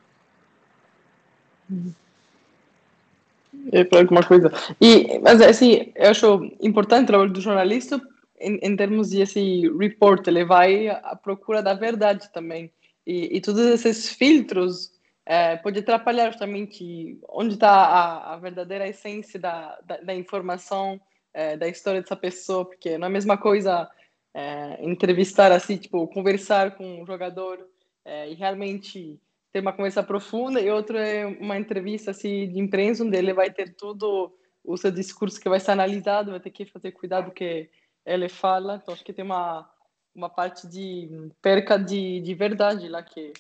É 3.72 3.84
para 3.84 4.00
alguma 4.00 4.24
coisa. 4.24 4.52
E, 4.80 5.20
mas, 5.20 5.42
assim, 5.42 5.92
eu 5.96 6.10
acho 6.10 6.52
importante 6.62 7.04
o 7.04 7.08
trabalho 7.08 7.32
do 7.32 7.42
jornalista 7.42 8.02
em, 8.42 8.60
em 8.62 8.76
termos 8.76 9.12
de 9.12 9.22
esse 9.22 9.70
report, 9.78 10.28
ele 10.28 10.44
vai 10.44 10.90
à 10.90 11.16
procura 11.16 11.62
da 11.62 11.74
verdade 11.74 12.32
também. 12.34 12.72
E, 13.06 13.38
e 13.38 13.42
todos 13.42 13.62
esses 13.62 14.10
filtros 14.10 14.92
é, 15.26 15.56
pode 15.58 15.80
atrapalhar 15.80 16.32
justamente 16.32 17.20
onde 17.30 17.54
está 17.54 17.70
a, 17.70 18.34
a, 18.34 18.38
verdadeira 18.38 18.88
essência 18.88 19.40
da, 19.40 19.80
da, 19.86 19.98
da 19.98 20.16
informação, 20.16 21.00
é, 21.34 21.56
da 21.56 21.68
história 21.68 22.02
dessa 22.02 22.16
pessoa, 22.16 22.66
porque 22.66 22.98
não 22.98 23.06
é 23.06 23.10
a 23.10 23.14
mesma 23.14 23.38
coisa 23.38 23.90
é, 24.34 24.78
entrevistar 24.84 25.52
assim, 25.52 25.78
tipo, 25.78 26.08
conversar 26.08 26.76
com 26.76 27.02
um 27.02 27.06
jogador 27.06 27.60
é, 28.04 28.30
e 28.30 28.34
realmente 28.34 29.20
ter 29.52 29.60
uma 29.60 29.74
conversa 29.74 30.02
profunda, 30.02 30.62
e 30.62 30.70
outro 30.70 30.98
é 30.98 31.26
uma 31.26 31.58
entrevista 31.58 32.12
assim, 32.12 32.50
de 32.50 32.60
imprensa, 32.60 33.04
onde 33.04 33.18
ele 33.18 33.34
vai 33.34 33.52
ter 33.52 33.76
tudo 33.76 34.34
o 34.64 34.78
seu 34.78 34.92
discurso 34.92 35.40
que 35.40 35.50
vai 35.50 35.60
ser 35.60 35.72
analisado, 35.72 36.32
vai 36.32 36.40
ter 36.40 36.52
que 36.52 36.66
fazer 36.66 36.92
cuidado 36.92 37.32
que 37.32 37.70
ele 38.06 38.30
fala, 38.30 38.80
então 38.82 38.94
acho 38.94 39.04
que 39.04 39.14
tem 39.14 39.26
uma, 39.26 39.70
uma 40.16 40.30
parte 40.30 40.68
de 40.68 41.32
perca 41.42 41.78
de, 41.78 42.22
de 42.22 42.34
verdade 42.34 42.88
lá 42.88 43.04
que... 43.04 43.34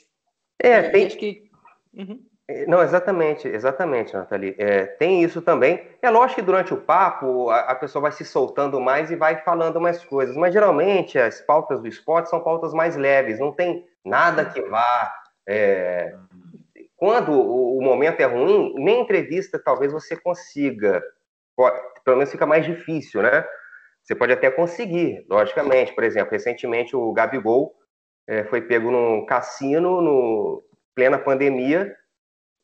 É, 0.59 0.89
tem... 0.89 1.05
Acho 1.05 1.17
que... 1.17 1.49
Uhum. 1.93 2.23
É, 2.47 2.65
não, 2.65 2.81
exatamente, 2.81 3.47
exatamente, 3.47 4.13
Nathalie. 4.13 4.55
É, 4.57 4.85
tem 4.85 5.23
isso 5.23 5.41
também. 5.41 5.87
É 6.01 6.09
lógico 6.09 6.41
que 6.41 6.45
durante 6.45 6.73
o 6.73 6.81
papo 6.81 7.49
a, 7.49 7.59
a, 7.59 7.75
pessoa 7.75 8.01
vai 8.01 8.11
se 8.11 8.25
soltando 8.25 8.79
mais 8.79 9.09
e 9.09 9.15
vai 9.15 9.41
falando 9.43 9.79
mais 9.79 10.03
coisas, 10.03 10.35
mas 10.35 10.53
geralmente 10.53 11.17
as 11.17 11.39
pautas 11.41 11.79
do 11.79 11.87
esporte 11.87 12.29
são 12.29 12.41
pautas 12.41 12.73
mais 12.73 12.97
leves, 12.97 13.39
não 13.39 13.51
tem 13.51 13.87
nada 14.03 14.45
que 14.45 14.61
vá. 14.63 15.20
É, 15.51 16.15
quando 16.95 17.31
o, 17.31 17.77
o, 17.77 17.81
momento 17.81 18.19
é 18.19 18.25
ruim, 18.25 18.73
nem 18.77 19.01
entrevista 19.01 19.59
talvez 19.63 19.91
você 19.91 20.15
consiga, 20.15 21.03
pode, 21.55 21.79
pelo 22.05 22.17
menos 22.17 22.31
fica 22.31 22.45
mais 22.45 22.65
difícil, 22.65 23.21
né? 23.21 23.45
Você 24.01 24.15
pode 24.15 24.31
até 24.31 24.49
conseguir, 24.49 25.25
logicamente. 25.29 25.93
Por 25.93 26.03
exemplo, 26.03 26.31
recentemente 26.31 26.95
o 26.95 27.11
Gabigol 27.11 27.75
é, 28.27 28.43
foi 28.45 28.61
pego 28.61 28.91
num 28.91 29.25
cassino 29.25 30.01
no 30.01 30.63
plena 30.95 31.19
pandemia 31.19 31.95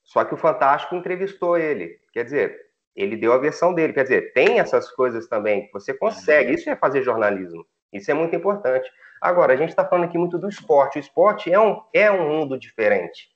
só 0.07 0.23
que 0.23 0.33
o 0.33 0.37
Fantástico 0.37 0.95
entrevistou 0.95 1.57
ele. 1.57 1.99
Quer 2.13 2.23
dizer, 2.23 2.57
ele 2.95 3.17
deu 3.17 3.33
a 3.33 3.37
versão 3.37 3.73
dele. 3.73 3.91
Quer 3.91 4.03
dizer, 4.03 4.33
tem 4.33 4.59
essas 4.59 4.89
coisas 4.89 5.27
também. 5.27 5.69
Você 5.73 5.93
consegue. 5.93 6.53
Isso 6.53 6.69
é 6.69 6.77
fazer 6.77 7.03
jornalismo. 7.03 7.67
Isso 7.91 8.11
é 8.11 8.13
muito 8.13 8.35
importante. 8.35 8.89
Agora, 9.21 9.53
a 9.53 9.55
gente 9.55 9.69
está 9.69 9.85
falando 9.85 10.05
aqui 10.05 10.17
muito 10.17 10.37
do 10.37 10.49
esporte. 10.49 10.97
O 10.97 10.99
esporte 10.99 11.51
é 11.51 11.59
um, 11.59 11.81
é 11.93 12.11
um 12.11 12.27
mundo 12.29 12.57
diferente. 12.57 13.29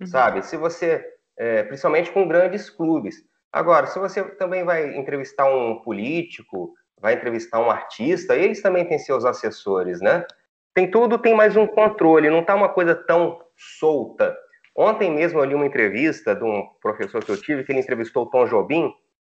Uhum. 0.00 0.06
Sabe? 0.06 0.42
Se 0.42 0.56
você. 0.56 1.04
É, 1.36 1.62
principalmente 1.62 2.10
com 2.10 2.26
grandes 2.26 2.68
clubes. 2.68 3.24
Agora, 3.52 3.86
se 3.86 3.96
você 3.98 4.24
também 4.24 4.64
vai 4.64 4.96
entrevistar 4.96 5.46
um 5.46 5.76
político, 5.76 6.74
vai 7.00 7.14
entrevistar 7.14 7.60
um 7.60 7.70
artista, 7.70 8.34
eles 8.34 8.60
também 8.60 8.84
têm 8.84 8.98
seus 8.98 9.24
assessores, 9.24 10.00
né? 10.00 10.26
Tem 10.74 10.90
tudo, 10.90 11.18
tem 11.18 11.34
mais 11.34 11.56
um 11.56 11.66
controle, 11.66 12.28
não 12.28 12.40
está 12.40 12.54
uma 12.54 12.68
coisa 12.68 12.94
tão 12.94 13.40
solta. 13.56 14.36
Ontem 14.76 15.10
mesmo 15.10 15.40
eu 15.40 15.44
li 15.44 15.54
uma 15.54 15.66
entrevista 15.66 16.36
de 16.36 16.44
um 16.44 16.68
professor 16.80 17.24
que 17.24 17.30
eu 17.32 17.40
tive, 17.40 17.64
que 17.64 17.72
ele 17.72 17.80
entrevistou 17.80 18.24
o 18.24 18.30
Tom 18.30 18.46
Jobim, 18.46 18.92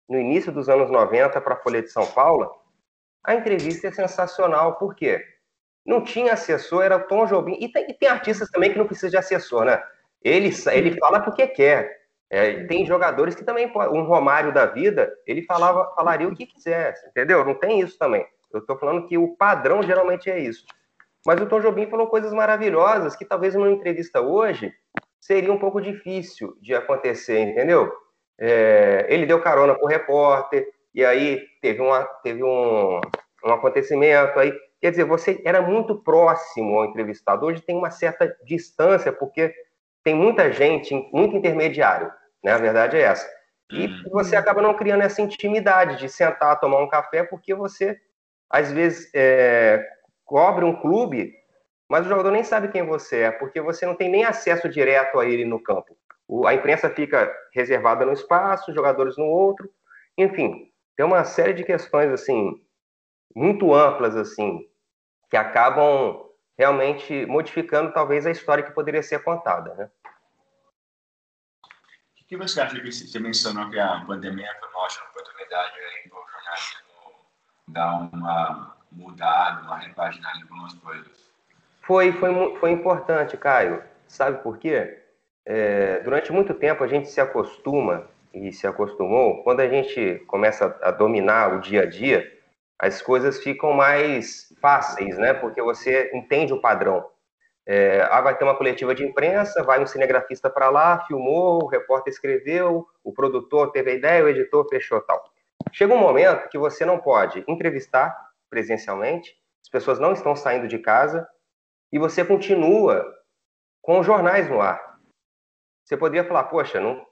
no 0.10 0.20
início 0.20 0.52
dos 0.52 0.70
anos 0.70 0.90
90, 0.90 1.40
para 1.42 1.54
a 1.54 1.58
Folha 1.58 1.82
de 1.82 1.90
São 1.90 2.06
Paulo. 2.06 2.50
A 3.26 3.36
entrevista 3.36 3.88
é 3.88 3.92
sensacional, 3.92 4.76
por 4.76 4.96
quê? 4.96 5.24
Não 5.86 6.04
tinha 6.04 6.34
assessor, 6.34 6.84
era 6.84 6.98
o 6.98 7.08
Tom 7.08 7.26
Jobim. 7.26 7.58
E 7.60 7.72
tem, 7.72 7.90
e 7.90 7.94
tem 7.94 8.10
artistas 8.10 8.50
também 8.50 8.72
que 8.72 8.78
não 8.78 8.88
precisam 8.88 9.12
de 9.12 9.18
assessor, 9.18 9.66
né? 9.66 9.82
Ele, 10.22 10.52
ele 10.72 10.98
fala 11.00 11.20
porque 11.20 11.48
quer. 11.48 12.06
É, 12.30 12.64
tem 12.64 12.86
jogadores 12.86 13.36
que 13.36 13.44
também, 13.44 13.72
um 13.92 14.04
Romário 14.04 14.52
da 14.52 14.66
vida, 14.66 15.14
ele 15.28 15.44
falava, 15.44 15.94
falaria 15.96 16.28
o 16.28 16.36
que 16.36 16.48
quisesse, 16.48 17.08
entendeu? 17.08 17.46
Não 17.46 17.54
tem 17.54 17.80
isso 17.80 17.98
também. 18.00 18.26
Eu 18.52 18.62
estou 18.62 18.78
falando 18.78 19.08
que 19.08 19.18
o 19.18 19.36
padrão 19.36 19.84
geralmente 19.84 20.30
é 20.30 20.40
isso. 20.40 20.66
Mas 21.26 21.40
o 21.40 21.46
Tom 21.46 21.60
Jobim 21.60 21.88
falou 21.88 22.08
coisas 22.08 22.34
maravilhosas 22.34 23.16
que 23.16 23.26
talvez 23.26 23.54
numa 23.54 23.70
entrevista 23.70 24.22
hoje 24.22 24.74
seria 25.20 25.52
um 25.52 25.60
pouco 25.60 25.82
difícil 25.82 26.56
de 26.62 26.74
acontecer, 26.74 27.40
entendeu? 27.40 27.92
É, 28.40 29.06
ele 29.10 29.26
deu 29.26 29.42
carona 29.42 29.74
para 29.74 29.84
o 29.84 29.88
repórter, 29.88 30.68
e 30.96 31.06
aí 31.06 31.46
teve, 31.62 31.82
uma, 31.82 32.04
teve 32.24 32.44
um, 32.44 33.00
um 33.46 33.52
acontecimento 33.52 34.40
aí. 34.40 34.52
Quer 34.82 34.92
dizer, 34.92 35.04
você 35.04 35.42
era 35.46 35.62
muito 35.62 36.02
próximo 36.02 36.80
ao 36.80 36.86
entrevistado. 36.86 37.46
Hoje 37.46 37.62
tem 37.62 37.76
uma 37.76 37.92
certa 37.92 38.36
distância, 38.46 39.12
porque 39.12 39.54
tem 40.04 40.16
muita 40.16 40.52
gente, 40.52 40.94
muito 41.14 41.36
intermediário, 41.36 42.12
né? 42.44 42.54
A 42.54 42.58
verdade 42.58 42.98
é 42.98 43.02
essa. 43.02 43.30
E 43.72 43.86
uhum. 43.86 44.04
você 44.12 44.36
acaba 44.36 44.62
não 44.62 44.74
criando 44.74 45.02
essa 45.02 45.22
intimidade 45.22 45.98
de 46.00 46.08
sentar, 46.08 46.60
tomar 46.60 46.82
um 46.82 46.90
café, 46.90 47.24
porque 47.24 47.54
você, 47.54 47.98
às 48.50 48.72
vezes, 48.72 49.12
é, 49.14 49.86
cobre 50.24 50.66
um 50.66 50.76
clube 50.76 51.34
mas 51.90 52.06
o 52.06 52.10
jogador 52.10 52.32
nem 52.32 52.44
sabe 52.44 52.70
quem 52.70 52.84
você 52.84 53.22
é, 53.22 53.32
porque 53.32 53.62
você 53.62 53.86
não 53.86 53.96
tem 53.96 54.10
nem 54.10 54.24
acesso 54.24 54.68
direto 54.68 55.20
a 55.20 55.26
ele 55.26 55.46
no 55.46 55.62
campo. 55.62 55.96
O, 56.28 56.48
a 56.48 56.54
imprensa 56.54 56.90
fica 56.90 57.32
reservada 57.54 58.06
no 58.06 58.14
espaço, 58.14 58.72
os 58.72 58.76
jogadores 58.76 59.18
no 59.18 59.26
outro, 59.26 59.70
enfim, 60.18 60.72
tem 60.96 61.06
uma 61.06 61.24
série 61.24 61.54
de 61.54 61.64
questões 61.64 62.12
assim 62.12 62.62
muito 63.36 63.74
amplas 63.74 64.16
assim 64.16 64.68
que 65.30 65.38
acabam 65.38 66.26
realmente 66.58 67.26
modificando 67.26 67.92
talvez 67.92 68.26
a 68.26 68.32
história 68.32 68.64
que 68.64 68.72
poderia 68.72 69.04
ser 69.04 69.24
contada, 69.24 69.74
né? 69.76 69.90
O 72.22 72.28
que 72.28 72.38
você 72.38 72.60
acha 72.60 72.80
que 72.80 72.92
você 72.92 73.20
mencionou 73.20 73.70
que 73.70 73.80
a 73.80 74.04
pandemia 74.08 74.50
uma 74.60 74.84
ótima 74.84 75.06
oportunidade 75.10 75.74
para 76.10 76.18
o 76.18 76.26
jornalismo 76.28 76.82
dar 77.68 78.10
uma 78.12 78.76
mudada, 78.92 79.62
uma 79.62 79.78
repaginada 79.78 80.38
em 80.40 80.42
algumas 80.42 80.74
coisas? 80.76 81.32
Foi, 81.82 82.12
foi, 82.14 82.58
foi 82.60 82.72
importante, 82.72 83.38
Caio. 83.38 83.84
Sabe 84.08 84.42
por 84.42 84.58
quê? 84.58 85.04
É, 85.46 86.00
durante 86.00 86.32
muito 86.32 86.54
tempo 86.56 86.84
a 86.84 86.88
gente 86.88 87.10
se 87.10 87.22
acostuma 87.22 88.10
e 88.36 88.52
se 88.52 88.68
acostumou, 88.68 89.42
quando 89.44 89.62
a 89.62 89.68
gente 89.68 90.20
começa 90.28 90.78
a 90.82 90.92
dominar 90.92 91.56
o 91.56 91.62
dia 91.62 91.84
a 91.84 91.86
dia, 91.86 92.30
as 92.78 93.02
coisas 93.02 93.42
ficam 93.42 93.72
mais 93.72 94.54
fáceis, 94.62 95.18
né? 95.18 95.34
Porque 95.34 95.62
você 95.62 96.12
entende 96.14 96.54
o 96.54 96.60
padrão. 96.60 97.10
É, 97.66 98.02
ah, 98.12 98.22
vai 98.22 98.38
ter 98.38 98.44
uma 98.44 98.58
coletiva 98.58 98.94
de 98.94 99.06
imprensa, 99.06 99.64
vai 99.64 99.82
um 99.82 99.88
cinegrafista 99.88 100.50
para 100.50 100.70
lá, 100.70 101.00
filmou, 101.08 101.64
o 101.64 101.68
repórter 101.68 102.14
escreveu, 102.14 102.86
o 103.04 103.14
produtor 103.14 103.72
teve 103.72 103.92
a 103.92 103.94
ideia, 103.94 104.24
o 104.24 104.30
editor 104.30 104.68
fechou 104.70 105.00
tal. 105.02 105.24
Chega 105.72 105.94
um 105.94 105.98
momento 105.98 106.50
que 106.50 106.58
você 106.58 106.86
não 106.86 107.00
pode 107.00 107.44
entrevistar 107.48 108.16
presencialmente, 108.50 109.36
as 109.64 109.70
pessoas 109.70 109.98
não 109.98 110.12
estão 110.12 110.36
saindo 110.36 110.68
de 110.68 110.78
casa, 110.78 111.28
e 111.92 111.98
você 111.98 112.24
continua 112.24 113.06
com 113.82 114.04
jornais 114.04 114.50
no 114.50 114.62
ar. 114.62 115.00
Você 115.86 115.96
poderia 115.96 116.28
falar, 116.28 116.44
poxa, 116.44 116.80
não... 116.80 117.06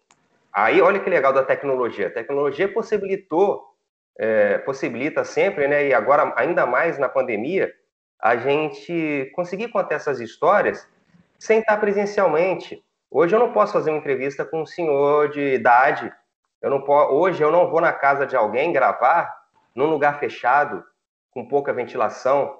aí 0.53 0.81
olha 0.81 0.99
que 0.99 1.09
legal 1.09 1.33
da 1.33 1.43
tecnologia. 1.43 2.07
A 2.07 2.11
tecnologia 2.11 2.71
possibilitou, 2.71 3.63
é, 4.17 4.59
possibilita 4.59 5.23
sempre, 5.23 5.67
né, 5.67 5.87
e 5.87 5.93
agora 5.93 6.33
ainda 6.35 6.65
mais 6.65 6.97
na 6.97 7.09
pandemia, 7.09 7.71
a 8.21 8.37
gente 8.37 9.31
conseguir 9.35 9.69
contar 9.69 9.95
essas 9.95 10.19
histórias 10.19 10.87
sem 11.37 11.59
estar 11.59 11.77
presencialmente. 11.77 12.81
Hoje 13.11 13.35
eu 13.35 13.39
não 13.39 13.51
posso 13.51 13.73
fazer 13.73 13.89
uma 13.89 13.99
entrevista 13.99 14.45
com 14.45 14.61
um 14.61 14.65
senhor 14.65 15.29
de 15.29 15.55
idade. 15.55 16.11
Eu 16.61 16.69
não 16.69 16.81
posso, 16.81 17.13
hoje 17.13 17.43
eu 17.43 17.51
não 17.51 17.69
vou 17.69 17.81
na 17.81 17.91
casa 17.91 18.25
de 18.25 18.35
alguém 18.35 18.71
gravar 18.71 19.29
num 19.75 19.87
lugar 19.87 20.19
fechado, 20.19 20.83
com 21.31 21.47
pouca 21.47 21.73
ventilação. 21.73 22.57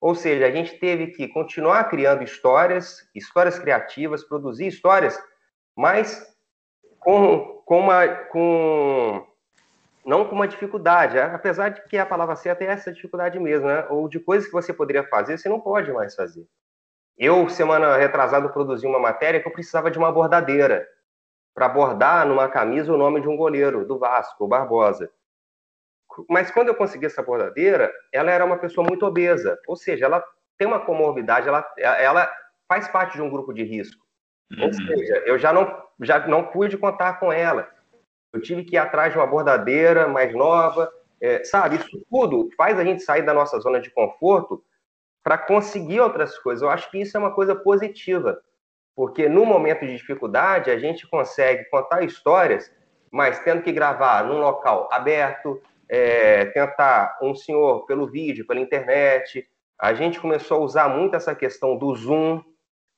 Ou 0.00 0.14
seja, 0.14 0.46
a 0.46 0.50
gente 0.50 0.78
teve 0.78 1.08
que 1.08 1.28
continuar 1.28 1.84
criando 1.84 2.24
histórias, 2.24 3.06
histórias 3.14 3.58
criativas, 3.58 4.24
produzir 4.24 4.66
histórias, 4.66 5.16
mas 5.76 6.31
com, 7.02 7.62
com 7.64 7.78
uma. 7.78 8.08
Com, 8.08 9.26
não 10.04 10.24
com 10.24 10.34
uma 10.34 10.48
dificuldade, 10.48 11.18
apesar 11.18 11.68
de 11.68 11.82
que 11.84 11.96
a 11.96 12.06
palavra 12.06 12.34
certa 12.34 12.64
é 12.64 12.68
essa 12.68 12.92
dificuldade 12.92 13.38
mesmo, 13.38 13.68
né? 13.68 13.86
Ou 13.88 14.08
de 14.08 14.18
coisas 14.18 14.46
que 14.46 14.52
você 14.52 14.72
poderia 14.72 15.04
fazer, 15.04 15.38
você 15.38 15.48
não 15.48 15.60
pode 15.60 15.92
mais 15.92 16.14
fazer. 16.14 16.44
Eu, 17.16 17.48
semana 17.48 17.96
retrasada, 17.96 18.48
produzi 18.48 18.86
uma 18.86 18.98
matéria 18.98 19.40
que 19.40 19.46
eu 19.46 19.52
precisava 19.52 19.90
de 19.90 19.98
uma 19.98 20.10
bordadeira 20.10 20.88
para 21.54 21.68
bordar 21.68 22.26
numa 22.26 22.48
camisa 22.48 22.92
o 22.92 22.96
nome 22.96 23.20
de 23.20 23.28
um 23.28 23.36
goleiro 23.36 23.84
do 23.84 23.98
Vasco, 23.98 24.44
o 24.44 24.48
Barbosa. 24.48 25.10
Mas 26.28 26.50
quando 26.50 26.68
eu 26.68 26.74
consegui 26.74 27.06
essa 27.06 27.22
bordadeira, 27.22 27.92
ela 28.10 28.30
era 28.30 28.44
uma 28.44 28.58
pessoa 28.58 28.86
muito 28.86 29.06
obesa, 29.06 29.58
ou 29.66 29.76
seja, 29.76 30.06
ela 30.06 30.24
tem 30.58 30.66
uma 30.66 30.80
comorbidade, 30.80 31.48
ela, 31.48 31.66
ela 31.78 32.30
faz 32.68 32.88
parte 32.88 33.14
de 33.14 33.22
um 33.22 33.30
grupo 33.30 33.52
de 33.52 33.62
risco. 33.62 34.01
Uhum. 34.56 34.64
Ou 34.64 34.72
seja, 34.72 35.22
eu 35.26 35.38
já 35.38 35.52
não, 35.52 35.82
já 36.00 36.26
não 36.26 36.44
pude 36.44 36.76
contar 36.78 37.20
com 37.20 37.32
ela. 37.32 37.68
Eu 38.32 38.40
tive 38.40 38.64
que 38.64 38.76
ir 38.76 38.78
atrás 38.78 39.12
de 39.12 39.18
uma 39.18 39.26
bordadeira 39.26 40.08
mais 40.08 40.34
nova, 40.34 40.92
É, 41.24 41.44
sabe, 41.44 41.76
isso 41.76 42.04
tudo 42.10 42.50
faz 42.56 42.76
a 42.78 42.84
gente 42.84 43.04
sair 43.04 43.22
da 43.22 43.32
nossa 43.32 43.60
zona 43.60 43.80
de 43.80 43.90
conforto 43.90 44.60
para 45.22 45.38
conseguir 45.38 46.00
outras 46.00 46.36
coisas. 46.36 46.62
Eu 46.62 46.68
acho 46.68 46.90
que 46.90 47.00
isso 47.00 47.16
é 47.16 47.20
uma 47.20 47.32
coisa 47.32 47.54
positiva, 47.54 48.42
porque 48.96 49.28
no 49.28 49.46
momento 49.46 49.86
de 49.86 49.96
dificuldade 49.96 50.68
a 50.68 50.78
gente 50.80 51.06
consegue 51.08 51.64
contar 51.70 52.02
histórias, 52.02 52.68
mas 53.08 53.38
tendo 53.44 53.62
que 53.62 53.70
gravar 53.70 54.24
num 54.24 54.40
local 54.40 54.88
aberto, 54.90 55.62
é, 55.88 56.46
tentar 56.46 57.16
um 57.22 57.36
senhor 57.36 57.86
pelo 57.86 58.08
vídeo, 58.08 58.44
pela 58.44 58.58
internet. 58.58 59.46
A 59.78 59.94
gente 59.94 60.18
começou 60.18 60.56
a 60.56 60.64
usar 60.64 60.88
muito 60.88 61.14
essa 61.14 61.36
questão 61.36 61.76
do 61.76 61.94
Zoom. 61.94 62.42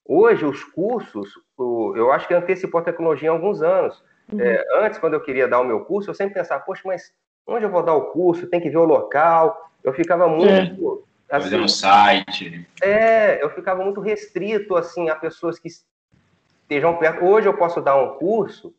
Hoje, 0.06 0.44
os 0.44 0.62
cursos, 0.62 1.32
eu 1.58 2.12
acho 2.12 2.28
que 2.28 2.34
antecipou 2.34 2.80
a 2.80 2.84
tecnologia 2.84 3.30
há 3.30 3.32
alguns 3.32 3.62
anos. 3.62 4.02
Uhum. 4.32 4.40
É, 4.40 4.64
antes, 4.80 4.98
quando 4.98 5.14
eu 5.14 5.20
queria 5.20 5.48
dar 5.48 5.60
o 5.60 5.64
meu 5.64 5.84
curso, 5.84 6.10
eu 6.10 6.14
sempre 6.14 6.34
pensava, 6.34 6.62
poxa, 6.62 6.82
mas 6.84 7.12
onde 7.46 7.64
eu 7.64 7.70
vou 7.70 7.82
dar 7.82 7.94
o 7.94 8.10
curso? 8.10 8.46
Tem 8.46 8.60
que 8.60 8.70
ver 8.70 8.78
o 8.78 8.84
local. 8.84 9.70
Eu 9.82 9.92
ficava 9.92 10.28
muito. 10.28 10.46
É. 10.50 11.36
Assim, 11.36 11.44
Fazer 11.44 11.60
um 11.60 11.68
site. 11.68 12.68
É, 12.82 13.42
eu 13.42 13.50
ficava 13.50 13.82
muito 13.82 14.00
restrito 14.00 14.76
assim 14.76 15.08
a 15.08 15.16
pessoas 15.16 15.58
que 15.58 15.68
estejam 15.68 16.96
perto. 16.96 17.24
Hoje 17.24 17.48
eu 17.48 17.56
posso 17.56 17.80
dar 17.80 17.96
um 17.96 18.18
curso 18.18 18.74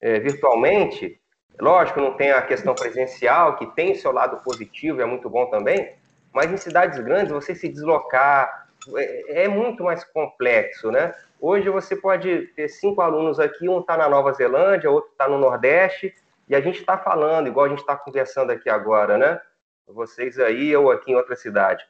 é, 0.00 0.18
virtualmente 0.20 1.20
Lógico, 1.60 2.00
não 2.00 2.14
tem 2.14 2.32
a 2.32 2.42
questão 2.42 2.74
presencial, 2.74 3.56
que 3.56 3.66
tem 3.74 3.94
seu 3.94 4.12
lado 4.12 4.42
positivo, 4.42 5.02
é 5.02 5.04
muito 5.04 5.28
bom 5.28 5.46
também, 5.50 5.94
mas 6.32 6.50
em 6.50 6.56
cidades 6.56 6.98
grandes, 7.00 7.32
você 7.32 7.54
se 7.54 7.68
deslocar 7.68 8.59
é, 8.96 9.44
é 9.44 9.48
muito 9.48 9.84
mais 9.84 10.04
complexo, 10.04 10.90
né? 10.90 11.14
Hoje 11.40 11.68
você 11.70 11.96
pode 11.96 12.48
ter 12.48 12.68
cinco 12.68 13.00
alunos 13.00 13.40
aqui, 13.40 13.68
um 13.68 13.80
está 13.80 13.96
na 13.96 14.08
Nova 14.08 14.32
Zelândia, 14.32 14.90
outro 14.90 15.10
está 15.10 15.28
no 15.28 15.38
Nordeste, 15.38 16.14
e 16.48 16.54
a 16.54 16.60
gente 16.60 16.80
está 16.80 16.98
falando, 16.98 17.46
igual 17.46 17.66
a 17.66 17.68
gente 17.68 17.80
está 17.80 17.96
conversando 17.96 18.50
aqui 18.50 18.68
agora, 18.68 19.16
né? 19.16 19.40
Vocês 19.86 20.38
aí, 20.38 20.68
eu 20.68 20.90
aqui 20.90 21.12
em 21.12 21.14
outra 21.14 21.34
cidade. 21.34 21.84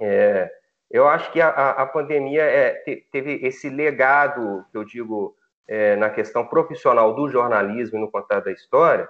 É, 0.00 0.50
eu 0.90 1.08
acho 1.08 1.32
que 1.32 1.40
a, 1.40 1.48
a 1.48 1.86
pandemia 1.86 2.42
é, 2.42 2.82
teve 3.10 3.40
esse 3.46 3.68
legado, 3.68 4.64
que 4.70 4.76
eu 4.76 4.84
digo, 4.84 5.36
é, 5.66 5.96
na 5.96 6.10
questão 6.10 6.46
profissional 6.46 7.14
do 7.14 7.28
jornalismo 7.28 7.98
e 7.98 8.00
no 8.00 8.10
contar 8.10 8.40
da 8.40 8.52
história, 8.52 9.08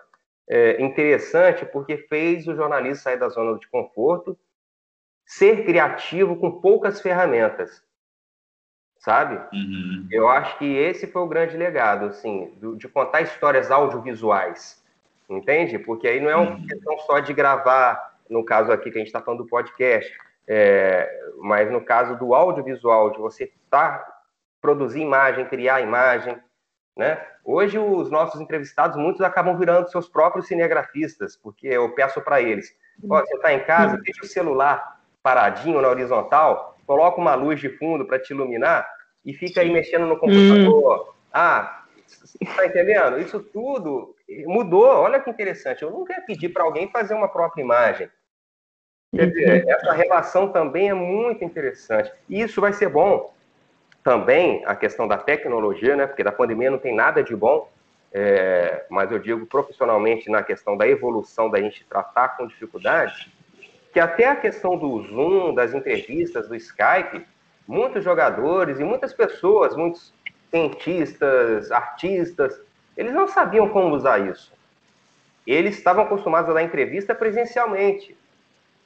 é 0.48 0.80
interessante 0.80 1.66
porque 1.66 1.96
fez 1.96 2.46
o 2.46 2.54
jornalista 2.54 3.04
sair 3.04 3.18
da 3.18 3.28
zona 3.28 3.58
de 3.58 3.68
conforto, 3.68 4.38
ser 5.26 5.64
criativo 5.64 6.36
com 6.36 6.60
poucas 6.60 7.00
ferramentas, 7.00 7.82
sabe? 8.98 9.34
Uhum. 9.52 10.06
Eu 10.10 10.28
acho 10.28 10.56
que 10.56 10.64
esse 10.64 11.08
foi 11.08 11.20
o 11.20 11.26
grande 11.26 11.56
legado, 11.56 12.06
assim, 12.06 12.56
de 12.76 12.88
contar 12.88 13.22
histórias 13.22 13.70
audiovisuais, 13.70 14.82
entende? 15.28 15.80
Porque 15.80 16.06
aí 16.06 16.20
não 16.20 16.30
é 16.30 16.36
uma 16.36 16.52
uhum. 16.52 16.66
questão 16.66 16.98
só 17.00 17.18
de 17.18 17.34
gravar, 17.34 18.16
no 18.30 18.44
caso 18.44 18.70
aqui 18.70 18.90
que 18.90 18.96
a 18.96 19.00
gente 19.00 19.08
está 19.08 19.20
falando 19.20 19.42
do 19.42 19.48
podcast, 19.48 20.16
é, 20.46 21.32
mas 21.38 21.70
no 21.72 21.80
caso 21.80 22.16
do 22.16 22.32
audiovisual, 22.32 23.10
de 23.10 23.18
você 23.18 23.44
estar 23.44 23.98
tá 23.98 24.12
produzir 24.60 25.00
imagem, 25.00 25.44
criar 25.46 25.80
imagem, 25.80 26.38
né? 26.96 27.20
Hoje, 27.44 27.78
os 27.78 28.10
nossos 28.10 28.40
entrevistados, 28.40 28.96
muitos 28.96 29.20
acabam 29.20 29.56
virando 29.58 29.90
seus 29.90 30.08
próprios 30.08 30.46
cinegrafistas, 30.46 31.36
porque 31.36 31.66
eu 31.66 31.94
peço 31.94 32.20
para 32.22 32.40
eles: 32.40 32.74
você 33.02 33.34
está 33.34 33.52
em 33.52 33.62
casa, 33.64 33.98
deixa 33.98 34.24
o 34.24 34.26
celular 34.26 34.95
paradinho 35.26 35.82
na 35.82 35.88
horizontal, 35.88 36.78
coloca 36.86 37.20
uma 37.20 37.34
luz 37.34 37.58
de 37.58 37.68
fundo 37.68 38.04
para 38.04 38.16
te 38.16 38.30
iluminar 38.32 38.88
e 39.24 39.34
fica 39.34 39.60
aí 39.60 39.72
mexendo 39.72 40.06
no 40.06 40.16
computador. 40.16 41.08
Hum. 41.08 41.12
Ah, 41.32 41.82
está 42.40 42.64
entendendo? 42.64 43.18
Isso 43.18 43.40
tudo 43.40 44.14
mudou. 44.44 44.86
Olha 44.86 45.18
que 45.18 45.28
interessante. 45.28 45.82
Eu 45.82 45.90
nunca 45.90 46.12
ia 46.12 46.20
pedir 46.20 46.50
para 46.50 46.62
alguém 46.62 46.88
fazer 46.92 47.14
uma 47.14 47.26
própria 47.26 47.60
imagem. 47.60 48.08
Quer 49.12 49.26
dizer, 49.26 49.64
uhum. 49.64 49.72
essa 49.72 49.92
relação 49.94 50.52
também 50.52 50.90
é 50.90 50.94
muito 50.94 51.42
interessante. 51.42 52.12
E 52.28 52.40
isso 52.40 52.60
vai 52.60 52.72
ser 52.72 52.88
bom 52.88 53.34
também 54.04 54.62
a 54.64 54.76
questão 54.76 55.08
da 55.08 55.18
tecnologia, 55.18 55.96
né? 55.96 56.06
Porque 56.06 56.22
da 56.22 56.30
pandemia 56.30 56.70
não 56.70 56.78
tem 56.78 56.94
nada 56.94 57.20
de 57.20 57.34
bom, 57.34 57.68
é, 58.12 58.86
mas 58.88 59.10
eu 59.10 59.18
digo 59.18 59.44
profissionalmente 59.44 60.30
na 60.30 60.44
questão 60.44 60.76
da 60.76 60.86
evolução 60.86 61.50
da 61.50 61.60
gente 61.60 61.84
tratar 61.84 62.36
com 62.36 62.46
dificuldade, 62.46 63.34
que 63.96 64.00
até 64.00 64.26
a 64.26 64.36
questão 64.36 64.76
do 64.76 65.00
Zoom, 65.04 65.54
das 65.54 65.72
entrevistas, 65.72 66.46
do 66.46 66.54
Skype, 66.54 67.26
muitos 67.66 68.04
jogadores 68.04 68.78
e 68.78 68.84
muitas 68.84 69.14
pessoas, 69.14 69.74
muitos 69.74 70.12
cientistas, 70.50 71.72
artistas, 71.72 72.60
eles 72.94 73.14
não 73.14 73.26
sabiam 73.26 73.70
como 73.70 73.96
usar 73.96 74.18
isso. 74.18 74.52
Eles 75.46 75.78
estavam 75.78 76.04
acostumados 76.04 76.50
a 76.50 76.52
dar 76.52 76.62
entrevista 76.62 77.14
presencialmente. 77.14 78.14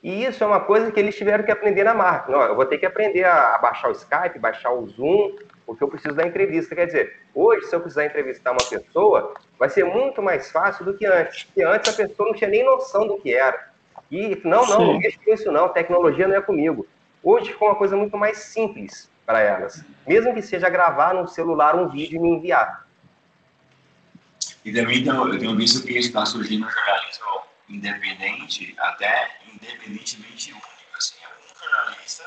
E 0.01 0.25
isso 0.25 0.45
é 0.45 0.47
uma 0.47 0.61
coisa 0.61 0.93
que 0.93 1.01
eles 1.01 1.17
tiveram 1.17 1.43
que 1.43 1.51
aprender 1.51 1.83
na 1.83 1.93
marca. 1.93 2.31
Não, 2.31 2.43
eu 2.43 2.55
vou 2.55 2.65
ter 2.65 2.79
que 2.79 2.87
aprender 2.87 3.25
a, 3.25 3.59
baixar 3.59 3.89
o 3.89 3.93
Skype, 3.93 4.39
baixar 4.39 4.71
o 4.71 4.87
Zoom, 4.87 5.35
porque 5.67 5.83
eu 5.83 5.89
preciso 5.89 6.15
da 6.15 6.25
entrevista. 6.25 6.77
Quer 6.77 6.87
dizer, 6.87 7.17
hoje, 7.35 7.67
se 7.67 7.75
eu 7.75 7.81
precisar 7.81 8.07
entrevistar 8.07 8.53
uma 8.53 8.65
pessoa, 8.65 9.35
vai 9.59 9.69
ser 9.69 9.83
muito 9.83 10.23
mais 10.23 10.53
fácil 10.53 10.85
do 10.85 10.95
que 10.95 11.05
antes. 11.05 11.43
Porque 11.43 11.65
antes 11.65 11.93
a 11.93 11.97
pessoa 11.97 12.29
não 12.29 12.37
tinha 12.37 12.49
nem 12.49 12.65
noção 12.65 13.09
do 13.09 13.19
que 13.19 13.35
era. 13.35 13.70
E, 14.11 14.41
não, 14.45 14.67
não, 14.67 14.79
Sim. 14.79 14.87
não 14.87 14.99
mexe 14.99 15.19
com 15.19 15.33
isso 15.33 15.53
não, 15.53 15.69
tecnologia 15.69 16.27
não 16.27 16.37
é 16.37 16.41
comigo. 16.41 16.87
Hoje 17.23 17.53
ficou 17.53 17.69
uma 17.69 17.77
coisa 17.77 17.97
muito 17.97 18.17
mais 18.17 18.39
simples 18.39 19.11
para 19.25 19.41
elas. 19.41 19.85
Mesmo 20.07 20.35
que 20.35 20.43
seja 20.43 20.69
gravar 20.69 21.15
no 21.15 21.29
celular 21.29 21.77
um 21.77 21.89
vídeo 21.89 22.17
e 22.17 22.19
me 22.19 22.31
enviar. 22.31 22.87
E 24.65 24.73
também 24.73 24.99
então, 24.99 25.29
eu 25.29 25.39
tenho 25.39 25.57
visto 25.57 25.87
que 25.87 25.97
está 25.97 26.27
surgindo 26.27 26.67
no 26.67 26.71
jornalismo 26.71 27.43
independente, 27.69 28.75
até 28.79 29.39
independentemente 29.55 30.53
único. 30.53 30.67
Assim, 30.97 31.15
é 31.23 31.29
um 31.29 31.71
jornalista 31.71 32.25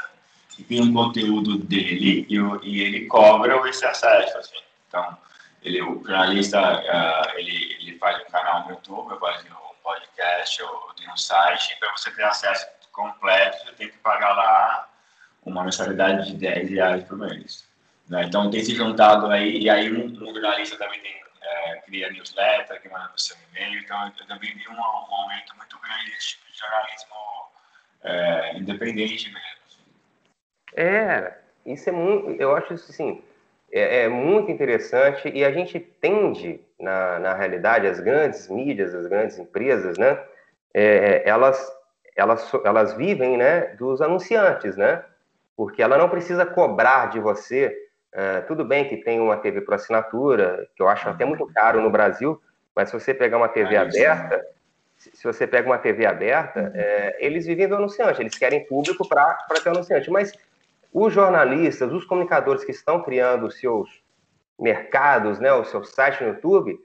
que 0.49 0.63
tem 0.63 0.81
um 0.81 0.93
conteúdo 0.93 1.57
dele 1.57 2.25
e, 2.29 2.35
e 2.63 2.81
ele 2.81 3.05
cobra 3.07 3.69
esse 3.69 3.85
acesso. 3.85 4.37
Assim. 4.37 4.57
Então, 4.87 5.17
ele, 5.61 5.81
o 5.81 6.01
jornalista 6.03 6.59
uh, 6.59 7.37
ele, 7.37 7.77
ele 7.81 7.97
faz 7.97 8.21
um 8.21 8.31
canal 8.31 8.65
no 8.65 8.71
YouTube, 8.71 9.19
faz 9.19 9.43
um 9.43 9.62
podcast, 9.83 10.63
ou 10.63 10.93
tem 10.93 11.09
um 11.11 11.17
site, 11.17 11.77
para 11.79 11.91
você 11.91 12.11
ter 12.11 12.23
acesso 12.23 12.67
completo, 12.91 13.65
você 13.65 13.71
tem 13.73 13.89
que 13.89 13.97
pagar 13.97 14.33
lá 14.33 14.89
uma 15.43 15.63
mensalidade 15.63 16.27
de 16.27 16.37
10 16.37 16.69
reais 16.69 17.03
por 17.03 17.17
mês. 17.17 17.67
Né? 18.07 18.23
Então, 18.23 18.49
tem 18.49 18.63
se 18.63 18.75
juntado 18.75 19.27
aí, 19.27 19.59
e 19.59 19.69
aí 19.69 19.91
um, 19.91 20.05
um 20.05 20.33
jornalista 20.33 20.77
também 20.77 21.01
tem 21.01 21.23
é, 21.43 21.75
cria 21.85 22.09
newsletter, 22.11 22.81
que 22.81 22.89
manda 22.89 23.05
para 23.05 23.15
o 23.15 23.19
seu 23.19 23.35
e-mail. 23.49 23.79
Então, 23.79 24.11
eu 24.19 24.27
também 24.27 24.53
vi 24.55 24.67
um, 24.69 24.73
um, 24.73 25.15
aumento 25.15 25.55
muito 25.57 25.77
grande 25.79 26.11
desse 26.11 26.29
tipo 26.29 26.51
de 26.51 26.57
jornalismo 26.57 27.15
é, 28.03 28.57
independente 28.57 29.31
mesmo. 29.31 29.63
É, 30.75 31.37
isso 31.65 31.89
é 31.89 31.91
muito, 31.91 32.41
eu 32.41 32.55
acho 32.55 32.73
isso 32.73 32.91
assim, 32.91 33.23
é, 33.71 34.03
é, 34.03 34.09
muito 34.09 34.51
interessante 34.51 35.29
e 35.29 35.43
a 35.45 35.51
gente 35.51 35.79
tende, 35.79 36.59
na, 36.83 37.19
na 37.19 37.33
realidade, 37.33 37.87
as 37.87 37.99
grandes 37.99 38.47
mídias, 38.49 38.93
as 38.93 39.07
grandes 39.07 39.39
empresas, 39.39 39.97
né, 39.97 40.19
é, 40.73 41.27
elas, 41.27 41.71
elas, 42.15 42.51
elas 42.63 42.93
vivem, 42.93 43.37
né, 43.37 43.75
dos 43.77 44.01
anunciantes, 44.01 44.75
né, 44.75 45.03
porque 45.55 45.81
ela 45.81 45.97
não 45.97 46.09
precisa 46.09 46.45
cobrar 46.45 47.09
de 47.09 47.19
você 47.19 47.75
é, 48.13 48.41
tudo 48.41 48.63
bem 48.63 48.87
que 48.87 48.97
tem 48.97 49.19
uma 49.19 49.37
TV 49.37 49.61
por 49.61 49.73
assinatura, 49.73 50.67
que 50.75 50.83
eu 50.83 50.87
acho 50.87 51.09
até 51.09 51.25
muito 51.25 51.47
caro 51.47 51.81
no 51.81 51.89
Brasil, 51.89 52.39
mas 52.75 52.89
se 52.89 52.99
você 52.99 53.11
pegar 53.11 53.37
uma 53.37 53.49
TV 53.49 53.75
aberta, 53.75 54.45
se 54.95 55.23
você 55.23 55.47
pega 55.47 55.67
uma 55.67 55.79
TV 55.79 56.05
aberta, 56.05 56.71
é, 56.75 57.17
eles 57.19 57.45
vivem 57.45 57.67
do 57.67 57.75
anunciante, 57.75 58.21
eles 58.21 58.37
querem 58.37 58.65
público 58.67 59.07
para 59.07 59.35
ter 59.63 59.69
anunciante. 59.69 60.11
Mas 60.11 60.31
os 60.93 61.11
jornalistas, 61.11 61.91
os 61.91 62.05
comunicadores 62.05 62.63
que 62.63 62.71
estão 62.71 63.01
criando 63.01 63.47
os 63.47 63.59
seus 63.59 64.02
mercados, 64.59 65.39
né, 65.39 65.51
o 65.53 65.65
seu 65.65 65.83
site 65.83 66.23
no 66.23 66.29
YouTube, 66.29 66.77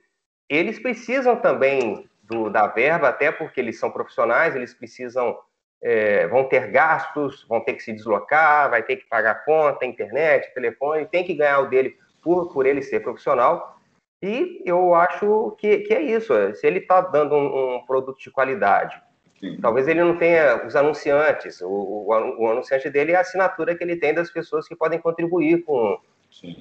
eles 0.48 0.78
precisam 0.78 1.36
também 1.36 2.08
do, 2.22 2.50
da 2.50 2.66
verba, 2.66 3.08
até 3.08 3.30
porque 3.30 3.60
eles 3.60 3.78
são 3.78 3.90
profissionais, 3.90 4.54
eles 4.54 4.74
precisam 4.74 5.38
é, 5.82 6.26
vão 6.26 6.44
ter 6.44 6.70
gastos, 6.70 7.44
vão 7.48 7.60
ter 7.60 7.74
que 7.74 7.82
se 7.82 7.92
deslocar, 7.92 8.70
vai 8.70 8.82
ter 8.82 8.96
que 8.96 9.08
pagar 9.08 9.44
conta, 9.44 9.86
internet, 9.86 10.52
telefone, 10.52 11.06
tem 11.06 11.24
que 11.24 11.34
ganhar 11.34 11.60
o 11.60 11.68
dele 11.68 11.96
por, 12.22 12.52
por 12.52 12.66
ele 12.66 12.82
ser 12.82 13.00
profissional. 13.00 13.78
E 14.20 14.62
eu 14.66 14.94
acho 14.94 15.54
que, 15.58 15.78
que 15.78 15.94
é 15.94 16.02
isso. 16.02 16.34
É, 16.34 16.52
se 16.54 16.66
ele 16.66 16.80
está 16.80 17.00
dando 17.00 17.36
um, 17.36 17.76
um, 17.76 17.86
produto 17.86 18.18
de 18.18 18.30
qualidade, 18.30 19.00
Sim. 19.38 19.58
talvez 19.60 19.86
ele 19.86 20.02
não 20.02 20.16
tenha 20.16 20.66
os 20.66 20.74
anunciantes. 20.74 21.60
O, 21.60 21.68
o, 21.68 22.08
o, 22.38 22.50
anunciante 22.50 22.90
dele 22.90 23.12
é 23.12 23.16
a 23.16 23.20
assinatura 23.20 23.76
que 23.76 23.84
ele 23.84 23.96
tem 23.96 24.12
das 24.12 24.30
pessoas 24.30 24.66
que 24.66 24.74
podem 24.74 24.98
contribuir 24.98 25.62
com, 25.64 25.98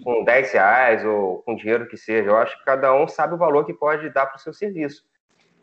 com 0.04 0.24
10 0.24 0.54
reais 0.54 1.06
ou 1.06 1.42
com 1.44 1.56
dinheiro 1.56 1.88
que 1.88 1.98
seja. 1.98 2.30
Eu 2.30 2.38
acho 2.38 2.58
que 2.58 2.66
cada 2.66 2.94
um 2.94 3.08
sabe 3.08 3.34
o 3.34 3.38
valor 3.38 3.66
que 3.66 3.74
pode 3.74 4.10
dar 4.10 4.26
para 4.26 4.38
o 4.38 4.40
seu 4.40 4.54
serviço. 4.54 5.06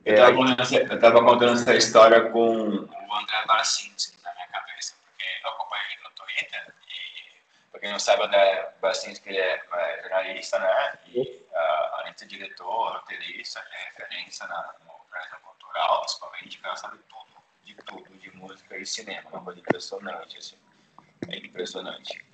Eu 0.04 0.14
estava 0.14 1.24
contando 1.24 1.54
essa 1.54 1.74
história 1.74 2.30
com 2.30 2.48
o 2.48 3.14
André 3.14 3.44
Barcinski 3.46 4.22
na 4.22 4.32
minha 4.34 4.46
cabeça, 4.48 4.94
porque 5.02 5.24
eu 5.42 5.50
acompanho 5.50 5.82
ele 5.90 6.02
no 6.04 6.10
Twitter 6.10 6.74
e, 6.88 7.70
para 7.70 7.80
quem 7.80 7.90
não 7.90 7.98
sabe, 7.98 8.20
o 8.20 8.24
André 8.26 8.74
Barcinski 8.82 9.30
é, 9.30 9.62
é 9.72 10.02
jornalista, 10.02 10.58
né? 10.58 10.98
E, 11.06 11.20
uh, 11.20 11.94
além 11.94 12.12
de 12.12 12.20
ser 12.20 12.26
diretor, 12.26 12.92
roteirista, 12.92 13.60
é 13.60 13.84
referência 13.86 14.46
na, 14.46 14.74
no 14.80 14.92
jornalismo 15.10 15.38
cultural 15.42 16.02
principalmente, 16.02 16.58
o 16.58 16.62
cara 16.62 16.76
sabe 16.76 16.98
tudo, 17.08 17.42
de 17.64 17.74
tudo, 17.74 18.18
de 18.18 18.36
música 18.36 18.76
e 18.76 18.86
cinema, 18.86 19.30
uma 19.30 19.42
coisa 19.42 19.60
impressionante, 19.60 20.36
assim. 20.36 20.56
É 21.28 21.38
impressionante. 21.38 22.24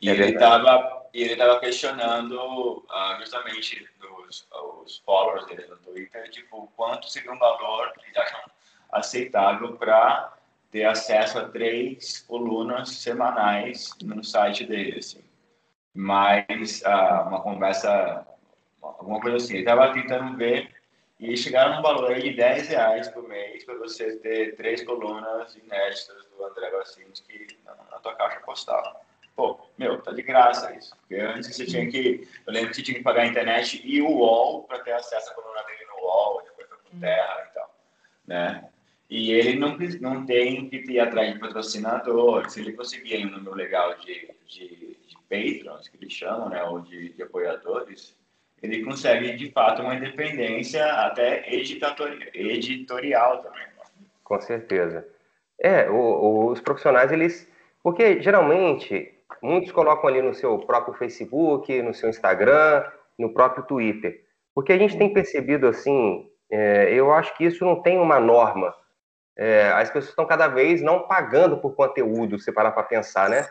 E 0.00 0.08
é 0.08 0.12
ele 0.12 0.32
estava 0.32 1.00
ele 1.12 1.36
tava 1.36 1.58
questionando 1.58 2.36
uh, 2.38 3.16
justamente 3.18 3.88
os, 4.28 4.46
os 4.52 4.98
followers 4.98 5.46
dele 5.46 5.66
no 5.68 5.76
Twitter, 5.78 6.30
tipo, 6.30 6.70
quanto 6.76 7.08
seria 7.08 7.32
um 7.32 7.38
valor 7.38 7.92
que 7.92 8.06
eles 8.06 8.16
acham 8.16 8.40
aceitável 8.92 9.76
para 9.76 10.36
ter 10.70 10.84
acesso 10.84 11.38
a 11.38 11.48
três 11.48 12.20
colunas 12.20 12.90
semanais 12.90 13.90
no 14.02 14.22
site 14.22 14.64
dele, 14.64 14.98
assim. 14.98 15.24
Mas 15.92 16.82
uh, 16.82 17.28
uma 17.28 17.42
conversa, 17.42 18.24
alguma 18.80 19.20
coisa 19.20 19.38
assim. 19.38 19.54
Ele 19.54 19.62
estava 19.62 19.92
tentando 19.92 20.36
ver 20.36 20.72
e 21.18 21.36
chegaram 21.36 21.76
num 21.76 21.82
valor 21.82 22.14
de 22.14 22.32
10 22.32 22.68
reais 22.68 23.08
por 23.08 23.28
mês 23.28 23.64
para 23.64 23.76
você 23.78 24.16
ter 24.18 24.56
três 24.56 24.82
colunas 24.84 25.54
inéditas 25.56 26.24
do 26.26 26.44
André 26.44 26.70
Bacinski 26.70 27.58
na, 27.64 27.74
na 27.74 27.98
tua 27.98 28.14
caixa 28.14 28.40
postal. 28.40 29.04
Pô, 29.34 29.58
meu, 29.78 30.00
tá 30.02 30.12
de 30.12 30.22
graça 30.22 30.74
isso. 30.74 30.94
Porque 30.96 31.16
antes 31.16 31.54
você 31.54 31.64
tinha 31.64 31.90
que. 31.90 32.28
Eu 32.46 32.52
lembro 32.52 32.70
que 32.70 32.76
você 32.76 32.82
tinha 32.82 32.96
que 32.96 33.02
pagar 33.02 33.22
a 33.22 33.26
internet 33.26 33.80
e 33.84 34.02
o 34.02 34.08
UOL 34.08 34.64
para 34.64 34.80
ter 34.80 34.92
acesso 34.92 35.30
à 35.30 35.34
coluna 35.34 35.62
dele 35.62 35.84
no 35.86 36.04
UOL, 36.04 36.42
depois 36.44 36.68
foi 36.68 36.78
pro 36.78 37.00
Terra 37.00 37.48
e 37.50 37.54
tal. 37.54 37.74
Né? 38.26 38.70
E 39.08 39.32
ele 39.32 39.58
não, 39.58 39.76
não 40.00 40.24
tem 40.24 40.68
que 40.68 40.76
ir 40.76 41.00
atrás 41.00 41.32
de 41.32 41.40
patrocinador. 41.40 42.48
Se 42.48 42.60
ele 42.60 42.74
conseguir 42.74 43.26
um 43.26 43.30
número 43.30 43.56
legal 43.56 43.96
de, 43.98 44.30
de, 44.46 44.96
de 45.06 45.16
patrons, 45.28 45.88
que 45.88 45.96
eles 45.96 46.12
chamam, 46.12 46.48
né? 46.48 46.62
Ou 46.64 46.80
de, 46.80 47.12
de 47.14 47.22
apoiadores, 47.22 48.16
ele 48.62 48.84
consegue 48.84 49.36
de 49.36 49.50
fato 49.50 49.82
uma 49.82 49.94
independência 49.94 50.84
até 50.84 51.52
editorial 51.52 53.42
também. 53.42 53.66
Com 54.22 54.40
certeza. 54.40 55.04
É, 55.58 55.90
o, 55.90 56.46
os 56.46 56.60
profissionais, 56.60 57.10
eles. 57.10 57.50
Porque 57.82 58.22
geralmente 58.22 59.12
muitos 59.42 59.72
colocam 59.72 60.08
ali 60.08 60.22
no 60.22 60.34
seu 60.34 60.58
próprio 60.58 60.94
Facebook, 60.94 61.82
no 61.82 61.94
seu 61.94 62.08
Instagram, 62.08 62.84
no 63.18 63.32
próprio 63.32 63.64
Twitter. 63.64 64.24
Porque 64.54 64.72
a 64.72 64.78
gente 64.78 64.98
tem 64.98 65.12
percebido 65.12 65.66
assim, 65.66 66.28
é, 66.50 66.92
eu 66.92 67.12
acho 67.12 67.36
que 67.36 67.44
isso 67.44 67.64
não 67.64 67.80
tem 67.80 67.98
uma 67.98 68.18
norma. 68.18 68.74
É, 69.36 69.70
as 69.72 69.88
pessoas 69.88 70.10
estão 70.10 70.26
cada 70.26 70.48
vez 70.48 70.82
não 70.82 71.06
pagando 71.06 71.58
por 71.58 71.74
conteúdo, 71.74 72.38
se 72.38 72.52
parar 72.52 72.72
para 72.72 72.82
pensar, 72.82 73.30
né? 73.30 73.46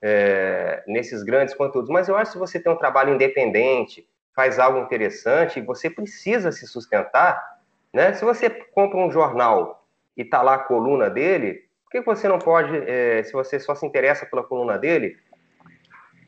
É, 0.00 0.82
nesses 0.86 1.22
grandes 1.22 1.54
conteúdos. 1.54 1.90
Mas 1.90 2.08
eu 2.08 2.16
acho 2.16 2.32
que 2.32 2.32
se 2.32 2.38
você 2.38 2.60
tem 2.60 2.72
um 2.72 2.76
trabalho 2.76 3.14
independente, 3.14 4.06
faz 4.34 4.58
algo 4.58 4.78
interessante, 4.78 5.60
você 5.60 5.88
precisa 5.88 6.52
se 6.52 6.66
sustentar, 6.66 7.60
né? 7.92 8.12
Se 8.12 8.24
você 8.24 8.50
compra 8.50 8.98
um 8.98 9.10
jornal 9.10 9.84
e 10.16 10.24
tá 10.24 10.42
lá 10.42 10.54
a 10.54 10.58
coluna 10.58 11.08
dele, 11.08 11.64
por 11.84 11.90
que 11.90 12.00
você 12.02 12.28
não 12.28 12.38
pode, 12.38 12.76
é, 12.88 13.22
se 13.22 13.32
você 13.32 13.58
só 13.58 13.74
se 13.74 13.86
interessa 13.86 14.26
pela 14.26 14.42
coluna 14.42 14.78
dele, 14.78 15.16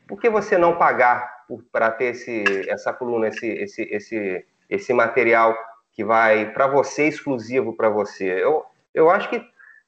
por 0.07 0.19
que 0.19 0.29
você 0.29 0.57
não 0.57 0.77
pagar 0.77 1.45
para 1.71 1.91
ter 1.91 2.05
esse, 2.05 2.43
essa 2.69 2.93
coluna, 2.93 3.27
esse, 3.27 3.47
esse, 3.47 3.83
esse, 3.83 4.45
esse 4.69 4.93
material 4.93 5.55
que 5.91 6.03
vai 6.03 6.51
para 6.51 6.67
você, 6.67 7.07
exclusivo 7.07 7.75
para 7.75 7.89
você? 7.89 8.43
Eu, 8.43 8.63
eu 8.93 9.09
acho 9.09 9.29
que 9.29 9.41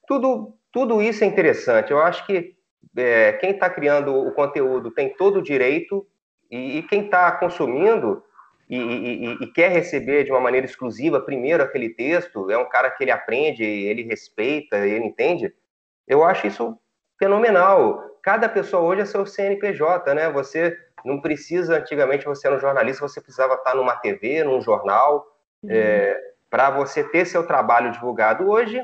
tudo, 0.08 0.54
tudo 0.72 1.02
isso 1.02 1.24
é 1.24 1.28
interessante. 1.28 1.92
Eu 1.92 2.02
acho 2.02 2.26
que 2.26 2.56
é, 2.96 3.34
quem 3.34 3.52
está 3.52 3.70
criando 3.70 4.16
o 4.16 4.32
conteúdo 4.32 4.92
tem 4.92 5.14
todo 5.16 5.40
o 5.40 5.44
direito 5.44 6.08
e, 6.50 6.80
e 6.80 6.84
quem 6.84 7.06
está 7.06 7.32
consumindo 7.32 8.24
e, 8.70 8.78
e, 8.78 9.44
e, 9.44 9.48
quer 9.54 9.72
receber 9.72 10.26
de 10.26 10.32
uma 10.32 10.42
maneira 10.42 10.66
exclusiva 10.66 11.22
primeiro 11.22 11.64
aquele 11.64 11.90
texto, 11.90 12.52
é 12.52 12.58
um 12.58 12.68
cara 12.68 12.92
que 12.92 13.04
ele 13.04 13.12
aprende, 13.12 13.64
ele 13.64 14.04
respeita, 14.04 14.86
ele 14.86 15.06
entende. 15.06 15.54
Eu 16.06 16.24
acho 16.24 16.48
isso 16.48 16.78
fenomenal. 17.18 18.04
Cada 18.28 18.50
pessoa 18.50 18.84
hoje 18.84 19.04
é 19.04 19.06
seu 19.06 19.26
CNPJ, 19.26 20.14
né? 20.14 20.30
Você 20.30 20.78
não 21.06 21.22
precisa, 21.22 21.78
antigamente 21.78 22.26
você 22.26 22.46
era 22.46 22.58
um 22.58 22.60
jornalista, 22.60 23.08
você 23.08 23.22
precisava 23.22 23.54
estar 23.54 23.74
numa 23.74 23.96
TV, 23.96 24.44
num 24.44 24.60
jornal, 24.60 25.26
uhum. 25.64 25.70
é, 25.72 26.14
para 26.50 26.70
você 26.70 27.06
ter 27.06 27.24
seu 27.24 27.48
trabalho 27.48 27.90
divulgado. 27.90 28.50
Hoje, 28.50 28.84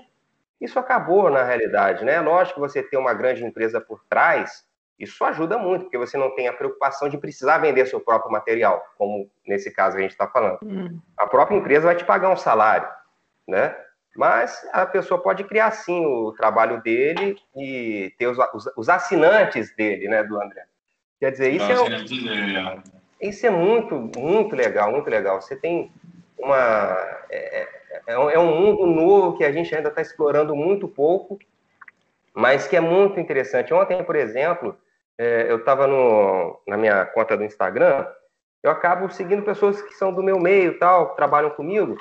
isso 0.62 0.80
acabou 0.80 1.30
na 1.30 1.44
realidade, 1.44 2.06
né? 2.06 2.22
Lógico 2.22 2.62
que 2.62 2.62
você 2.62 2.82
ter 2.82 2.96
uma 2.96 3.14
grande 3.14 3.44
empresa 3.44 3.82
por 3.82 4.02
trás, 4.06 4.66
isso 4.98 5.26
ajuda 5.26 5.58
muito, 5.58 5.84
porque 5.84 5.98
você 5.98 6.18
não 6.18 6.34
tem 6.34 6.48
a 6.48 6.54
preocupação 6.54 7.10
de 7.10 7.18
precisar 7.18 7.58
vender 7.58 7.86
seu 7.86 8.00
próprio 8.00 8.32
material, 8.32 8.82
como 8.98 9.30
nesse 9.46 9.72
caso 9.72 9.98
a 9.98 10.00
gente 10.00 10.12
está 10.12 10.26
falando. 10.26 10.60
Uhum. 10.64 11.02
A 11.18 11.28
própria 11.28 11.58
empresa 11.58 11.88
vai 11.88 11.98
te 11.98 12.06
pagar 12.06 12.30
um 12.30 12.38
salário, 12.38 12.88
né? 13.46 13.76
Mas 14.16 14.68
a 14.72 14.86
pessoa 14.86 15.22
pode 15.22 15.44
criar 15.44 15.72
sim 15.72 16.06
o 16.06 16.32
trabalho 16.34 16.82
dele 16.82 17.38
e 17.56 18.14
ter 18.18 18.28
os, 18.28 18.38
os, 18.54 18.70
os 18.78 18.90
assinantes 18.90 19.76
dele, 19.76 20.08
né, 20.08 20.24
do 20.24 20.40
André. 20.40 20.66
Quer 21.20 21.32
dizer, 21.32 21.50
isso 21.52 21.66
é, 21.66 21.74
é, 21.74 23.28
isso 23.28 23.48
é 23.48 23.50
muito, 23.50 23.96
muito 24.18 24.56
legal, 24.56 24.92
muito 24.92 25.10
legal. 25.10 25.42
Você 25.42 25.56
tem 25.56 25.92
uma. 26.38 26.98
É, 27.30 27.62
é, 28.08 28.14
é, 28.14 28.40
um 28.40 28.60
mundo 28.60 28.86
novo 28.86 29.38
que 29.38 29.46
a 29.46 29.52
gente 29.52 29.74
ainda 29.74 29.90
está 29.90 30.02
explorando 30.02 30.56
muito 30.56 30.88
pouco, 30.88 31.40
mas 32.34 32.68
que 32.68 32.76
é 32.76 32.82
muito 32.82 33.20
interessante. 33.20 33.74
Ontem, 33.74 34.04
por 34.04 34.16
exemplo, 34.16 34.78
é, 35.18 35.50
eu 35.50 35.58
estava 35.58 35.88
na 36.68 36.78
minha 36.78 37.06
conta 37.06 37.38
do 37.38 37.44
Instagram, 37.46 38.06
eu 38.62 38.70
acabo 38.70 39.10
seguindo 39.10 39.44
pessoas 39.44 39.82
que 39.82 39.94
são 39.94 40.14
do 40.14 40.22
meu 40.22 40.40
meio, 40.40 40.78
tal, 40.78 41.16
trabalham 41.16 41.52
comigo, 41.52 41.98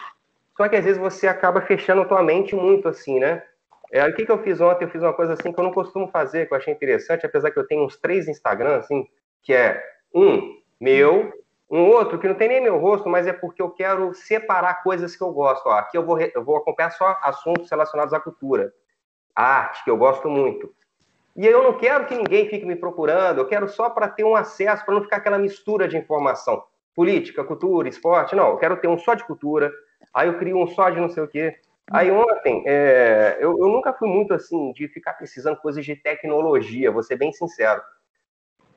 só 0.63 0.69
que 0.69 0.77
às 0.77 0.85
vezes 0.85 1.01
você 1.01 1.27
acaba 1.27 1.61
fechando 1.61 2.03
a 2.03 2.05
tua 2.05 2.23
mente 2.23 2.55
muito 2.55 2.87
assim, 2.87 3.19
né? 3.19 3.43
É, 3.91 4.07
o 4.07 4.15
que, 4.15 4.25
que 4.25 4.31
eu 4.31 4.39
fiz 4.45 4.61
ontem? 4.61 4.85
Eu 4.85 4.91
fiz 4.91 5.03
uma 5.03 5.13
coisa 5.13 5.33
assim 5.33 5.53
que 5.53 5.59
eu 5.59 5.65
não 5.65 5.73
costumo 5.73 6.07
fazer, 6.07 6.47
que 6.47 6.55
eu 6.55 6.57
achei 6.57 6.73
interessante, 6.73 7.27
apesar 7.27 7.51
que 7.51 7.59
eu 7.59 7.67
tenho 7.67 7.85
uns 7.85 7.97
três 7.97 8.29
Instagrams, 8.29 8.85
assim, 8.85 9.05
que 9.43 9.53
é 9.53 9.83
um 10.15 10.57
meu, 10.81 11.33
um 11.69 11.89
outro 11.89 12.17
que 12.17 12.29
não 12.29 12.37
tem 12.37 12.47
nem 12.47 12.63
meu 12.63 12.79
rosto, 12.79 13.09
mas 13.09 13.27
é 13.27 13.33
porque 13.33 13.61
eu 13.61 13.71
quero 13.71 14.15
separar 14.15 14.85
coisas 14.85 15.17
que 15.17 15.23
eu 15.25 15.33
gosto. 15.33 15.67
Ó, 15.67 15.73
aqui 15.73 15.99
eu 15.99 16.07
vou, 16.07 16.21
eu 16.21 16.45
vou 16.45 16.57
acompanhar 16.57 16.91
só 16.91 17.19
assuntos 17.23 17.69
relacionados 17.69 18.15
à 18.15 18.21
cultura, 18.21 18.73
à 19.35 19.43
arte, 19.43 19.83
que 19.83 19.91
eu 19.91 19.97
gosto 19.97 20.29
muito. 20.29 20.73
E 21.35 21.45
eu 21.45 21.61
não 21.65 21.73
quero 21.73 22.07
que 22.07 22.15
ninguém 22.15 22.49
fique 22.49 22.65
me 22.65 22.77
procurando, 22.77 23.39
eu 23.39 23.49
quero 23.49 23.69
só 23.69 23.91
para 23.91 24.07
ter 24.07 24.23
um 24.23 24.37
acesso, 24.37 24.85
para 24.85 24.95
não 24.95 25.03
ficar 25.03 25.17
aquela 25.17 25.39
mistura 25.39 25.89
de 25.89 25.97
informação. 25.97 26.63
Política, 26.95 27.43
cultura, 27.43 27.89
esporte, 27.89 28.37
não, 28.37 28.51
eu 28.51 28.59
quero 28.59 28.77
ter 28.77 28.87
um 28.87 28.97
só 28.97 29.15
de 29.15 29.25
cultura, 29.25 29.73
aí 30.13 30.29
eu 30.29 30.39
crio 30.39 30.59
um 30.59 30.67
só 30.67 30.91
de 30.91 31.01
não 31.01 31.09
sei 31.09 31.23
o 31.23 31.29
quê. 31.29 31.57
Aí 31.91 32.11
ontem, 32.11 32.63
é, 32.67 33.37
eu, 33.41 33.59
eu, 33.59 33.69
nunca 33.69 33.93
fui 33.93 34.09
muito 34.09 34.33
assim 34.33 34.73
de 34.73 34.89
ficar 34.89 35.15
precisando 35.15 35.57
coisas 35.57 35.85
de 35.85 35.97
tecnologia, 35.97 36.91
vou 36.91 37.03
ser 37.03 37.17
bem 37.17 37.33
sincero. 37.33 37.83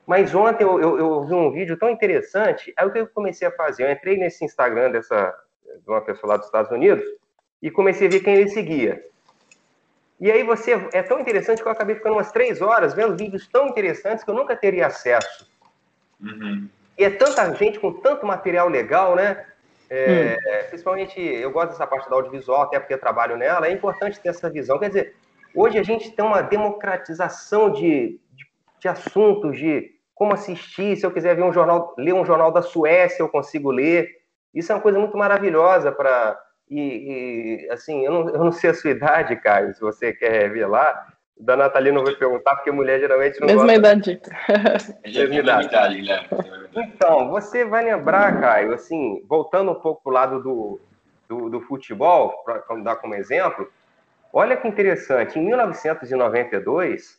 Mas 0.06 0.34
ontem 0.34 0.64
eu, 0.64 0.80
eu, 0.80 0.98
eu, 0.98 1.24
vi 1.24 1.34
um 1.34 1.50
vídeo 1.50 1.78
tão 1.78 1.88
interessante, 1.90 2.72
aí 2.76 2.86
o 2.86 2.92
que 2.92 2.98
eu 2.98 3.08
comecei 3.08 3.46
a 3.48 3.52
fazer? 3.52 3.84
Eu 3.84 3.90
entrei 3.90 4.16
nesse 4.16 4.44
Instagram 4.44 4.90
dessa, 4.90 5.34
de 5.64 5.88
uma 5.88 6.00
pessoa 6.00 6.32
lá 6.32 6.36
dos 6.36 6.46
Estados 6.46 6.70
Unidos 6.70 7.04
e 7.62 7.70
comecei 7.70 8.06
a 8.06 8.10
ver 8.10 8.20
quem 8.20 8.34
ele 8.34 8.48
seguia. 8.50 9.04
E 10.20 10.30
aí 10.30 10.42
você 10.42 10.72
é 10.92 11.02
tão 11.02 11.20
interessante 11.20 11.62
que 11.62 11.68
eu 11.68 11.72
acabei 11.72 11.96
ficando 11.96 12.14
umas 12.14 12.32
três 12.32 12.62
horas 12.62 12.94
vendo 12.94 13.16
vídeos 13.16 13.46
tão 13.46 13.66
interessantes 13.68 14.24
que 14.24 14.30
eu 14.30 14.34
nunca 14.34 14.56
teria 14.56 14.86
acesso. 14.86 15.50
Uhum. 16.20 16.68
E 16.98 17.04
é 17.04 17.10
tanta 17.10 17.54
gente 17.54 17.78
com 17.78 17.92
tanto 17.92 18.24
material 18.24 18.68
legal, 18.68 19.14
né? 19.14 19.44
É, 19.88 20.36
hum. 20.36 20.68
Principalmente, 20.68 21.20
eu 21.20 21.50
gosto 21.50 21.70
dessa 21.70 21.86
parte 21.86 22.08
da 22.08 22.16
audiovisual, 22.16 22.62
até 22.62 22.78
porque 22.78 22.94
eu 22.94 23.00
trabalho 23.00 23.36
nela, 23.36 23.66
é 23.66 23.72
importante 23.72 24.20
ter 24.20 24.30
essa 24.30 24.50
visão. 24.50 24.78
Quer 24.78 24.88
dizer, 24.88 25.16
hoje 25.54 25.78
a 25.78 25.82
gente 25.82 26.10
tem 26.10 26.24
uma 26.24 26.42
democratização 26.42 27.70
de, 27.70 28.20
de, 28.32 28.46
de 28.80 28.88
assuntos, 28.88 29.56
de 29.56 29.96
como 30.14 30.32
assistir, 30.32 30.96
se 30.96 31.04
eu 31.04 31.10
quiser 31.10 31.36
ver 31.36 31.42
um 31.42 31.52
jornal, 31.52 31.94
ler 31.98 32.14
um 32.14 32.24
jornal 32.24 32.50
da 32.50 32.62
Suécia, 32.62 33.22
eu 33.22 33.28
consigo 33.28 33.70
ler. 33.70 34.08
Isso 34.54 34.72
é 34.72 34.74
uma 34.74 34.80
coisa 34.80 34.98
muito 34.98 35.16
maravilhosa 35.16 35.92
para. 35.92 36.40
E, 36.68 36.80
e, 37.66 37.70
assim, 37.70 38.04
eu 38.04 38.10
não, 38.10 38.28
eu 38.30 38.44
não 38.44 38.50
sei 38.50 38.70
a 38.70 38.74
sua 38.74 38.90
idade, 38.90 39.36
Caio, 39.36 39.74
se 39.74 39.80
você 39.80 40.12
quer 40.12 40.32
revelar, 40.32 41.15
da 41.38 41.56
Natalina 41.56 41.98
eu 41.98 42.04
vou 42.04 42.16
perguntar, 42.16 42.56
porque 42.56 42.70
mulher 42.70 42.98
geralmente 42.98 43.38
não 43.40 43.46
Mesma 43.46 43.62
gosta. 43.62 43.78
idade. 43.78 44.20
Mesma 45.04 45.34
idade, 45.34 45.96
Guilherme. 45.96 46.28
Então, 46.74 47.28
você 47.28 47.64
vai 47.64 47.84
lembrar, 47.84 48.40
Caio, 48.40 48.72
assim, 48.72 49.22
voltando 49.28 49.70
um 49.70 49.74
pouco 49.74 50.02
para 50.02 50.10
o 50.10 50.14
lado 50.14 50.42
do, 50.42 50.80
do, 51.28 51.50
do 51.50 51.60
futebol, 51.60 52.42
para 52.44 52.76
dar 52.82 52.96
como 52.96 53.14
exemplo, 53.14 53.70
olha 54.32 54.56
que 54.56 54.66
interessante, 54.66 55.38
em 55.38 55.44
1992, 55.44 57.18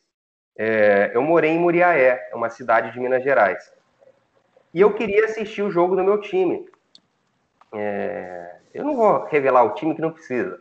é, 0.58 1.12
eu 1.14 1.22
morei 1.22 1.52
em 1.52 1.60
Muriaé, 1.60 2.30
uma 2.34 2.50
cidade 2.50 2.92
de 2.92 3.00
Minas 3.00 3.24
Gerais, 3.24 3.72
e 4.74 4.82
eu 4.82 4.94
queria 4.94 5.26
assistir 5.26 5.62
o 5.62 5.72
jogo 5.72 5.96
do 5.96 6.04
meu 6.04 6.20
time. 6.20 6.68
É, 7.74 8.56
eu 8.74 8.84
não 8.84 8.96
vou 8.96 9.26
revelar 9.26 9.64
o 9.64 9.74
time 9.74 9.96
que 9.96 10.02
não 10.02 10.12
precisa. 10.12 10.60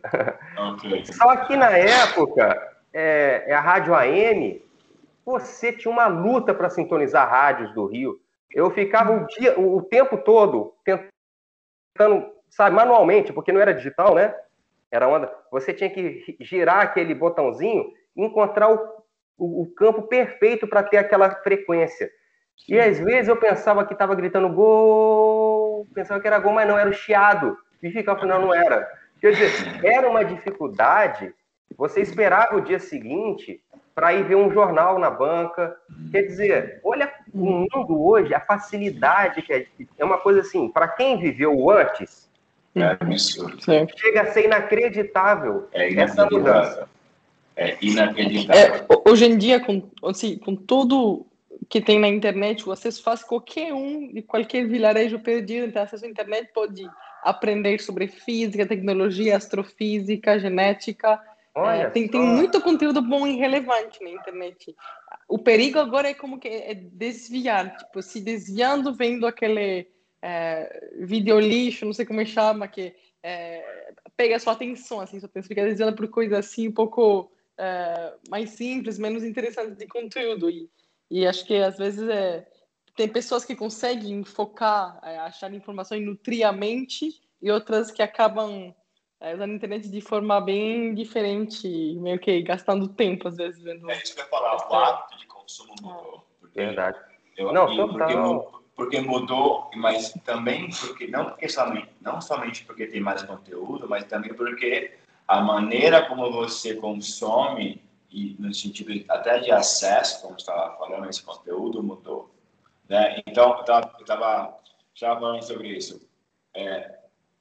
Okay. 0.73 1.05
Só 1.05 1.37
que 1.45 1.57
na 1.57 1.71
época, 1.71 2.76
é, 2.97 3.45
é 3.49 3.55
a 3.55 3.61
rádio 3.61 3.95
AM, 3.95 4.65
você 5.25 5.71
tinha 5.73 5.93
uma 5.93 6.07
luta 6.07 6.55
para 6.55 6.71
sintonizar 6.71 7.29
rádios 7.29 7.75
do 7.75 7.85
Rio. 7.85 8.19
Eu 8.51 8.71
ficava 8.71 9.13
o 9.13 9.27
dia, 9.27 9.59
o 9.59 9.83
tempo 9.83 10.17
todo 10.17 10.73
tentando, 10.85 12.27
sabe, 12.49 12.75
manualmente, 12.75 13.33
porque 13.33 13.53
não 13.53 13.61
era 13.61 13.75
digital, 13.75 14.15
né? 14.15 14.35
era 14.91 15.09
onda. 15.09 15.31
Você 15.51 15.73
tinha 15.73 15.91
que 15.91 16.37
girar 16.41 16.81
aquele 16.81 17.15
botãozinho 17.15 17.93
e 18.17 18.25
encontrar 18.25 18.71
o, 18.73 18.79
o, 19.37 19.63
o 19.63 19.75
campo 19.75 20.03
perfeito 20.03 20.67
para 20.67 20.83
ter 20.83 20.97
aquela 20.97 21.31
frequência. 21.43 22.11
E 22.69 22.79
às 22.79 22.99
vezes 22.99 23.29
eu 23.29 23.37
pensava 23.37 23.85
que 23.85 23.93
estava 23.93 24.15
gritando 24.15 24.49
gol, 24.49 25.87
pensava 25.95 26.21
que 26.21 26.27
era 26.27 26.39
gol, 26.39 26.53
mas 26.53 26.67
não, 26.67 26.79
era 26.79 26.89
o 26.89 26.95
chiado. 26.95 27.57
E 27.83 27.91
ficava, 27.91 28.25
não, 28.25 28.41
não 28.41 28.55
era. 28.55 28.89
Quer 29.21 29.33
dizer, 29.33 29.85
era 29.85 30.09
uma 30.09 30.25
dificuldade. 30.25 31.35
Você 31.77 32.01
esperava 32.01 32.57
o 32.57 32.61
dia 32.61 32.79
seguinte 32.79 33.61
para 33.95 34.13
ir 34.13 34.25
ver 34.25 34.37
um 34.37 34.53
jornal 34.53 34.99
na 34.99 35.11
banca. 35.11 35.75
Quer 36.13 36.23
dizer, 36.23 36.81
olha 36.85 37.11
o 37.33 37.39
mundo 37.39 37.99
hoje, 37.99 38.35
a 38.35 38.41
facilidade 38.41 39.41
que 39.41 39.53
é, 39.53 39.67
é 39.99 40.05
uma 40.05 40.19
coisa 40.19 40.41
assim, 40.41 40.69
para 40.69 40.89
quem 40.89 41.19
viveu 41.19 41.71
antes, 41.71 42.27
é 42.75 42.85
absurdo. 42.85 43.57
chega 43.97 44.21
a 44.21 44.27
ser 44.27 44.45
inacreditável, 44.45 45.67
é 45.73 45.91
inacreditável. 45.91 46.03
essa 46.03 46.25
mudança. 46.27 46.89
É 47.57 47.77
inacreditável. 47.81 48.75
É, 48.75 49.11
hoje 49.11 49.25
em 49.25 49.39
dia, 49.39 49.59
com, 49.59 49.83
assim, 50.05 50.37
com 50.37 50.55
tudo 50.55 51.25
que 51.71 51.81
tem 51.81 51.99
na 51.99 52.07
internet, 52.07 52.69
o 52.69 52.73
acesso 52.73 53.03
fácil, 53.03 53.27
qualquer 53.27 53.73
um 53.73 54.13
de 54.13 54.21
qualquer 54.21 54.69
vilarejo 54.69 55.19
perdido 55.19 55.73
tem 55.73 55.81
acesso 55.81 56.05
à 56.05 56.09
internet, 56.09 56.51
pode 56.53 56.87
aprender 57.23 57.81
sobre 57.81 58.09
física, 58.09 58.67
tecnologia, 58.67 59.37
astrofísica, 59.37 60.39
genética. 60.39 61.19
É, 61.57 61.89
tem, 61.89 62.07
tem 62.07 62.21
muito 62.21 62.61
conteúdo 62.61 63.01
bom 63.01 63.27
e 63.27 63.37
relevante 63.37 64.03
na 64.05 64.11
internet. 64.11 64.77
O 65.27 65.39
perigo 65.39 65.79
agora 65.79 66.11
é 66.11 66.15
como 66.15 66.39
que 66.39 66.49
é 66.49 66.75
desviar, 66.75 67.77
tipo, 67.79 68.03
se 68.03 68.21
desviando, 68.21 68.93
vendo 68.93 69.27
aquele 69.27 69.89
é, 70.21 70.91
vídeo 70.99 71.41
lixo, 71.41 71.87
não 71.87 71.95
sei 71.95 72.05
como 72.05 72.25
chama, 72.27 72.69
que 72.69 72.95
é, 73.23 73.93
pega 74.17 74.37
a 74.37 74.39
sua 74.39 74.53
atenção, 74.53 75.01
assim, 75.01 75.19
sua 75.19 75.29
atenção 75.29 75.49
fica 75.49 75.65
desviando 75.65 75.97
por 75.97 76.07
coisas 76.09 76.39
assim 76.39 76.69
um 76.69 76.73
pouco 76.73 77.33
é, 77.57 78.13
mais 78.29 78.51
simples, 78.51 78.99
menos 78.99 79.25
interessantes 79.25 79.79
de 79.79 79.87
conteúdo. 79.87 80.51
E, 80.51 80.69
e 81.11 81.27
acho 81.27 81.47
que 81.47 81.57
às 81.57 81.79
vezes 81.79 82.07
é, 82.07 82.47
tem 82.95 83.09
pessoas 83.09 83.47
que 83.47 83.57
conseguem 83.57 84.25
focar, 84.25 85.01
é, 85.03 85.17
achar 85.21 85.53
informação 85.55 85.97
e 85.97 86.05
nutrir 86.05 86.47
a 86.47 86.53
mente, 86.53 87.19
e 87.41 87.51
outras 87.51 87.91
que 87.91 88.03
acabam 88.03 88.75
é, 89.21 89.35
usando 89.35 89.51
a 89.51 89.55
internet 89.55 89.89
de 89.89 90.01
forma 90.01 90.41
bem 90.41 90.95
diferente, 90.95 91.69
meio 92.01 92.19
que 92.19 92.43
gastando 92.43 92.89
tempo, 92.89 93.29
às 93.29 93.37
vezes. 93.37 93.63
Vendo 93.63 93.91
é 93.91 94.03
isso 94.03 94.15
que 94.15 94.21
eu 94.21 94.25
ia 94.25 94.31
falar, 94.31 94.57
o 94.57 94.75
hábito 94.75 95.19
de 95.19 95.27
consumo 95.27 95.75
mudou. 95.81 96.27
Porque, 96.41 96.61
Verdade. 96.61 96.99
Eu, 97.37 97.53
não, 97.53 97.67
porque, 97.67 98.15
porque 98.75 99.01
mudou, 99.01 99.71
mas 99.75 100.13
também 100.25 100.71
porque 100.71 101.07
não 101.07 101.27
porque 101.27 101.49
somente, 101.49 101.89
não 102.01 102.21
somente 102.21 102.65
porque 102.65 102.87
tem 102.87 103.01
mais 103.01 103.23
conteúdo, 103.23 103.87
mas 103.89 104.05
também 104.05 104.33
porque 104.33 104.95
a 105.29 105.41
maneira 105.43 106.07
como 106.07 106.31
você 106.33 106.75
consome 106.75 107.83
e 108.11 108.37
no 108.39 108.55
sentido 108.55 108.93
até 109.11 109.39
de 109.41 109.51
acesso, 109.51 110.23
como 110.23 110.37
estava 110.37 110.77
falando, 110.79 111.11
esse 111.11 111.23
conteúdo 111.23 111.83
mudou. 111.83 112.31
Né? 112.89 113.23
Então, 113.27 113.55
eu 113.55 114.01
estava 114.01 114.57
falando 114.99 115.43
sobre 115.43 115.69
isso. 115.69 116.01
É, 116.55 116.96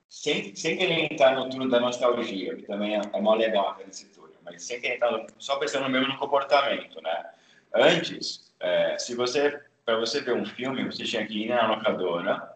sem, 0.10 0.56
sem 0.56 0.78
querer 0.78 1.12
entrar 1.12 1.36
no 1.36 1.50
turno 1.50 1.70
da 1.70 1.80
nostalgia, 1.80 2.56
que 2.56 2.64
também 2.64 2.96
é, 2.96 3.02
é 3.14 3.22
mó 3.22 3.36
legal 3.36 3.70
aquele 3.70 3.94
setor, 3.94 4.32
mas 4.44 4.64
sem 4.64 4.80
querer 4.80 4.96
entrar 4.96 5.26
só 5.38 5.58
pensando 5.58 5.90
mesmo 5.90 6.08
no 6.08 6.18
comportamento, 6.18 7.02
né? 7.02 7.26
Antes, 7.74 8.54
é, 8.60 8.98
se 8.98 9.16
você, 9.16 9.62
para 9.84 9.98
você 9.98 10.22
ver 10.22 10.34
um 10.34 10.46
filme, 10.46 10.86
você 10.86 11.04
tinha 11.04 11.26
que 11.26 11.44
ir 11.44 11.50
na 11.50 11.68
locadora, 11.68 12.56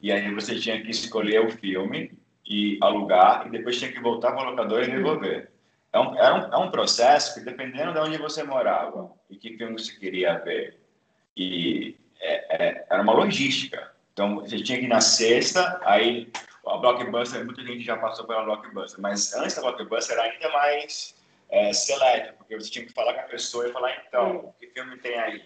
e 0.00 0.12
aí 0.12 0.32
você 0.32 0.58
tinha 0.58 0.80
que 0.80 0.90
escolher 0.90 1.44
o 1.44 1.50
filme 1.50 2.12
e 2.46 2.78
alugar, 2.80 3.46
e 3.46 3.50
depois 3.50 3.78
tinha 3.78 3.92
que 3.92 4.00
voltar 4.00 4.32
para 4.32 4.42
a 4.42 4.50
locadora 4.50 4.84
e 4.84 4.90
devolver. 4.90 5.50
É 5.92 5.98
um, 5.98 6.16
é, 6.16 6.32
um, 6.32 6.52
é 6.52 6.56
um 6.56 6.70
processo 6.70 7.34
que, 7.34 7.44
dependendo 7.44 7.92
de 7.92 7.98
onde 7.98 8.16
você 8.16 8.42
morava 8.42 9.10
e 9.28 9.36
que 9.36 9.56
filme 9.56 9.78
você 9.78 9.94
queria 9.98 10.38
ver, 10.38 10.80
e 11.36 11.96
é, 12.20 12.64
é, 12.64 12.86
era 12.90 13.02
uma 13.02 13.12
logística. 13.12 13.92
Então, 14.18 14.34
você 14.34 14.60
tinha 14.60 14.80
que 14.80 14.86
ir 14.86 14.88
na 14.88 15.00
sexta, 15.00 15.80
aí 15.84 16.28
a 16.66 16.76
Blockbuster, 16.76 17.44
muita 17.44 17.62
gente 17.62 17.84
já 17.84 17.96
passou 17.96 18.26
pela 18.26 18.42
Blockbuster, 18.42 19.00
mas 19.00 19.32
antes 19.32 19.54
da 19.54 19.62
Blockbuster 19.62 20.18
era 20.18 20.24
ainda 20.24 20.50
mais 20.50 21.14
é, 21.48 21.72
seleta, 21.72 22.32
porque 22.32 22.56
você 22.56 22.68
tinha 22.68 22.84
que 22.84 22.92
falar 22.92 23.14
com 23.14 23.20
a 23.20 23.28
pessoa 23.28 23.68
e 23.68 23.72
falar, 23.72 23.94
então, 24.08 24.52
que 24.58 24.66
filme 24.70 24.98
tem 24.98 25.16
aí? 25.16 25.38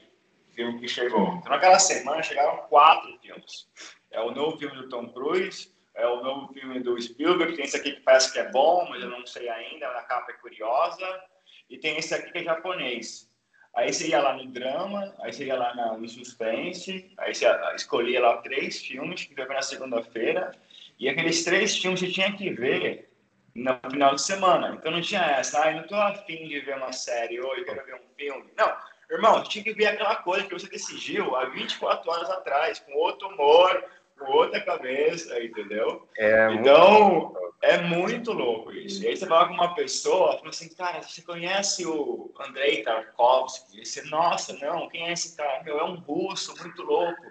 Que 0.48 0.54
filme 0.54 0.80
que 0.80 0.88
chegou? 0.88 1.34
Então, 1.34 1.52
naquela 1.52 1.78
semana 1.78 2.22
chegaram 2.22 2.66
quatro 2.68 3.14
filmes. 3.20 3.68
É 4.10 4.22
o 4.22 4.30
novo 4.30 4.56
filme 4.56 4.74
do 4.74 4.88
Tom 4.88 5.06
Cruise, 5.12 5.70
é 5.94 6.06
o 6.06 6.22
novo 6.22 6.50
filme 6.54 6.80
do 6.80 6.98
Spielberg, 6.98 7.54
tem 7.54 7.66
esse 7.66 7.76
aqui 7.76 7.92
que 7.92 8.00
parece 8.00 8.32
que 8.32 8.38
é 8.38 8.50
bom, 8.50 8.86
mas 8.88 9.02
eu 9.02 9.10
não 9.10 9.26
sei 9.26 9.50
ainda, 9.50 9.86
a 9.86 10.02
capa 10.04 10.32
é 10.32 10.36
curiosa, 10.36 11.22
e 11.68 11.76
tem 11.76 11.98
esse 11.98 12.14
aqui 12.14 12.32
que 12.32 12.38
é 12.38 12.44
japonês. 12.44 13.30
Aí 13.74 13.92
você 13.92 14.08
ia 14.08 14.20
lá 14.20 14.34
no 14.34 14.46
drama, 14.46 15.14
aí 15.20 15.32
você 15.32 15.46
ia 15.46 15.56
lá 15.56 15.74
no 15.96 16.08
suspense, 16.08 17.10
aí 17.16 17.34
você 17.34 17.46
escolhia 17.74 18.20
lá 18.20 18.36
três 18.38 18.78
filmes 18.84 19.24
que 19.24 19.38
ia 19.38 19.46
ver 19.46 19.54
na 19.54 19.62
segunda-feira, 19.62 20.52
e 20.98 21.08
aqueles 21.08 21.42
três 21.42 21.76
filmes 21.78 22.00
você 22.00 22.08
tinha 22.08 22.32
que 22.32 22.50
ver 22.50 23.10
no 23.54 23.78
final 23.90 24.14
de 24.14 24.22
semana. 24.22 24.76
Então 24.78 24.92
não 24.92 25.00
tinha 25.00 25.22
essa, 25.22 25.66
ah, 25.66 25.72
não 25.72 25.86
tô 25.86 25.94
afim 25.94 26.46
de 26.48 26.60
ver 26.60 26.76
uma 26.76 26.92
série, 26.92 27.40
ou 27.40 27.56
eu 27.56 27.64
quero 27.64 27.84
ver 27.86 27.94
um 27.94 28.14
filme. 28.16 28.50
Não, 28.56 28.76
irmão, 29.10 29.42
tinha 29.42 29.64
que 29.64 29.72
ver 29.72 29.86
aquela 29.86 30.16
coisa 30.16 30.46
que 30.46 30.52
você 30.52 30.68
decidiu 30.68 31.34
há 31.34 31.46
24 31.46 32.10
horas 32.10 32.30
atrás, 32.30 32.78
com 32.78 32.92
outro 32.92 33.28
humor, 33.28 33.84
com 34.18 34.30
outra 34.32 34.60
cabeça, 34.60 35.42
entendeu? 35.42 36.06
É 36.18 36.52
então, 36.52 37.10
muito... 37.10 37.51
é 37.62 37.80
muito 37.80 38.32
louco 38.32 38.72
isso. 38.72 39.02
E 39.02 39.06
aí 39.06 39.16
você 39.16 39.24
fala 39.24 39.46
com 39.46 39.54
uma 39.54 39.74
pessoa, 39.74 40.36
fala 40.36 40.50
assim, 40.50 40.68
cara, 40.74 41.00
você 41.00 41.22
conhece 41.22 41.86
o 41.86 42.34
Andrei 42.40 42.82
Tarkovsky? 42.82 43.80
E 43.80 43.86
você, 43.86 44.02
nossa, 44.02 44.52
não, 44.54 44.88
quem 44.88 45.08
é 45.08 45.12
esse 45.12 45.36
cara? 45.36 45.62
Meu, 45.62 45.78
é 45.78 45.84
um 45.84 45.94
russo 45.94 46.54
muito 46.60 46.82
louco. 46.82 47.22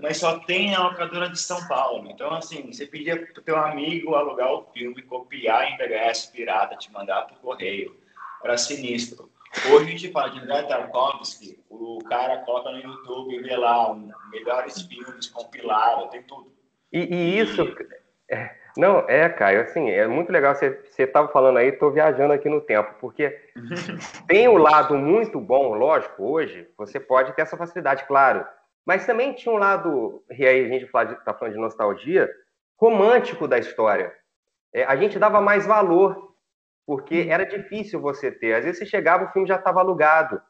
Mas 0.00 0.18
só 0.18 0.38
tem 0.40 0.74
a 0.74 0.82
locadora 0.82 1.28
de 1.28 1.38
São 1.38 1.66
Paulo. 1.68 2.10
Então, 2.10 2.32
assim, 2.32 2.70
você 2.70 2.86
pedia 2.86 3.26
pro 3.26 3.42
teu 3.42 3.56
amigo 3.56 4.14
alugar 4.14 4.52
o 4.52 4.64
filme, 4.72 5.02
copiar 5.02 5.66
em 5.68 5.76
VHS 5.76 6.26
pirata, 6.26 6.76
te 6.76 6.92
mandar 6.92 7.22
pro 7.22 7.36
correio. 7.36 7.96
Era 8.44 8.56
sinistro. 8.58 9.30
Hoje 9.70 9.86
a 9.86 9.90
gente 9.90 10.12
fala 10.12 10.30
de 10.30 10.40
André 10.40 10.62
Tarkovsky, 10.62 11.62
o 11.68 11.98
cara 12.04 12.38
coloca 12.38 12.70
no 12.70 12.80
YouTube 12.80 13.34
e 13.34 13.42
vê 13.42 13.54
lá 13.54 13.94
melhores 14.30 14.80
filmes 14.82 15.26
compilados, 15.28 16.10
tem 16.10 16.22
tudo. 16.22 16.50
E, 16.90 17.00
e 17.00 17.38
isso, 17.38 17.62
é, 18.30 18.56
não, 18.76 19.00
é, 19.08 19.28
Caio, 19.28 19.62
assim, 19.62 19.90
é 19.90 20.06
muito 20.06 20.32
legal, 20.32 20.54
você 20.54 20.78
estava 20.98 21.28
falando 21.28 21.58
aí, 21.58 21.68
estou 21.68 21.90
viajando 21.90 22.32
aqui 22.32 22.48
no 22.48 22.60
tempo, 22.60 22.94
porque 23.00 23.38
tem 24.26 24.48
o 24.48 24.52
um 24.52 24.58
lado 24.58 24.96
muito 24.96 25.40
bom, 25.40 25.74
lógico, 25.74 26.22
hoje 26.24 26.68
você 26.76 26.98
pode 26.98 27.32
ter 27.34 27.42
essa 27.42 27.56
facilidade, 27.56 28.04
claro, 28.06 28.46
mas 28.86 29.06
também 29.06 29.32
tinha 29.32 29.54
um 29.54 29.58
lado, 29.58 30.24
e 30.30 30.46
aí 30.46 30.64
a 30.64 30.68
gente 30.68 30.84
está 30.84 31.34
falando 31.34 31.54
de 31.54 31.60
nostalgia, 31.60 32.30
romântico 32.80 33.46
da 33.46 33.58
história. 33.58 34.12
É, 34.74 34.84
a 34.84 34.96
gente 34.96 35.18
dava 35.18 35.40
mais 35.40 35.66
valor 35.66 36.32
porque 36.86 37.22
hum. 37.22 37.30
era 37.30 37.44
difícil 37.44 38.00
você 38.00 38.30
ter. 38.30 38.54
Às 38.54 38.64
vezes 38.64 38.78
você 38.78 38.86
chegava, 38.86 39.24
o 39.24 39.28
filme 39.30 39.46
já 39.46 39.56
estava 39.56 39.80
alugado. 39.80 40.42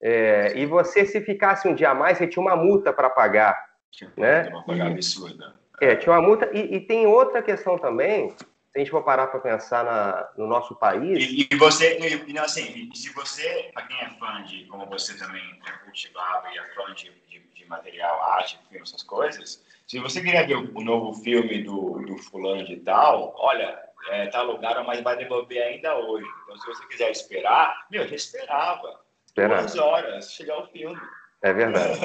É, 0.00 0.52
e 0.56 0.66
você, 0.66 1.04
se 1.06 1.20
ficasse 1.20 1.66
um 1.66 1.74
dia 1.74 1.90
a 1.90 1.94
mais, 1.94 2.18
você 2.18 2.26
tinha 2.26 2.42
uma 2.42 2.54
multa 2.54 2.92
para 2.92 3.10
pagar. 3.10 3.58
Tinha 3.90 4.12
né? 4.16 4.48
uma 4.48 4.64
pagar 4.64 4.88
absurda. 4.88 5.57
É, 5.80 5.96
tinha 5.96 6.12
uma 6.12 6.22
multa. 6.22 6.50
E, 6.52 6.76
e, 6.76 6.80
tem 6.80 7.06
outra 7.06 7.42
questão 7.42 7.78
também, 7.78 8.30
se 8.30 8.46
a 8.74 8.78
gente 8.78 8.90
for 8.90 9.02
parar 9.02 9.28
para 9.28 9.40
pensar 9.40 9.84
na, 9.84 10.28
no 10.36 10.46
nosso 10.46 10.74
país. 10.74 11.18
E, 11.30 11.48
e 11.50 11.56
você, 11.56 11.98
e, 11.98 12.38
assim, 12.38 12.90
se 12.94 13.12
você, 13.12 13.70
para 13.72 13.86
quem 13.86 13.98
é 14.00 14.10
fã 14.18 14.42
de, 14.44 14.64
como 14.66 14.86
você 14.86 15.16
também 15.18 15.42
é 15.66 15.84
cultivado 15.84 16.48
e 16.48 16.58
é 16.58 16.64
fã 16.74 16.92
de, 16.94 17.10
de, 17.28 17.40
de 17.54 17.66
material, 17.66 18.22
arte, 18.32 18.58
filme, 18.68 18.82
essas 18.82 19.02
coisas, 19.02 19.64
se 19.86 19.98
você 19.98 20.20
queria 20.20 20.46
ver 20.46 20.56
o, 20.56 20.78
o 20.78 20.82
novo 20.82 21.14
filme 21.22 21.62
do, 21.62 22.00
do 22.00 22.18
fulano 22.18 22.64
de 22.64 22.76
tal, 22.76 23.34
olha, 23.38 23.78
é, 24.10 24.26
tá 24.26 24.40
alugado, 24.40 24.84
mas 24.84 25.00
vai 25.02 25.16
devolver 25.16 25.62
ainda 25.62 25.96
hoje. 25.96 26.26
Então, 26.44 26.56
se 26.58 26.66
você 26.66 26.86
quiser 26.86 27.10
esperar, 27.10 27.86
meu, 27.90 28.06
já 28.06 28.14
esperava. 28.14 29.00
Esperava. 29.26 29.62
Duas 29.62 29.78
horas, 29.78 30.32
chegar 30.32 30.58
o 30.58 30.66
filme. 30.66 30.98
É 31.42 31.52
verdade. 31.52 32.00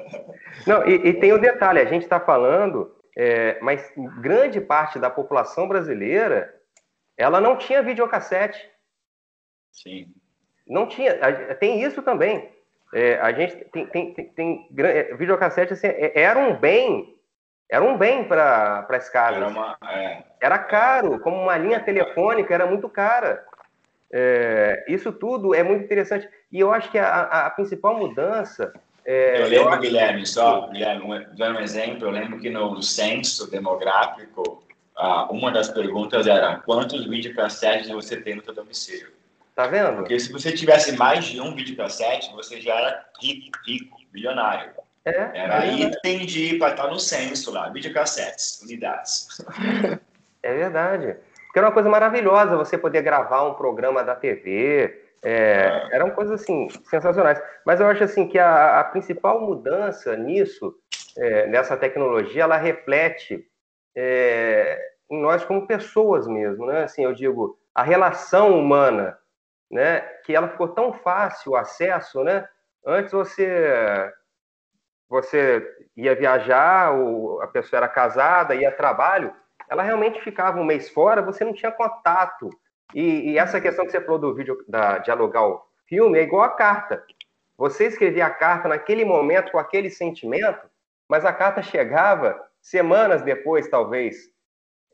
Não, 0.66 0.86
e, 0.86 1.08
e, 1.08 1.14
tem 1.14 1.32
o 1.32 1.36
um 1.36 1.40
detalhe, 1.40 1.80
a 1.80 1.84
gente 1.84 2.02
está 2.02 2.20
falando, 2.20 2.94
é, 3.18 3.58
mas 3.60 3.92
grande 4.20 4.60
parte 4.60 4.96
da 5.00 5.10
população 5.10 5.66
brasileira, 5.66 6.54
ela 7.16 7.40
não 7.40 7.56
tinha 7.56 7.82
videocassete. 7.82 8.70
Sim. 9.72 10.14
Não 10.64 10.86
tinha, 10.86 11.14
tem 11.56 11.82
isso 11.82 12.00
também. 12.00 12.48
É, 12.94 13.18
a 13.18 13.32
gente 13.32 13.56
tem, 13.72 13.86
tem, 13.86 14.14
tem, 14.14 14.28
tem 14.28 14.68
é, 14.78 15.14
videocassete, 15.16 15.72
assim, 15.72 15.88
é, 15.88 16.12
era 16.14 16.38
um 16.38 16.56
bem 16.56 17.18
era 17.70 17.84
um 17.84 17.98
bem 17.98 18.24
para 18.24 18.86
as 18.88 19.10
casas. 19.10 19.42
Era, 19.42 19.48
uma, 19.48 19.76
é. 19.90 20.22
era 20.40 20.58
caro, 20.58 21.18
como 21.20 21.36
uma 21.36 21.58
linha 21.58 21.80
telefônica 21.80 22.54
era 22.54 22.66
muito 22.66 22.88
cara. 22.88 23.44
É, 24.10 24.86
isso 24.88 25.12
tudo 25.12 25.54
é 25.54 25.62
muito 25.62 25.84
interessante. 25.84 26.26
E 26.50 26.60
eu 26.60 26.72
acho 26.72 26.90
que 26.90 26.98
a, 26.98 27.46
a 27.46 27.50
principal 27.50 27.98
mudança. 27.98 28.72
É, 29.04 29.42
eu 29.42 29.48
lembro, 29.48 29.74
eu 29.74 29.80
Guilherme, 29.80 30.26
só 30.26 30.68
Guilherme, 30.68 31.26
dando 31.36 31.58
um 31.58 31.60
exemplo, 31.60 32.06
eu 32.06 32.10
lembro 32.10 32.38
que 32.38 32.50
no 32.50 32.82
censo 32.82 33.50
demográfico 33.50 34.62
ah, 34.98 35.28
uma 35.30 35.52
das 35.52 35.68
perguntas 35.68 36.26
era 36.26 36.56
quantos 36.56 37.06
videocassetes 37.06 37.88
você 37.88 38.20
tem 38.20 38.34
no 38.34 38.44
seu 38.44 38.52
domicílio? 38.52 39.12
Tá 39.54 39.66
vendo? 39.68 39.94
Porque 39.94 40.18
se 40.18 40.32
você 40.32 40.52
tivesse 40.52 40.96
mais 40.96 41.24
de 41.24 41.40
um 41.40 41.54
videocassete, 41.54 42.32
você 42.32 42.60
já 42.60 42.74
era 42.74 43.04
rico, 43.20 43.56
rico, 43.64 43.96
bilionário. 44.12 44.72
É, 45.04 45.30
era 45.34 45.66
é 45.66 45.72
item 45.72 46.26
de 46.26 46.58
para 46.58 46.72
estar 46.72 46.88
no 46.88 46.98
censo 46.98 47.52
lá, 47.52 47.68
videocassetes, 47.68 48.60
unidades. 48.62 49.28
É 50.40 50.54
verdade. 50.54 51.16
Porque 51.46 51.58
era 51.58 51.66
uma 51.66 51.74
coisa 51.74 51.88
maravilhosa 51.88 52.56
você 52.56 52.78
poder 52.78 53.02
gravar 53.02 53.42
um 53.42 53.54
programa 53.54 54.04
da 54.04 54.14
TV. 54.14 55.07
É, 55.24 55.88
é. 55.90 55.96
Eram 55.96 56.10
coisas 56.10 56.40
assim 56.40 56.68
sensacionais. 56.84 57.42
Mas 57.64 57.80
eu 57.80 57.86
acho 57.86 58.04
assim 58.04 58.26
que 58.28 58.38
a, 58.38 58.80
a 58.80 58.84
principal 58.84 59.40
mudança 59.40 60.16
nisso, 60.16 60.74
é, 61.16 61.46
nessa 61.46 61.76
tecnologia, 61.76 62.42
ela 62.42 62.56
reflete 62.56 63.44
é, 63.96 64.78
em 65.10 65.20
nós 65.20 65.44
como 65.44 65.66
pessoas 65.66 66.26
mesmo, 66.26 66.66
né? 66.66 66.84
Assim, 66.84 67.04
eu 67.04 67.12
digo 67.12 67.58
a 67.74 67.82
relação 67.82 68.58
humana, 68.58 69.18
né? 69.70 70.00
Que 70.24 70.34
ela 70.34 70.48
ficou 70.48 70.68
tão 70.68 70.92
fácil 70.92 71.52
o 71.52 71.56
acesso, 71.56 72.22
né? 72.22 72.48
Antes 72.86 73.12
você 73.12 74.12
você 75.08 75.66
ia 75.96 76.14
viajar, 76.14 76.92
ou 76.92 77.40
a 77.40 77.46
pessoa 77.46 77.78
era 77.78 77.88
casada, 77.88 78.54
ia 78.54 78.68
a 78.68 78.72
trabalho, 78.72 79.34
ela 79.68 79.82
realmente 79.82 80.20
ficava 80.20 80.60
um 80.60 80.64
mês 80.64 80.90
fora, 80.90 81.22
você 81.22 81.44
não 81.44 81.52
tinha 81.52 81.72
contato. 81.72 82.50
E, 82.94 83.30
e 83.32 83.38
essa 83.38 83.60
questão 83.60 83.84
que 83.84 83.90
você 83.90 84.00
falou 84.00 84.18
do 84.18 84.34
vídeo, 84.34 84.64
da, 84.66 84.98
dialogar 84.98 85.46
o 85.46 85.62
filme, 85.86 86.18
é 86.18 86.22
igual 86.22 86.42
a 86.42 86.50
carta. 86.50 87.04
Você 87.56 87.86
escrevia 87.86 88.26
a 88.26 88.30
carta 88.30 88.68
naquele 88.68 89.04
momento 89.04 89.52
com 89.52 89.58
aquele 89.58 89.90
sentimento, 89.90 90.66
mas 91.08 91.24
a 91.24 91.32
carta 91.32 91.62
chegava 91.62 92.40
semanas 92.60 93.22
depois, 93.22 93.68
talvez. 93.68 94.30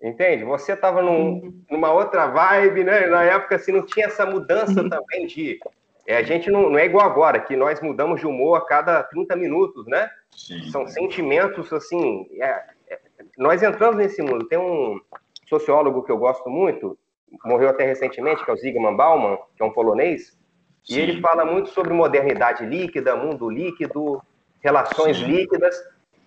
Entende? 0.03 0.45
Você 0.45 0.73
estava 0.73 1.01
num, 1.01 1.35
uhum. 1.35 1.65
numa 1.71 1.93
outra 1.93 2.27
vibe, 2.27 2.85
né? 2.85 3.07
Na 3.07 3.23
época, 3.25 3.57
assim, 3.57 3.73
não 3.73 3.87
tinha 3.87 4.07
essa 4.07 4.27
mudança 4.27 4.83
uhum. 4.83 4.89
também 4.89 5.27
de. 5.27 5.59
É, 6.07 6.17
a 6.17 6.23
gente 6.23 6.51
não, 6.51 6.69
não, 6.69 6.79
é 6.79 6.85
igual 6.85 7.07
agora, 7.07 7.41
que 7.41 7.57
nós 7.57 7.81
mudamos 7.81 8.21
de 8.21 8.27
humor 8.27 8.59
a 8.59 8.67
cada 8.67 9.03
30 9.03 9.35
minutos, 9.37 9.87
né? 9.87 10.11
Sim. 10.31 10.71
São 10.71 10.87
sentimentos, 10.87 11.73
assim. 11.73 12.29
É, 12.41 12.63
é, 12.89 13.01
nós 13.39 13.63
entramos 13.63 13.97
nesse 13.97 14.21
mundo. 14.21 14.47
Tem 14.47 14.59
um 14.59 15.01
sociólogo 15.49 16.03
que 16.03 16.13
eu 16.13 16.19
gosto 16.19 16.51
muito, 16.51 16.99
morreu 17.45 17.68
até 17.68 17.85
recentemente, 17.85 18.45
que 18.45 18.51
é 18.51 18.55
o 18.55 18.57
Zygmunt 18.57 18.97
Bauman, 18.97 19.39
que 19.57 19.62
é 19.62 19.66
um 19.66 19.72
polonês, 19.72 20.37
Sim. 20.85 20.95
e 20.95 21.01
ele 21.01 21.20
fala 21.20 21.45
muito 21.45 21.70
sobre 21.70 21.93
modernidade 21.93 22.64
líquida, 22.66 23.16
mundo 23.16 23.49
líquido, 23.49 24.22
relações 24.61 25.16
Sim. 25.16 25.26
líquidas, 25.26 25.76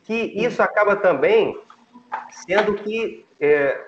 que 0.03 0.13
isso 0.13 0.61
acaba 0.61 0.95
também 0.95 1.59
sendo 2.29 2.75
que 2.75 3.25
é, 3.39 3.79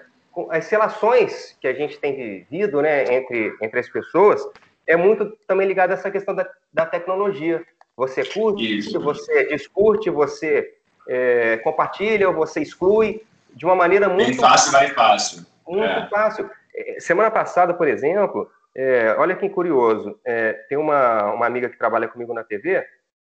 as 0.49 0.69
relações 0.69 1.57
que 1.59 1.67
a 1.67 1.73
gente 1.73 1.97
tem 1.99 2.15
vivido 2.15 2.81
né, 2.81 3.03
entre, 3.13 3.55
entre 3.61 3.79
as 3.79 3.89
pessoas 3.89 4.45
é 4.85 4.95
muito 4.95 5.37
também 5.47 5.67
ligado 5.67 5.91
a 5.91 5.93
essa 5.93 6.09
questão 6.09 6.33
da, 6.33 6.49
da 6.73 6.85
tecnologia. 6.85 7.63
Você 7.95 8.23
curte, 8.25 8.79
Isso. 8.79 8.99
você 8.99 9.45
discute, 9.47 10.09
você 10.09 10.73
é, 11.07 11.57
compartilha 11.57 12.27
ou 12.27 12.33
você 12.33 12.61
exclui 12.61 13.21
de 13.53 13.65
uma 13.65 13.75
maneira 13.75 14.07
muito... 14.07 14.27
Bem 14.27 14.39
fácil, 14.39 14.71
mais 14.71 14.91
fácil. 14.93 15.45
Muito 15.67 15.83
é. 15.83 16.07
fácil. 16.09 16.49
É, 16.75 16.99
semana 16.99 17.31
passada, 17.31 17.73
por 17.73 17.87
exemplo, 17.87 18.49
é, 18.75 19.15
olha 19.17 19.35
que 19.35 19.49
curioso, 19.49 20.19
é, 20.25 20.53
tem 20.69 20.77
uma, 20.77 21.33
uma 21.33 21.45
amiga 21.45 21.69
que 21.69 21.77
trabalha 21.77 22.07
comigo 22.07 22.33
na 22.33 22.43
TV, 22.43 22.85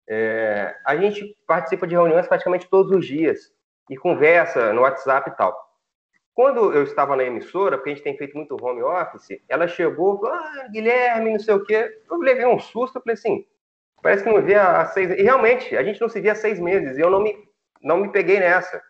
é, 0.08 0.74
a 0.84 0.96
gente 0.96 1.36
participa 1.46 1.86
de 1.86 1.94
reuniões 1.94 2.26
praticamente 2.26 2.68
todos 2.68 2.92
os 2.92 3.06
dias 3.06 3.52
e 3.90 3.96
conversa 3.96 4.72
no 4.72 4.82
WhatsApp 4.82 5.30
e 5.30 5.36
tal. 5.36 5.66
Quando 6.34 6.72
eu 6.72 6.82
estava 6.82 7.16
na 7.16 7.24
emissora, 7.24 7.78
porque 7.78 7.90
a 7.90 7.94
gente 7.94 8.04
tem 8.04 8.16
feito 8.16 8.36
muito 8.36 8.62
home 8.62 8.82
office, 8.82 9.40
ela 9.48 9.66
chegou, 9.66 10.18
falou, 10.20 10.34
ah, 10.34 10.68
Guilherme, 10.70 11.32
não 11.32 11.38
sei 11.38 11.54
o 11.54 11.64
quê. 11.64 12.02
Eu 12.10 12.18
levei 12.18 12.44
um 12.44 12.58
susto, 12.58 13.00
falei 13.00 13.14
assim, 13.14 13.46
parece 14.02 14.22
que 14.22 14.30
não 14.30 14.42
via 14.42 14.62
há 14.62 14.84
seis 14.86 15.10
E 15.12 15.22
realmente, 15.22 15.74
a 15.76 15.82
gente 15.82 16.00
não 16.00 16.08
se 16.08 16.20
via 16.20 16.32
há 16.32 16.34
seis 16.34 16.60
meses, 16.60 16.98
e 16.98 17.00
eu 17.00 17.10
não 17.10 17.20
me, 17.20 17.36
não 17.82 17.96
me 17.98 18.12
peguei 18.12 18.38
nessa. 18.38 18.82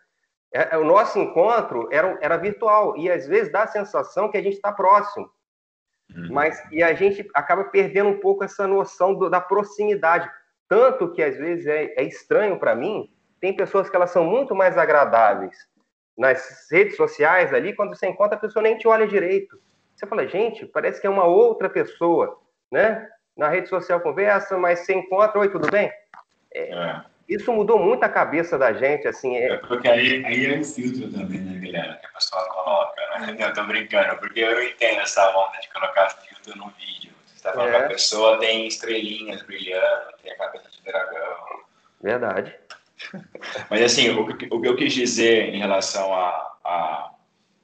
É, 0.53 0.75
é, 0.75 0.77
o 0.77 0.83
nosso 0.83 1.19
encontro 1.19 1.89
era, 1.91 2.17
era 2.21 2.37
virtual, 2.37 2.95
e 2.97 3.11
às 3.11 3.27
vezes 3.27 3.51
dá 3.51 3.63
a 3.63 3.67
sensação 3.67 4.29
que 4.29 4.37
a 4.37 4.41
gente 4.41 4.55
está 4.55 4.71
próximo. 4.71 5.29
Uhum. 6.15 6.29
Mas, 6.31 6.61
e 6.71 6.81
a 6.81 6.93
gente 6.93 7.27
acaba 7.33 7.65
perdendo 7.65 8.09
um 8.09 8.19
pouco 8.19 8.43
essa 8.43 8.65
noção 8.65 9.13
do, 9.13 9.29
da 9.29 9.41
proximidade. 9.41 10.29
Tanto 10.69 11.11
que 11.11 11.21
às 11.21 11.37
vezes 11.37 11.65
é, 11.67 11.93
é 11.97 12.03
estranho 12.03 12.57
para 12.59 12.75
mim, 12.75 13.09
tem 13.39 13.55
pessoas 13.55 13.89
que 13.89 13.95
elas 13.95 14.11
são 14.11 14.23
muito 14.23 14.55
mais 14.55 14.77
agradáveis 14.77 15.55
nas 16.17 16.67
redes 16.71 16.95
sociais 16.95 17.53
ali, 17.53 17.75
quando 17.75 17.95
você 17.95 18.07
encontra 18.07 18.35
a 18.35 18.39
pessoa 18.39 18.63
nem 18.63 18.77
te 18.77 18.87
olha 18.87 19.07
direito. 19.07 19.59
Você 19.95 20.07
fala, 20.07 20.27
gente, 20.27 20.65
parece 20.65 20.99
que 20.99 21.07
é 21.07 21.09
uma 21.09 21.25
outra 21.25 21.69
pessoa, 21.69 22.39
né? 22.71 23.07
Na 23.35 23.49
rede 23.49 23.69
social 23.69 24.01
conversa, 24.01 24.57
mas 24.57 24.79
você 24.79 24.93
encontra, 24.93 25.39
oi, 25.39 25.49
tudo 25.49 25.69
bem? 25.69 25.91
É, 26.53 26.71
é. 26.71 27.05
Isso 27.27 27.51
mudou 27.51 27.77
muito 27.77 28.03
a 28.03 28.09
cabeça 28.09 28.57
da 28.57 28.71
gente, 28.71 29.07
assim. 29.07 29.35
É, 29.35 29.53
é 29.53 29.57
porque 29.57 29.87
aí, 29.87 30.25
aí 30.25 30.45
é 30.45 30.57
um 30.57 30.63
filtro 30.63 31.11
também, 31.11 31.41
né, 31.41 31.59
Guilherme, 31.59 31.97
que 31.97 32.05
a 32.05 32.09
pessoa 32.09 32.47
coloca, 32.47 33.01
né? 33.19 33.35
Eu 33.37 33.53
tô 33.53 33.63
brincando, 33.65 34.17
porque 34.17 34.39
eu 34.39 34.63
entendo 34.63 35.01
essa 35.01 35.29
onda 35.37 35.59
de 35.59 35.69
colocar 35.69 36.09
filtro 36.09 36.57
no 36.57 36.69
vídeo. 36.71 37.11
Você 37.25 37.43
tá 37.43 37.51
falando 37.51 37.73
é. 37.73 37.79
que 37.79 37.85
a 37.85 37.89
pessoa 37.89 38.39
tem 38.39 38.65
estrelinhas 38.65 39.41
brilhando, 39.41 40.13
tem 40.23 40.31
a 40.31 40.37
cabeça 40.37 40.69
de 40.69 40.81
dragão. 40.83 41.37
Verdade. 42.01 42.55
Mas 43.69 43.81
assim, 43.81 44.09
o, 44.09 44.21
o 44.21 44.61
que 44.61 44.67
eu 44.67 44.75
quis 44.75 44.93
dizer 44.93 45.53
em 45.53 45.59
relação 45.59 46.13
à 46.13 46.55
a, 46.63 46.69
a, 46.69 47.11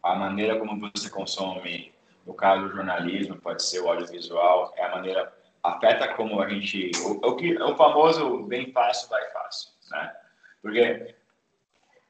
a, 0.03 0.15
maneira 0.15 0.57
como 0.57 0.91
você 0.91 1.09
consome, 1.09 1.93
no 2.25 2.33
caso 2.33 2.67
do 2.67 2.75
jornalismo, 2.75 3.37
pode 3.37 3.63
ser 3.63 3.79
o 3.79 3.89
audiovisual, 3.89 4.73
é 4.77 4.85
a 4.85 4.89
maneira 4.89 5.33
afeta 5.63 6.13
como 6.15 6.41
a 6.41 6.49
gente 6.49 6.91
o, 7.05 7.27
o 7.27 7.35
que 7.35 7.55
o 7.61 7.75
famoso 7.75 8.43
bem 8.43 8.71
fácil 8.71 9.09
vai 9.09 9.29
fácil, 9.31 9.71
né? 9.91 10.13
Porque 10.61 11.15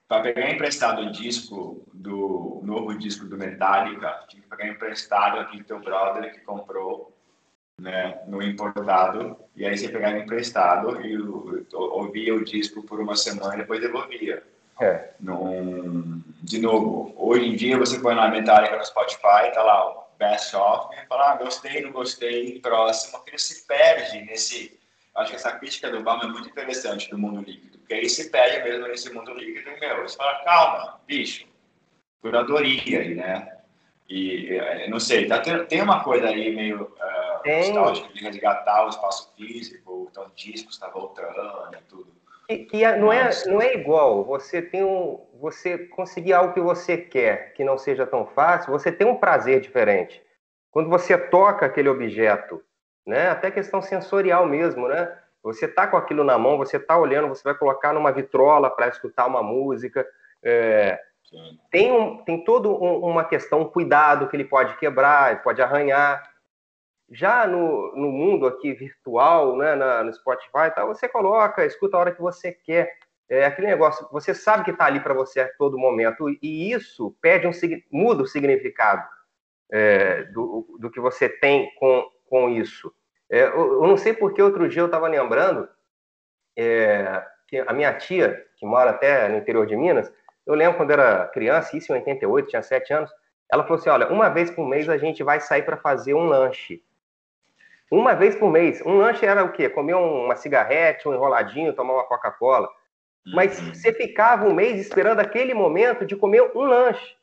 para 0.07 0.23
pegar 0.23 0.51
emprestado 0.51 1.01
o 1.03 1.11
disco 1.11 1.87
do 1.93 2.61
novo 2.63 2.97
disco 2.97 3.25
do 3.25 3.37
Metallica, 3.37 4.25
tinha 4.27 4.41
que 4.41 4.49
pegar 4.49 4.67
emprestado 4.67 5.39
aqui 5.39 5.63
teu 5.63 5.79
brother 5.79 6.33
que 6.33 6.39
comprou 6.41 7.13
né, 7.79 8.21
no 8.27 8.41
importado, 8.41 9.35
e 9.55 9.65
aí 9.65 9.75
você 9.77 9.89
pegava 9.89 10.17
emprestado 10.17 11.01
e 11.01 11.17
ouvia 11.73 12.35
o 12.35 12.43
disco 12.43 12.83
por 12.83 12.99
uma 12.99 13.15
semana 13.15 13.55
e 13.55 13.57
depois 13.57 13.81
devolvia. 13.81 14.43
É. 14.79 15.09
Num, 15.19 16.21
de 16.41 16.59
novo, 16.59 17.13
hoje 17.17 17.45
em 17.45 17.55
dia 17.55 17.77
você 17.77 17.99
põe 17.99 18.15
na 18.15 18.27
Metallica 18.27 18.77
no 18.77 18.85
Spotify, 18.85 19.51
tá 19.53 19.63
lá 19.63 20.02
best 20.23 20.55
of, 20.55 20.95
e 20.95 21.05
fala, 21.07 21.33
ah, 21.33 21.35
gostei, 21.35 21.81
não 21.81 21.91
gostei, 21.91 22.59
próximo, 22.59 23.21
ele 23.27 23.37
se 23.37 23.67
perde 23.67 24.21
nesse. 24.21 24.79
Acho 25.15 25.31
que 25.31 25.35
essa 25.35 25.51
crítica 25.51 25.91
do 25.91 26.01
Bauman 26.01 26.25
é 26.25 26.27
muito 26.27 26.49
interessante 26.49 27.09
do 27.09 27.17
mundo 27.17 27.41
líquido, 27.41 27.77
porque 27.77 27.93
aí 27.93 28.09
se 28.09 28.31
perde 28.31 28.67
mesmo 28.67 28.87
nesse 28.87 29.13
mundo 29.13 29.33
líquido, 29.33 29.69
e, 29.69 29.79
meu, 29.79 30.01
você 30.01 30.15
fala, 30.15 30.43
calma, 30.43 31.01
bicho, 31.05 31.45
curadoria 32.21 32.99
aí, 32.99 33.15
né? 33.15 33.57
E, 34.09 34.59
não 34.89 34.99
sei, 34.99 35.27
tá, 35.27 35.39
tem, 35.39 35.65
tem 35.65 35.81
uma 35.81 36.03
coisa 36.03 36.27
aí 36.27 36.55
meio 36.55 36.83
uh, 36.83 37.49
nostálgica 37.49 38.13
de 38.13 38.23
resgatar 38.23 38.85
o 38.85 38.89
espaço 38.89 39.31
físico, 39.35 40.07
então 40.11 40.31
discos 40.35 40.75
está 40.75 40.87
voltando 40.87 41.69
e 41.73 41.81
tudo. 41.89 42.22
E, 42.49 42.67
e 42.73 42.97
não, 42.97 43.11
é, 43.11 43.29
não 43.45 43.61
é 43.61 43.73
igual, 43.73 44.25
você 44.25 44.61
tem 44.61 44.83
um, 44.83 45.25
você 45.39 45.77
conseguir 45.77 46.33
algo 46.33 46.53
que 46.53 46.59
você 46.59 46.97
quer, 46.97 47.53
que 47.53 47.63
não 47.63 47.77
seja 47.77 48.05
tão 48.05 48.25
fácil, 48.25 48.71
você 48.71 48.91
tem 48.91 49.07
um 49.07 49.15
prazer 49.15 49.61
diferente. 49.61 50.21
Quando 50.71 50.89
você 50.89 51.17
toca 51.17 51.65
aquele 51.65 51.87
objeto, 51.87 52.61
né, 53.05 53.29
até 53.29 53.51
questão 53.51 53.81
sensorial 53.81 54.45
mesmo, 54.45 54.87
né? 54.87 55.17
Você 55.41 55.67
tá 55.67 55.85
com 55.85 55.97
aquilo 55.97 56.23
na 56.23 56.37
mão, 56.37 56.57
você 56.57 56.79
tá 56.79 56.97
olhando, 56.97 57.27
você 57.27 57.43
vai 57.43 57.53
colocar 57.53 57.93
numa 57.93 58.11
vitrola 58.11 58.69
para 58.69 58.87
escutar 58.87 59.27
uma 59.27 59.43
música, 59.43 60.07
é, 60.41 60.99
tem, 61.71 61.91
um, 61.91 62.23
tem 62.23 62.43
toda 62.43 62.69
um, 62.69 62.99
uma 62.99 63.23
questão, 63.23 63.61
um 63.61 63.69
cuidado 63.69 64.27
que 64.27 64.35
ele 64.35 64.45
pode 64.45 64.75
quebrar, 64.77 65.41
pode 65.41 65.61
arranhar. 65.61 66.23
Já 67.13 67.45
no, 67.45 67.95
no 67.95 68.11
mundo 68.11 68.47
aqui 68.47 68.73
virtual, 68.73 69.55
né, 69.55 69.75
na, 69.75 70.03
no 70.03 70.11
Spotify, 70.11 70.73
tá, 70.73 70.83
você 70.83 71.07
coloca, 71.07 71.63
escuta 71.63 71.95
a 71.95 71.99
hora 71.99 72.11
que 72.11 72.21
você 72.21 72.51
quer. 72.51 72.91
É 73.29 73.45
aquele 73.45 73.67
negócio, 73.67 74.07
você 74.11 74.33
sabe 74.33 74.63
que 74.63 74.71
está 74.71 74.85
ali 74.85 74.99
para 74.99 75.13
você 75.13 75.41
a 75.41 75.53
todo 75.57 75.77
momento, 75.77 76.27
e 76.41 76.71
isso 76.71 77.15
pede 77.21 77.47
um, 77.47 77.51
muda 77.91 78.23
o 78.23 78.27
significado 78.27 79.07
é, 79.71 80.23
do, 80.25 80.77
do 80.79 80.91
que 80.91 80.99
você 80.99 81.29
tem 81.29 81.73
com, 81.75 82.03
com 82.29 82.49
isso. 82.49 82.93
É, 83.29 83.43
eu, 83.43 83.73
eu, 83.73 83.87
não 83.87 83.97
sei 83.97 84.13
porque 84.13 84.41
outro 84.41 84.67
dia 84.67 84.81
eu 84.81 84.87
estava 84.87 85.07
lembrando 85.07 85.67
é, 86.57 87.25
que 87.47 87.57
a 87.57 87.73
minha 87.73 87.93
tia, 87.93 88.45
que 88.57 88.65
mora 88.65 88.91
até 88.91 89.29
no 89.29 89.37
interior 89.37 89.65
de 89.65 89.75
Minas, 89.75 90.11
eu 90.45 90.53
lembro 90.55 90.77
quando 90.77 90.91
era 90.91 91.27
criança, 91.27 91.77
isso 91.77 91.91
em 91.91 91.95
88, 91.95 92.49
tinha 92.49 92.61
7 92.61 92.93
anos, 92.93 93.11
ela 93.51 93.63
falou 93.63 93.79
assim: 93.79 93.89
olha, 93.89 94.07
uma 94.07 94.29
vez 94.29 94.51
por 94.51 94.67
mês 94.67 94.89
a 94.89 94.97
gente 94.97 95.23
vai 95.23 95.39
sair 95.39 95.63
para 95.63 95.77
fazer 95.77 96.13
um 96.13 96.25
lanche. 96.25 96.83
Uma 97.93 98.15
vez 98.15 98.35
por 98.35 98.49
mês. 98.49 98.81
Um 98.83 98.97
lanche 98.97 99.23
era 99.23 99.43
o 99.43 99.51
quê? 99.51 99.69
Comer 99.69 99.93
uma 99.93 100.35
cigarrete, 100.35 101.07
um 101.07 101.13
enroladinho, 101.13 101.75
tomar 101.75 101.93
uma 101.93 102.07
Coca-Cola. 102.07 102.67
Mas 103.23 103.59
uhum. 103.59 103.71
você 103.71 103.93
ficava 103.93 104.45
um 104.45 104.53
mês 104.53 104.81
esperando 104.81 105.19
aquele 105.19 105.53
momento 105.53 106.03
de 106.03 106.15
comer 106.15 106.41
um 106.55 106.61
lanche. 106.61 107.15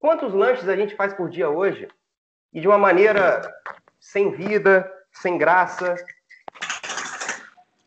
Quantos 0.00 0.34
lanches 0.34 0.68
a 0.68 0.74
gente 0.74 0.96
faz 0.96 1.14
por 1.14 1.30
dia 1.30 1.48
hoje? 1.48 1.86
E 2.52 2.60
de 2.60 2.66
uma 2.66 2.76
maneira 2.76 3.40
sem 4.00 4.32
vida, 4.32 4.92
sem 5.12 5.38
graça, 5.38 5.94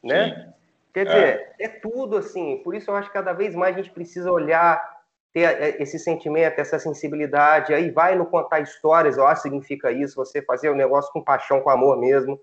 né? 0.02 0.30
Sim. 0.30 0.54
Quer 0.94 1.06
dizer, 1.06 1.54
é. 1.60 1.66
é 1.66 1.68
tudo 1.68 2.16
assim. 2.16 2.62
Por 2.64 2.74
isso 2.74 2.90
eu 2.90 2.96
acho 2.96 3.10
que 3.10 3.14
cada 3.16 3.34
vez 3.34 3.54
mais 3.54 3.76
a 3.76 3.82
gente 3.82 3.92
precisa 3.92 4.32
olhar, 4.32 4.82
ter 5.34 5.42
é, 5.42 5.82
esse 5.82 5.98
sentimento, 5.98 6.60
essa 6.60 6.78
sensibilidade. 6.78 7.74
Aí 7.74 7.90
vai 7.90 8.16
no 8.16 8.26
contar 8.26 8.60
histórias, 8.60 9.18
ó, 9.18 9.34
significa 9.36 9.92
isso, 9.92 10.16
você 10.16 10.42
fazer 10.42 10.70
o 10.70 10.76
negócio 10.76 11.12
com 11.12 11.24
paixão, 11.24 11.60
com 11.60 11.70
amor 11.70 12.00
mesmo. 12.00 12.40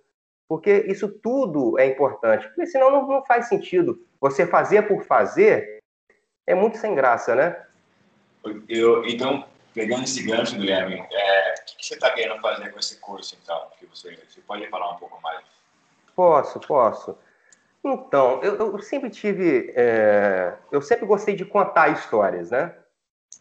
Porque 0.49 0.85
isso 0.89 1.09
tudo 1.09 1.79
é 1.79 1.87
importante. 1.87 2.47
Porque 2.49 2.67
senão 2.67 2.91
não, 2.91 3.07
não 3.07 3.25
faz 3.25 3.47
sentido. 3.49 4.05
Você 4.21 4.45
fazer 4.45 4.89
por 4.89 5.05
fazer 5.05 5.79
é 6.45 6.55
muito 6.55 6.77
sem 6.77 6.93
graça, 6.95 7.37
né? 7.37 7.65
Eu, 8.69 9.05
então, 9.07 9.47
pegando 9.73 10.03
esse 10.03 10.25
gancho, 10.25 10.57
Guilherme, 10.57 11.07
é, 11.13 11.55
o 11.55 11.77
que 11.77 11.87
você 11.87 11.95
está 11.95 12.11
querendo 12.11 12.41
fazer 12.41 12.73
com 12.73 12.81
esse 12.81 12.97
curso, 12.97 13.39
então? 13.41 13.69
Que 13.79 13.87
você, 13.87 14.19
você 14.29 14.41
pode 14.41 14.67
falar 14.69 14.91
um 14.91 14.97
pouco 14.97 15.23
mais? 15.23 15.45
Posso, 16.17 16.59
posso. 16.59 17.17
Então, 17.85 18.43
eu, 18.43 18.57
eu 18.57 18.79
sempre 18.81 19.09
tive. 19.09 19.73
É, 19.77 20.55
eu 20.73 20.83
sempre 20.83 21.07
gostei 21.07 21.37
de 21.37 21.45
contar 21.45 21.89
histórias, 21.91 22.51
né? 22.51 22.75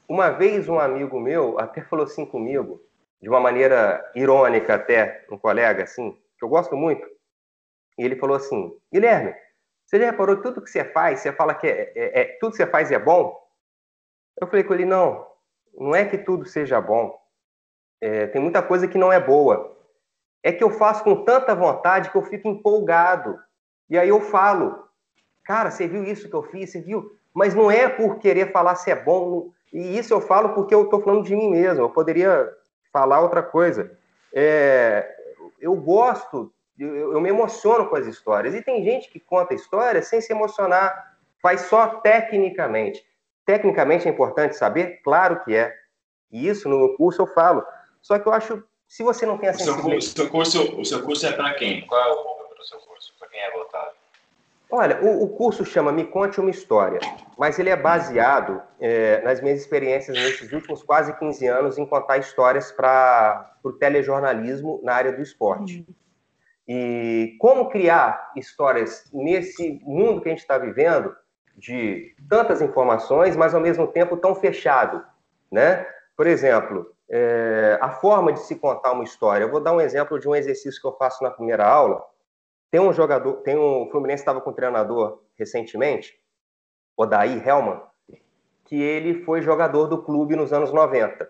Uma 0.09 0.31
vez 0.31 0.67
um 0.67 0.79
amigo 0.79 1.19
meu 1.19 1.59
até 1.59 1.83
falou 1.83 2.05
assim 2.05 2.25
comigo, 2.25 2.81
de 3.21 3.29
uma 3.29 3.39
maneira 3.39 4.03
irônica 4.15 4.73
até, 4.73 5.23
um 5.31 5.37
colega 5.37 5.83
assim, 5.83 6.17
que 6.39 6.43
eu 6.43 6.49
gosto 6.49 6.75
muito, 6.75 7.07
e 7.95 8.03
ele 8.05 8.15
falou 8.15 8.35
assim: 8.35 8.75
Guilherme, 8.91 9.35
você 9.85 9.99
já 9.99 10.05
reparou 10.07 10.37
que 10.37 10.41
tudo 10.41 10.63
que 10.63 10.69
você 10.69 10.83
faz, 10.83 11.19
você 11.19 11.31
fala 11.31 11.53
que 11.53 11.67
é, 11.67 11.93
é, 11.95 12.21
é 12.21 12.25
tudo 12.39 12.51
que 12.51 12.57
você 12.57 12.65
faz 12.65 12.91
é 12.91 12.97
bom? 12.97 13.39
Eu 14.41 14.47
falei 14.47 14.63
com 14.63 14.73
ele: 14.73 14.85
não, 14.85 15.27
não 15.77 15.93
é 15.93 16.03
que 16.03 16.17
tudo 16.17 16.43
seja 16.43 16.81
bom. 16.81 17.15
É, 18.01 18.25
tem 18.27 18.41
muita 18.41 18.63
coisa 18.63 18.87
que 18.87 18.97
não 18.97 19.13
é 19.13 19.19
boa. 19.19 19.77
É 20.41 20.51
que 20.51 20.63
eu 20.63 20.71
faço 20.71 21.03
com 21.03 21.23
tanta 21.23 21.53
vontade 21.53 22.09
que 22.09 22.15
eu 22.15 22.23
fico 22.23 22.47
empolgado. 22.47 23.37
E 23.87 23.97
aí 23.97 24.09
eu 24.09 24.21
falo, 24.21 24.87
cara, 25.43 25.69
você 25.69 25.87
viu 25.87 26.03
isso 26.03 26.29
que 26.29 26.35
eu 26.35 26.43
fiz? 26.43 26.71
Você 26.71 26.81
viu? 26.81 27.11
Mas 27.31 27.53
não 27.53 27.69
é 27.69 27.87
por 27.87 28.17
querer 28.17 28.51
falar 28.51 28.75
se 28.75 28.89
é 28.89 28.95
bom. 28.95 29.51
E 29.71 29.97
isso 29.97 30.13
eu 30.13 30.21
falo 30.21 30.49
porque 30.49 30.73
eu 30.73 30.83
estou 30.83 31.01
falando 31.01 31.23
de 31.23 31.35
mim 31.35 31.49
mesmo. 31.49 31.83
Eu 31.83 31.89
poderia 31.89 32.49
falar 32.91 33.21
outra 33.21 33.43
coisa. 33.43 33.97
É, 34.33 35.07
eu 35.59 35.75
gosto, 35.75 36.51
eu, 36.77 37.13
eu, 37.13 37.21
me 37.21 37.29
emociono 37.29 37.87
com 37.87 37.95
as 37.95 38.07
histórias. 38.07 38.55
E 38.55 38.61
tem 38.61 38.83
gente 38.83 39.09
que 39.09 39.19
conta 39.19 39.53
histórias 39.53 40.07
sem 40.07 40.21
se 40.21 40.31
emocionar, 40.31 41.17
faz 41.41 41.61
só 41.61 41.87
tecnicamente. 42.01 43.05
Tecnicamente 43.45 44.07
é 44.07 44.11
importante 44.11 44.55
saber? 44.55 45.01
Claro 45.03 45.43
que 45.43 45.55
é. 45.55 45.73
E 46.31 46.47
isso 46.47 46.69
no 46.69 46.77
meu 46.77 46.95
curso 46.95 47.21
eu 47.21 47.27
falo. 47.27 47.63
Só 48.01 48.17
que 48.17 48.27
eu 48.27 48.33
acho, 48.33 48.63
se 48.87 49.03
você 49.03 49.25
não 49.25 49.37
tem 49.37 49.49
a 49.49 49.53
sensibilidade... 49.53 49.97
O 49.97 50.01
seu 50.01 50.29
curso, 50.29 50.79
o 50.79 50.85
seu 50.85 51.03
curso 51.03 51.25
é 51.25 51.31
para 51.31 51.53
quem? 51.55 51.85
Qual 51.85 52.01
é 52.01 52.11
o 52.11 52.23
público 52.23 52.55
do 52.55 52.65
seu 52.65 52.79
curso? 52.79 53.13
Para 53.17 53.27
quem 53.29 53.39
é 53.39 53.51
voltado? 53.51 53.98
Olha, 54.71 55.01
o, 55.01 55.23
o, 55.23 55.29
curso 55.29 55.65
chama 55.65 55.91
Me 55.91 56.05
Conte 56.05 56.39
Uma 56.39 56.51
História, 56.51 56.99
mas 57.37 57.57
ele 57.57 57.71
é 57.71 57.75
baseado 57.75 58.61
é, 58.79 59.19
nas 59.23 59.41
minhas 59.41 59.59
experiências 59.59 60.15
nesses 60.15 60.51
últimos 60.51 60.83
quase 60.83 61.11
15 61.17 61.47
anos 61.47 61.77
em 61.77 61.85
contar 61.85 62.19
histórias 62.19 62.71
para 62.71 63.55
o 63.63 63.71
telejornalismo 63.73 64.79
na 64.83 64.93
área 64.93 65.11
do 65.11 65.23
esporte. 65.23 65.85
Uhum. 65.87 65.95
E 66.67 67.35
como 67.39 67.69
criar 67.69 68.31
histórias 68.35 69.09
nesse 69.11 69.81
mundo 69.83 70.21
que 70.21 70.29
a 70.29 70.31
gente 70.31 70.41
está 70.41 70.59
vivendo, 70.59 71.15
de 71.59 72.15
tantas 72.29 72.61
informações, 72.61 73.35
mas 73.35 73.53
ao 73.53 73.61
mesmo 73.61 73.85
tempo 73.87 74.15
tão 74.17 74.33
fechado, 74.33 75.03
né? 75.51 75.85
Por 76.15 76.25
exemplo, 76.25 76.93
é, 77.09 77.77
a 77.81 77.89
forma 77.89 78.31
de 78.31 78.39
se 78.41 78.55
contar 78.55 78.93
uma 78.93 79.03
história. 79.03 79.43
Eu 79.43 79.51
vou 79.51 79.59
dar 79.59 79.73
um 79.73 79.81
exemplo 79.81 80.19
de 80.19 80.27
um 80.27 80.35
exercício 80.35 80.79
que 80.79 80.87
eu 80.87 80.95
faço 80.95 81.23
na 81.23 81.29
primeira 81.29 81.67
aula. 81.67 82.01
Tem 82.71 82.79
um 82.79 82.93
jogador, 82.93 83.37
tem 83.37 83.57
um 83.57 83.83
o 83.83 83.91
Fluminense 83.91 84.21
estava 84.21 84.41
com 84.41 84.51
um 84.51 84.53
treinador 84.53 85.23
recentemente, 85.37 86.19
Odaí 86.95 87.41
Helman, 87.45 87.81
que 88.65 88.79
ele 88.81 89.23
foi 89.23 89.41
jogador 89.41 89.87
do 89.87 90.03
clube 90.03 90.35
nos 90.35 90.53
anos 90.53 90.71
90. 90.71 91.29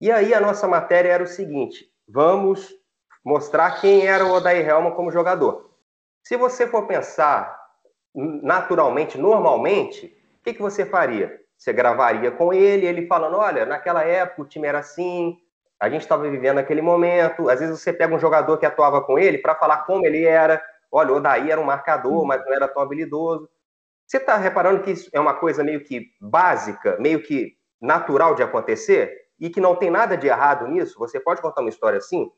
E 0.00 0.10
aí 0.10 0.32
a 0.34 0.40
nossa 0.40 0.68
matéria 0.68 1.10
era 1.10 1.24
o 1.24 1.26
seguinte: 1.26 1.90
vamos 2.06 2.72
mostrar 3.24 3.80
quem 3.80 4.06
era 4.06 4.24
o 4.24 4.32
Odaí 4.32 4.60
Helman 4.60 4.92
como 4.92 5.10
jogador. 5.10 5.70
Se 6.22 6.36
você 6.36 6.66
for 6.66 6.86
pensar 6.86 7.58
naturalmente, 8.14 9.18
normalmente, 9.18 10.06
o 10.38 10.44
que, 10.44 10.54
que 10.54 10.62
você 10.62 10.86
faria? 10.86 11.40
Você 11.56 11.72
gravaria 11.72 12.30
com 12.30 12.52
ele, 12.52 12.86
ele 12.86 13.06
falando: 13.06 13.36
olha, 13.36 13.66
naquela 13.66 14.04
época 14.04 14.42
o 14.42 14.46
time 14.46 14.68
era 14.68 14.78
assim, 14.78 15.38
a 15.84 15.90
gente 15.90 16.02
estava 16.02 16.28
vivendo 16.28 16.58
aquele 16.58 16.82
momento. 16.82 17.48
Às 17.48 17.60
vezes 17.60 17.80
você 17.80 17.92
pega 17.92 18.14
um 18.14 18.18
jogador 18.18 18.58
que 18.58 18.66
atuava 18.66 19.00
com 19.02 19.18
ele 19.18 19.38
para 19.38 19.54
falar 19.54 19.78
como 19.78 20.06
ele 20.06 20.24
era. 20.24 20.62
Olha, 20.90 21.12
o 21.12 21.16
Odaí 21.16 21.50
era 21.50 21.60
um 21.60 21.64
marcador, 21.64 22.24
mas 22.24 22.44
não 22.44 22.52
era 22.52 22.68
tão 22.68 22.82
habilidoso. 22.82 23.48
Você 24.06 24.18
está 24.18 24.36
reparando 24.36 24.82
que 24.82 24.90
isso 24.90 25.10
é 25.12 25.20
uma 25.20 25.34
coisa 25.34 25.64
meio 25.64 25.82
que 25.82 26.10
básica, 26.20 26.96
meio 26.98 27.22
que 27.22 27.56
natural 27.80 28.34
de 28.34 28.42
acontecer 28.42 29.12
e 29.40 29.50
que 29.50 29.60
não 29.60 29.74
tem 29.74 29.90
nada 29.90 30.16
de 30.16 30.26
errado 30.26 30.68
nisso? 30.68 30.98
Você 30.98 31.18
pode 31.18 31.40
contar 31.40 31.60
uma 31.60 31.70
história 31.70 31.98
assim, 31.98 32.30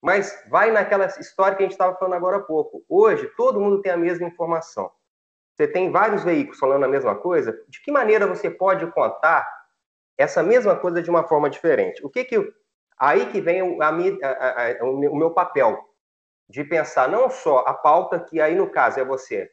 mas 0.00 0.42
vai 0.48 0.70
naquela 0.70 1.06
história 1.06 1.56
que 1.56 1.62
a 1.62 1.66
gente 1.66 1.72
estava 1.72 1.96
falando 1.96 2.14
agora 2.14 2.38
há 2.38 2.40
pouco. 2.40 2.84
Hoje, 2.88 3.30
todo 3.36 3.60
mundo 3.60 3.80
tem 3.80 3.92
a 3.92 3.96
mesma 3.96 4.26
informação 4.26 4.90
você 5.54 5.68
tem 5.68 5.90
vários 5.90 6.24
veículos 6.24 6.58
falando 6.58 6.84
a 6.84 6.88
mesma 6.88 7.14
coisa, 7.14 7.56
de 7.68 7.80
que 7.82 7.92
maneira 7.92 8.26
você 8.26 8.50
pode 8.50 8.86
contar 8.92 9.46
essa 10.16 10.42
mesma 10.42 10.76
coisa 10.76 11.02
de 11.02 11.10
uma 11.10 11.24
forma 11.24 11.50
diferente? 11.50 12.04
O 12.04 12.10
que 12.10 12.24
que 12.24 12.52
aí 13.02 13.26
que 13.26 13.40
vem 13.40 13.82
a, 13.82 13.88
a, 13.88 14.70
a, 14.80 14.84
o 14.84 15.16
meu 15.16 15.32
papel 15.32 15.76
de 16.48 16.62
pensar 16.62 17.08
não 17.08 17.28
só 17.28 17.58
a 17.66 17.74
pauta 17.74 18.20
que 18.20 18.40
aí 18.40 18.54
no 18.54 18.70
caso 18.70 19.00
é 19.00 19.04
você 19.04 19.50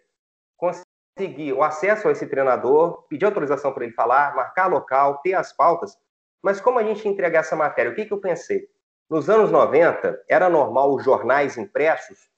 conseguir 0.56 1.54
o 1.54 1.64
acesso 1.64 2.08
a 2.08 2.12
esse 2.12 2.28
treinador, 2.28 3.08
pedir 3.10 3.26
autorização 3.26 3.74
para 3.74 3.86
ele 3.86 3.93
falar, 3.93 4.36
marcar 4.36 4.68
local, 4.68 5.18
ter 5.24 5.34
as 5.34 5.52
pautas, 5.52 5.97
mas 6.43 6.62
como 6.62 6.78
a 6.78 6.84
gente 6.84 7.08
entregar 7.08 7.39
essa 7.39 7.56
matéria? 7.56 7.91
O 7.91 7.95
que 7.95 8.06
que 8.06 8.14
eu 8.14 8.22
pensei? 8.22 8.68
Nos 9.10 9.32
anos 9.32 9.50
90, 9.50 10.26
era 10.30 10.47
normal 10.47 10.93
os 10.93 11.04
jornais 11.04 11.58
impressos 11.58 12.30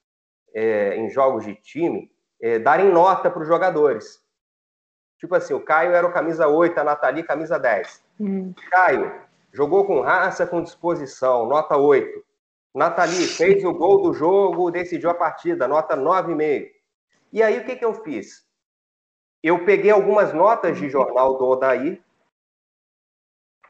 é, 0.55 0.95
em 0.95 1.09
jogos 1.09 1.43
de 1.43 1.55
time 1.55 2.09
é, 2.41 2.57
darem 2.57 2.89
nota 2.89 3.29
para 3.29 3.41
os 3.41 3.47
jogadores. 3.49 4.21
Tipo 5.19 5.35
assim, 5.35 5.53
o 5.53 5.59
Caio 5.59 5.91
era 5.91 6.07
o 6.07 6.13
camisa 6.13 6.47
8, 6.47 6.79
a 6.79 6.83
Nathalie 6.85 7.23
camisa 7.23 7.59
10. 7.59 8.01
Hum. 8.21 8.53
Caio 8.71 9.29
jogou 9.53 9.85
com 9.85 10.01
raça, 10.01 10.47
com 10.47 10.61
disposição, 10.61 11.45
nota 11.45 11.77
8. 11.77 12.23
Nathalie 12.73 13.27
fez 13.27 13.63
o 13.63 13.73
gol 13.73 14.01
do 14.01 14.13
jogo, 14.13 14.71
decidiu 14.71 15.09
a 15.09 15.13
partida, 15.13 15.67
nota 15.67 15.95
9,5. 15.95 16.69
E 17.33 17.43
aí 17.43 17.59
o 17.59 17.65
que, 17.65 17.75
que 17.75 17.85
eu 17.85 17.93
fiz? 17.93 18.45
Eu 19.43 19.65
peguei 19.65 19.91
algumas 19.91 20.33
notas 20.33 20.77
de 20.77 20.89
jornal 20.89 21.37
do 21.37 21.45
Odaí, 21.45 22.01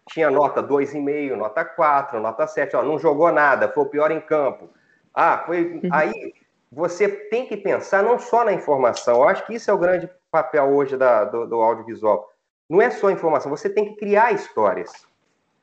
tinha 0.09 0.29
nota 0.29 0.61
2,5, 0.61 1.35
nota 1.35 1.63
4, 1.63 2.19
nota 2.19 2.45
7, 2.45 2.75
ó, 2.75 2.83
não 2.83 2.99
jogou 2.99 3.31
nada, 3.31 3.69
foi 3.69 3.83
o 3.83 3.89
pior 3.89 4.11
em 4.11 4.19
campo. 4.19 4.69
Ah, 5.13 5.43
foi. 5.45 5.79
Uhum. 5.83 5.89
Aí 5.91 6.33
você 6.71 7.07
tem 7.07 7.47
que 7.47 7.57
pensar 7.57 8.03
não 8.03 8.17
só 8.19 8.43
na 8.43 8.53
informação. 8.53 9.17
Eu 9.17 9.29
acho 9.29 9.45
que 9.45 9.55
isso 9.55 9.69
é 9.69 9.73
o 9.73 9.77
grande 9.77 10.09
papel 10.29 10.73
hoje 10.73 10.97
da, 10.97 11.25
do, 11.25 11.45
do 11.45 11.61
audiovisual. 11.61 12.29
Não 12.69 12.81
é 12.81 12.89
só 12.89 13.09
informação, 13.09 13.49
você 13.49 13.69
tem 13.69 13.85
que 13.85 13.95
criar 13.97 14.31
histórias. 14.31 14.91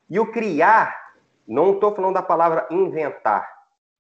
E 0.09 0.19
o 0.19 0.31
criar, 0.31 1.13
não 1.47 1.75
estou 1.75 1.95
falando 1.95 2.15
da 2.15 2.23
palavra 2.23 2.67
inventar, 2.71 3.49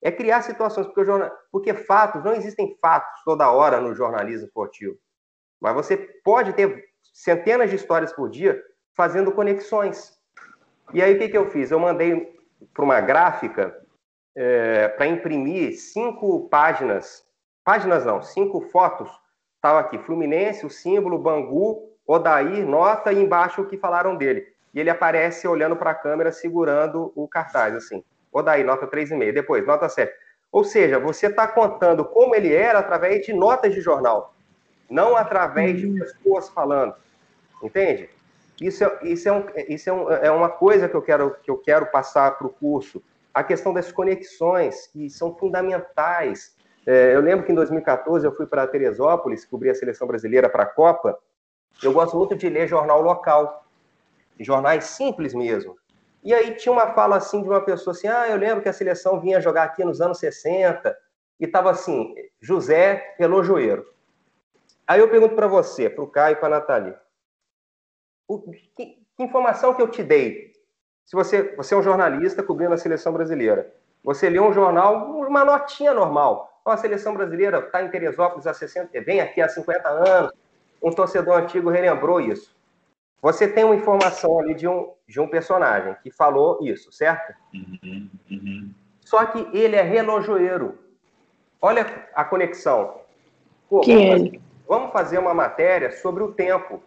é 0.02 0.12
criar 0.12 0.42
situações, 0.42 0.86
porque, 0.86 1.04
jornal, 1.04 1.30
porque 1.50 1.74
fatos, 1.74 2.22
não 2.22 2.32
existem 2.32 2.76
fatos 2.80 3.22
toda 3.24 3.50
hora 3.50 3.80
no 3.80 3.94
jornalismo 3.94 4.46
esportivo. 4.46 4.96
Mas 5.60 5.74
você 5.74 5.96
pode 5.96 6.52
ter 6.52 6.84
centenas 7.12 7.70
de 7.70 7.76
histórias 7.76 8.12
por 8.12 8.30
dia 8.30 8.62
fazendo 8.94 9.32
conexões. 9.32 10.16
E 10.92 11.02
aí 11.02 11.14
o 11.14 11.18
que, 11.18 11.28
que 11.28 11.36
eu 11.36 11.50
fiz? 11.50 11.70
Eu 11.70 11.80
mandei 11.80 12.38
para 12.72 12.84
uma 12.84 13.00
gráfica 13.00 13.76
é, 14.36 14.88
para 14.88 15.06
imprimir 15.06 15.76
cinco 15.76 16.48
páginas, 16.48 17.24
páginas 17.64 18.04
não, 18.04 18.22
cinco 18.22 18.60
fotos. 18.60 19.10
Estava 19.56 19.80
aqui, 19.80 19.98
Fluminense, 19.98 20.64
o 20.64 20.70
símbolo, 20.70 21.18
Bangu, 21.18 21.92
Odair, 22.06 22.64
nota 22.64 23.12
e 23.12 23.20
embaixo 23.20 23.62
o 23.62 23.66
que 23.66 23.76
falaram 23.76 24.16
dele. 24.16 24.46
E 24.74 24.80
ele 24.80 24.90
aparece 24.90 25.46
olhando 25.48 25.76
para 25.76 25.90
a 25.90 25.94
câmera, 25.94 26.32
segurando 26.32 27.12
o 27.14 27.26
cartaz, 27.26 27.74
assim. 27.74 28.04
Odair, 28.32 28.64
nota 28.64 28.86
3,5. 28.86 29.32
Depois, 29.32 29.66
nota 29.66 29.88
7. 29.88 30.12
Ou 30.50 30.64
seja, 30.64 30.98
você 30.98 31.26
está 31.26 31.46
contando 31.46 32.04
como 32.04 32.34
ele 32.34 32.52
era 32.52 32.78
através 32.78 33.24
de 33.24 33.32
notas 33.32 33.74
de 33.74 33.80
jornal, 33.80 34.34
não 34.88 35.16
através 35.16 35.78
de 35.78 35.88
pessoas 35.98 36.48
falando. 36.48 36.94
Entende? 37.62 38.08
Isso, 38.60 38.82
é, 38.82 38.98
isso, 39.02 39.28
é, 39.28 39.32
um, 39.32 39.44
isso 39.68 39.90
é, 39.90 39.92
um, 39.92 40.10
é 40.10 40.30
uma 40.30 40.48
coisa 40.48 40.88
que 40.88 40.94
eu 40.94 41.02
quero, 41.02 41.36
que 41.42 41.50
eu 41.50 41.58
quero 41.58 41.86
passar 41.86 42.36
para 42.36 42.46
o 42.46 42.50
curso 42.50 43.02
a 43.32 43.44
questão 43.44 43.72
das 43.72 43.92
conexões, 43.92 44.88
que 44.88 45.08
são 45.08 45.34
fundamentais. 45.34 46.56
É, 46.84 47.14
eu 47.14 47.20
lembro 47.20 47.44
que 47.44 47.52
em 47.52 47.54
2014 47.54 48.26
eu 48.26 48.34
fui 48.34 48.46
para 48.46 48.66
Teresópolis, 48.66 49.44
cobrir 49.44 49.70
a 49.70 49.74
seleção 49.74 50.08
brasileira 50.08 50.48
para 50.48 50.64
a 50.64 50.66
Copa. 50.66 51.16
Eu 51.82 51.92
gosto 51.92 52.16
muito 52.16 52.34
de 52.34 52.48
ler 52.48 52.66
jornal 52.66 53.00
local, 53.00 53.64
jornais 54.44 54.84
simples 54.84 55.34
mesmo. 55.34 55.76
E 56.22 56.34
aí 56.34 56.54
tinha 56.56 56.72
uma 56.72 56.92
fala 56.94 57.16
assim 57.16 57.42
de 57.42 57.48
uma 57.48 57.60
pessoa 57.60 57.94
assim: 57.94 58.08
ah, 58.08 58.28
eu 58.28 58.36
lembro 58.36 58.62
que 58.62 58.68
a 58.68 58.72
seleção 58.72 59.20
vinha 59.20 59.40
jogar 59.40 59.64
aqui 59.64 59.84
nos 59.84 60.00
anos 60.00 60.18
60 60.18 60.96
e 61.38 61.46
tava 61.46 61.70
assim, 61.70 62.14
José 62.40 63.14
Relojoeiro. 63.18 63.86
Aí 64.86 65.00
eu 65.00 65.08
pergunto 65.08 65.34
para 65.34 65.46
você, 65.46 65.88
para 65.88 66.02
o 66.02 66.08
Caio 66.08 66.32
e 66.32 66.36
para 66.36 66.56
a 66.56 66.60
Nathalie, 66.60 66.94
o, 68.26 68.40
que, 68.40 68.70
que, 68.76 68.98
informação 69.18 69.74
que 69.74 69.82
eu 69.82 69.88
te 69.88 70.02
dei? 70.02 70.52
Se 71.04 71.14
você, 71.14 71.54
você 71.56 71.74
é 71.74 71.76
um 71.76 71.82
jornalista 71.82 72.42
cobrindo 72.42 72.74
a 72.74 72.78
seleção 72.78 73.12
brasileira, 73.12 73.72
você 74.02 74.28
leu 74.28 74.44
um 74.44 74.52
jornal, 74.52 75.10
uma 75.10 75.44
notinha 75.44 75.94
normal. 75.94 76.58
Então, 76.60 76.72
a 76.72 76.76
seleção 76.76 77.14
brasileira 77.14 77.60
está 77.60 77.82
em 77.82 77.90
Teresópolis 77.90 78.46
há 78.46 78.52
60, 78.52 79.00
vem 79.02 79.20
aqui 79.20 79.40
há 79.40 79.48
50 79.48 79.88
anos. 79.88 80.32
Um 80.82 80.90
torcedor 80.90 81.38
antigo 81.38 81.70
relembrou 81.70 82.20
isso. 82.20 82.54
Você 83.20 83.48
tem 83.48 83.64
uma 83.64 83.74
informação 83.74 84.38
ali 84.38 84.54
de 84.54 84.68
um, 84.68 84.92
de 85.06 85.20
um 85.20 85.28
personagem 85.28 85.96
que 86.02 86.10
falou 86.10 86.58
isso, 86.62 86.92
certo? 86.92 87.34
Uhum, 87.52 88.10
uhum. 88.30 88.74
Só 89.00 89.24
que 89.26 89.48
ele 89.56 89.74
é 89.74 89.82
relojoeiro. 89.82 90.78
Olha 91.60 92.08
a 92.14 92.24
conexão. 92.24 93.00
Pô, 93.68 93.80
Quem 93.80 94.08
vamos, 94.08 94.10
é 94.10 94.26
ele? 94.26 94.42
vamos 94.68 94.92
fazer 94.92 95.18
uma 95.18 95.34
matéria 95.34 95.90
sobre 95.90 96.22
o 96.22 96.32
tempo. 96.32 96.80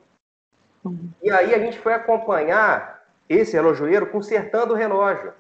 Uhum. 0.86 1.10
E 1.22 1.30
aí 1.30 1.54
a 1.54 1.60
gente 1.60 1.78
foi 1.80 1.94
acompanhar 1.94 3.04
esse 3.28 3.54
relojoeiro 3.54 4.08
consertando 4.08 4.74
o 4.74 4.78
relógio. 4.78 5.34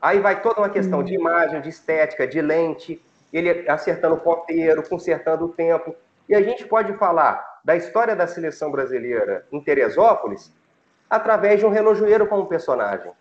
Aí 0.00 0.20
vai 0.20 0.42
toda 0.42 0.60
uma 0.60 0.68
questão 0.68 1.02
de 1.02 1.14
uhum. 1.14 1.20
imagem, 1.20 1.62
de 1.62 1.70
estética, 1.70 2.26
de 2.26 2.40
lente, 2.42 3.02
ele 3.32 3.68
acertando 3.68 4.16
o 4.16 4.20
ponteiro, 4.20 4.86
consertando 4.86 5.46
o 5.46 5.48
tempo. 5.48 5.94
E 6.28 6.34
a 6.34 6.42
gente 6.42 6.66
pode 6.66 6.92
falar 6.94 7.47
da 7.68 7.76
história 7.76 8.16
da 8.16 8.26
seleção 8.26 8.70
brasileira 8.70 9.46
em 9.52 9.60
Teresópolis 9.60 10.50
através 11.10 11.60
de 11.60 11.66
um 11.66 11.68
relojoeiro 11.68 12.26
como 12.26 12.46
personagem. 12.46 13.12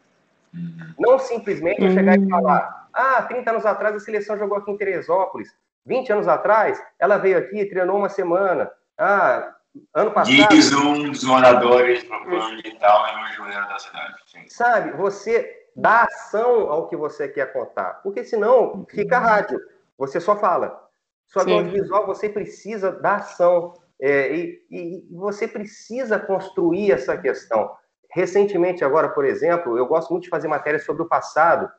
Uhum. 0.54 0.94
Não 0.98 1.20
simplesmente 1.20 1.84
eu 1.84 1.92
chegar 1.92 2.16
e 2.16 2.20
uhum. 2.20 2.30
falar, 2.30 2.88
ah, 2.94 3.22
30 3.24 3.52
anos 3.52 3.66
atrás 3.66 3.94
a 3.94 4.00
seleção 4.00 4.38
jogou 4.38 4.58
aqui 4.58 4.72
em 4.72 4.78
Teresópolis, 4.78 5.54
20 5.86 6.14
anos 6.14 6.30
atrás 6.30 6.82
ela 6.98 7.18
veio 7.18 7.38
aqui, 7.38 7.66
treinou 7.66 7.98
uma 7.98 8.08
semana, 8.08 8.72
ah, 8.98 9.54
ano 9.94 10.12
passado... 10.12 10.48
Diz 10.48 10.72
um 10.72 11.12
dos 11.12 11.26
moradores 11.26 12.04
do 12.04 12.10
plano 12.24 12.62
de 12.64 12.72
tal 12.80 13.04
relojoeiro 13.04 13.68
da 13.68 13.80
cidade. 13.80 14.14
Sim. 14.28 14.48
Sabe, 14.48 14.92
você 14.92 15.68
dá 15.76 16.04
ação 16.04 16.72
ao 16.72 16.88
que 16.88 16.96
você 16.96 17.28
quer 17.28 17.52
contar, 17.52 17.96
porque 18.02 18.24
senão 18.24 18.86
fica 18.90 19.20
rádio, 19.20 19.60
você 19.98 20.22
só 20.22 20.38
fala. 20.38 20.88
Só 21.28 21.44
que 21.44 21.52
audiovisual 21.52 22.06
você 22.06 22.30
precisa 22.30 22.94
dar 22.94 23.18
ação. 23.18 23.74
É, 24.00 24.36
e, 24.36 24.66
e, 24.70 25.08
você 25.12 25.48
precisa 25.48 26.20
construir 26.20 26.92
essa 26.92 27.18
questão. 27.18 27.72
Recentemente, 28.12 28.84
agora, 28.84 29.10
por 29.10 29.26
exemplo, 29.26 29.78
eu 29.78 29.86
gosto 29.86 30.12
muito 30.12 30.24
de 30.24 30.30
fazer 30.30 30.48
matérias 30.48 30.86
sobre 30.86 31.02
o 31.02 31.08
passado. 31.08 31.70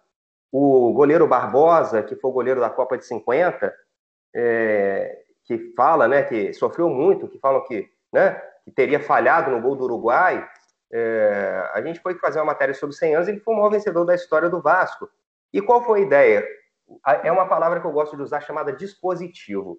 O 0.50 0.92
goleiro 0.92 1.26
Barbosa, 1.26 2.02
que 2.02 2.16
foi 2.16 2.30
o 2.30 2.34
goleiro 2.34 2.60
da 2.60 2.70
Copa 2.70 2.98
de 2.98 3.06
50, 3.06 3.72
é, 4.34 5.22
que 5.44 5.72
fala, 5.76 6.08
né, 6.08 6.22
que 6.22 6.52
sofreu 6.52 6.88
muito, 6.88 7.28
que 7.28 7.38
falam 7.38 7.64
que, 7.64 7.88
né, 8.12 8.40
que 8.64 8.70
teria 8.70 9.00
falhado 9.00 9.50
no 9.50 9.60
gol 9.60 9.76
do 9.76 9.84
Uruguai. 9.84 10.46
É, 10.92 11.70
a 11.72 11.82
gente 11.82 12.00
foi 12.00 12.14
fazer 12.18 12.38
uma 12.38 12.46
matéria 12.46 12.74
sobre 12.74 12.96
100 12.96 13.14
anos, 13.14 13.28
ele 13.28 13.40
foi 13.40 13.54
o 13.54 13.56
maior 13.56 13.70
vencedor 13.70 14.04
da 14.04 14.14
história 14.14 14.48
do 14.48 14.60
Vasco. 14.60 15.08
E 15.52 15.60
qual 15.60 15.82
foi 15.82 16.00
a 16.00 16.02
ideia? 16.02 16.46
É 17.22 17.30
uma 17.30 17.46
palavra 17.46 17.80
que 17.80 17.86
eu 17.86 17.92
gosto 17.92 18.16
de 18.16 18.22
usar 18.22 18.40
chamada 18.40 18.72
dispositivo 18.72 19.78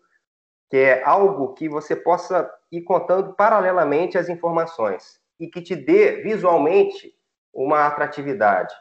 que 0.70 0.78
é 0.78 1.04
algo 1.04 1.54
que 1.54 1.68
você 1.68 1.96
possa 1.96 2.50
ir 2.72 2.82
contando 2.82 3.34
paralelamente 3.34 4.18
as 4.18 4.30
informações 4.30 5.20
e 5.40 5.48
que 5.48 5.62
te 5.62 5.76
dê 5.76 6.22
visualmente 6.22 7.14
uma 7.54 7.88
atratividade. 7.88 8.74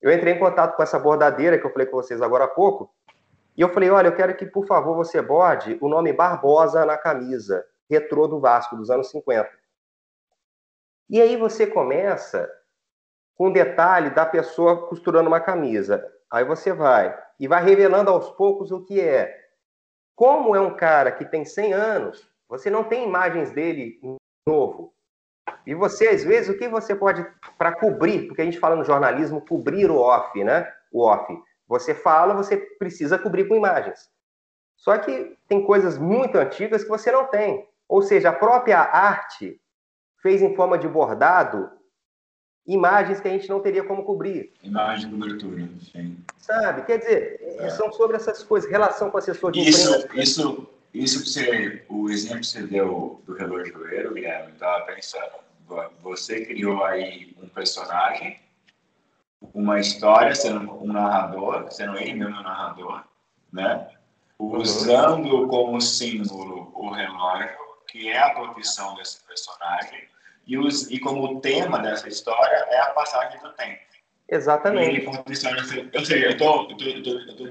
Eu 0.00 0.10
entrei 0.12 0.34
em 0.34 0.38
contato 0.38 0.76
com 0.76 0.82
essa 0.82 0.98
bordadeira 0.98 1.58
que 1.58 1.66
eu 1.66 1.72
falei 1.72 1.86
com 1.86 1.96
vocês 1.96 2.22
agora 2.22 2.44
há 2.44 2.48
pouco, 2.48 2.90
e 3.56 3.60
eu 3.60 3.68
falei, 3.68 3.90
olha, 3.90 4.08
eu 4.08 4.16
quero 4.16 4.34
que, 4.34 4.46
por 4.46 4.66
favor, 4.66 4.96
você 4.96 5.20
borde 5.20 5.76
o 5.82 5.88
nome 5.88 6.12
Barbosa 6.12 6.86
na 6.86 6.96
camisa, 6.96 7.66
retrô 7.90 8.26
do 8.26 8.40
Vasco, 8.40 8.76
dos 8.76 8.90
anos 8.90 9.10
50. 9.10 9.50
E 11.10 11.20
aí 11.20 11.36
você 11.36 11.66
começa 11.66 12.50
com 13.34 13.48
um 13.48 13.52
detalhe 13.52 14.10
da 14.10 14.24
pessoa 14.24 14.86
costurando 14.86 15.28
uma 15.28 15.40
camisa. 15.40 16.06
Aí 16.30 16.44
você 16.44 16.72
vai 16.72 17.18
e 17.38 17.48
vai 17.48 17.62
revelando 17.62 18.10
aos 18.10 18.30
poucos 18.30 18.70
o 18.70 18.82
que 18.84 19.00
é 19.00 19.36
como 20.20 20.54
é 20.54 20.60
um 20.60 20.76
cara 20.76 21.10
que 21.10 21.24
tem 21.24 21.46
100 21.46 21.72
anos, 21.72 22.28
você 22.46 22.68
não 22.68 22.84
tem 22.84 23.04
imagens 23.04 23.52
dele 23.52 23.98
novo. 24.46 24.92
E 25.66 25.74
você, 25.74 26.08
às 26.08 26.22
vezes, 26.22 26.54
o 26.54 26.58
que 26.58 26.68
você 26.68 26.94
pode, 26.94 27.26
para 27.56 27.72
cobrir, 27.72 28.26
porque 28.26 28.42
a 28.42 28.44
gente 28.44 28.58
fala 28.58 28.76
no 28.76 28.84
jornalismo, 28.84 29.40
cobrir 29.40 29.90
o 29.90 29.96
off, 29.96 30.44
né? 30.44 30.70
O 30.92 31.06
off. 31.06 31.34
Você 31.66 31.94
fala, 31.94 32.34
você 32.34 32.58
precisa 32.58 33.18
cobrir 33.18 33.48
com 33.48 33.54
imagens. 33.54 34.10
Só 34.76 34.98
que 34.98 35.38
tem 35.48 35.64
coisas 35.64 35.96
muito 35.96 36.36
antigas 36.36 36.82
que 36.82 36.90
você 36.90 37.10
não 37.10 37.24
tem. 37.24 37.66
Ou 37.88 38.02
seja, 38.02 38.28
a 38.28 38.34
própria 38.34 38.78
arte 38.78 39.58
fez 40.20 40.42
em 40.42 40.54
forma 40.54 40.76
de 40.76 40.86
bordado 40.86 41.72
imagens 42.66 43.20
que 43.20 43.28
a 43.28 43.30
gente 43.30 43.48
não 43.48 43.60
teria 43.60 43.82
como 43.84 44.04
cobrir. 44.04 44.52
Imagem 44.62 45.10
de 45.10 45.16
cobertura, 45.16 45.68
sim. 45.92 46.18
Sabe? 46.38 46.82
Quer 46.82 46.98
dizer, 46.98 47.56
é. 47.58 47.70
são 47.70 47.92
sobre 47.92 48.16
essas 48.16 48.42
coisas, 48.42 48.70
relação 48.70 49.10
com 49.10 49.18
assessor 49.18 49.50
de 49.52 49.60
isso. 49.60 50.06
Isso, 50.14 50.68
isso 50.92 51.22
que 51.22 51.28
você, 51.28 51.84
o 51.88 52.10
exemplo 52.10 52.40
que 52.40 52.46
você 52.46 52.62
deu 52.62 53.22
do 53.26 53.34
relojoeiro, 53.34 54.14
Guilherme, 54.14 54.48
eu 54.48 54.54
estava 54.54 54.84
pensando, 54.86 55.32
você 56.02 56.44
criou 56.44 56.84
aí 56.84 57.34
um 57.42 57.48
personagem, 57.48 58.40
uma 59.54 59.80
história, 59.80 60.34
sendo 60.34 60.72
um 60.82 60.92
narrador, 60.92 61.70
sendo 61.70 61.96
ele 61.96 62.14
mesmo 62.14 62.38
um 62.38 62.42
narrador, 62.42 63.04
né? 63.52 63.88
Usando 64.38 65.48
como 65.48 65.80
símbolo 65.80 66.70
o 66.74 66.90
relógio, 66.90 67.50
que 67.88 68.08
é 68.08 68.18
a 68.18 68.30
profissão 68.30 68.94
desse 68.94 69.24
personagem, 69.24 70.08
e, 70.50 70.58
os, 70.58 70.90
e 70.90 70.98
como 70.98 71.40
tema 71.40 71.78
dessa 71.78 72.08
história 72.08 72.56
é 72.70 72.80
a 72.80 72.90
passagem 72.90 73.40
do 73.40 73.52
tempo. 73.52 73.80
Exatamente. 74.28 75.00
E, 75.00 75.92
eu 75.92 76.04
sei, 76.04 76.26
eu 76.26 76.30
estou 76.30 76.66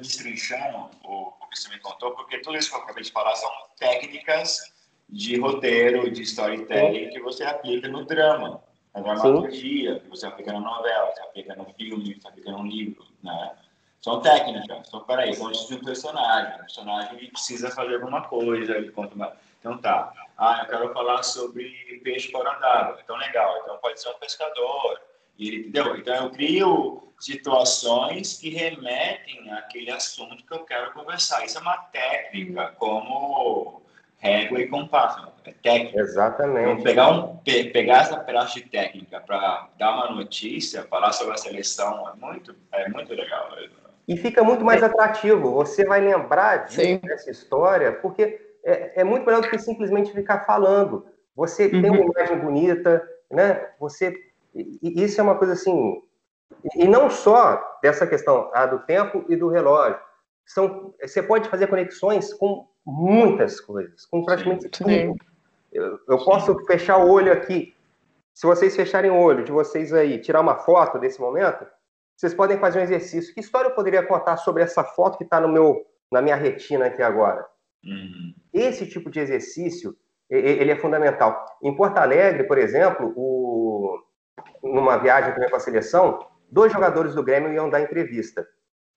destrinchando 0.02 0.90
o, 1.06 1.34
o 1.40 1.48
que 1.50 1.58
você 1.58 1.70
me 1.70 1.80
contou, 1.80 2.12
porque 2.12 2.40
tudo 2.40 2.58
isso 2.58 2.70
que 2.70 2.76
eu 2.76 2.82
acabei 2.82 3.04
de 3.04 3.12
falar 3.12 3.36
são 3.36 3.50
técnicas 3.78 4.60
de 5.08 5.40
roteiro, 5.40 6.12
de 6.12 6.24
storytelling 6.24 7.06
Sim. 7.06 7.10
que 7.12 7.22
você 7.22 7.46
aplica 7.46 7.88
no 7.88 8.04
drama, 8.06 8.62
na 8.94 9.02
dramaturgia, 9.02 10.02
que 10.02 10.10
você 10.10 10.28
aplica 10.28 10.52
na 10.52 10.60
novela, 10.60 11.12
você 11.14 11.22
aplica 11.22 11.56
no 11.56 11.66
filme, 11.74 12.20
você 12.22 12.28
aplica 12.28 12.52
no 12.52 12.66
livro, 12.68 13.06
né? 13.24 13.54
São 14.02 14.22
técnicas. 14.22 14.88
Então, 14.88 15.02
peraí, 15.02 15.36
conte 15.38 15.68
de 15.68 15.76
um 15.76 15.84
personagem. 15.84 16.56
O 16.56 16.60
personagem 16.60 17.30
precisa 17.30 17.72
fazer 17.72 17.96
alguma 17.96 18.28
coisa, 18.28 18.78
ele 18.78 18.92
conta 18.92 19.16
uma... 19.16 19.34
Então, 19.60 19.78
tá. 19.78 20.14
Ah, 20.40 20.62
eu 20.64 20.70
quero 20.70 20.94
falar 20.94 21.22
sobre 21.22 21.70
peixe 22.02 22.32
fora 22.32 22.58
d'água. 22.60 22.98
Então, 23.04 23.18
legal. 23.18 23.60
Então, 23.62 23.78
pode 23.82 24.02
ser 24.02 24.08
um 24.08 24.14
pescador. 24.14 25.02
E 25.38 25.50
ele, 25.50 25.58
entendeu? 25.68 25.98
Então, 25.98 26.16
eu 26.16 26.30
crio 26.32 27.14
situações 27.20 28.38
que 28.38 28.50
remetem 28.50 29.52
àquele 29.52 29.92
assunto 29.92 30.46
que 30.46 30.54
eu 30.54 30.64
quero 30.64 30.94
conversar. 30.94 31.44
Isso 31.44 31.58
é 31.58 31.62
uma 31.62 31.78
técnica, 31.78 32.74
como 32.80 33.82
régua 34.18 34.62
e 34.62 34.68
compasso. 34.68 35.28
É 35.44 35.52
técnica. 35.52 36.00
Exatamente. 36.00 36.72
Então, 36.72 36.84
pegar, 36.84 37.10
um, 37.10 37.36
pe, 37.38 37.66
pegar 37.66 38.04
essa 38.04 38.18
pedaço 38.18 38.56
de 38.56 38.70
técnica 38.70 39.20
para 39.20 39.68
dar 39.78 39.94
uma 39.94 40.12
notícia, 40.12 40.84
falar 40.84 41.12
sobre 41.12 41.34
a 41.34 41.38
seleção, 41.38 42.10
é 42.10 42.16
muito, 42.16 42.56
é 42.72 42.88
muito 42.88 43.14
legal. 43.14 43.50
E 44.08 44.16
fica 44.16 44.42
muito 44.42 44.64
mais 44.64 44.82
atrativo. 44.82 45.52
Você 45.52 45.84
vai 45.84 46.00
lembrar 46.00 46.68
disso, 46.68 47.02
dessa 47.02 47.30
história, 47.30 47.92
porque 47.92 48.49
é, 48.64 49.02
é, 49.02 49.04
muito 49.04 49.26
melhor 49.26 49.42
do 49.42 49.50
que 49.50 49.58
simplesmente 49.58 50.12
ficar 50.12 50.46
falando. 50.46 51.06
Você 51.36 51.66
uhum. 51.66 51.82
tem 51.82 51.90
uma 51.90 52.00
imagem 52.00 52.40
bonita, 52.40 53.08
né? 53.32 53.70
Você 53.80 54.14
e 54.54 55.04
isso 55.04 55.20
é 55.20 55.24
uma 55.24 55.38
coisa 55.38 55.54
assim. 55.54 56.02
E 56.76 56.88
não 56.88 57.10
só 57.10 57.78
dessa 57.82 58.08
questão 58.08 58.50
ah, 58.54 58.66
do 58.66 58.80
tempo 58.80 59.24
e 59.30 59.36
do 59.36 59.50
relógio. 59.50 60.00
São, 60.46 60.94
você 61.00 61.22
pode 61.22 61.48
fazer 61.48 61.68
conexões 61.68 62.34
com 62.34 62.68
muitas 62.86 63.62
coisas, 63.62 64.06
com 64.08 64.26
praticamente 64.26 64.64
sim, 64.64 64.70
tudo. 64.70 65.16
Eu, 65.72 66.00
eu 66.08 66.18
posso 66.18 66.58
fechar 66.66 66.98
o 66.98 67.10
olho 67.10 67.32
aqui. 67.32 67.76
Se 68.34 68.48
vocês 68.48 68.76
fecharem 68.76 69.12
o 69.12 69.20
olho 69.20 69.44
de 69.44 69.52
vocês 69.52 69.94
aí, 69.94 70.20
tirar 70.20 70.42
uma 70.42 70.58
foto 70.58 70.98
desse 70.98 71.22
momento, 71.22 71.68
vocês 72.18 72.34
podem 72.34 72.58
fazer 72.58 72.80
um 72.80 72.84
exercício. 72.84 73.34
Que 73.34 73.42
história 73.42 73.70
eu 73.70 73.76
poderia 73.76 74.04
contar 74.04 74.38
sobre 74.38 74.64
essa 74.64 74.84
foto 74.84 75.18
que 75.18 75.24
está 75.24 75.40
no 75.40 75.48
meu, 75.48 75.86
na 76.12 76.22
minha 76.22 76.36
retina 76.36 76.88
aqui 76.88 77.04
agora? 77.04 77.46
Uhum. 77.84 78.34
Esse 78.54 78.88
tipo 78.88 79.10
de 79.10 79.20
exercício, 79.20 79.96
ele 80.30 80.72
é 80.72 80.76
fundamental. 80.76 81.46
Em 81.64 81.76
Porto 81.76 81.98
Alegre, 81.98 82.44
por 82.44 82.58
exemplo, 82.58 83.14
o... 83.16 84.00
numa 84.62 84.98
viagem 84.98 85.34
com 85.34 85.56
a 85.56 85.60
seleção, 85.60 86.20
dois 86.50 86.72
jogadores 86.72 87.16
do 87.16 87.24
Grêmio 87.24 87.54
iam 87.54 87.70
dar 87.70 87.82
entrevista, 87.82 88.48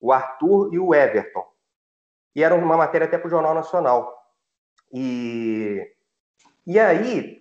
o 0.00 0.12
Arthur 0.12 0.74
e 0.74 0.78
o 0.78 0.94
Everton. 0.94 1.44
E 2.34 2.42
era 2.42 2.54
uma 2.54 2.76
matéria 2.76 3.06
até 3.06 3.18
para 3.18 3.26
o 3.26 3.30
Jornal 3.30 3.54
Nacional. 3.54 4.18
E, 4.92 5.86
e 6.66 6.78
aí, 6.78 7.40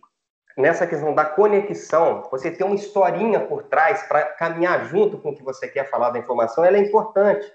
nessa 0.58 0.86
questão 0.86 1.14
da 1.14 1.26
conexão, 1.26 2.28
você 2.30 2.52
ter 2.52 2.64
uma 2.64 2.76
historinha 2.76 3.40
por 3.40 3.64
trás 3.64 4.04
para 4.04 4.26
caminhar 4.34 4.86
junto 4.86 5.18
com 5.18 5.30
o 5.30 5.36
que 5.36 5.44
você 5.44 5.68
quer 5.68 5.90
falar 5.90 6.12
da 6.12 6.20
informação, 6.20 6.64
ela 6.64 6.78
é 6.78 6.82
importante. 6.82 7.52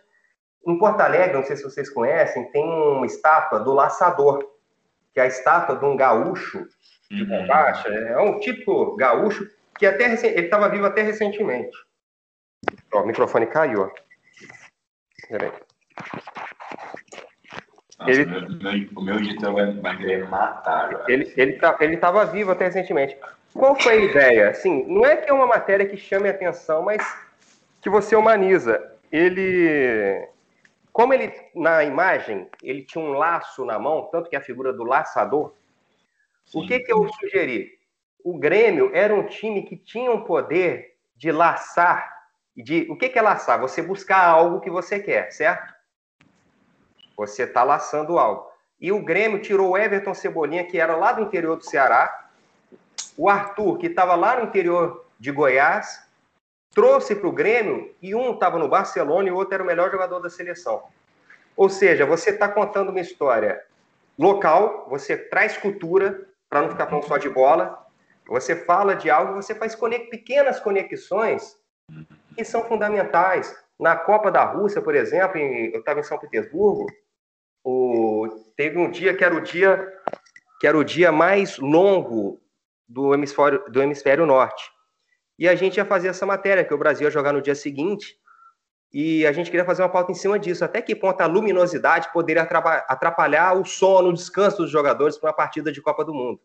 Em 0.66 0.78
Porto 0.78 1.00
Alegre, 1.00 1.36
não 1.36 1.44
sei 1.44 1.56
se 1.56 1.62
vocês 1.62 1.88
conhecem, 1.88 2.50
tem 2.50 2.64
uma 2.64 3.06
estátua 3.06 3.60
do 3.60 3.72
laçador, 3.72 4.40
que 5.14 5.20
é 5.20 5.22
a 5.22 5.26
estátua 5.26 5.76
de 5.76 5.84
um 5.84 5.96
gaúcho 5.96 6.66
de 7.10 7.22
uhum. 7.22 7.28
bombacha, 7.28 7.88
é 7.88 8.18
um 8.18 8.40
tipo 8.40 8.96
gaúcho 8.96 9.48
que 9.78 9.86
até 9.86 10.04
ele 10.04 10.40
estava 10.40 10.68
vivo 10.68 10.86
até 10.86 11.02
recentemente. 11.02 11.76
Ó, 12.92 13.02
o 13.02 13.06
microfone 13.06 13.46
caiu. 13.46 13.92
Peraí. 15.28 15.52
Nossa, 17.98 18.10
ele, 18.10 18.26
meu, 18.26 18.88
o 18.96 19.02
meu 19.02 19.16
editor 19.16 19.54
vai, 19.54 19.72
vai 19.72 19.96
querer 19.96 20.28
matar. 20.28 21.04
Ele 21.08 21.32
ele 21.36 21.52
tá, 21.54 21.76
ele 21.80 21.94
estava 21.94 22.26
vivo 22.26 22.50
até 22.50 22.66
recentemente. 22.66 23.16
Qual 23.54 23.74
foi 23.80 23.92
a 23.94 23.96
ideia? 23.96 24.50
Assim, 24.50 24.84
não 24.86 25.04
é 25.06 25.16
que 25.16 25.30
é 25.30 25.32
uma 25.32 25.46
matéria 25.46 25.86
que 25.86 25.96
chame 25.96 26.28
a 26.28 26.32
atenção, 26.32 26.82
mas 26.82 27.02
que 27.80 27.88
você 27.88 28.14
humaniza. 28.14 28.92
Ele, 29.10 30.28
como 30.96 31.12
ele 31.12 31.30
na 31.54 31.84
imagem 31.84 32.48
ele 32.62 32.82
tinha 32.82 33.04
um 33.04 33.12
laço 33.12 33.66
na 33.66 33.78
mão, 33.78 34.08
tanto 34.10 34.30
que 34.30 34.36
a 34.36 34.40
figura 34.40 34.72
do 34.72 34.82
laçador. 34.82 35.52
Sim. 36.46 36.64
O 36.64 36.66
que 36.66 36.80
que 36.80 36.90
eu 36.90 37.06
sugeri? 37.20 37.78
O 38.24 38.38
Grêmio 38.38 38.90
era 38.94 39.14
um 39.14 39.26
time 39.26 39.62
que 39.64 39.76
tinha 39.76 40.10
um 40.10 40.24
poder 40.24 40.96
de 41.14 41.30
laçar. 41.30 42.10
De, 42.56 42.86
o 42.90 42.96
que, 42.96 43.10
que 43.10 43.18
é 43.18 43.20
laçar? 43.20 43.60
Você 43.60 43.82
buscar 43.82 44.26
algo 44.26 44.58
que 44.58 44.70
você 44.70 44.98
quer, 44.98 45.30
certo? 45.32 45.74
Você 47.14 47.42
está 47.42 47.62
laçando 47.62 48.18
algo. 48.18 48.50
E 48.80 48.90
o 48.90 49.04
Grêmio 49.04 49.42
tirou 49.42 49.72
o 49.72 49.76
Everton 49.76 50.14
Cebolinha, 50.14 50.64
que 50.64 50.80
era 50.80 50.96
lá 50.96 51.12
do 51.12 51.20
interior 51.20 51.58
do 51.58 51.64
Ceará, 51.66 52.30
o 53.18 53.28
Arthur, 53.28 53.76
que 53.76 53.88
estava 53.88 54.14
lá 54.14 54.36
no 54.36 54.46
interior 54.46 55.06
de 55.20 55.30
Goiás, 55.30 56.05
trouxe 56.76 57.16
para 57.16 57.26
o 57.26 57.32
Grêmio 57.32 57.96
e 58.02 58.14
um 58.14 58.34
estava 58.34 58.58
no 58.58 58.68
Barcelona 58.68 59.26
e 59.26 59.32
o 59.32 59.34
outro 59.34 59.54
era 59.54 59.62
o 59.62 59.66
melhor 59.66 59.90
jogador 59.90 60.20
da 60.20 60.28
seleção. 60.28 60.82
Ou 61.56 61.70
seja, 61.70 62.04
você 62.04 62.28
está 62.28 62.50
contando 62.50 62.90
uma 62.90 63.00
história 63.00 63.62
local, 64.18 64.86
você 64.90 65.16
traz 65.16 65.56
cultura 65.56 66.28
para 66.50 66.60
não 66.60 66.68
ficar 66.68 66.86
falando 66.86 67.08
só 67.08 67.16
de 67.16 67.30
bola, 67.30 67.82
você 68.28 68.54
fala 68.54 68.94
de 68.94 69.08
algo, 69.08 69.40
você 69.40 69.54
faz 69.54 69.74
pequenas 70.10 70.60
conexões 70.60 71.56
que 72.36 72.44
são 72.44 72.62
fundamentais. 72.64 73.56
Na 73.80 73.96
Copa 73.96 74.30
da 74.30 74.44
Rússia, 74.44 74.82
por 74.82 74.94
exemplo, 74.94 75.38
eu 75.38 75.80
estava 75.80 76.00
em 76.00 76.02
São 76.02 76.18
Petersburgo, 76.18 76.84
o, 77.64 78.28
teve 78.54 78.76
um 78.76 78.90
dia 78.90 79.16
que 79.16 79.24
era 79.24 79.34
o 79.34 79.40
dia 79.40 79.94
que 80.60 80.66
era 80.66 80.76
o 80.76 80.84
dia 80.84 81.10
mais 81.10 81.58
longo 81.58 82.38
do 82.86 83.14
hemisfério, 83.14 83.64
do 83.70 83.82
hemisfério 83.82 84.26
norte. 84.26 84.75
E 85.38 85.48
a 85.48 85.54
gente 85.54 85.76
ia 85.76 85.84
fazer 85.84 86.08
essa 86.08 86.24
matéria, 86.24 86.64
que 86.64 86.72
o 86.72 86.78
Brasil 86.78 87.06
ia 87.06 87.10
jogar 87.10 87.32
no 87.32 87.42
dia 87.42 87.54
seguinte, 87.54 88.18
e 88.92 89.26
a 89.26 89.32
gente 89.32 89.50
queria 89.50 89.66
fazer 89.66 89.82
uma 89.82 89.88
pauta 89.88 90.12
em 90.12 90.14
cima 90.14 90.38
disso. 90.38 90.64
Até 90.64 90.80
que 90.80 90.94
ponto 90.94 91.20
a 91.20 91.26
luminosidade 91.26 92.10
poderia 92.12 92.42
atrapalhar 92.42 93.54
o 93.54 93.64
sono, 93.64 94.08
o 94.08 94.12
descanso 94.12 94.58
dos 94.58 94.70
jogadores 94.70 95.18
para 95.18 95.28
uma 95.28 95.36
partida 95.36 95.70
de 95.70 95.82
Copa 95.82 96.04
do 96.04 96.14
Mundo. 96.14 96.40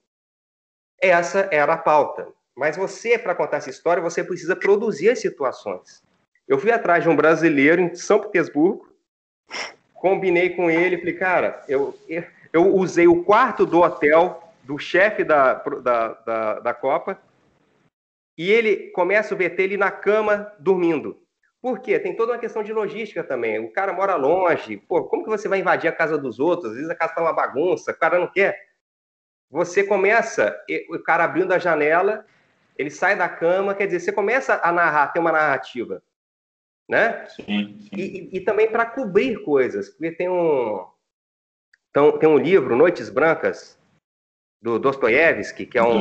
Essa 1.00 1.48
era 1.52 1.74
a 1.74 1.78
pauta. 1.78 2.28
Mas 2.56 2.76
você, 2.76 3.18
para 3.18 3.34
contar 3.34 3.58
essa 3.58 3.70
história, 3.70 4.04
você 4.04 4.24
precisa 4.24 4.56
produzir 4.56 5.10
as 5.10 5.20
situações. 5.20 6.04
Eu 6.48 6.60
fui 6.60 6.72
atrás 6.72 7.04
de 7.04 7.10
um 7.10 7.16
brasileiro 7.16 7.82
em 7.82 7.96
São 7.96 8.20
Petersburgo, 8.20 8.90
combinei 9.94 10.50
com 10.50 10.70
ele, 10.70 10.98
falei, 10.98 11.14
cara, 11.14 11.64
eu, 11.68 11.98
eu 12.52 12.76
usei 12.76 13.08
o 13.08 13.24
quarto 13.24 13.66
do 13.66 13.80
hotel 13.80 14.54
do 14.64 14.78
chefe 14.78 15.24
da, 15.24 15.54
da, 15.54 16.08
da, 16.26 16.60
da 16.60 16.74
Copa 16.74 17.18
e 18.38 18.52
ele 18.52 18.92
começa 18.92 19.34
o 19.34 19.38
VT 19.38 19.62
ele 19.62 19.78
na 19.78 19.92
cama 19.92 20.52
dormindo. 20.60 21.22
Por 21.62 21.80
quê? 21.80 22.00
Tem 22.00 22.16
toda 22.16 22.34
uma 22.34 22.40
questão 22.40 22.64
de 22.64 22.74
logística 22.74 23.24
também. 23.24 23.60
O 23.60 23.72
cara 23.72 23.94
mora 23.94 24.16
longe. 24.16 24.78
Pô, 24.78 25.04
como 25.04 25.24
que 25.24 25.30
você 25.30 25.48
vai 25.48 25.60
invadir 25.60 25.88
a 25.88 25.96
casa 25.96 26.18
dos 26.18 26.40
outros? 26.40 26.72
Às 26.72 26.76
vezes 26.78 26.90
a 26.90 26.96
casa 26.96 27.14
tá 27.14 27.22
uma 27.22 27.34
bagunça, 27.34 27.92
o 27.92 27.98
cara 27.98 28.18
não 28.18 28.28
quer. 28.28 28.60
Você 29.50 29.84
começa, 29.84 30.58
o 30.90 30.98
cara 31.00 31.24
abrindo 31.24 31.52
a 31.54 31.60
janela, 31.60 32.26
ele 32.78 32.90
sai 32.90 33.16
da 33.16 33.30
cama, 33.30 33.76
quer 33.76 33.86
dizer, 33.86 34.00
você 34.00 34.12
começa 34.12 34.60
a 34.64 34.72
narrar, 34.72 35.10
ter 35.10 35.20
uma 35.20 35.32
narrativa 35.32 36.02
né? 36.92 37.26
Sim, 37.28 37.78
sim. 37.80 37.90
E, 37.96 38.30
e, 38.34 38.42
também 38.42 38.70
para 38.70 38.86
cobrir 38.86 39.42
coisas, 39.46 39.90
porque 39.90 40.12
tem 40.12 40.30
um 40.30 40.86
então, 41.90 42.18
tem 42.20 42.28
um 42.28 42.38
livro 42.38 42.76
Noites 42.76 43.10
Brancas 43.10 43.80
do 44.62 44.80
Dostoiévski 44.80 45.66
que 45.66 45.78
é 45.78 45.84
um 45.84 46.00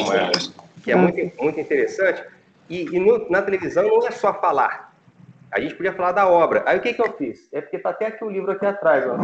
que 0.83 0.93
é 0.93 0.97
muito, 0.97 1.43
muito 1.43 1.61
interessante 1.61 2.25
e, 2.69 2.83
e 2.85 3.01
no, 3.01 3.29
na 3.31 3.43
televisão 3.43 3.87
não 3.87 4.07
é 4.07 4.11
só 4.11 4.35
falar 4.35 4.95
a 5.51 5.61
gente 5.61 5.75
podia 5.75 5.93
falar 5.93 6.13
da 6.13 6.29
obra 6.29 6.63
aí 6.67 6.79
o 6.79 6.81
que 6.81 6.95
que 6.95 7.03
eu 7.03 7.13
fiz 7.13 7.49
é 7.53 7.61
porque 7.61 7.79
tá 7.79 7.91
até 7.91 8.07
aqui 8.07 8.25
o 8.25 8.31
livro 8.31 8.51
aqui 8.53 8.67
atrás 8.67 9.05
ó. 9.07 9.17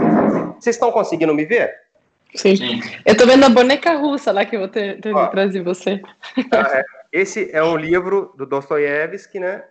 vocês 0.55 0.77
estão 0.77 0.91
conseguindo 0.91 1.35
me 1.35 1.45
ver 1.45 1.87
Sim. 2.35 2.57
Sim. 2.57 2.81
Eu 3.05 3.17
tô 3.17 3.27
vendo 3.27 3.45
a 3.45 3.49
boneca 3.49 3.95
russa 3.95 4.31
lá 4.31 4.45
que 4.45 4.57
eu 4.57 4.61
vou 4.61 4.69
ter, 4.69 5.01
ter 5.01 5.15
trazer 5.31 5.63
você. 5.63 6.03
Ah, 6.51 6.79
é. 6.79 6.85
Esse 7.13 7.51
é 7.51 7.63
um 7.63 7.77
livro 7.77 8.35
do 8.37 8.45
Dostoiévski, 8.45 9.41
né? 9.41 9.65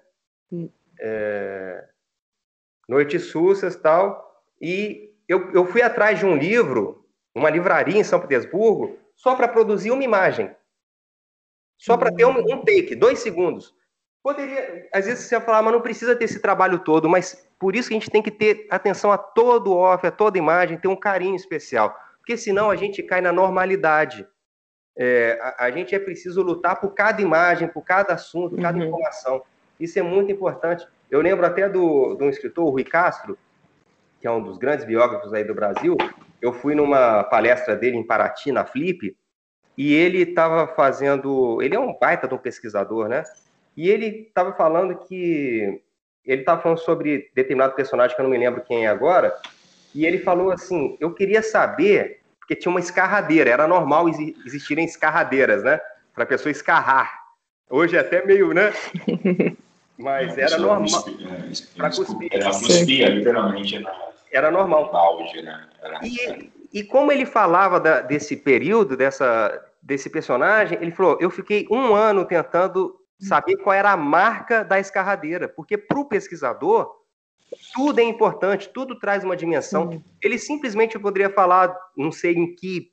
É, 0.99 1.83
Noites 2.87 3.25
Sussas 3.25 3.75
tal. 3.75 4.41
E 4.59 5.11
eu, 5.27 5.51
eu 5.51 5.65
fui 5.65 5.81
atrás 5.81 6.17
de 6.17 6.25
um 6.25 6.35
livro, 6.35 7.05
uma 7.35 7.49
livraria 7.49 7.99
em 7.99 8.03
São 8.03 8.19
Petersburgo, 8.19 8.97
só 9.15 9.35
para 9.35 9.47
produzir 9.47 9.91
uma 9.91 10.03
imagem. 10.03 10.53
Só 11.77 11.97
para 11.97 12.11
ter 12.11 12.25
um, 12.25 12.37
um, 12.39 12.63
take, 12.63 12.95
dois 12.95 13.19
segundos. 13.19 13.73
Poderia, 14.23 14.87
às 14.93 15.05
vezes 15.05 15.25
você 15.25 15.35
vai 15.37 15.45
falar, 15.45 15.61
mas 15.61 15.73
não 15.73 15.81
precisa 15.81 16.15
ter 16.15 16.25
esse 16.25 16.39
trabalho 16.39 16.79
todo, 16.79 17.07
mas 17.07 17.47
por 17.59 17.75
isso 17.75 17.89
que 17.89 17.95
a 17.95 17.99
gente 17.99 18.09
tem 18.09 18.23
que 18.23 18.31
ter 18.31 18.67
atenção 18.71 19.11
a 19.11 19.17
todo 19.17 19.73
off, 19.73 20.05
a 20.05 20.11
toda 20.11 20.37
imagem, 20.37 20.77
ter 20.77 20.87
um 20.87 20.95
carinho 20.95 21.35
especial. 21.35 21.95
Porque 22.17 22.35
senão 22.35 22.71
a 22.71 22.75
gente 22.75 23.03
cai 23.03 23.21
na 23.21 23.31
normalidade. 23.31 24.27
É, 24.97 25.37
a, 25.41 25.65
a, 25.65 25.71
gente 25.71 25.93
é 25.93 25.99
preciso 25.99 26.41
lutar 26.41 26.79
por 26.79 26.93
cada 26.93 27.21
imagem, 27.21 27.67
por 27.67 27.83
cada 27.83 28.13
assunto, 28.13 28.59
cada 28.59 28.77
uhum. 28.77 28.85
informação. 28.85 29.43
Isso 29.79 29.99
é 29.99 30.01
muito 30.01 30.31
importante. 30.31 30.87
Eu 31.11 31.21
lembro 31.21 31.45
até 31.45 31.69
do, 31.69 32.15
do 32.15 32.29
escritor, 32.29 32.69
Rui 32.69 32.83
Castro, 32.83 33.37
que 34.19 34.25
é 34.25 34.31
um 34.31 34.41
dos 34.41 34.57
grandes 34.57 34.85
biógrafos 34.85 35.33
aí 35.33 35.43
do 35.43 35.53
Brasil. 35.53 35.97
Eu 36.45 36.53
fui 36.53 36.75
numa 36.75 37.23
palestra 37.23 37.75
dele 37.75 37.97
em 37.97 38.05
Paraty, 38.05 38.51
na 38.51 38.63
Flip, 38.63 39.17
e 39.75 39.93
ele 39.95 40.19
estava 40.19 40.67
fazendo. 40.67 41.59
Ele 41.59 41.75
é 41.75 41.79
um 41.79 41.97
baita 41.97 42.27
de 42.27 42.35
um 42.35 42.37
pesquisador, 42.37 43.07
né? 43.07 43.23
E 43.75 43.89
ele 43.89 44.27
estava 44.27 44.53
falando 44.53 44.95
que. 44.95 45.81
Ele 46.23 46.41
estava 46.41 46.61
falando 46.61 46.77
sobre 46.77 47.31
determinado 47.33 47.73
personagem 47.73 48.15
que 48.15 48.21
eu 48.21 48.23
não 48.23 48.29
me 48.29 48.37
lembro 48.37 48.63
quem 48.63 48.85
é 48.85 48.87
agora, 48.87 49.35
e 49.93 50.05
ele 50.05 50.19
falou 50.19 50.51
assim: 50.51 50.95
eu 50.99 51.15
queria 51.15 51.41
saber, 51.41 52.21
porque 52.39 52.55
tinha 52.55 52.69
uma 52.69 52.79
escarradeira, 52.79 53.49
era 53.49 53.67
normal 53.67 54.07
existirem 54.07 54.85
escarradeiras, 54.85 55.63
né? 55.63 55.79
Para 56.13 56.25
a 56.25 56.27
pessoa 56.27 56.51
escarrar. 56.51 57.23
Hoje 57.67 57.97
é 57.97 58.01
até 58.01 58.23
meio, 58.23 58.53
né? 58.53 58.71
Mas 59.97 60.37
era 60.37 60.59
normal. 60.59 61.05
Para 61.75 61.89
cuspir. 61.89 62.29
Era 62.31 62.51
cuspia, 62.51 63.09
literalmente, 63.09 63.79
na, 63.79 63.91
era 64.35 64.51
normal. 64.51 64.91
No 64.91 64.97
auge, 64.97 65.41
né? 65.41 65.67
Era... 65.81 65.99
E, 66.03 66.51
e 66.73 66.83
como 66.83 67.11
ele 67.11 67.25
falava 67.25 67.79
da, 67.79 68.01
desse 68.01 68.35
período, 68.35 68.97
dessa, 68.97 69.63
desse 69.81 70.09
personagem, 70.09 70.77
ele 70.81 70.91
falou: 70.91 71.17
eu 71.19 71.29
fiquei 71.29 71.67
um 71.71 71.95
ano 71.95 72.25
tentando 72.25 72.99
saber 73.19 73.57
qual 73.57 73.73
era 73.73 73.91
a 73.91 73.97
marca 73.97 74.63
da 74.63 74.79
escarradeira, 74.79 75.47
porque 75.47 75.77
para 75.77 75.99
o 75.99 76.05
pesquisador 76.05 76.91
tudo 77.73 77.99
é 77.99 78.03
importante, 78.03 78.69
tudo 78.69 78.99
traz 78.99 79.23
uma 79.23 79.35
dimensão. 79.35 79.91
Sim. 79.91 80.03
Ele 80.21 80.37
simplesmente 80.37 80.99
poderia 80.99 81.29
falar, 81.29 81.75
não 81.95 82.11
sei 82.11 82.33
em 82.33 82.53
que 82.53 82.91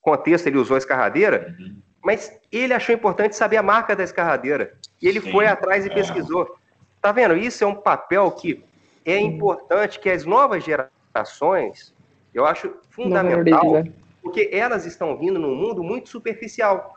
contexto 0.00 0.46
ele 0.46 0.58
usou 0.58 0.76
a 0.76 0.78
escarradeira, 0.78 1.54
uhum. 1.58 1.76
mas 2.04 2.32
ele 2.50 2.72
achou 2.72 2.94
importante 2.94 3.36
saber 3.36 3.56
a 3.56 3.62
marca 3.62 3.94
da 3.94 4.04
escarradeira. 4.04 4.76
E 5.00 5.08
ele 5.08 5.20
Sim, 5.20 5.32
foi 5.32 5.46
atrás 5.46 5.84
e 5.84 5.90
é. 5.90 5.94
pesquisou. 5.94 6.56
Tá 7.00 7.12
vendo? 7.12 7.36
Isso 7.36 7.62
é 7.62 7.66
um 7.66 7.74
papel 7.74 8.30
que 8.32 8.64
é 9.06 9.18
importante 9.18 10.00
que 10.00 10.10
as 10.10 10.24
novas 10.24 10.64
gerações, 10.64 11.94
eu 12.34 12.44
acho 12.44 12.74
fundamental, 12.90 13.84
porque 14.22 14.50
elas 14.52 14.84
estão 14.84 15.16
vindo 15.16 15.38
num 15.38 15.54
mundo 15.54 15.82
muito 15.82 16.08
superficial. 16.08 16.94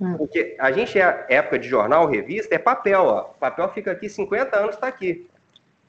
Hum. 0.00 0.16
Porque 0.16 0.56
a 0.58 0.72
gente 0.72 0.98
é 0.98 1.26
época 1.28 1.58
de 1.58 1.68
jornal, 1.68 2.06
revista, 2.06 2.54
é 2.54 2.58
papel, 2.58 3.02
ó. 3.02 3.22
Papel 3.38 3.68
fica 3.70 3.92
aqui 3.92 4.08
50 4.08 4.56
anos, 4.56 4.74
está 4.74 4.88
aqui. 4.88 5.28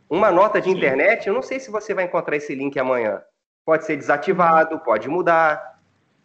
Uma 0.10 0.32
nota 0.32 0.60
de 0.60 0.70
internet, 0.70 1.28
eu 1.28 1.34
não 1.34 1.42
sei 1.42 1.60
se 1.60 1.72
você 1.72 1.94
vai 1.94 2.06
encontrar 2.06 2.36
esse 2.36 2.54
link 2.54 2.78
amanhã. 2.78 3.22
Pode 3.64 3.86
ser 3.86 3.96
desativado, 3.96 4.80
pode 4.80 5.08
mudar. 5.08 5.80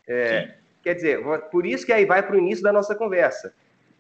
É, 0.09 0.55
quer 0.83 0.95
dizer, 0.95 1.23
por 1.51 1.65
isso 1.65 1.87
que 1.87 1.93
aí 1.93 2.05
vai 2.05 2.23
para 2.23 2.35
o 2.35 2.39
início 2.39 2.65
da 2.65 2.73
nossa 2.73 2.95
conversa 2.95 3.55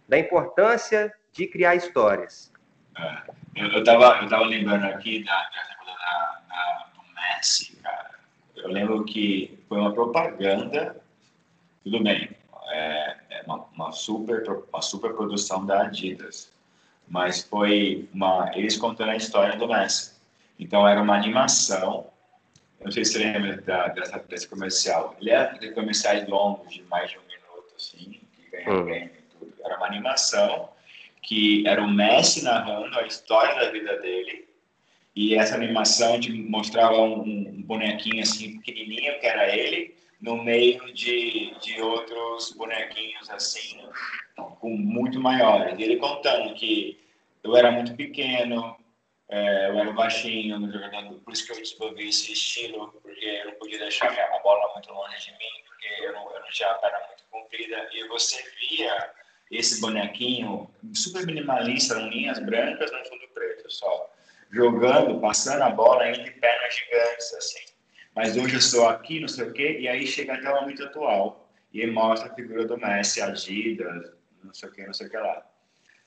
da 0.08 0.18
importância 0.18 1.12
de 1.32 1.46
criar 1.46 1.74
histórias. 1.74 2.52
É, 2.96 3.22
eu 3.56 3.78
estava 3.78 4.22
eu 4.22 4.28
tava 4.28 4.44
lembrando 4.44 4.84
aqui 4.84 5.24
da, 5.24 5.32
da, 5.32 6.42
da, 6.48 6.86
do 6.94 7.14
Messi, 7.14 7.76
cara. 7.76 8.10
Eu 8.56 8.70
lembro 8.70 9.04
que 9.04 9.58
foi 9.68 9.78
uma 9.78 9.92
propaganda, 9.92 10.96
tudo 11.82 12.02
bem, 12.02 12.30
é, 12.68 13.16
é 13.30 13.42
uma, 13.46 13.64
uma, 13.74 13.92
super, 13.92 14.42
uma 14.72 14.82
super 14.82 15.12
produção 15.14 15.66
da 15.66 15.82
Adidas, 15.82 16.52
mas 17.08 17.42
foi 17.42 18.08
uma, 18.14 18.50
eles 18.54 18.76
contando 18.76 19.10
a 19.10 19.16
história 19.16 19.56
do 19.56 19.68
Messi. 19.68 20.14
Então 20.58 20.86
era 20.86 21.02
uma 21.02 21.16
animação, 21.16 22.06
eu 22.78 22.86
não 22.86 22.92
sei 22.92 23.04
se 23.04 23.12
você 23.12 23.18
lembra 23.18 23.60
da, 23.62 23.88
dessa, 23.88 24.18
desse 24.20 24.48
comercial, 24.48 25.16
ele 25.20 25.30
era 25.30 25.52
de 25.58 25.72
comerciais 25.72 26.28
longos, 26.28 26.72
de 26.72 26.82
mais 26.84 27.10
de 27.10 27.18
um 27.18 27.22
minuto, 27.22 27.74
assim, 27.76 28.20
que 28.32 28.50
ganham 28.50 28.80
hum. 28.80 28.84
prêmio 28.84 29.12
e 29.18 29.36
tudo. 29.36 29.54
Era 29.64 29.76
uma 29.76 29.86
animação 29.86 30.73
que 31.24 31.66
era 31.66 31.82
o 31.82 31.90
Messi 31.90 32.44
narrando 32.44 32.98
a 32.98 33.06
história 33.06 33.54
da 33.54 33.70
vida 33.70 33.96
dele, 33.98 34.46
e 35.16 35.34
essa 35.34 35.54
animação 35.54 36.20
te 36.20 36.30
mostrava 36.32 37.00
um, 37.00 37.22
um 37.22 37.62
bonequinho 37.62 38.22
assim 38.22 38.58
pequenininho, 38.58 39.18
que 39.20 39.26
era 39.26 39.56
ele, 39.56 39.96
no 40.20 40.42
meio 40.42 40.92
de, 40.92 41.54
de 41.60 41.80
outros 41.80 42.52
bonequinhos 42.52 43.30
assim, 43.30 43.80
com 44.36 44.70
muito 44.70 45.20
maiores. 45.20 45.78
E 45.78 45.82
ele 45.82 45.96
contando 45.96 46.54
que 46.54 47.00
eu 47.42 47.56
era 47.56 47.70
muito 47.70 47.94
pequeno, 47.94 48.76
é, 49.28 49.68
eu 49.68 49.78
era 49.78 49.92
baixinho 49.92 50.58
no 50.58 50.70
jogador, 50.70 51.20
por 51.20 51.32
isso 51.32 51.46
que 51.46 51.52
eu 51.52 51.60
desenvolvi 51.60 52.08
esse 52.08 52.32
estilo, 52.32 52.88
porque 53.02 53.24
eu 53.24 53.46
não 53.46 53.54
podia 53.54 53.78
deixar 53.78 54.08
a 54.08 54.38
bola 54.40 54.72
muito 54.74 54.92
longe 54.92 55.18
de 55.24 55.30
mim, 55.32 55.64
porque 55.66 55.86
eu 56.04 56.12
não, 56.12 56.30
eu 56.32 56.40
não 56.40 56.50
tinha 56.50 56.70
a 56.70 56.74
perna 56.74 56.98
muito 57.06 57.24
comprida. 57.30 57.88
E 57.92 58.08
você 58.08 58.42
via 58.58 59.10
esse 59.50 59.80
bonequinho 59.80 60.70
super 60.92 61.26
minimalista, 61.26 61.94
linhas 61.94 62.38
brancas 62.38 62.90
no 62.90 63.04
fundo 63.04 63.28
preto 63.32 63.70
só, 63.70 64.10
jogando, 64.50 65.20
passando 65.20 65.62
a 65.62 65.70
bola 65.70 66.08
entre 66.08 66.30
pernas 66.30 66.74
gigantes, 66.74 67.34
assim 67.34 67.74
mas 68.14 68.36
hoje 68.36 68.54
eu 68.54 68.58
estou 68.60 68.88
aqui, 68.88 69.18
não 69.18 69.28
sei 69.28 69.48
o 69.48 69.52
quê, 69.52 69.78
e 69.80 69.88
aí 69.88 70.06
chega 70.06 70.34
até 70.34 70.48
o 70.48 70.60
momento 70.60 70.84
atual 70.84 71.50
e 71.72 71.84
mostra 71.86 72.30
a 72.30 72.34
figura 72.34 72.64
do 72.64 72.78
Messi, 72.78 73.20
Adidas, 73.20 74.12
não 74.42 74.54
sei 74.54 74.68
o 74.68 74.72
quê, 74.72 74.86
não 74.86 74.94
sei 74.94 75.08
o 75.08 75.10
que 75.10 75.16
lá. 75.16 75.44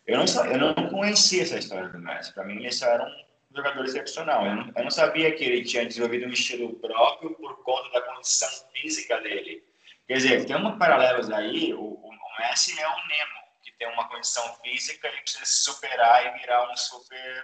Eu 0.05 0.17
não, 0.17 0.45
eu 0.45 0.57
não 0.57 0.89
conhecia 0.89 1.43
essa 1.43 1.59
história 1.59 1.89
do 1.89 1.99
Messi, 1.99 2.33
para 2.33 2.45
mim 2.45 2.71
só 2.71 2.85
era 2.85 3.05
um 3.05 3.55
jogador 3.55 3.83
excepcional. 3.83 4.45
Eu 4.45 4.55
não, 4.55 4.71
eu 4.73 4.83
não 4.85 4.91
sabia 4.91 5.33
que 5.33 5.43
ele 5.43 5.65
tinha 5.65 5.85
desenvolvido 5.85 6.27
um 6.27 6.31
estilo 6.31 6.73
próprio 6.75 7.31
por 7.31 7.61
conta 7.63 7.91
da 7.91 8.01
condição 8.01 8.49
física 8.73 9.19
dele. 9.19 9.61
Quer 10.07 10.13
dizer, 10.13 10.45
tem 10.45 10.55
uma 10.55 10.77
paralelos 10.77 11.29
aí, 11.29 11.73
o, 11.73 11.99
o 12.37 12.41
Messi 12.41 12.79
é 12.79 12.87
um 12.87 13.07
Nemo, 13.07 13.39
que 13.63 13.71
tem 13.77 13.87
uma 13.91 14.07
condição 14.07 14.43
física 14.63 15.07
e 15.07 15.21
precisa 15.21 15.45
se 15.45 15.63
superar 15.63 16.25
e 16.25 16.39
virar 16.39 16.71
um 16.71 16.75
super 16.77 17.43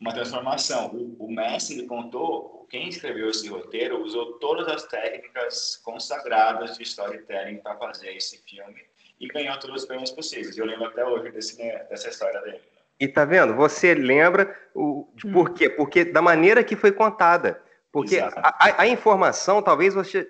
uma 0.00 0.12
transformação. 0.12 0.88
O, 0.88 1.26
o 1.26 1.30
Messi 1.30 1.74
ele 1.74 1.86
contou, 1.86 2.66
quem 2.68 2.88
escreveu 2.88 3.30
esse 3.30 3.48
roteiro 3.48 4.02
usou 4.02 4.38
todas 4.38 4.66
as 4.66 4.84
técnicas 4.84 5.80
consagradas 5.84 6.76
de 6.76 6.82
storytelling 6.82 7.58
para 7.58 7.76
fazer 7.76 8.12
esse 8.16 8.38
filme 8.38 8.82
e 9.20 9.28
ganhou 9.28 9.56
todos 9.60 9.82
os 9.82 9.86
prêmios 9.86 10.10
possíveis. 10.10 10.58
Eu 10.58 10.66
lembro 10.66 10.86
até 10.86 11.04
hoje 11.04 11.30
desse, 11.30 11.56
né, 11.56 11.84
dessa 11.84 12.08
história 12.08 12.40
dele. 12.40 12.60
E 12.98 13.06
tá 13.06 13.24
vendo? 13.24 13.54
Você 13.54 13.94
lembra 13.94 14.56
o, 14.74 15.08
de 15.14 15.26
hum. 15.26 15.32
por 15.32 15.54
quê? 15.54 15.70
Porque 15.70 16.04
da 16.04 16.20
maneira 16.20 16.64
que 16.64 16.74
foi 16.74 16.90
contada. 16.90 17.62
Porque 17.92 18.18
a, 18.18 18.82
a, 18.82 18.86
informação 18.86 19.62
talvez 19.62 19.92
você 19.92 20.28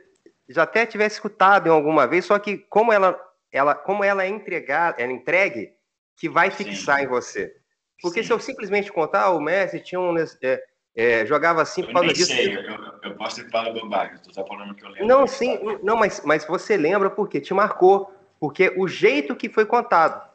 já 0.48 0.64
até 0.64 0.84
tivesse 0.84 1.16
escutado 1.16 1.68
em 1.68 1.70
alguma 1.70 2.06
vez, 2.06 2.24
só 2.24 2.38
que 2.38 2.58
como 2.58 2.92
ela, 2.92 3.18
ela, 3.52 3.74
como 3.74 4.02
ela 4.02 4.24
é 4.24 4.28
entregada, 4.28 5.00
ela 5.00 5.12
é 5.12 5.14
entregue, 5.14 5.72
que 6.16 6.28
vai 6.28 6.50
fixar 6.50 6.98
Sim. 6.98 7.04
em 7.04 7.08
você. 7.08 7.54
Porque 8.00 8.22
sim. 8.22 8.26
se 8.26 8.32
eu 8.32 8.40
simplesmente 8.40 8.90
contar, 8.90 9.30
o 9.30 9.40
Messi 9.40 9.78
tinha 9.78 10.00
um. 10.00 10.16
É, 10.18 10.62
é, 10.94 11.24
jogava 11.24 11.62
assim 11.62 11.82
por 11.82 11.92
causa 11.92 12.12
disso. 12.12 12.32
Sei, 12.32 12.56
eu, 12.56 12.62
eu 13.02 13.14
posso 13.16 13.40
ir 13.40 13.50
para 13.50 13.72
bobagem, 13.72 14.18
tu 14.18 14.32
tá 14.32 14.44
falando 14.44 14.74
que 14.74 14.84
eu 14.84 14.88
lembro. 14.88 15.06
Não, 15.06 15.26
sim, 15.26 15.58
não, 15.82 15.96
mas, 15.96 16.22
mas 16.24 16.44
você 16.44 16.76
lembra 16.76 17.08
porque 17.08 17.40
te 17.40 17.54
marcou, 17.54 18.12
porque 18.40 18.74
o 18.76 18.88
jeito 18.88 19.36
que 19.36 19.48
foi 19.48 19.64
contado. 19.64 20.30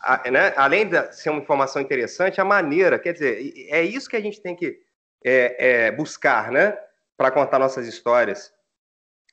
A, 0.00 0.30
né, 0.30 0.52
além 0.56 0.88
de 0.88 1.12
ser 1.12 1.30
uma 1.30 1.40
informação 1.40 1.82
interessante, 1.82 2.40
a 2.40 2.44
maneira, 2.44 2.98
quer 2.98 3.12
dizer, 3.12 3.52
é 3.68 3.82
isso 3.82 4.08
que 4.08 4.16
a 4.16 4.20
gente 4.20 4.40
tem 4.40 4.54
que 4.54 4.80
é, 5.24 5.86
é, 5.86 5.90
buscar, 5.90 6.52
né, 6.52 6.78
para 7.16 7.30
contar 7.30 7.58
nossas 7.58 7.86
histórias. 7.86 8.52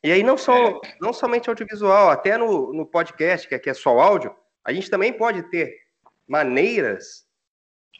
E 0.05 0.11
aí 0.11 0.21
não, 0.21 0.37
só, 0.37 0.55
é. 0.55 0.79
não 1.01 1.11
somente 1.11 1.49
audiovisual, 1.49 2.11
até 2.11 2.37
no, 2.37 2.71
no 2.71 2.85
podcast, 2.85 3.47
que 3.47 3.55
aqui 3.55 3.71
é 3.71 3.73
só 3.73 3.97
áudio, 3.97 4.35
a 4.63 4.71
gente 4.71 4.87
também 4.87 5.11
pode 5.11 5.41
ter 5.49 5.79
maneiras 6.27 7.25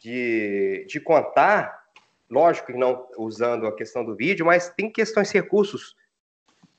de, 0.04 0.86
de 0.88 1.00
contar, 1.00 1.84
lógico 2.30 2.68
que 2.68 2.78
não 2.78 3.08
usando 3.18 3.66
a 3.66 3.76
questão 3.76 4.06
do 4.06 4.16
vídeo, 4.16 4.46
mas 4.46 4.70
tem 4.70 4.92
questões, 4.92 5.32
recursos 5.32 5.96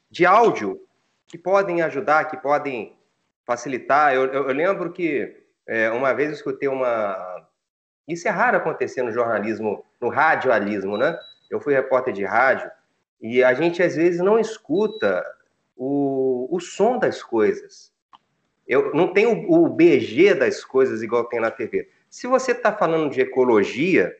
de 0.08 0.24
áudio 0.24 0.80
que 1.26 1.36
podem 1.36 1.82
ajudar, 1.82 2.26
que 2.26 2.36
podem 2.36 2.96
facilitar. 3.44 4.14
Eu, 4.14 4.26
eu, 4.26 4.48
eu 4.48 4.54
lembro 4.54 4.92
que 4.92 5.44
é, 5.66 5.90
uma 5.90 6.14
vez 6.14 6.28
eu 6.28 6.36
escutei 6.36 6.68
uma. 6.68 7.48
Isso 8.06 8.28
é 8.28 8.30
raro 8.30 8.58
acontecer 8.58 9.02
no 9.02 9.10
jornalismo, 9.10 9.84
no 10.00 10.08
radialismo, 10.08 10.96
né? 10.96 11.18
Eu 11.50 11.60
fui 11.60 11.74
repórter 11.74 12.14
de 12.14 12.24
rádio 12.24 12.70
e 13.20 13.42
a 13.42 13.54
gente 13.54 13.82
às 13.82 13.96
vezes 13.96 14.20
não 14.20 14.38
escuta 14.38 15.24
o, 15.76 16.48
o 16.50 16.60
som 16.60 16.98
das 16.98 17.22
coisas. 17.22 17.92
Eu 18.66 18.92
não 18.94 19.12
tenho 19.12 19.50
o 19.50 19.68
BG 19.68 20.34
das 20.34 20.64
coisas 20.64 21.02
igual 21.02 21.24
tem 21.24 21.40
na 21.40 21.50
TV. 21.50 21.88
Se 22.10 22.26
você 22.26 22.52
está 22.52 22.72
falando 22.72 23.10
de 23.10 23.20
ecologia, 23.20 24.16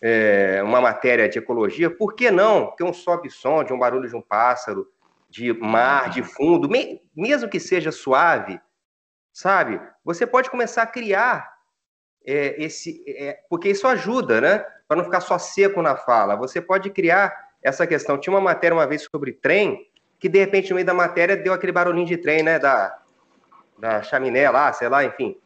é, 0.00 0.62
uma 0.62 0.80
matéria 0.80 1.28
de 1.28 1.38
ecologia, 1.38 1.90
por 1.90 2.14
que 2.14 2.30
não 2.30 2.72
ter 2.72 2.84
um 2.84 2.92
sobe-som 2.92 3.62
de 3.62 3.72
um 3.72 3.78
barulho 3.78 4.08
de 4.08 4.16
um 4.16 4.22
pássaro, 4.22 4.88
de 5.28 5.52
mar, 5.52 6.10
de 6.10 6.22
fundo, 6.22 6.68
mesmo 7.14 7.48
que 7.48 7.58
seja 7.58 7.90
suave, 7.90 8.60
sabe? 9.32 9.80
Você 10.04 10.26
pode 10.26 10.50
começar 10.50 10.82
a 10.82 10.86
criar 10.86 11.54
é, 12.24 12.62
esse, 12.62 13.04
é, 13.06 13.40
porque 13.48 13.68
isso 13.68 13.86
ajuda, 13.86 14.40
né? 14.40 14.58
Para 14.86 14.98
não 14.98 15.04
ficar 15.04 15.20
só 15.20 15.38
seco 15.38 15.82
na 15.82 15.96
fala. 15.96 16.36
Você 16.36 16.60
pode 16.60 16.90
criar 16.90 17.43
essa 17.64 17.86
questão. 17.86 18.18
Tinha 18.18 18.34
uma 18.34 18.40
matéria 18.40 18.76
uma 18.76 18.86
vez 18.86 19.08
sobre 19.10 19.32
trem, 19.32 19.90
que 20.20 20.28
de 20.28 20.38
repente 20.38 20.70
no 20.70 20.76
meio 20.76 20.86
da 20.86 20.94
matéria 20.94 21.36
deu 21.36 21.54
aquele 21.54 21.72
barulhinho 21.72 22.06
de 22.06 22.18
trem, 22.18 22.42
né? 22.42 22.58
Da, 22.58 22.96
da 23.78 24.02
chaminé 24.02 24.48
lá, 24.50 24.72
sei 24.72 24.88
lá, 24.88 25.02
enfim. 25.02 25.36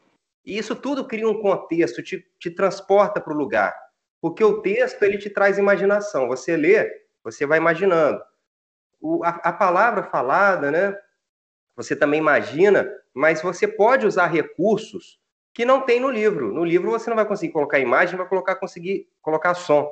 E 0.45 0.57
isso 0.57 0.75
tudo 0.75 1.07
cria 1.07 1.27
um 1.27 1.41
contexto, 1.41 2.03
te, 2.03 2.25
te 2.37 2.51
transporta 2.51 3.21
para 3.21 3.33
o 3.33 3.37
lugar. 3.37 3.73
Porque 4.21 4.43
o 4.43 4.61
texto, 4.61 5.01
ele 5.03 5.17
te 5.17 5.29
traz 5.29 5.57
imaginação. 5.57 6.27
Você 6.27 6.57
lê, 6.57 6.89
você 7.23 7.45
vai 7.45 7.57
imaginando. 7.57 8.21
O, 9.01 9.23
a, 9.23 9.29
a 9.29 9.53
palavra 9.53 10.03
falada, 10.03 10.69
né? 10.69 10.95
Você 11.75 11.95
também 11.95 12.19
imagina, 12.19 12.91
mas 13.13 13.41
você 13.41 13.65
pode 13.65 14.05
usar 14.05 14.27
recursos 14.27 15.17
que 15.53 15.63
não 15.63 15.81
tem 15.81 15.99
no 15.99 16.09
livro. 16.09 16.53
No 16.53 16.65
livro 16.65 16.91
você 16.91 17.09
não 17.09 17.15
vai 17.15 17.25
conseguir 17.25 17.53
colocar 17.53 17.79
imagem, 17.79 18.17
vai 18.17 18.27
colocar, 18.27 18.55
conseguir 18.55 19.07
colocar 19.21 19.53
som. 19.53 19.89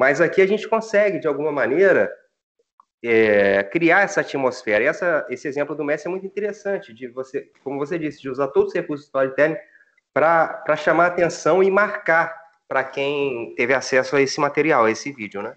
Mas 0.00 0.18
aqui 0.18 0.40
a 0.40 0.46
gente 0.46 0.66
consegue, 0.66 1.18
de 1.18 1.28
alguma 1.28 1.52
maneira, 1.52 2.10
é, 3.04 3.62
criar 3.64 4.00
essa 4.00 4.22
atmosfera. 4.22 4.82
E 4.82 4.86
essa, 4.86 5.26
esse 5.28 5.46
exemplo 5.46 5.76
do 5.76 5.84
Messi 5.84 6.06
é 6.06 6.10
muito 6.10 6.24
interessante, 6.24 6.94
de 6.94 7.06
você, 7.06 7.50
como 7.62 7.78
você 7.78 7.98
disse, 7.98 8.18
de 8.22 8.30
usar 8.30 8.48
todos 8.48 8.70
os 8.70 8.74
recursos 8.74 9.04
do 9.04 9.08
storytelling 9.08 9.58
para 10.10 10.74
chamar 10.74 11.08
atenção 11.08 11.62
e 11.62 11.70
marcar 11.70 12.34
para 12.66 12.82
quem 12.82 13.54
teve 13.58 13.74
acesso 13.74 14.16
a 14.16 14.22
esse 14.22 14.40
material, 14.40 14.86
a 14.86 14.90
esse 14.90 15.12
vídeo, 15.12 15.42
né? 15.42 15.54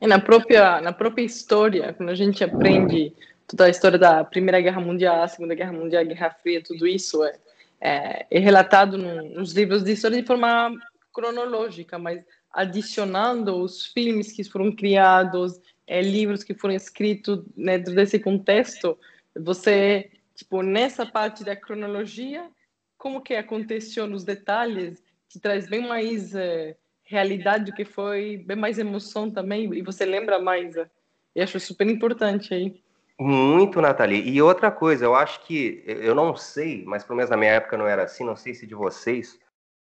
E 0.00 0.06
na 0.06 0.18
própria, 0.18 0.80
na 0.80 0.94
própria 0.94 1.22
história, 1.22 1.92
quando 1.92 2.08
a 2.08 2.14
gente 2.14 2.42
aprende 2.42 3.12
toda 3.46 3.66
a 3.66 3.68
história 3.68 3.98
da 3.98 4.24
Primeira 4.24 4.62
Guerra 4.62 4.80
Mundial, 4.80 5.28
Segunda 5.28 5.54
Guerra 5.54 5.74
Mundial, 5.74 6.06
Guerra 6.06 6.30
Fria, 6.42 6.62
tudo 6.62 6.86
isso 6.86 7.22
é, 7.22 7.34
é, 7.82 8.26
é 8.30 8.38
relatado 8.38 8.96
nos 8.96 9.52
livros 9.52 9.84
de 9.84 9.92
história 9.92 10.18
de 10.18 10.26
forma 10.26 10.72
cronológica, 11.12 11.98
mas 11.98 12.24
adicionando 12.56 13.54
os 13.54 13.86
filmes 13.86 14.32
que 14.32 14.42
foram 14.42 14.74
criados, 14.74 15.60
é, 15.86 16.00
livros 16.00 16.42
que 16.42 16.54
foram 16.54 16.74
escritos 16.74 17.44
né, 17.54 17.76
dentro 17.76 17.94
desse 17.94 18.18
contexto, 18.18 18.98
você, 19.38 20.10
tipo, 20.34 20.62
nessa 20.62 21.04
parte 21.04 21.44
da 21.44 21.54
cronologia, 21.54 22.48
como 22.96 23.20
que 23.20 23.34
aconteceu 23.34 24.06
nos 24.06 24.24
detalhes, 24.24 25.04
te 25.28 25.38
traz 25.38 25.68
bem 25.68 25.86
mais 25.86 26.34
é, 26.34 26.74
realidade 27.02 27.66
do 27.66 27.74
que 27.74 27.84
foi, 27.84 28.38
bem 28.38 28.56
mais 28.56 28.78
emoção 28.78 29.30
também, 29.30 29.72
e 29.74 29.82
você 29.82 30.06
lembra 30.06 30.38
mais. 30.38 30.74
Eu 30.76 31.44
acho 31.44 31.60
super 31.60 31.86
importante 31.86 32.54
aí. 32.54 32.80
Muito, 33.20 33.82
Nathalie. 33.82 34.26
E 34.26 34.40
outra 34.40 34.70
coisa, 34.70 35.04
eu 35.04 35.14
acho 35.14 35.44
que, 35.44 35.82
eu 35.86 36.14
não 36.14 36.34
sei, 36.34 36.84
mas 36.86 37.04
pelo 37.04 37.18
menos 37.18 37.30
na 37.30 37.36
minha 37.36 37.52
época 37.52 37.76
não 37.76 37.86
era 37.86 38.04
assim, 38.04 38.24
não 38.24 38.36
sei 38.36 38.54
se 38.54 38.66
de 38.66 38.74
vocês, 38.74 39.38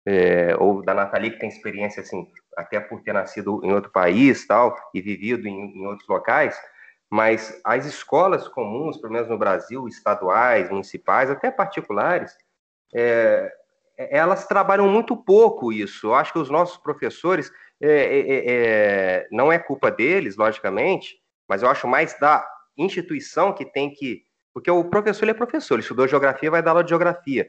é, 0.06 0.56
ou 0.58 0.82
da 0.82 0.94
Nathalie 0.94 1.32
que 1.32 1.38
tem 1.38 1.48
experiência 1.50 2.02
assim, 2.02 2.26
até 2.56 2.80
por 2.80 3.02
ter 3.02 3.12
nascido 3.12 3.60
em 3.64 3.72
outro 3.72 3.90
país 3.90 4.46
tal 4.46 4.76
e 4.94 5.00
vivido 5.00 5.46
em, 5.46 5.78
em 5.78 5.86
outros 5.86 6.08
locais, 6.08 6.58
mas 7.12 7.60
as 7.62 7.84
escolas 7.84 8.48
comuns, 8.48 8.96
pelo 8.96 9.12
menos 9.12 9.28
no 9.28 9.36
Brasil, 9.36 9.86
estaduais, 9.86 10.70
municipais, 10.70 11.30
até 11.30 11.50
particulares, 11.50 12.34
é, 12.94 13.52
é 13.98 14.16
elas 14.16 14.46
trabalham 14.46 14.88
muito 14.88 15.14
pouco 15.14 15.70
isso. 15.70 16.06
Eu 16.06 16.14
acho 16.14 16.32
que 16.32 16.38
os 16.38 16.48
nossos 16.48 16.78
professores, 16.78 17.52
é, 17.78 17.90
é, 17.90 18.44
é, 18.46 19.28
não 19.30 19.52
é 19.52 19.58
culpa 19.58 19.90
deles, 19.90 20.38
logicamente, 20.38 21.16
mas 21.46 21.62
eu 21.62 21.68
acho 21.68 21.86
mais 21.86 22.18
da 22.18 22.48
instituição 22.78 23.52
que 23.52 23.66
tem 23.66 23.92
que 23.92 24.24
Porque 24.54 24.70
o 24.70 24.84
professor 24.84 25.24
ele 25.24 25.32
é 25.32 25.34
professor, 25.34 25.74
ele 25.74 25.82
estudou 25.82 26.08
geografia, 26.08 26.50
vai 26.50 26.62
dar 26.62 26.70
aula 26.70 26.82
de 26.82 26.88
geografia. 26.88 27.46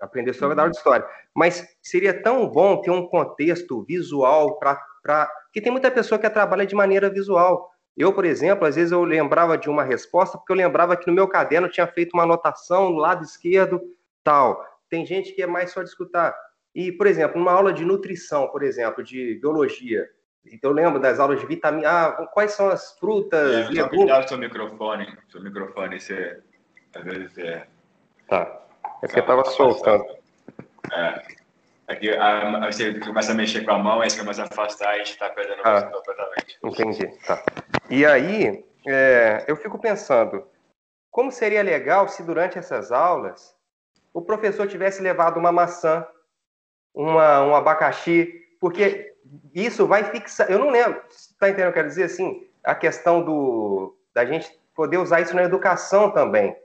Aprender 0.00 0.32
vai 0.32 0.54
dar 0.54 0.62
aula 0.62 0.70
de 0.70 0.76
história. 0.76 1.06
Mas 1.34 1.66
seria 1.82 2.22
tão 2.22 2.48
bom 2.48 2.80
ter 2.80 2.90
um 2.90 3.06
contexto 3.06 3.82
visual 3.84 4.58
para. 4.58 4.80
Pra... 5.02 5.26
Porque 5.44 5.60
tem 5.60 5.72
muita 5.72 5.90
pessoa 5.90 6.18
que 6.18 6.28
trabalha 6.28 6.66
de 6.66 6.74
maneira 6.74 7.08
visual. 7.10 7.70
Eu, 7.96 8.12
por 8.12 8.24
exemplo, 8.24 8.66
às 8.66 8.76
vezes 8.76 8.92
eu 8.92 9.02
lembrava 9.02 9.58
de 9.58 9.68
uma 9.68 9.82
resposta 9.82 10.38
porque 10.38 10.52
eu 10.52 10.56
lembrava 10.56 10.96
que 10.96 11.08
no 11.08 11.12
meu 11.12 11.26
caderno 11.26 11.68
tinha 11.68 11.86
feito 11.86 12.14
uma 12.14 12.22
anotação 12.22 12.90
no 12.90 12.98
lado 12.98 13.24
esquerdo, 13.24 13.80
tal. 14.22 14.64
Tem 14.88 15.04
gente 15.04 15.32
que 15.32 15.42
é 15.42 15.46
mais 15.46 15.72
só 15.72 15.82
de 15.82 15.88
escutar. 15.88 16.34
E, 16.74 16.92
por 16.92 17.06
exemplo, 17.06 17.38
numa 17.38 17.52
aula 17.52 17.72
de 17.72 17.84
nutrição, 17.84 18.48
por 18.48 18.62
exemplo, 18.62 19.02
de 19.02 19.38
biologia, 19.40 20.08
então, 20.52 20.70
eu 20.70 20.74
lembro 20.74 21.00
das 21.00 21.18
aulas 21.18 21.40
de 21.40 21.46
vitamina 21.46 21.90
A, 21.90 22.26
quais 22.28 22.52
são 22.52 22.68
as 22.68 22.98
frutas, 22.98 23.52
é, 23.52 23.68
legumes... 23.68 23.96
Cuidado 23.96 24.22
com 24.22 24.28
seu 24.28 24.38
microfone, 24.38 25.18
seu 25.28 25.42
microfone, 25.42 26.00
você, 26.00 26.40
às 26.94 27.04
vezes, 27.04 27.38
é... 27.38 27.66
Tá, 28.28 28.66
é 29.02 29.06
porque 29.06 29.20
estava 29.20 29.44
soltando. 29.44 30.04
É, 30.92 31.22
aqui 31.86 32.10
a, 32.10 32.70
você 32.70 32.98
começa 33.00 33.32
a 33.32 33.34
mexer 33.34 33.64
com 33.64 33.72
a 33.72 33.78
mão, 33.78 34.00
aí 34.00 34.10
você 34.10 34.18
começa 34.18 34.42
a 34.42 34.46
afastar 34.46 34.92
e 34.92 34.94
a 34.94 34.98
gente 34.98 35.12
está 35.12 35.30
perdendo 35.30 35.60
ah, 35.64 35.82
completamente. 35.82 36.58
Entendi, 36.62 37.06
tá. 37.26 37.42
E 37.88 38.04
aí, 38.04 38.64
é, 38.86 39.44
eu 39.46 39.56
fico 39.56 39.78
pensando, 39.78 40.46
como 41.10 41.30
seria 41.30 41.62
legal 41.62 42.08
se 42.08 42.22
durante 42.22 42.58
essas 42.58 42.92
aulas 42.92 43.56
o 44.12 44.22
professor 44.22 44.66
tivesse 44.66 45.02
levado 45.02 45.38
uma 45.38 45.52
maçã, 45.52 46.06
uma, 46.94 47.42
um 47.42 47.54
abacaxi, 47.54 48.32
porque 48.60 49.14
isso 49.54 49.86
vai 49.86 50.04
fixar. 50.04 50.50
Eu 50.50 50.58
não 50.58 50.70
lembro, 50.70 51.00
está 51.08 51.48
entendendo 51.48 51.68
o 51.68 51.72
que 51.72 51.78
eu 51.78 51.82
quero 51.82 51.88
dizer? 51.88 52.04
Assim, 52.04 52.48
a 52.64 52.74
questão 52.74 53.22
do 53.22 53.96
da 54.14 54.24
gente 54.24 54.50
poder 54.74 54.98
usar 54.98 55.20
isso 55.20 55.34
na 55.34 55.44
educação 55.44 56.10
também, 56.10 56.56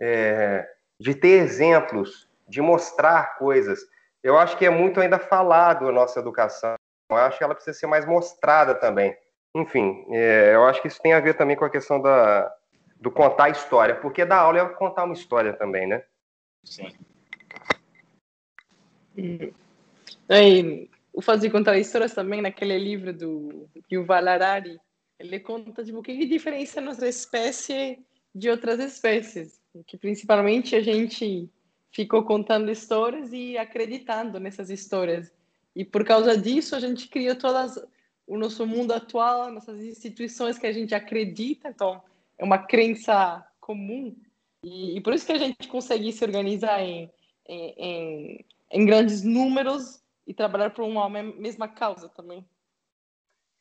é, 0.00 0.68
de 1.00 1.14
ter 1.14 1.42
exemplos, 1.42 2.28
de 2.46 2.60
mostrar 2.60 3.38
coisas. 3.38 3.80
Eu 4.22 4.38
acho 4.38 4.58
que 4.58 4.66
é 4.66 4.70
muito 4.70 5.00
ainda 5.00 5.18
falado 5.18 5.88
a 5.88 5.92
nossa 5.92 6.20
educação. 6.20 6.74
Eu 7.10 7.16
acho 7.16 7.38
que 7.38 7.44
ela 7.44 7.54
precisa 7.54 7.76
ser 7.76 7.86
mais 7.86 8.04
mostrada 8.04 8.74
também. 8.74 9.16
Enfim, 9.56 10.04
é, 10.10 10.54
eu 10.54 10.64
acho 10.66 10.82
que 10.82 10.88
isso 10.88 11.00
tem 11.00 11.14
a 11.14 11.20
ver 11.20 11.34
também 11.34 11.56
com 11.56 11.64
a 11.64 11.70
questão 11.70 12.00
da, 12.00 12.54
do 13.00 13.10
contar 13.10 13.44
a 13.44 13.50
história, 13.50 13.96
porque 13.96 14.24
da 14.26 14.36
aula 14.36 14.58
é 14.58 14.68
contar 14.68 15.04
uma 15.04 15.14
história 15.14 15.54
também, 15.54 15.86
né? 15.86 16.04
Sim. 16.62 16.92
E, 19.16 19.52
aí, 20.28 20.90
o 21.12 21.22
Fazer 21.22 21.50
Contar 21.50 21.78
Histórias 21.78 22.14
também, 22.14 22.42
naquele 22.42 22.78
livro 22.78 23.12
do 23.12 23.68
Yuval 23.90 24.28
Harari, 24.28 24.78
ele 25.18 25.40
conta 25.40 25.82
tipo, 25.82 25.98
o 25.98 26.02
que, 26.02 26.16
que 26.16 26.26
diferencia 26.26 26.80
nossa 26.80 27.08
espécie 27.08 27.98
de 28.34 28.48
outras 28.48 28.78
espécies. 28.78 29.59
Que 29.86 29.96
principalmente 29.96 30.74
a 30.74 30.80
gente 30.80 31.48
ficou 31.92 32.24
contando 32.24 32.70
histórias 32.70 33.32
e 33.32 33.56
acreditando 33.56 34.38
nessas 34.40 34.70
histórias. 34.70 35.32
E 35.74 35.84
por 35.84 36.04
causa 36.04 36.36
disso 36.36 36.74
a 36.74 36.80
gente 36.80 37.08
criou 37.08 37.36
todas 37.36 37.76
o 38.26 38.38
nosso 38.38 38.66
mundo 38.66 38.92
atual, 38.92 39.50
nossas 39.50 39.80
instituições 39.82 40.58
que 40.58 40.66
a 40.66 40.72
gente 40.72 40.94
acredita. 40.94 41.68
Então 41.68 42.02
é 42.38 42.44
uma 42.44 42.58
crença 42.58 43.44
comum 43.60 44.14
e, 44.62 44.96
e 44.96 45.00
por 45.00 45.14
isso 45.14 45.26
que 45.26 45.32
a 45.32 45.38
gente 45.38 45.68
consegue 45.68 46.12
se 46.12 46.24
organizar 46.24 46.80
em, 46.80 47.10
em, 47.48 47.74
em, 47.76 48.46
em 48.70 48.86
grandes 48.86 49.22
números 49.22 50.02
e 50.26 50.34
trabalhar 50.34 50.70
por 50.70 50.84
uma 50.84 51.08
mesma 51.08 51.66
causa 51.68 52.08
também. 52.08 52.44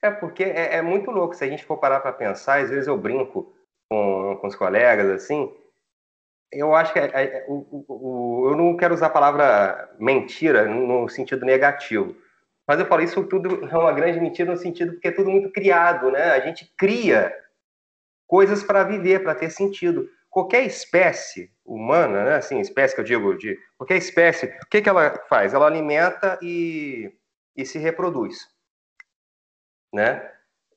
É, 0.02 0.11
porque 0.11 0.44
é, 0.44 0.76
é 0.76 0.81
muito 0.81 1.11
louco. 1.11 1.36
Se 1.36 1.44
a 1.44 1.48
gente 1.48 1.65
for 1.65 1.77
parar 1.77 1.99
para 1.99 2.14
pensar, 2.14 2.61
às 2.61 2.69
vezes 2.69 2.88
eu 2.88 2.98
brinco 2.98 3.53
com, 3.90 4.38
com 4.40 4.48
os 4.48 4.56
colegas, 4.56 5.10
assim, 5.10 5.52
eu 6.51 6.73
acho 6.73 6.93
que 6.93 6.99
é, 6.99 7.05
é, 7.13 7.45
o, 7.47 7.53
o, 7.53 7.85
o, 7.88 8.49
eu 8.51 8.55
não 8.55 8.76
quero 8.76 8.93
usar 8.93 9.07
a 9.07 9.11
palavra 9.11 9.89
mentira 9.99 10.65
no 10.65 11.07
sentido 11.07 11.45
negativo, 11.45 12.15
mas 12.67 12.80
eu 12.80 12.85
falo 12.85 13.03
isso 13.03 13.23
tudo 13.26 13.67
é 13.67 13.77
uma 13.77 13.93
grande 13.93 14.19
mentira 14.19 14.51
no 14.51 14.57
sentido 14.57 14.93
porque 14.93 15.07
é 15.07 15.11
tudo 15.11 15.30
muito 15.30 15.51
criado, 15.51 16.11
né? 16.11 16.31
A 16.31 16.39
gente 16.39 16.71
cria 16.77 17.34
coisas 18.27 18.63
para 18.63 18.84
viver, 18.84 19.23
para 19.23 19.35
ter 19.35 19.49
sentido 19.49 20.07
qualquer 20.30 20.63
espécie 20.65 21.51
humana, 21.65 22.23
né, 22.23 22.35
assim, 22.35 22.59
espécie 22.59 22.93
que 22.93 23.01
eu 23.01 23.05
digo, 23.05 23.38
de 23.38 23.57
qualquer 23.77 23.97
espécie, 23.97 24.45
o 24.45 24.69
que, 24.69 24.81
que 24.81 24.89
ela 24.89 25.17
faz? 25.27 25.53
Ela 25.53 25.65
alimenta 25.65 26.38
e, 26.41 27.11
e 27.55 27.65
se 27.65 27.80
reproduz, 27.80 28.38
né? 29.93 30.31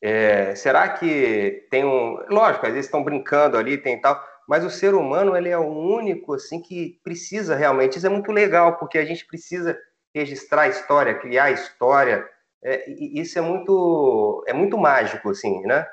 É, 0.04 0.54
será 0.56 0.88
que 0.88 1.66
tem 1.70 1.84
um... 1.84 2.16
Lógico, 2.28 2.66
às 2.66 2.72
vezes 2.72 2.86
estão 2.86 3.04
brincando 3.04 3.56
ali, 3.56 3.78
tem 3.78 4.00
tal, 4.00 4.20
mas 4.48 4.64
o 4.64 4.70
ser 4.70 4.94
humano, 4.94 5.36
ele 5.36 5.48
é 5.48 5.58
o 5.58 5.68
único, 5.68 6.34
assim, 6.34 6.60
que 6.60 7.00
precisa 7.02 7.54
realmente, 7.54 7.96
isso 7.96 8.06
é 8.06 8.10
muito 8.10 8.32
legal, 8.32 8.76
porque 8.76 8.98
a 8.98 9.04
gente 9.04 9.26
precisa 9.26 9.78
registrar 10.14 10.62
a 10.62 10.68
história, 10.68 11.18
criar 11.18 11.44
a 11.44 11.50
história, 11.50 12.28
é, 12.62 12.88
isso 12.90 13.38
é 13.38 13.42
muito, 13.42 14.44
é 14.46 14.52
muito 14.52 14.78
mágico, 14.78 15.30
assim, 15.30 15.60
né? 15.62 15.86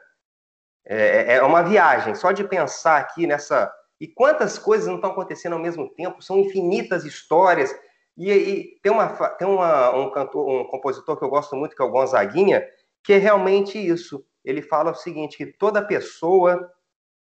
É, 0.86 1.34
é, 1.34 1.36
é 1.36 1.44
uma 1.44 1.64
viagem, 1.64 2.16
só 2.16 2.32
de 2.32 2.44
pensar 2.44 2.98
aqui 2.98 3.26
nessa. 3.26 3.72
E 4.00 4.08
quantas 4.08 4.58
coisas 4.58 4.88
não 4.88 4.96
estão 4.96 5.12
acontecendo 5.12 5.54
ao 5.54 5.60
mesmo 5.60 5.90
tempo? 5.90 6.22
São 6.22 6.38
infinitas 6.38 7.04
histórias. 7.06 7.76
E, 8.18 8.32
e 8.32 8.80
tem, 8.82 8.92
uma, 8.92 9.08
tem 9.08 9.48
uma, 9.48 9.96
um, 9.96 10.12
cantor, 10.12 10.48
um 10.48 10.66
compositor 10.66 11.18
que 11.18 11.24
eu 11.24 11.30
gosto 11.30 11.56
muito, 11.56 11.76
que 11.76 11.82
é 11.82 11.86
o 11.86 11.92
Gonzaguinha, 11.92 12.66
que 13.04 13.14
é 13.14 13.18
realmente 13.18 13.78
isso. 13.78 14.24
Ele 14.44 14.62
fala 14.62 14.92
o 14.92 14.96
seguinte: 14.96 15.38
que 15.38 15.46
toda 15.46 15.82
pessoa 15.82 16.72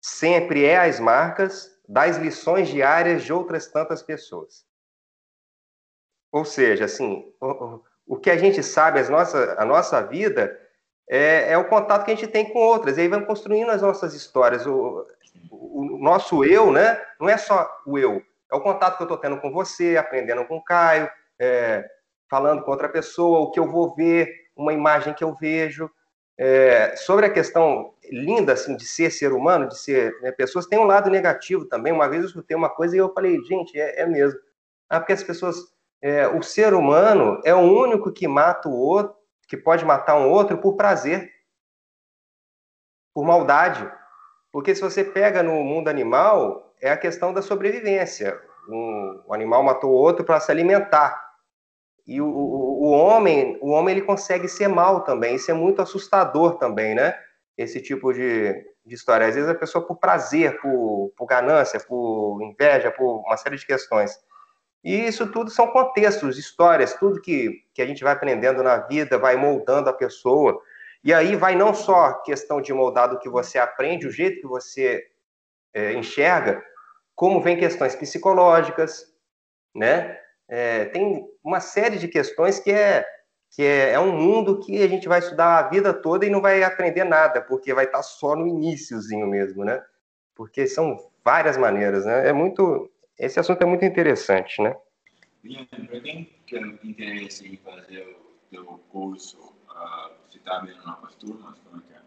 sempre 0.07 0.65
é 0.65 0.79
as 0.79 1.01
marcas 1.01 1.77
das 1.89 2.17
lições 2.17 2.69
diárias 2.69 3.25
de 3.25 3.33
outras 3.33 3.67
tantas 3.67 4.05
pessoas. 4.05 4.65
Ou 6.31 6.45
seja, 6.45 6.85
assim, 6.85 7.33
o, 7.41 7.81
o 8.07 8.17
que 8.17 8.31
a 8.31 8.37
gente 8.37 8.63
sabe, 8.63 9.01
as 9.01 9.11
a 9.11 9.65
nossa 9.65 10.01
vida 10.03 10.57
é, 11.11 11.53
é, 11.53 11.59
o 11.59 11.69
contato 11.69 12.05
que 12.05 12.13
a 12.13 12.15
gente 12.15 12.29
tem 12.29 12.53
com 12.53 12.59
outras. 12.61 12.97
E 12.97 13.01
aí 13.01 13.09
vamos 13.09 13.27
construindo 13.27 13.71
as 13.71 13.83
nossas 13.83 14.15
histórias. 14.15 14.65
O, 14.65 15.05
o, 15.51 15.97
o 15.97 15.99
nosso 15.99 16.45
eu, 16.45 16.71
né? 16.71 17.03
Não 17.21 17.29
é 17.29 17.37
só 17.37 17.69
o 17.85 17.99
eu. 17.99 18.23
É 18.51 18.55
o 18.55 18.61
contato 18.61 18.97
que 18.97 19.03
eu 19.03 19.07
estou 19.07 19.19
tendo 19.19 19.41
com 19.41 19.51
você, 19.51 19.97
aprendendo 19.97 20.45
com 20.45 20.59
o 20.59 20.65
Caio, 20.65 21.11
é, 21.37 21.85
falando 22.31 22.63
com 22.63 22.71
outra 22.71 22.89
pessoa, 22.89 23.41
o 23.41 23.51
que 23.51 23.59
eu 23.59 23.69
vou 23.69 23.93
ver, 23.97 24.33
uma 24.57 24.73
imagem 24.73 25.15
que 25.15 25.25
eu 25.25 25.35
vejo. 25.35 25.91
É, 26.39 26.95
sobre 26.97 27.27
a 27.27 27.31
questão 27.31 27.95
linda 28.11 28.53
assim 28.53 28.77
de 28.77 28.85
ser 28.85 29.11
ser 29.11 29.33
humano, 29.33 29.69
de 29.69 29.79
ser 29.79 30.19
né, 30.21 30.33
pessoas, 30.33 30.67
tem 30.67 30.79
um 30.79 30.85
lado 30.85 31.11
negativo 31.11 31.65
também. 31.65 31.93
Uma 31.93 32.09
vez 32.09 32.23
eu 32.23 32.29
escutei 32.29 32.57
uma 32.57 32.69
coisa 32.69 32.97
e 32.97 32.99
eu 32.99 33.13
falei, 33.13 33.43
gente, 33.45 33.79
é, 33.79 34.03
é 34.03 34.07
mesmo. 34.07 34.39
Ah, 34.89 35.01
porque 35.01 35.13
as 35.13 35.23
pessoas, 35.23 35.57
é, 36.01 36.29
o 36.29 36.43
ser 36.43 36.75
humano 36.75 37.41
é 37.45 37.55
o 37.55 37.59
único 37.59 38.13
que 38.13 38.29
mata 38.29 38.69
o 38.69 38.77
outro 38.77 39.17
que 39.49 39.57
pode 39.57 39.85
matar 39.85 40.17
um 40.17 40.29
outro 40.29 40.59
por 40.59 40.75
prazer, 40.75 41.31
por 43.15 43.25
maldade. 43.25 43.89
Porque 44.51 44.75
se 44.75 44.81
você 44.81 45.05
pega 45.05 45.43
no 45.43 45.63
mundo 45.63 45.89
animal, 45.89 46.75
é 46.81 46.91
a 46.91 46.97
questão 46.97 47.33
da 47.33 47.43
sobrevivência. 47.43 48.41
Um, 48.69 49.23
um 49.29 49.35
animal 49.35 49.63
matou 49.63 49.91
o 49.91 49.95
outro 49.95 50.25
para 50.25 50.41
se 50.41 50.51
alimentar. 50.51 51.25
E 52.07 52.21
o, 52.21 52.27
o, 52.27 52.85
o, 52.85 52.93
homem, 52.93 53.59
o 53.61 53.71
homem 53.71 53.97
ele 53.97 54.07
consegue 54.07 54.49
ser 54.49 54.69
mal 54.69 55.03
também. 55.03 55.37
Isso 55.37 55.51
é 55.51 55.55
muito 55.55 55.83
assustador 55.83 56.57
também, 56.57 56.95
né? 56.95 57.19
Esse 57.57 57.81
tipo 57.81 58.13
de, 58.13 58.53
de 58.85 58.95
história. 58.95 59.27
Às 59.27 59.35
vezes 59.35 59.49
a 59.49 59.55
pessoa 59.55 59.87
por 59.87 59.97
prazer, 59.97 60.61
por, 60.61 61.13
por 61.17 61.27
ganância, 61.27 61.81
por 61.81 62.41
inveja, 62.43 62.91
por 62.91 63.23
uma 63.27 63.37
série 63.37 63.57
de 63.57 63.67
questões. 63.67 64.19
E 64.85 65.07
isso 65.07 65.27
tudo 65.33 65.51
são 65.51 65.67
contextos, 65.69 66.39
histórias, 66.39 66.95
tudo 66.95 67.21
que, 67.21 67.65
que 67.75 67.83
a 67.83 67.87
gente 67.87 68.05
vai 68.05 68.13
aprendendo 68.13 68.63
na 68.63 68.79
vida, 68.79 69.19
vai 69.19 69.37
moldando 69.37 69.91
a 69.91 69.93
pessoa. 69.93 70.61
E 71.03 71.13
aí 71.13 71.35
vai 71.35 71.55
não 71.57 71.73
só 71.75 72.15
questão 72.23 72.61
de 72.61 72.73
moldar 72.73 73.09
do 73.09 73.19
que 73.19 73.29
você 73.29 73.59
aprende, 73.59 74.07
o 74.07 74.13
jeito 74.13 74.41
que 74.41 74.47
você 74.47 75.07
é, 75.75 75.93
enxerga, 75.93 76.63
como 77.15 77.41
vem 77.41 77.57
questões 77.57 77.95
psicológicas, 77.95 79.13
né? 79.75 80.19
É, 80.49 80.85
tem 80.87 81.27
uma 81.43 81.61
série 81.61 81.99
de 81.99 82.07
questões 82.09 82.59
que 82.59 82.71
é 82.71 83.05
que 83.57 83.63
é, 83.63 83.93
é, 83.93 83.99
um 83.99 84.13
mundo 84.13 84.61
que 84.61 84.83
a 84.83 84.87
gente 84.87 85.09
vai 85.09 85.19
estudar 85.19 85.59
a 85.59 85.69
vida 85.71 85.95
toda 85.95 86.27
e 86.27 86.31
não 86.31 86.43
vai 86.43 86.63
aprender 86.63 87.05
nada, 87.05 87.41
porque 87.41 87.73
vai 87.73 87.87
estar 87.87 88.03
só 88.03 88.37
no 88.37 88.47
iníciozinho 88.47 89.27
mesmo, 89.27 89.65
né? 89.65 89.83
Porque 90.35 90.67
são 90.67 91.11
várias 91.25 91.57
maneiras, 91.57 92.05
né? 92.05 92.29
É 92.29 92.35
muito 92.35 92.91
esse 93.19 93.41
assunto 93.41 93.63
é 93.63 93.65
muito 93.65 93.83
interessante, 93.83 94.61
né? 94.61 94.77
Para 95.89 96.01
quem 96.01 96.31
tem 96.47 96.79
interesse 96.85 97.49
em 97.49 97.57
fazer 97.57 98.03
o 98.03 98.55
seu 98.55 98.65
curso, 98.91 99.39
uh, 99.71 100.11
você 100.29 100.37
está 100.37 100.59
abrindo 100.59 100.85
novas 100.85 101.15
turmas? 101.15 101.59
Como 101.65 101.83
é 101.83 101.87
que 101.89 101.95
é? 101.95 102.01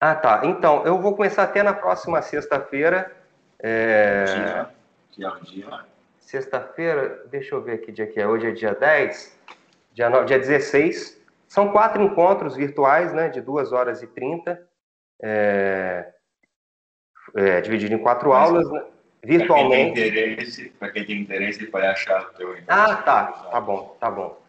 Ah, 0.00 0.14
tá. 0.14 0.40
Então, 0.44 0.86
eu 0.86 1.02
vou 1.02 1.14
começar 1.14 1.42
até 1.42 1.62
na 1.62 1.74
próxima 1.74 2.22
sexta-feira. 2.22 3.14
É... 3.58 4.24
Dia? 4.24 4.70
Que 5.10 5.24
é 5.24 5.28
o 5.28 5.40
dia? 5.40 5.86
Sexta-feira, 6.18 7.26
deixa 7.30 7.54
eu 7.54 7.62
ver 7.62 7.82
que 7.82 7.92
dia 7.92 8.06
que 8.06 8.18
é. 8.18 8.26
Hoje 8.26 8.46
é 8.46 8.52
dia 8.52 8.74
10, 8.74 9.38
dia, 9.92 10.10
9, 10.10 10.26
dia 10.26 10.38
16. 10.38 11.20
São 11.48 11.70
quatro 11.70 12.02
encontros 12.02 12.56
virtuais, 12.56 13.12
né, 13.12 13.28
de 13.28 13.40
2 13.40 13.72
horas 13.72 14.02
e 14.02 14.06
30. 14.06 14.66
É 15.22 16.12
é, 17.34 17.60
dividido 17.60 17.94
em 17.94 17.98
quatro 17.98 18.30
Mas, 18.30 18.48
aulas, 18.48 18.70
né? 18.70 18.84
virtualmente. 19.22 20.72
Para 20.78 20.90
quem 20.90 21.04
tem 21.04 21.20
interesse, 21.20 21.60
ele 21.60 21.70
pode 21.70 21.86
achar 21.86 22.22
o 22.22 22.34
teu. 22.34 22.56
Ah, 22.68 22.96
tá. 22.96 23.26
Tá 23.26 23.60
bom, 23.60 23.96
tá 24.00 24.10
bom. 24.10 24.40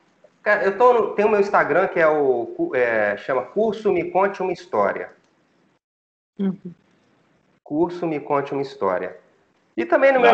Cara, 0.42 0.64
eu 0.64 0.78
tô, 0.78 1.12
tenho 1.12 1.28
o 1.28 1.32
meu 1.32 1.40
Instagram 1.40 1.88
que 1.88 2.00
é 2.00 2.08
o 2.08 2.72
é, 2.76 3.16
chama 3.18 3.44
Curso 3.44 3.92
Me 3.92 4.12
Conte 4.12 4.42
uma 4.42 4.52
História. 4.52 5.12
Uhum. 6.38 6.74
Curso 7.64 8.06
Me 8.06 8.20
Conte 8.20 8.52
uma 8.52 8.62
História. 8.62 9.18
E 9.78 9.86
também 9.86 10.12
no, 10.12 10.20
meu, 10.20 10.32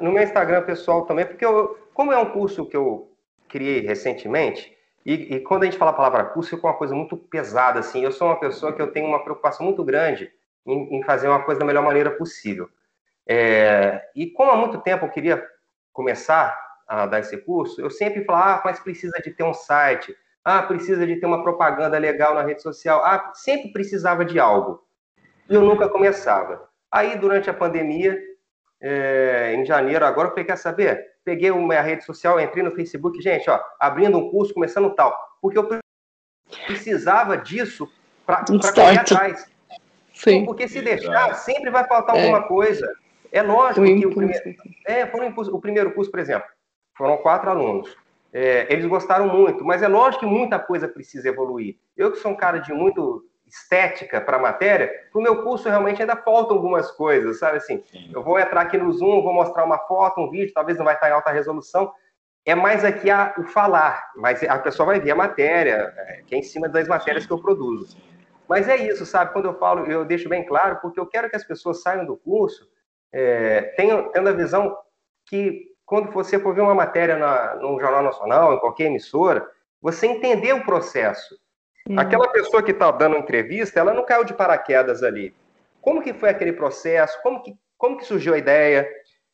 no 0.00 0.12
meu 0.12 0.22
Instagram 0.22 0.62
pessoal 0.62 1.06
também, 1.06 1.24
porque 1.24 1.44
eu, 1.44 1.78
como 1.94 2.12
é 2.12 2.18
um 2.18 2.30
curso 2.30 2.66
que 2.66 2.76
eu 2.76 3.10
criei 3.52 3.80
recentemente, 3.80 4.74
e, 5.04 5.34
e, 5.34 5.40
quando 5.40 5.62
a 5.62 5.66
gente 5.66 5.76
fala 5.76 5.90
a 5.90 5.94
palavra 5.94 6.24
curso, 6.24 6.50
fica 6.50 6.66
uma 6.66 6.76
coisa 6.76 6.94
muito 6.94 7.16
pesada, 7.16 7.80
assim. 7.80 8.04
Eu 8.04 8.12
sou 8.12 8.28
uma 8.28 8.38
pessoa 8.38 8.72
que 8.72 8.80
eu 8.80 8.92
tenho 8.92 9.06
uma 9.06 9.22
preocupação 9.22 9.66
muito 9.66 9.84
grande 9.84 10.30
em, 10.64 10.96
em 10.96 11.02
fazer 11.02 11.28
uma 11.28 11.42
coisa 11.42 11.58
da 11.58 11.66
melhor 11.66 11.82
maneira 11.82 12.10
possível. 12.12 12.68
É, 13.26 14.00
e 14.14 14.30
como 14.30 14.50
há 14.50 14.56
muito 14.56 14.78
tempo 14.78 15.04
eu 15.04 15.10
queria 15.10 15.44
começar 15.92 16.56
a 16.86 17.06
dar 17.06 17.20
esse 17.20 17.36
curso, 17.38 17.80
eu 17.80 17.90
sempre 17.90 18.24
falava, 18.24 18.60
ah, 18.60 18.62
mas 18.64 18.80
precisa 18.80 19.18
de 19.18 19.30
ter 19.32 19.42
um 19.42 19.54
site, 19.54 20.16
ah, 20.44 20.62
precisa 20.62 21.06
de 21.06 21.16
ter 21.16 21.26
uma 21.26 21.42
propaganda 21.42 21.98
legal 21.98 22.34
na 22.34 22.42
rede 22.42 22.62
social, 22.62 23.04
ah, 23.04 23.32
sempre 23.34 23.72
precisava 23.72 24.24
de 24.24 24.38
algo. 24.38 24.84
E 25.48 25.54
eu 25.54 25.62
nunca 25.62 25.88
começava. 25.88 26.68
Aí, 26.90 27.16
durante 27.16 27.50
a 27.50 27.54
pandemia, 27.54 28.18
é, 28.80 29.54
em 29.54 29.64
janeiro, 29.64 30.04
agora 30.04 30.28
eu 30.28 30.30
falei, 30.30 30.44
quer 30.44 30.56
saber? 30.56 31.11
Peguei 31.24 31.50
uma 31.50 31.80
rede 31.80 32.04
social, 32.04 32.40
entrei 32.40 32.64
no 32.64 32.72
Facebook, 32.72 33.20
gente, 33.20 33.48
ó, 33.48 33.60
abrindo 33.78 34.18
um 34.18 34.30
curso, 34.30 34.52
começando 34.52 34.94
tal, 34.94 35.16
porque 35.40 35.58
eu 35.58 35.68
precisava 36.66 37.36
disso 37.36 37.88
para 38.26 38.44
correr 38.44 38.98
atrás. 38.98 39.50
Sim. 40.12 40.44
Porque 40.44 40.68
se 40.68 40.80
deixar, 40.82 41.34
sempre 41.34 41.70
vai 41.70 41.86
faltar 41.86 42.16
é. 42.16 42.20
alguma 42.20 42.42
coisa. 42.42 42.86
É 43.30 43.42
lógico 43.42 43.80
o 43.80 43.84
que 43.84 44.06
o 44.06 44.14
primeiro, 44.14 44.56
é, 44.86 45.26
impulso, 45.26 45.54
o 45.54 45.60
primeiro 45.60 45.92
curso, 45.94 46.10
por 46.10 46.20
exemplo, 46.20 46.46
foram 46.96 47.16
quatro 47.18 47.50
alunos. 47.50 47.96
É, 48.32 48.72
eles 48.72 48.86
gostaram 48.86 49.28
muito, 49.28 49.64
mas 49.64 49.82
é 49.82 49.88
lógico 49.88 50.24
que 50.24 50.30
muita 50.30 50.58
coisa 50.58 50.88
precisa 50.88 51.28
evoluir. 51.28 51.76
Eu 51.96 52.12
que 52.12 52.18
sou 52.18 52.32
um 52.32 52.36
cara 52.36 52.58
de 52.58 52.72
muito 52.72 53.24
estética 53.52 54.20
para 54.20 54.38
a 54.38 54.40
matéria, 54.40 54.90
para 55.12 55.18
o 55.18 55.22
meu 55.22 55.42
curso 55.42 55.68
realmente 55.68 56.00
ainda 56.00 56.16
faltam 56.16 56.56
algumas 56.56 56.90
coisas, 56.90 57.38
sabe 57.38 57.58
assim? 57.58 57.82
Sim. 57.84 58.10
Eu 58.14 58.22
vou 58.22 58.38
entrar 58.38 58.62
aqui 58.62 58.78
no 58.78 58.90
Zoom, 58.92 59.22
vou 59.22 59.34
mostrar 59.34 59.64
uma 59.64 59.78
foto, 59.78 60.22
um 60.22 60.30
vídeo, 60.30 60.54
talvez 60.54 60.78
não 60.78 60.84
vai 60.84 60.94
estar 60.94 61.10
em 61.10 61.12
alta 61.12 61.30
resolução. 61.30 61.92
É 62.44 62.54
mais 62.54 62.84
aqui 62.84 63.10
a, 63.10 63.34
o 63.36 63.44
falar, 63.44 64.10
mas 64.16 64.42
a 64.42 64.58
pessoa 64.58 64.86
vai 64.86 65.00
ver 65.00 65.10
a 65.10 65.16
matéria, 65.16 65.92
é, 65.96 66.22
que 66.26 66.34
é 66.34 66.38
em 66.38 66.42
cima 66.42 66.68
das 66.68 66.88
matérias 66.88 67.26
que 67.26 67.32
eu 67.32 67.40
produzo. 67.40 67.96
Mas 68.48 68.68
é 68.68 68.76
isso, 68.76 69.04
sabe? 69.04 69.32
Quando 69.32 69.44
eu 69.44 69.58
falo, 69.58 69.86
eu 69.86 70.04
deixo 70.04 70.28
bem 70.28 70.44
claro, 70.44 70.78
porque 70.80 70.98
eu 70.98 71.06
quero 71.06 71.28
que 71.28 71.36
as 71.36 71.44
pessoas 71.44 71.82
saiam 71.82 72.06
do 72.06 72.16
curso 72.16 72.66
é, 73.12 73.62
tenham, 73.76 74.10
tendo 74.10 74.28
a 74.30 74.32
visão 74.32 74.74
que 75.26 75.70
quando 75.84 76.10
você 76.10 76.38
for 76.38 76.54
ver 76.54 76.62
uma 76.62 76.74
matéria 76.74 77.18
na, 77.18 77.56
no 77.56 77.78
Jornal 77.78 78.02
Nacional, 78.02 78.54
em 78.54 78.58
qualquer 78.58 78.84
emissora, 78.84 79.46
você 79.80 80.06
entender 80.06 80.54
o 80.54 80.64
processo. 80.64 81.38
Aquela 81.96 82.28
pessoa 82.28 82.62
que 82.62 82.70
está 82.70 82.90
dando 82.90 83.16
entrevista, 83.16 83.80
ela 83.80 83.92
não 83.92 84.04
caiu 84.04 84.24
de 84.24 84.34
paraquedas 84.34 85.02
ali. 85.02 85.34
Como 85.80 86.02
que 86.02 86.14
foi 86.14 86.30
aquele 86.30 86.52
processo? 86.52 87.20
Como 87.22 87.42
que, 87.42 87.54
como 87.76 87.96
que 87.96 88.04
surgiu 88.04 88.34
a 88.34 88.38
ideia? 88.38 88.88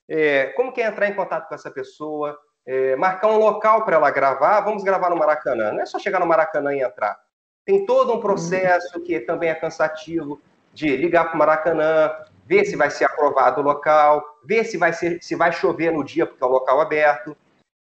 É, 0.09 0.47
como 0.57 0.73
que 0.73 0.81
é 0.81 0.87
entrar 0.87 1.07
em 1.07 1.15
contato 1.15 1.49
com 1.49 1.55
essa 1.55 1.71
pessoa? 1.71 2.39
É, 2.67 2.97
marcar 2.97 3.29
um 3.29 3.39
local 3.39 3.85
para 3.85 3.97
ela 3.97 4.11
gravar. 4.11 4.61
Vamos 4.63 4.83
gravar 4.83 5.11
no 5.11 5.17
Maracanã. 5.17 5.73
Não 5.73 5.83
é 5.83 5.87
só 5.87 5.99
chegar 5.99 6.21
no 6.21 6.27
Maracanã 6.27 6.75
e 6.75 6.83
entrar. 6.83 7.19
Tem 7.67 7.85
todo 7.85 8.15
um 8.15 8.21
processo 8.21 8.99
que 9.03 9.21
também 9.21 9.51
é 9.51 9.55
cansativo 9.55 10.41
de 10.73 10.97
ligar 10.97 11.25
para 11.27 11.35
o 11.35 11.39
Maracanã, 11.39 12.11
ver 12.47 12.65
se 12.65 12.77
vai 12.77 12.91
ser 12.91 13.05
aprovado 13.05 13.61
o 13.61 13.65
local, 13.65 14.25
ver 14.43 14.65
se 14.65 14.79
vai, 14.79 14.95
ser, 14.95 15.23
se 15.23 15.35
vai 15.35 15.53
chover 15.53 15.93
no 15.93 16.03
dia 16.03 16.27
porque 16.27 16.43
é 16.43 16.47
o 16.47 16.51
local 16.51 16.81
aberto, 16.81 17.37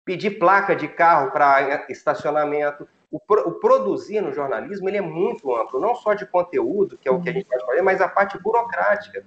pedir 0.05 0.41
placa 0.41 0.75
de 0.75 0.89
carro 0.89 1.31
para 1.31 1.87
estacionamento. 1.89 2.89
O, 3.11 3.19
o, 3.19 3.53
produzir 3.53 4.21
no 4.21 4.33
jornalismo 4.33 4.89
ele 4.89 4.99
é 4.99 5.03
muito 5.03 5.55
amplo, 5.57 5.81
não 5.81 5.95
só 5.97 6.15
de 6.15 6.25
conteúdo, 6.27 6.97
que 6.97 7.09
é 7.09 7.13
o 7.13 7.21
que 7.21 7.29
a 7.29 7.33
gente 7.33 7.47
pode 7.47 7.67
fazer, 7.67 7.83
mas 7.83 8.01
a 8.01 8.09
parte 8.09 8.39
burocrática. 8.39 9.25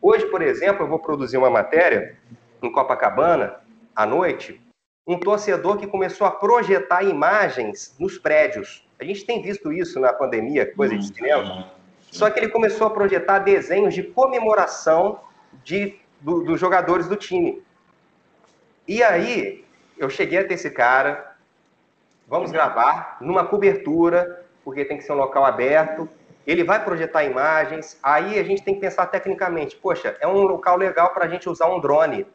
Hoje, 0.00 0.26
por 0.26 0.40
exemplo, 0.40 0.84
eu 0.84 0.88
vou 0.88 1.00
produzir 1.00 1.36
uma 1.36 1.50
matéria 1.50 2.16
em 2.62 2.70
Copacabana, 2.70 3.56
à 3.94 4.06
noite, 4.06 4.60
um 5.06 5.18
torcedor 5.18 5.76
que 5.76 5.86
começou 5.86 6.26
a 6.26 6.30
projetar 6.30 7.02
imagens 7.02 7.94
nos 7.98 8.18
prédios. 8.18 8.86
A 9.00 9.04
gente 9.04 9.24
tem 9.26 9.42
visto 9.42 9.72
isso 9.72 9.98
na 9.98 10.12
pandemia, 10.12 10.72
coisa 10.74 10.96
de 10.96 11.06
cinema. 11.06 11.72
Só 12.10 12.30
que 12.30 12.38
ele 12.38 12.48
começou 12.48 12.86
a 12.86 12.90
projetar 12.90 13.40
desenhos 13.40 13.92
de 13.92 14.02
comemoração 14.02 15.20
de, 15.64 15.98
do, 16.20 16.44
dos 16.44 16.60
jogadores 16.60 17.08
do 17.08 17.16
time. 17.16 17.62
E 18.86 19.02
aí, 19.02 19.64
eu 19.98 20.08
cheguei 20.08 20.38
até 20.38 20.54
esse 20.54 20.70
cara, 20.70 21.33
vamos 22.28 22.50
gravar 22.50 23.18
numa 23.20 23.44
cobertura, 23.44 24.44
porque 24.64 24.84
tem 24.84 24.96
que 24.96 25.04
ser 25.04 25.12
um 25.12 25.16
local 25.16 25.44
aberto. 25.44 26.08
Ele 26.46 26.62
vai 26.62 26.82
projetar 26.84 27.24
imagens, 27.24 27.98
aí 28.02 28.38
a 28.38 28.42
gente 28.42 28.62
tem 28.62 28.74
que 28.74 28.80
pensar 28.80 29.06
tecnicamente, 29.06 29.76
poxa, 29.76 30.16
é 30.20 30.26
um 30.26 30.42
local 30.42 30.76
legal 30.76 31.10
para 31.14 31.24
a 31.24 31.28
gente 31.28 31.48
usar 31.48 31.68
um 31.68 31.80
drone, 31.80 32.26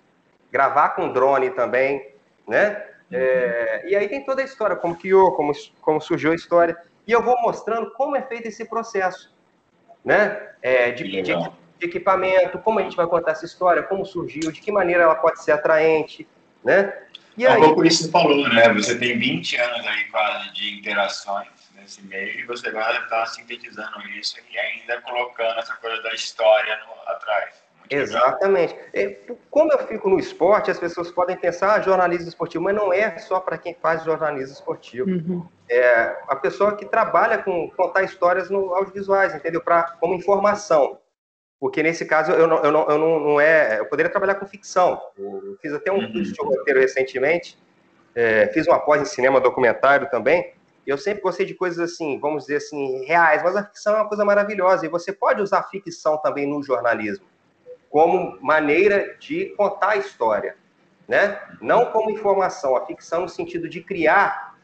gravar 0.52 0.90
com 0.90 1.14
drone 1.14 1.52
também, 1.52 2.14
né? 2.48 2.86
É, 3.12 3.84
e 3.88 3.96
aí 3.96 4.08
tem 4.08 4.24
toda 4.24 4.42
a 4.42 4.46
história, 4.46 4.76
como 4.76 4.96
criou, 4.96 5.32
como, 5.34 5.52
como 5.82 6.02
surgiu 6.02 6.32
a 6.32 6.36
história. 6.36 6.78
E 7.08 7.12
eu 7.12 7.22
vou 7.22 7.40
mostrando 7.42 7.92
como 7.92 8.16
é 8.16 8.22
feito 8.22 8.48
esse 8.48 8.66
processo 8.66 9.34
né? 10.04 10.50
É, 10.62 10.92
de, 10.92 11.04
de, 11.04 11.22
de, 11.22 11.52
equipamento, 11.82 12.60
como 12.60 12.80
a 12.80 12.82
gente 12.82 12.96
vai 12.96 13.08
contar 13.08 13.32
essa 13.32 13.46
história, 13.46 13.84
como 13.84 14.06
surgiu, 14.06 14.52
de 14.52 14.60
que 14.60 14.72
maneira 14.72 15.04
ela 15.04 15.16
pode 15.16 15.42
ser 15.42 15.52
atraente, 15.52 16.28
né? 16.64 16.94
E 17.40 17.46
é 17.46 17.52
aí... 17.52 17.58
Um 17.58 17.68
pouco 17.68 17.86
isso 17.86 18.00
que 18.00 18.04
você 18.04 18.12
falou, 18.12 18.50
né? 18.50 18.74
Você 18.74 18.98
tem 18.98 19.18
20 19.18 19.56
anos 19.56 19.88
aí 19.88 20.04
quase 20.12 20.54
de 20.54 20.78
interações 20.78 21.48
nesse 21.74 22.02
meio 22.04 22.38
e 22.38 22.46
você 22.46 22.68
agora 22.68 23.00
está 23.00 23.26
sintetizando 23.28 23.98
isso 24.20 24.36
e 24.52 24.60
ainda 24.60 25.00
colocando 25.02 25.58
essa 25.58 25.74
coisa 25.76 26.02
da 26.04 26.14
história 26.14 26.78
no, 26.80 27.14
atrás. 27.14 27.64
Exatamente. 27.90 28.76
É, 28.94 29.18
como 29.50 29.72
eu 29.72 29.88
fico 29.88 30.10
no 30.10 30.20
esporte, 30.20 30.70
as 30.70 30.78
pessoas 30.78 31.12
podem 31.12 31.38
pensar 31.38 31.76
ah, 31.76 31.82
jornalismo 31.82 32.28
esportivo, 32.28 32.66
mas 32.66 32.76
não 32.76 32.92
é 32.92 33.18
só 33.20 33.40
para 33.40 33.58
quem 33.58 33.74
faz 33.74 34.04
jornalismo 34.04 34.54
esportivo. 34.54 35.10
Uhum. 35.10 35.48
É 35.70 36.18
a 36.28 36.36
pessoa 36.36 36.76
que 36.76 36.86
trabalha 36.86 37.38
com 37.38 37.70
contar 37.72 38.04
histórias 38.04 38.50
no 38.50 38.76
audiovisuais, 38.76 39.34
entendeu? 39.34 39.62
Pra, 39.62 39.84
como 39.98 40.14
informação. 40.14 41.00
Porque 41.60 41.84
nesse 41.84 42.06
caso 42.06 42.32
eu 42.32 42.48
não, 42.48 42.64
eu 42.64 42.72
não, 42.72 42.90
eu 42.90 42.98
não, 42.98 43.20
não 43.20 43.42
é. 43.42 43.80
Eu 43.80 43.86
poderia 43.86 44.10
trabalhar 44.10 44.36
com 44.36 44.46
ficção. 44.46 45.02
Eu 45.18 45.58
fiz 45.62 45.74
até 45.74 45.92
um 45.92 45.98
uhum. 45.98 46.14
curso 46.14 46.32
de 46.32 46.42
roteiro 46.42 46.80
recentemente, 46.80 47.58
é, 48.16 48.48
fiz 48.48 48.66
uma 48.68 48.80
pós 48.80 49.02
em 49.02 49.06
cinema 49.06 49.42
documentário 49.42 50.10
também. 50.10 50.54
Eu 50.88 50.98
sempre 50.98 51.22
gostei 51.22 51.46
de 51.46 51.54
coisas 51.54 51.92
assim, 51.92 52.20
vamos 52.20 52.44
dizer 52.44 52.58
assim, 52.58 53.06
reais, 53.06 53.44
mas 53.44 53.56
a 53.56 53.64
ficção 53.64 53.94
é 53.94 53.98
uma 53.98 54.08
coisa 54.08 54.24
maravilhosa. 54.24 54.86
E 54.86 54.90
você 54.90 55.12
pode 55.12 55.42
usar 55.42 55.64
ficção 55.64 56.18
também 56.18 56.48
no 56.48 56.64
jornalismo 56.64 57.26
como 57.90 58.38
maneira 58.42 59.16
de 59.20 59.48
contar 59.58 59.90
a 59.90 59.98
história, 59.98 60.56
né? 61.08 61.40
Não 61.60 61.88
como 61.88 62.12
informação, 62.12 62.78
a 62.78 62.86
ficção 62.86 63.22
no 63.22 63.30
sentido 63.30 63.68
de 63.68 63.82
criar 63.82 64.56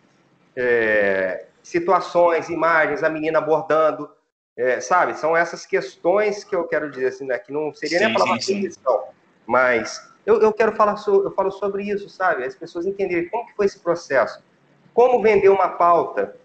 é, 0.55 1.45
situações, 1.61 2.49
imagens, 2.49 3.03
a 3.03 3.09
menina 3.09 3.39
abordando, 3.39 4.09
é, 4.57 4.79
sabe? 4.79 5.17
São 5.17 5.35
essas 5.35 5.65
questões 5.65 6.43
que 6.43 6.55
eu 6.55 6.65
quero 6.65 6.89
dizer 6.89 7.07
assim, 7.07 7.25
né? 7.25 7.37
Que 7.37 7.51
não 7.51 7.73
seria 7.73 7.99
sim, 7.99 8.05
nem 8.05 8.15
a 8.15 8.17
palavra 8.17 8.41
ficção, 8.41 9.03
mas 9.45 10.11
eu, 10.25 10.41
eu 10.41 10.53
quero 10.53 10.73
falar 10.75 10.97
sobre, 10.97 11.27
eu 11.27 11.31
falo 11.31 11.51
sobre 11.51 11.83
isso, 11.83 12.09
sabe? 12.09 12.43
As 12.43 12.55
pessoas 12.55 12.85
entenderem 12.85 13.29
como 13.29 13.45
que 13.45 13.55
foi 13.55 13.65
esse 13.65 13.79
processo, 13.79 14.43
como 14.93 15.21
vender 15.21 15.49
uma 15.49 15.69
pauta 15.69 16.35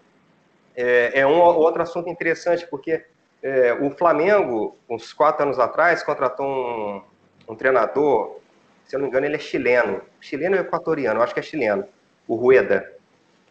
é, 0.75 1.19
é 1.19 1.27
um 1.27 1.39
outro 1.39 1.81
assunto 1.81 2.09
interessante 2.09 2.65
porque 2.67 3.03
é, 3.41 3.73
o 3.73 3.89
Flamengo, 3.91 4.77
uns 4.89 5.11
quatro 5.13 5.43
anos 5.43 5.57
atrás, 5.57 6.03
contratou 6.03 6.45
um, 6.45 7.01
um, 7.49 7.55
treinador, 7.55 8.39
se 8.85 8.95
eu 8.95 8.99
não 8.99 9.05
me 9.05 9.09
engano, 9.09 9.25
ele 9.25 9.35
é 9.35 9.39
chileno. 9.39 10.01
Chileno 10.19 10.55
ou 10.55 10.61
equatoriano? 10.61 11.19
Eu 11.19 11.23
acho 11.23 11.33
que 11.33 11.39
é 11.39 11.43
chileno. 11.43 11.85
O 12.27 12.35
Rueda. 12.35 12.93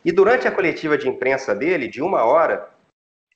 E 0.04 0.12
durante 0.12 0.46
a 0.46 0.52
coletiva 0.52 0.96
de 0.96 1.08
imprensa 1.08 1.54
dele, 1.54 1.88
de 1.88 2.00
uma 2.00 2.24
hora, 2.24 2.68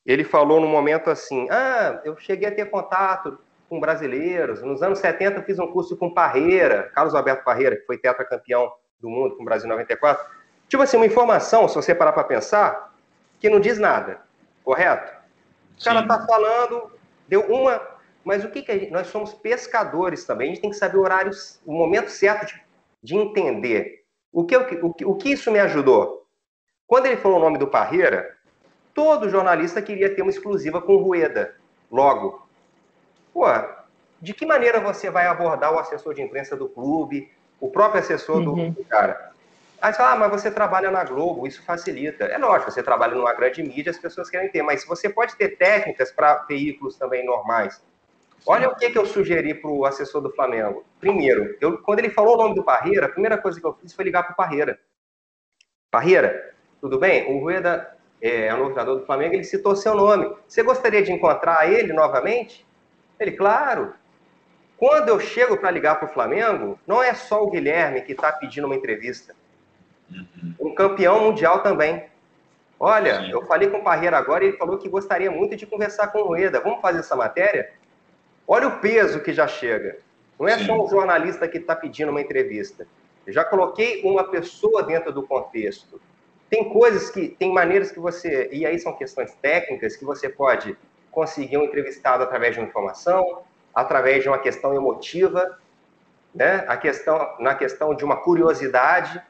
ele 0.05 0.25
falou 0.25 0.61
num 0.61 0.69
momento 0.69 1.11
assim: 1.11 1.49
Ah, 1.51 2.01
eu 2.05 2.17
cheguei 2.19 2.49
a 2.49 2.55
ter 2.55 2.71
contato 2.71 3.39
com 3.69 3.81
brasileiros. 3.81 4.63
Nos 4.63 4.83
anos 4.83 4.99
70 4.99 5.39
eu 5.39 5.43
fiz 5.43 5.59
um 5.59 5.67
curso 5.67 5.97
com 5.97 6.13
Parreira, 6.13 6.91
Carlos 6.95 7.15
Alberto 7.15 7.45
Parreira, 7.45 7.77
que 7.77 7.87
foi 7.87 7.99
tetracampeão 7.99 8.71
do 9.01 9.09
mundo 9.09 9.37
com 9.37 9.43
o 9.43 9.45
Brasil 9.45 9.69
94. 9.69 10.25
Tipo 10.69 10.83
assim, 10.83 10.97
uma 10.97 11.07
informação, 11.07 11.69
se 11.69 11.75
você 11.75 11.95
parar 11.95 12.13
para 12.13 12.25
pensar, 12.25 12.95
que 13.39 13.49
não 13.49 13.61
diz 13.61 13.79
nada, 13.79 14.21
correto? 14.63 15.13
O 15.79 15.85
cara 15.85 16.01
está 16.01 16.27
falando, 16.27 16.93
deu 17.29 17.43
uma. 17.43 17.81
Mas 18.25 18.45
o 18.45 18.51
que, 18.51 18.63
que 18.63 18.73
a 18.73 18.79
gente, 18.79 18.91
nós 18.91 19.09
somos 19.09 19.35
pescadores 19.35 20.25
também, 20.25 20.51
a 20.51 20.55
gente 20.55 20.63
tem 20.63 20.71
que 20.71 20.77
saber 20.77 20.97
o 20.97 21.03
horário, 21.03 21.31
o 21.67 21.73
momento 21.73 22.09
certo 22.09 22.47
de, 22.47 22.63
de 23.03 23.17
entender. 23.17 24.05
O 24.33 24.45
que, 24.45 24.57
o, 24.57 24.95
que, 24.95 25.05
o 25.05 25.15
que 25.15 25.33
isso 25.33 25.51
me 25.51 25.61
ajudou? 25.61 26.27
Quando 26.87 27.07
ele 27.07 27.17
falou 27.17 27.39
o 27.39 27.41
nome 27.41 27.59
do 27.59 27.69
Parreira, 27.69 28.35
todo 28.95 29.29
jornalista 29.29 29.83
queria 29.83 30.15
ter 30.15 30.23
uma 30.23 30.31
exclusiva 30.31 30.81
com 30.81 30.95
o 30.95 31.03
Rueda, 31.03 31.57
logo. 31.91 32.47
Pô, 33.33 33.45
de 34.21 34.33
que 34.33 34.47
maneira 34.47 34.81
você 34.81 35.11
vai 35.11 35.27
abordar 35.27 35.75
o 35.75 35.79
assessor 35.79 36.15
de 36.15 36.23
imprensa 36.23 36.57
do 36.57 36.69
clube, 36.69 37.31
o 37.61 37.69
próprio 37.69 38.01
assessor 38.01 38.37
uhum. 38.37 38.71
do 38.71 38.85
cara. 38.85 39.33
Aí 39.83 39.93
você 39.93 39.99
fala, 39.99 40.13
ah, 40.13 40.17
mas 40.17 40.31
você 40.31 40.51
trabalha 40.51 40.91
na 40.91 41.05
Globo, 41.05 41.47
isso 41.47 41.63
facilita. 41.63 42.25
É 42.25 42.39
lógico, 42.39 42.71
você 42.71 42.83
trabalha 42.83 43.15
numa 43.15 43.35
grande 43.35 43.63
mídia, 43.63 43.91
as 43.91 43.99
pessoas 43.99 44.31
querem 44.31 44.49
ter, 44.49 44.63
mas 44.63 44.85
você 44.87 45.11
pode 45.11 45.37
ter 45.37 45.59
técnicas 45.59 46.11
para 46.11 46.37
veículos 46.49 46.97
também 46.97 47.27
normais. 47.27 47.83
Olha 48.47 48.69
o 48.69 48.77
que, 48.77 48.91
que 48.91 48.99
eu 48.99 49.05
sugeri 49.05 49.55
para 49.55 49.71
o 49.71 49.85
assessor 49.85 50.23
do 50.23 50.31
Flamengo. 50.33 50.85
Primeiro, 51.01 51.57
eu, 51.61 51.79
quando 51.83 51.99
ele 51.99 52.11
falou 52.11 52.35
o 52.35 52.43
nome 52.43 52.55
do 52.55 52.63
Parreira, 52.63 53.07
a 53.07 53.11
primeira 53.11 53.37
coisa 53.37 53.61
que 53.61 53.67
eu 53.67 53.75
fiz 53.75 53.93
foi 53.93 54.05
ligar 54.05 54.23
para 54.23 54.33
o 54.33 54.37
Parreira. 54.37 54.79
Parreira, 55.91 56.55
tudo 56.81 56.99
bem? 56.99 57.31
O 57.35 57.41
Rueda 57.41 57.95
é, 58.25 58.47
é 58.47 58.55
o 58.55 58.57
novo 58.57 58.71
treinador 58.71 59.01
do 59.01 59.07
Flamengo, 59.07 59.35
ele 59.35 59.45
citou 59.45 59.77
seu 59.77 59.95
nome. 59.95 60.35
Você 60.49 60.63
gostaria 60.63 61.03
de 61.03 61.13
encontrar 61.13 61.71
ele 61.71 61.93
novamente? 61.93 62.67
Ele, 63.21 63.33
claro. 63.33 63.93
Quando 64.79 65.11
eu 65.11 65.21
chego 65.21 65.59
para 65.59 65.71
ligar 65.71 65.97
para 65.97 66.09
o 66.09 66.13
Flamengo, 66.13 66.79
não 66.87 67.03
é 67.03 67.13
só 67.13 67.43
o 67.43 67.51
Guilherme 67.51 68.01
que 68.01 68.13
está 68.13 68.33
pedindo 68.33 68.67
uma 68.67 68.75
entrevista. 68.75 69.35
Uhum. 70.11 70.55
Um 70.59 70.75
campeão 70.75 71.21
mundial 71.21 71.63
também. 71.63 72.07
Olha, 72.81 73.21
Sim. 73.21 73.31
eu 73.31 73.45
falei 73.47 73.69
com 73.69 73.79
o 73.79 73.85
Parreira 73.85 74.17
agora 74.17 74.43
e 74.43 74.49
ele 74.49 74.57
falou 74.57 74.79
que 74.79 74.89
gostaria 74.89 75.31
muito 75.31 75.55
de 75.55 75.67
conversar 75.67 76.09
com 76.09 76.21
o 76.21 76.27
Rueda. 76.29 76.61
Vamos 76.61 76.81
fazer 76.81 77.01
essa 77.01 77.15
matéria? 77.15 77.73
Olha 78.49 78.69
o 78.69 78.81
peso 78.81 79.21
que 79.21 79.35
já 79.35 79.47
chega. 79.47 79.99
Não 80.39 80.49
é 80.49 80.59
Sim. 80.59 80.65
só 80.65 80.83
um 80.83 80.89
jornalista 80.89 81.47
que 81.47 81.59
está 81.59 81.77
pedindo 81.77 82.11
uma 82.11 82.23
entrevista. 82.23 82.87
Eu 83.27 83.35
já 83.35 83.45
coloquei 83.45 84.03
uma 84.03 84.25
pessoa 84.25 84.83
dentro 84.83 85.13
do 85.13 85.23
contexto. 85.23 86.01
Tem 86.49 86.69
coisas 86.73 87.11
que, 87.11 87.29
tem 87.29 87.53
maneiras 87.53 87.91
que 87.91 87.99
você, 87.99 88.49
e 88.53 88.65
aí 88.65 88.79
são 88.79 88.93
questões 88.93 89.35
técnicas, 89.37 89.97
que 89.97 90.05
você 90.05 90.29
pode 90.29 90.77
conseguir 91.11 91.57
um 91.57 91.65
entrevistado 91.65 92.23
através 92.23 92.55
de 92.55 92.61
uma 92.61 92.69
informação, 92.69 93.43
através 93.75 94.23
de 94.23 94.29
uma 94.29 94.39
questão 94.39 94.75
emotiva, 94.75 95.59
né? 96.35 96.65
A 96.69 96.77
questão, 96.77 97.37
na 97.39 97.55
questão 97.55 97.95
de 97.95 98.05
uma 98.05 98.17
curiosidade. 98.17 99.23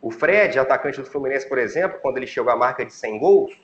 O 0.00 0.10
Fred, 0.10 0.58
atacante 0.58 1.00
do 1.00 1.06
Fluminense, 1.06 1.48
por 1.48 1.58
exemplo, 1.58 2.00
quando 2.00 2.16
ele 2.16 2.26
chegou 2.26 2.50
à 2.52 2.56
marca 2.56 2.84
de 2.84 2.92
100 2.92 3.18
gols, 3.18 3.56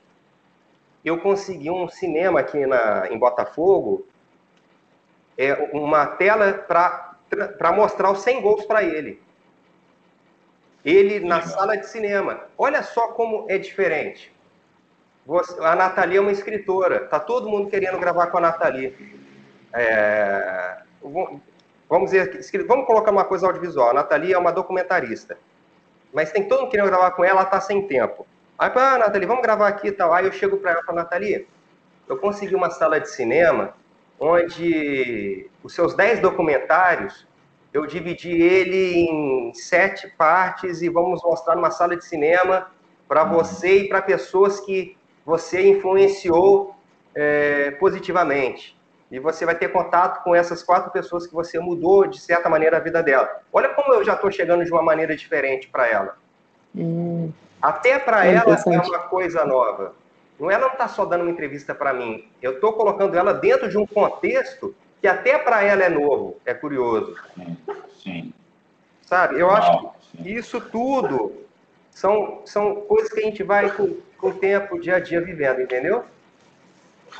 eu 1.05 1.19
consegui 1.19 1.71
um 1.71 1.89
cinema 1.89 2.41
aqui 2.41 2.65
na, 2.67 3.09
em 3.11 3.19
Botafogo, 3.19 4.07
é, 5.37 5.55
uma 5.73 6.07
tela 6.07 6.53
para 6.53 7.73
mostrar 7.73 8.11
os 8.11 8.21
100 8.21 8.43
gols 8.43 8.65
para 8.65 8.83
ele. 8.85 9.21
Ele 10.85 11.21
na 11.21 11.43
sala 11.43 11.77
de 11.77 11.87
cinema. 11.89 12.41
Olha 12.57 12.83
só 12.83 13.09
como 13.09 13.47
é 13.49 13.59
diferente. 13.59 14.33
Você, 15.27 15.63
a 15.63 15.75
Nathalie 15.75 16.17
é 16.17 16.21
uma 16.21 16.33
escritora. 16.33 17.01
Tá 17.01 17.21
todo 17.21 17.49
mundo 17.49 17.69
querendo 17.69 17.99
gravar 17.99 18.29
com 18.29 18.39
a 18.39 18.41
Nathalie. 18.41 18.97
É, 19.75 20.79
vamos 21.89 22.11
dizer, 22.11 22.67
vamos 22.67 22.87
colocar 22.87 23.11
uma 23.11 23.25
coisa 23.25 23.47
audiovisual. 23.47 23.91
A 23.91 23.95
Nathalie 23.95 24.33
é 24.33 24.39
uma 24.39 24.53
documentarista. 24.53 25.37
Mas 26.13 26.33
tem 26.33 26.49
todo 26.49 26.63
mundo 26.63 26.71
querendo 26.71 26.89
gravar 26.89 27.11
com 27.11 27.25
ela, 27.25 27.41
ela 27.41 27.45
tá 27.45 27.61
sem 27.61 27.87
tempo. 27.87 28.27
Aí, 28.59 28.73
ah, 28.75 28.99
Nathalie, 28.99 29.27
vamos 29.27 29.43
gravar 29.43 29.69
aqui 29.69 29.89
e 29.89 29.93
tal. 29.93 30.15
Aí 30.15 30.25
eu 30.25 30.33
chego 30.33 30.57
para 30.57 30.71
ela 30.71 30.81
e 30.81 30.85
falo, 30.85 30.99
Nathalie, 30.99 31.47
eu 32.09 32.17
consegui 32.17 32.55
uma 32.55 32.71
sala 32.71 32.99
de 32.99 33.11
cinema 33.11 33.75
onde 34.19 35.49
os 35.63 35.75
seus 35.75 35.95
10 35.95 36.21
documentários 36.21 37.28
eu 37.79 37.87
dividi 37.87 38.31
ele 38.31 39.09
em 39.09 39.55
sete 39.55 40.09
partes 40.17 40.83
e 40.83 40.89
vamos 40.89 41.23
mostrar 41.23 41.55
numa 41.55 41.71
sala 41.71 41.97
de 41.97 42.05
cinema 42.05 42.71
para 43.07 43.25
você 43.25 43.79
e 43.79 43.89
para 43.89 44.03
pessoas 44.03 44.61
que 44.61 44.97
você 45.25 45.69
influenciou 45.69 46.75
é, 47.15 47.71
positivamente. 47.73 48.77
E 49.11 49.19
você 49.19 49.47
vai 49.47 49.55
ter 49.55 49.69
contato 49.69 50.23
com 50.23 50.35
essas 50.35 50.63
quatro 50.63 50.91
pessoas 50.91 51.27
que 51.27 51.33
você 51.33 51.59
mudou, 51.59 52.07
de 52.07 52.21
certa 52.21 52.49
maneira, 52.49 52.77
a 52.77 52.81
vida 52.81 53.03
dela. 53.03 53.41
Olha 53.53 53.71
como 53.71 53.95
eu 53.95 54.05
já 54.05 54.15
estou 54.15 54.31
chegando 54.31 54.65
de 54.65 54.71
uma 54.71 54.83
maneira 54.83 55.17
diferente 55.17 55.69
para 55.69 55.89
ela. 55.89 56.17
Hum. 56.77 57.33
Até 57.63 57.99
para 57.99 58.27
é 58.27 58.35
ela 58.35 58.55
é 58.55 58.79
uma 58.79 58.99
coisa 59.01 59.45
nova. 59.47 59.95
Não, 60.39 60.51
ela 60.51 60.67
não 60.67 60.73
está 60.73 60.87
só 60.89 61.05
dando 61.05 61.23
uma 61.23 61.31
entrevista 61.31 61.75
para 61.75 61.95
mim. 61.95 62.29
Eu 62.43 62.53
estou 62.53 62.73
colocando 62.75 63.17
ela 63.17 63.33
dentro 63.33 63.69
de 63.69 63.79
um 63.79 63.87
contexto 63.87 64.75
que 65.01 65.07
até 65.07 65.39
para 65.39 65.62
ela 65.62 65.85
é 65.85 65.89
novo, 65.89 66.41
é 66.45 66.55
curioso. 66.55 67.16
Sim. 67.35 67.57
sim. 68.03 68.33
Sabe? 69.03 69.41
Eu 69.41 69.51
acho 69.51 69.91
que 70.16 70.31
isso 70.31 70.61
tudo 70.61 71.47
são, 71.91 72.43
são 72.45 72.83
coisas 72.83 73.12
que 73.12 73.20
a 73.20 73.25
gente 73.25 73.43
vai 73.43 73.70
com, 73.70 73.97
com 74.19 74.29
o 74.29 74.35
tempo, 74.35 74.81
dia 74.81 74.97
a 74.97 75.01
dia, 75.01 75.20
vivendo, 75.20 75.61
entendeu? 75.61 76.05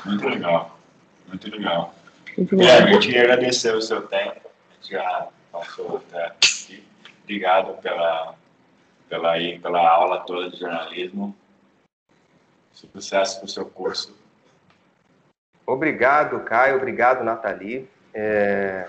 Muito 0.05 0.27
legal. 0.27 0.79
Muito 1.27 1.49
legal. 1.49 1.95
Muito 2.37 2.55
Guilherme, 2.55 2.93
eu 2.93 2.99
queria 2.99 3.23
agradecer 3.23 3.73
o 3.75 3.81
seu 3.81 4.07
tempo. 4.07 4.49
Já 4.81 5.27
passou 5.51 5.97
até 5.97 6.27
aqui. 6.27 6.83
Obrigado 7.23 7.81
pela, 7.81 8.35
pela, 9.07 9.31
aí, 9.31 9.59
pela 9.59 9.87
aula 9.87 10.19
toda 10.21 10.49
de 10.49 10.59
jornalismo. 10.59 11.35
Sucesso 12.71 13.37
para 13.37 13.45
o 13.45 13.49
seu 13.49 13.65
curso. 13.65 14.18
Obrigado, 15.69 16.39
Caio. 16.39 16.77
Obrigado, 16.77 17.23
Nathalie. 17.23 17.87
É, 18.11 18.87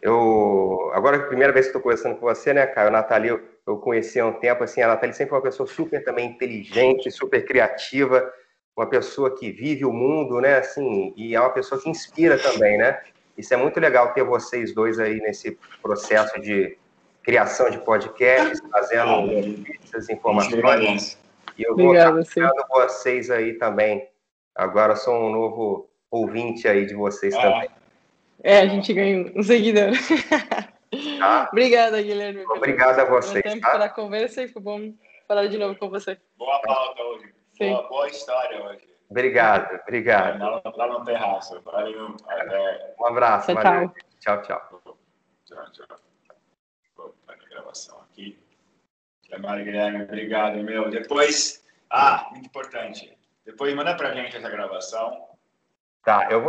eu, 0.00 0.90
agora, 0.94 1.16
a 1.16 1.26
primeira 1.26 1.52
vez 1.52 1.66
que 1.66 1.70
estou 1.70 1.82
conversando 1.82 2.14
com 2.14 2.26
você, 2.26 2.54
né, 2.54 2.64
Caio? 2.64 2.92
Nathalie, 2.92 3.30
eu, 3.30 3.40
eu 3.66 3.76
conheci 3.78 4.20
há 4.20 4.26
um 4.26 4.32
tempo, 4.34 4.62
assim, 4.62 4.80
a 4.80 4.86
Nathalie 4.86 5.14
sempre 5.14 5.30
foi 5.30 5.38
uma 5.38 5.44
pessoa 5.44 5.66
super 5.66 6.02
também 6.04 6.28
inteligente, 6.28 7.10
super 7.10 7.44
criativa, 7.44 8.32
uma 8.76 8.86
pessoa 8.86 9.36
que 9.36 9.50
vive 9.50 9.84
o 9.84 9.92
mundo, 9.92 10.40
né, 10.40 10.58
assim, 10.58 11.12
e 11.16 11.34
é 11.34 11.40
uma 11.40 11.50
pessoa 11.50 11.80
que 11.80 11.90
inspira 11.90 12.38
também, 12.38 12.78
né? 12.78 13.00
Isso 13.36 13.52
é 13.52 13.56
muito 13.56 13.80
legal 13.80 14.12
ter 14.12 14.22
vocês 14.22 14.72
dois 14.72 15.00
aí 15.00 15.18
nesse 15.18 15.58
processo 15.82 16.40
de 16.40 16.78
criação 17.24 17.68
de 17.68 17.78
podcasts, 17.78 18.60
fazendo 18.70 19.64
essas 19.82 20.08
informações. 20.08 21.18
E 21.58 21.64
eu 21.64 21.74
vou 21.76 21.94
estar 21.94 22.12
vocês 22.70 23.28
aí 23.28 23.54
também. 23.54 24.08
Agora 24.54 24.94
sou 24.94 25.14
um 25.14 25.30
novo 25.32 25.91
ouvinte 26.12 26.68
aí 26.68 26.86
de 26.86 26.94
vocês 26.94 27.34
ah. 27.34 27.40
também. 27.40 27.70
É, 28.44 28.58
a 28.58 28.66
gente 28.66 28.92
ganha 28.92 29.32
um 29.34 29.42
seguidor. 29.42 29.92
Tá? 31.18 31.48
Obrigada, 31.50 32.02
Guilherme. 32.02 32.44
Obrigado 32.46 32.98
a 33.00 33.04
vocês. 33.04 33.42
tempo 33.42 33.60
tá? 33.60 33.70
para 33.70 33.84
a 33.86 33.88
conversa 33.88 34.42
e 34.42 34.48
foi 34.48 34.60
bom 34.60 34.92
falar 35.26 35.46
de 35.46 35.56
novo 35.56 35.76
com 35.76 35.88
você. 35.88 36.18
Boa 36.36 36.60
pauta 36.60 37.02
hoje. 37.02 37.32
Boa, 37.58 37.88
boa, 37.88 38.08
história 38.08 38.62
hoje. 38.64 38.88
Obrigado, 39.08 39.80
obrigado. 39.82 40.38
Lá, 40.38 40.62
lá 40.64 40.86
no 40.88 41.04
terraço. 41.04 41.60
Valeu. 41.62 42.16
Até... 42.26 42.94
Um 42.98 43.06
abraço. 43.06 43.52
Tchau, 43.52 43.62
valeu. 43.62 43.88
tchau. 44.20 44.42
Tchau, 44.42 44.42
tchau. 44.42 44.96
Tchau, 45.46 45.72
tchau. 45.72 47.14
a 47.28 47.34
gravação 47.48 48.00
aqui. 48.00 48.38
Chamar 49.28 49.62
Guilherme, 49.62 50.02
obrigado, 50.02 50.56
meu. 50.62 50.90
Depois, 50.90 51.64
ah, 51.90 52.28
muito 52.32 52.46
importante. 52.46 53.16
Depois 53.44 53.74
manda 53.74 53.94
pra 53.94 54.14
gente 54.14 54.36
essa 54.36 54.48
gravação 54.48 55.31
Tá, 56.04 56.26
eu 56.30 56.30
vou 56.30 56.40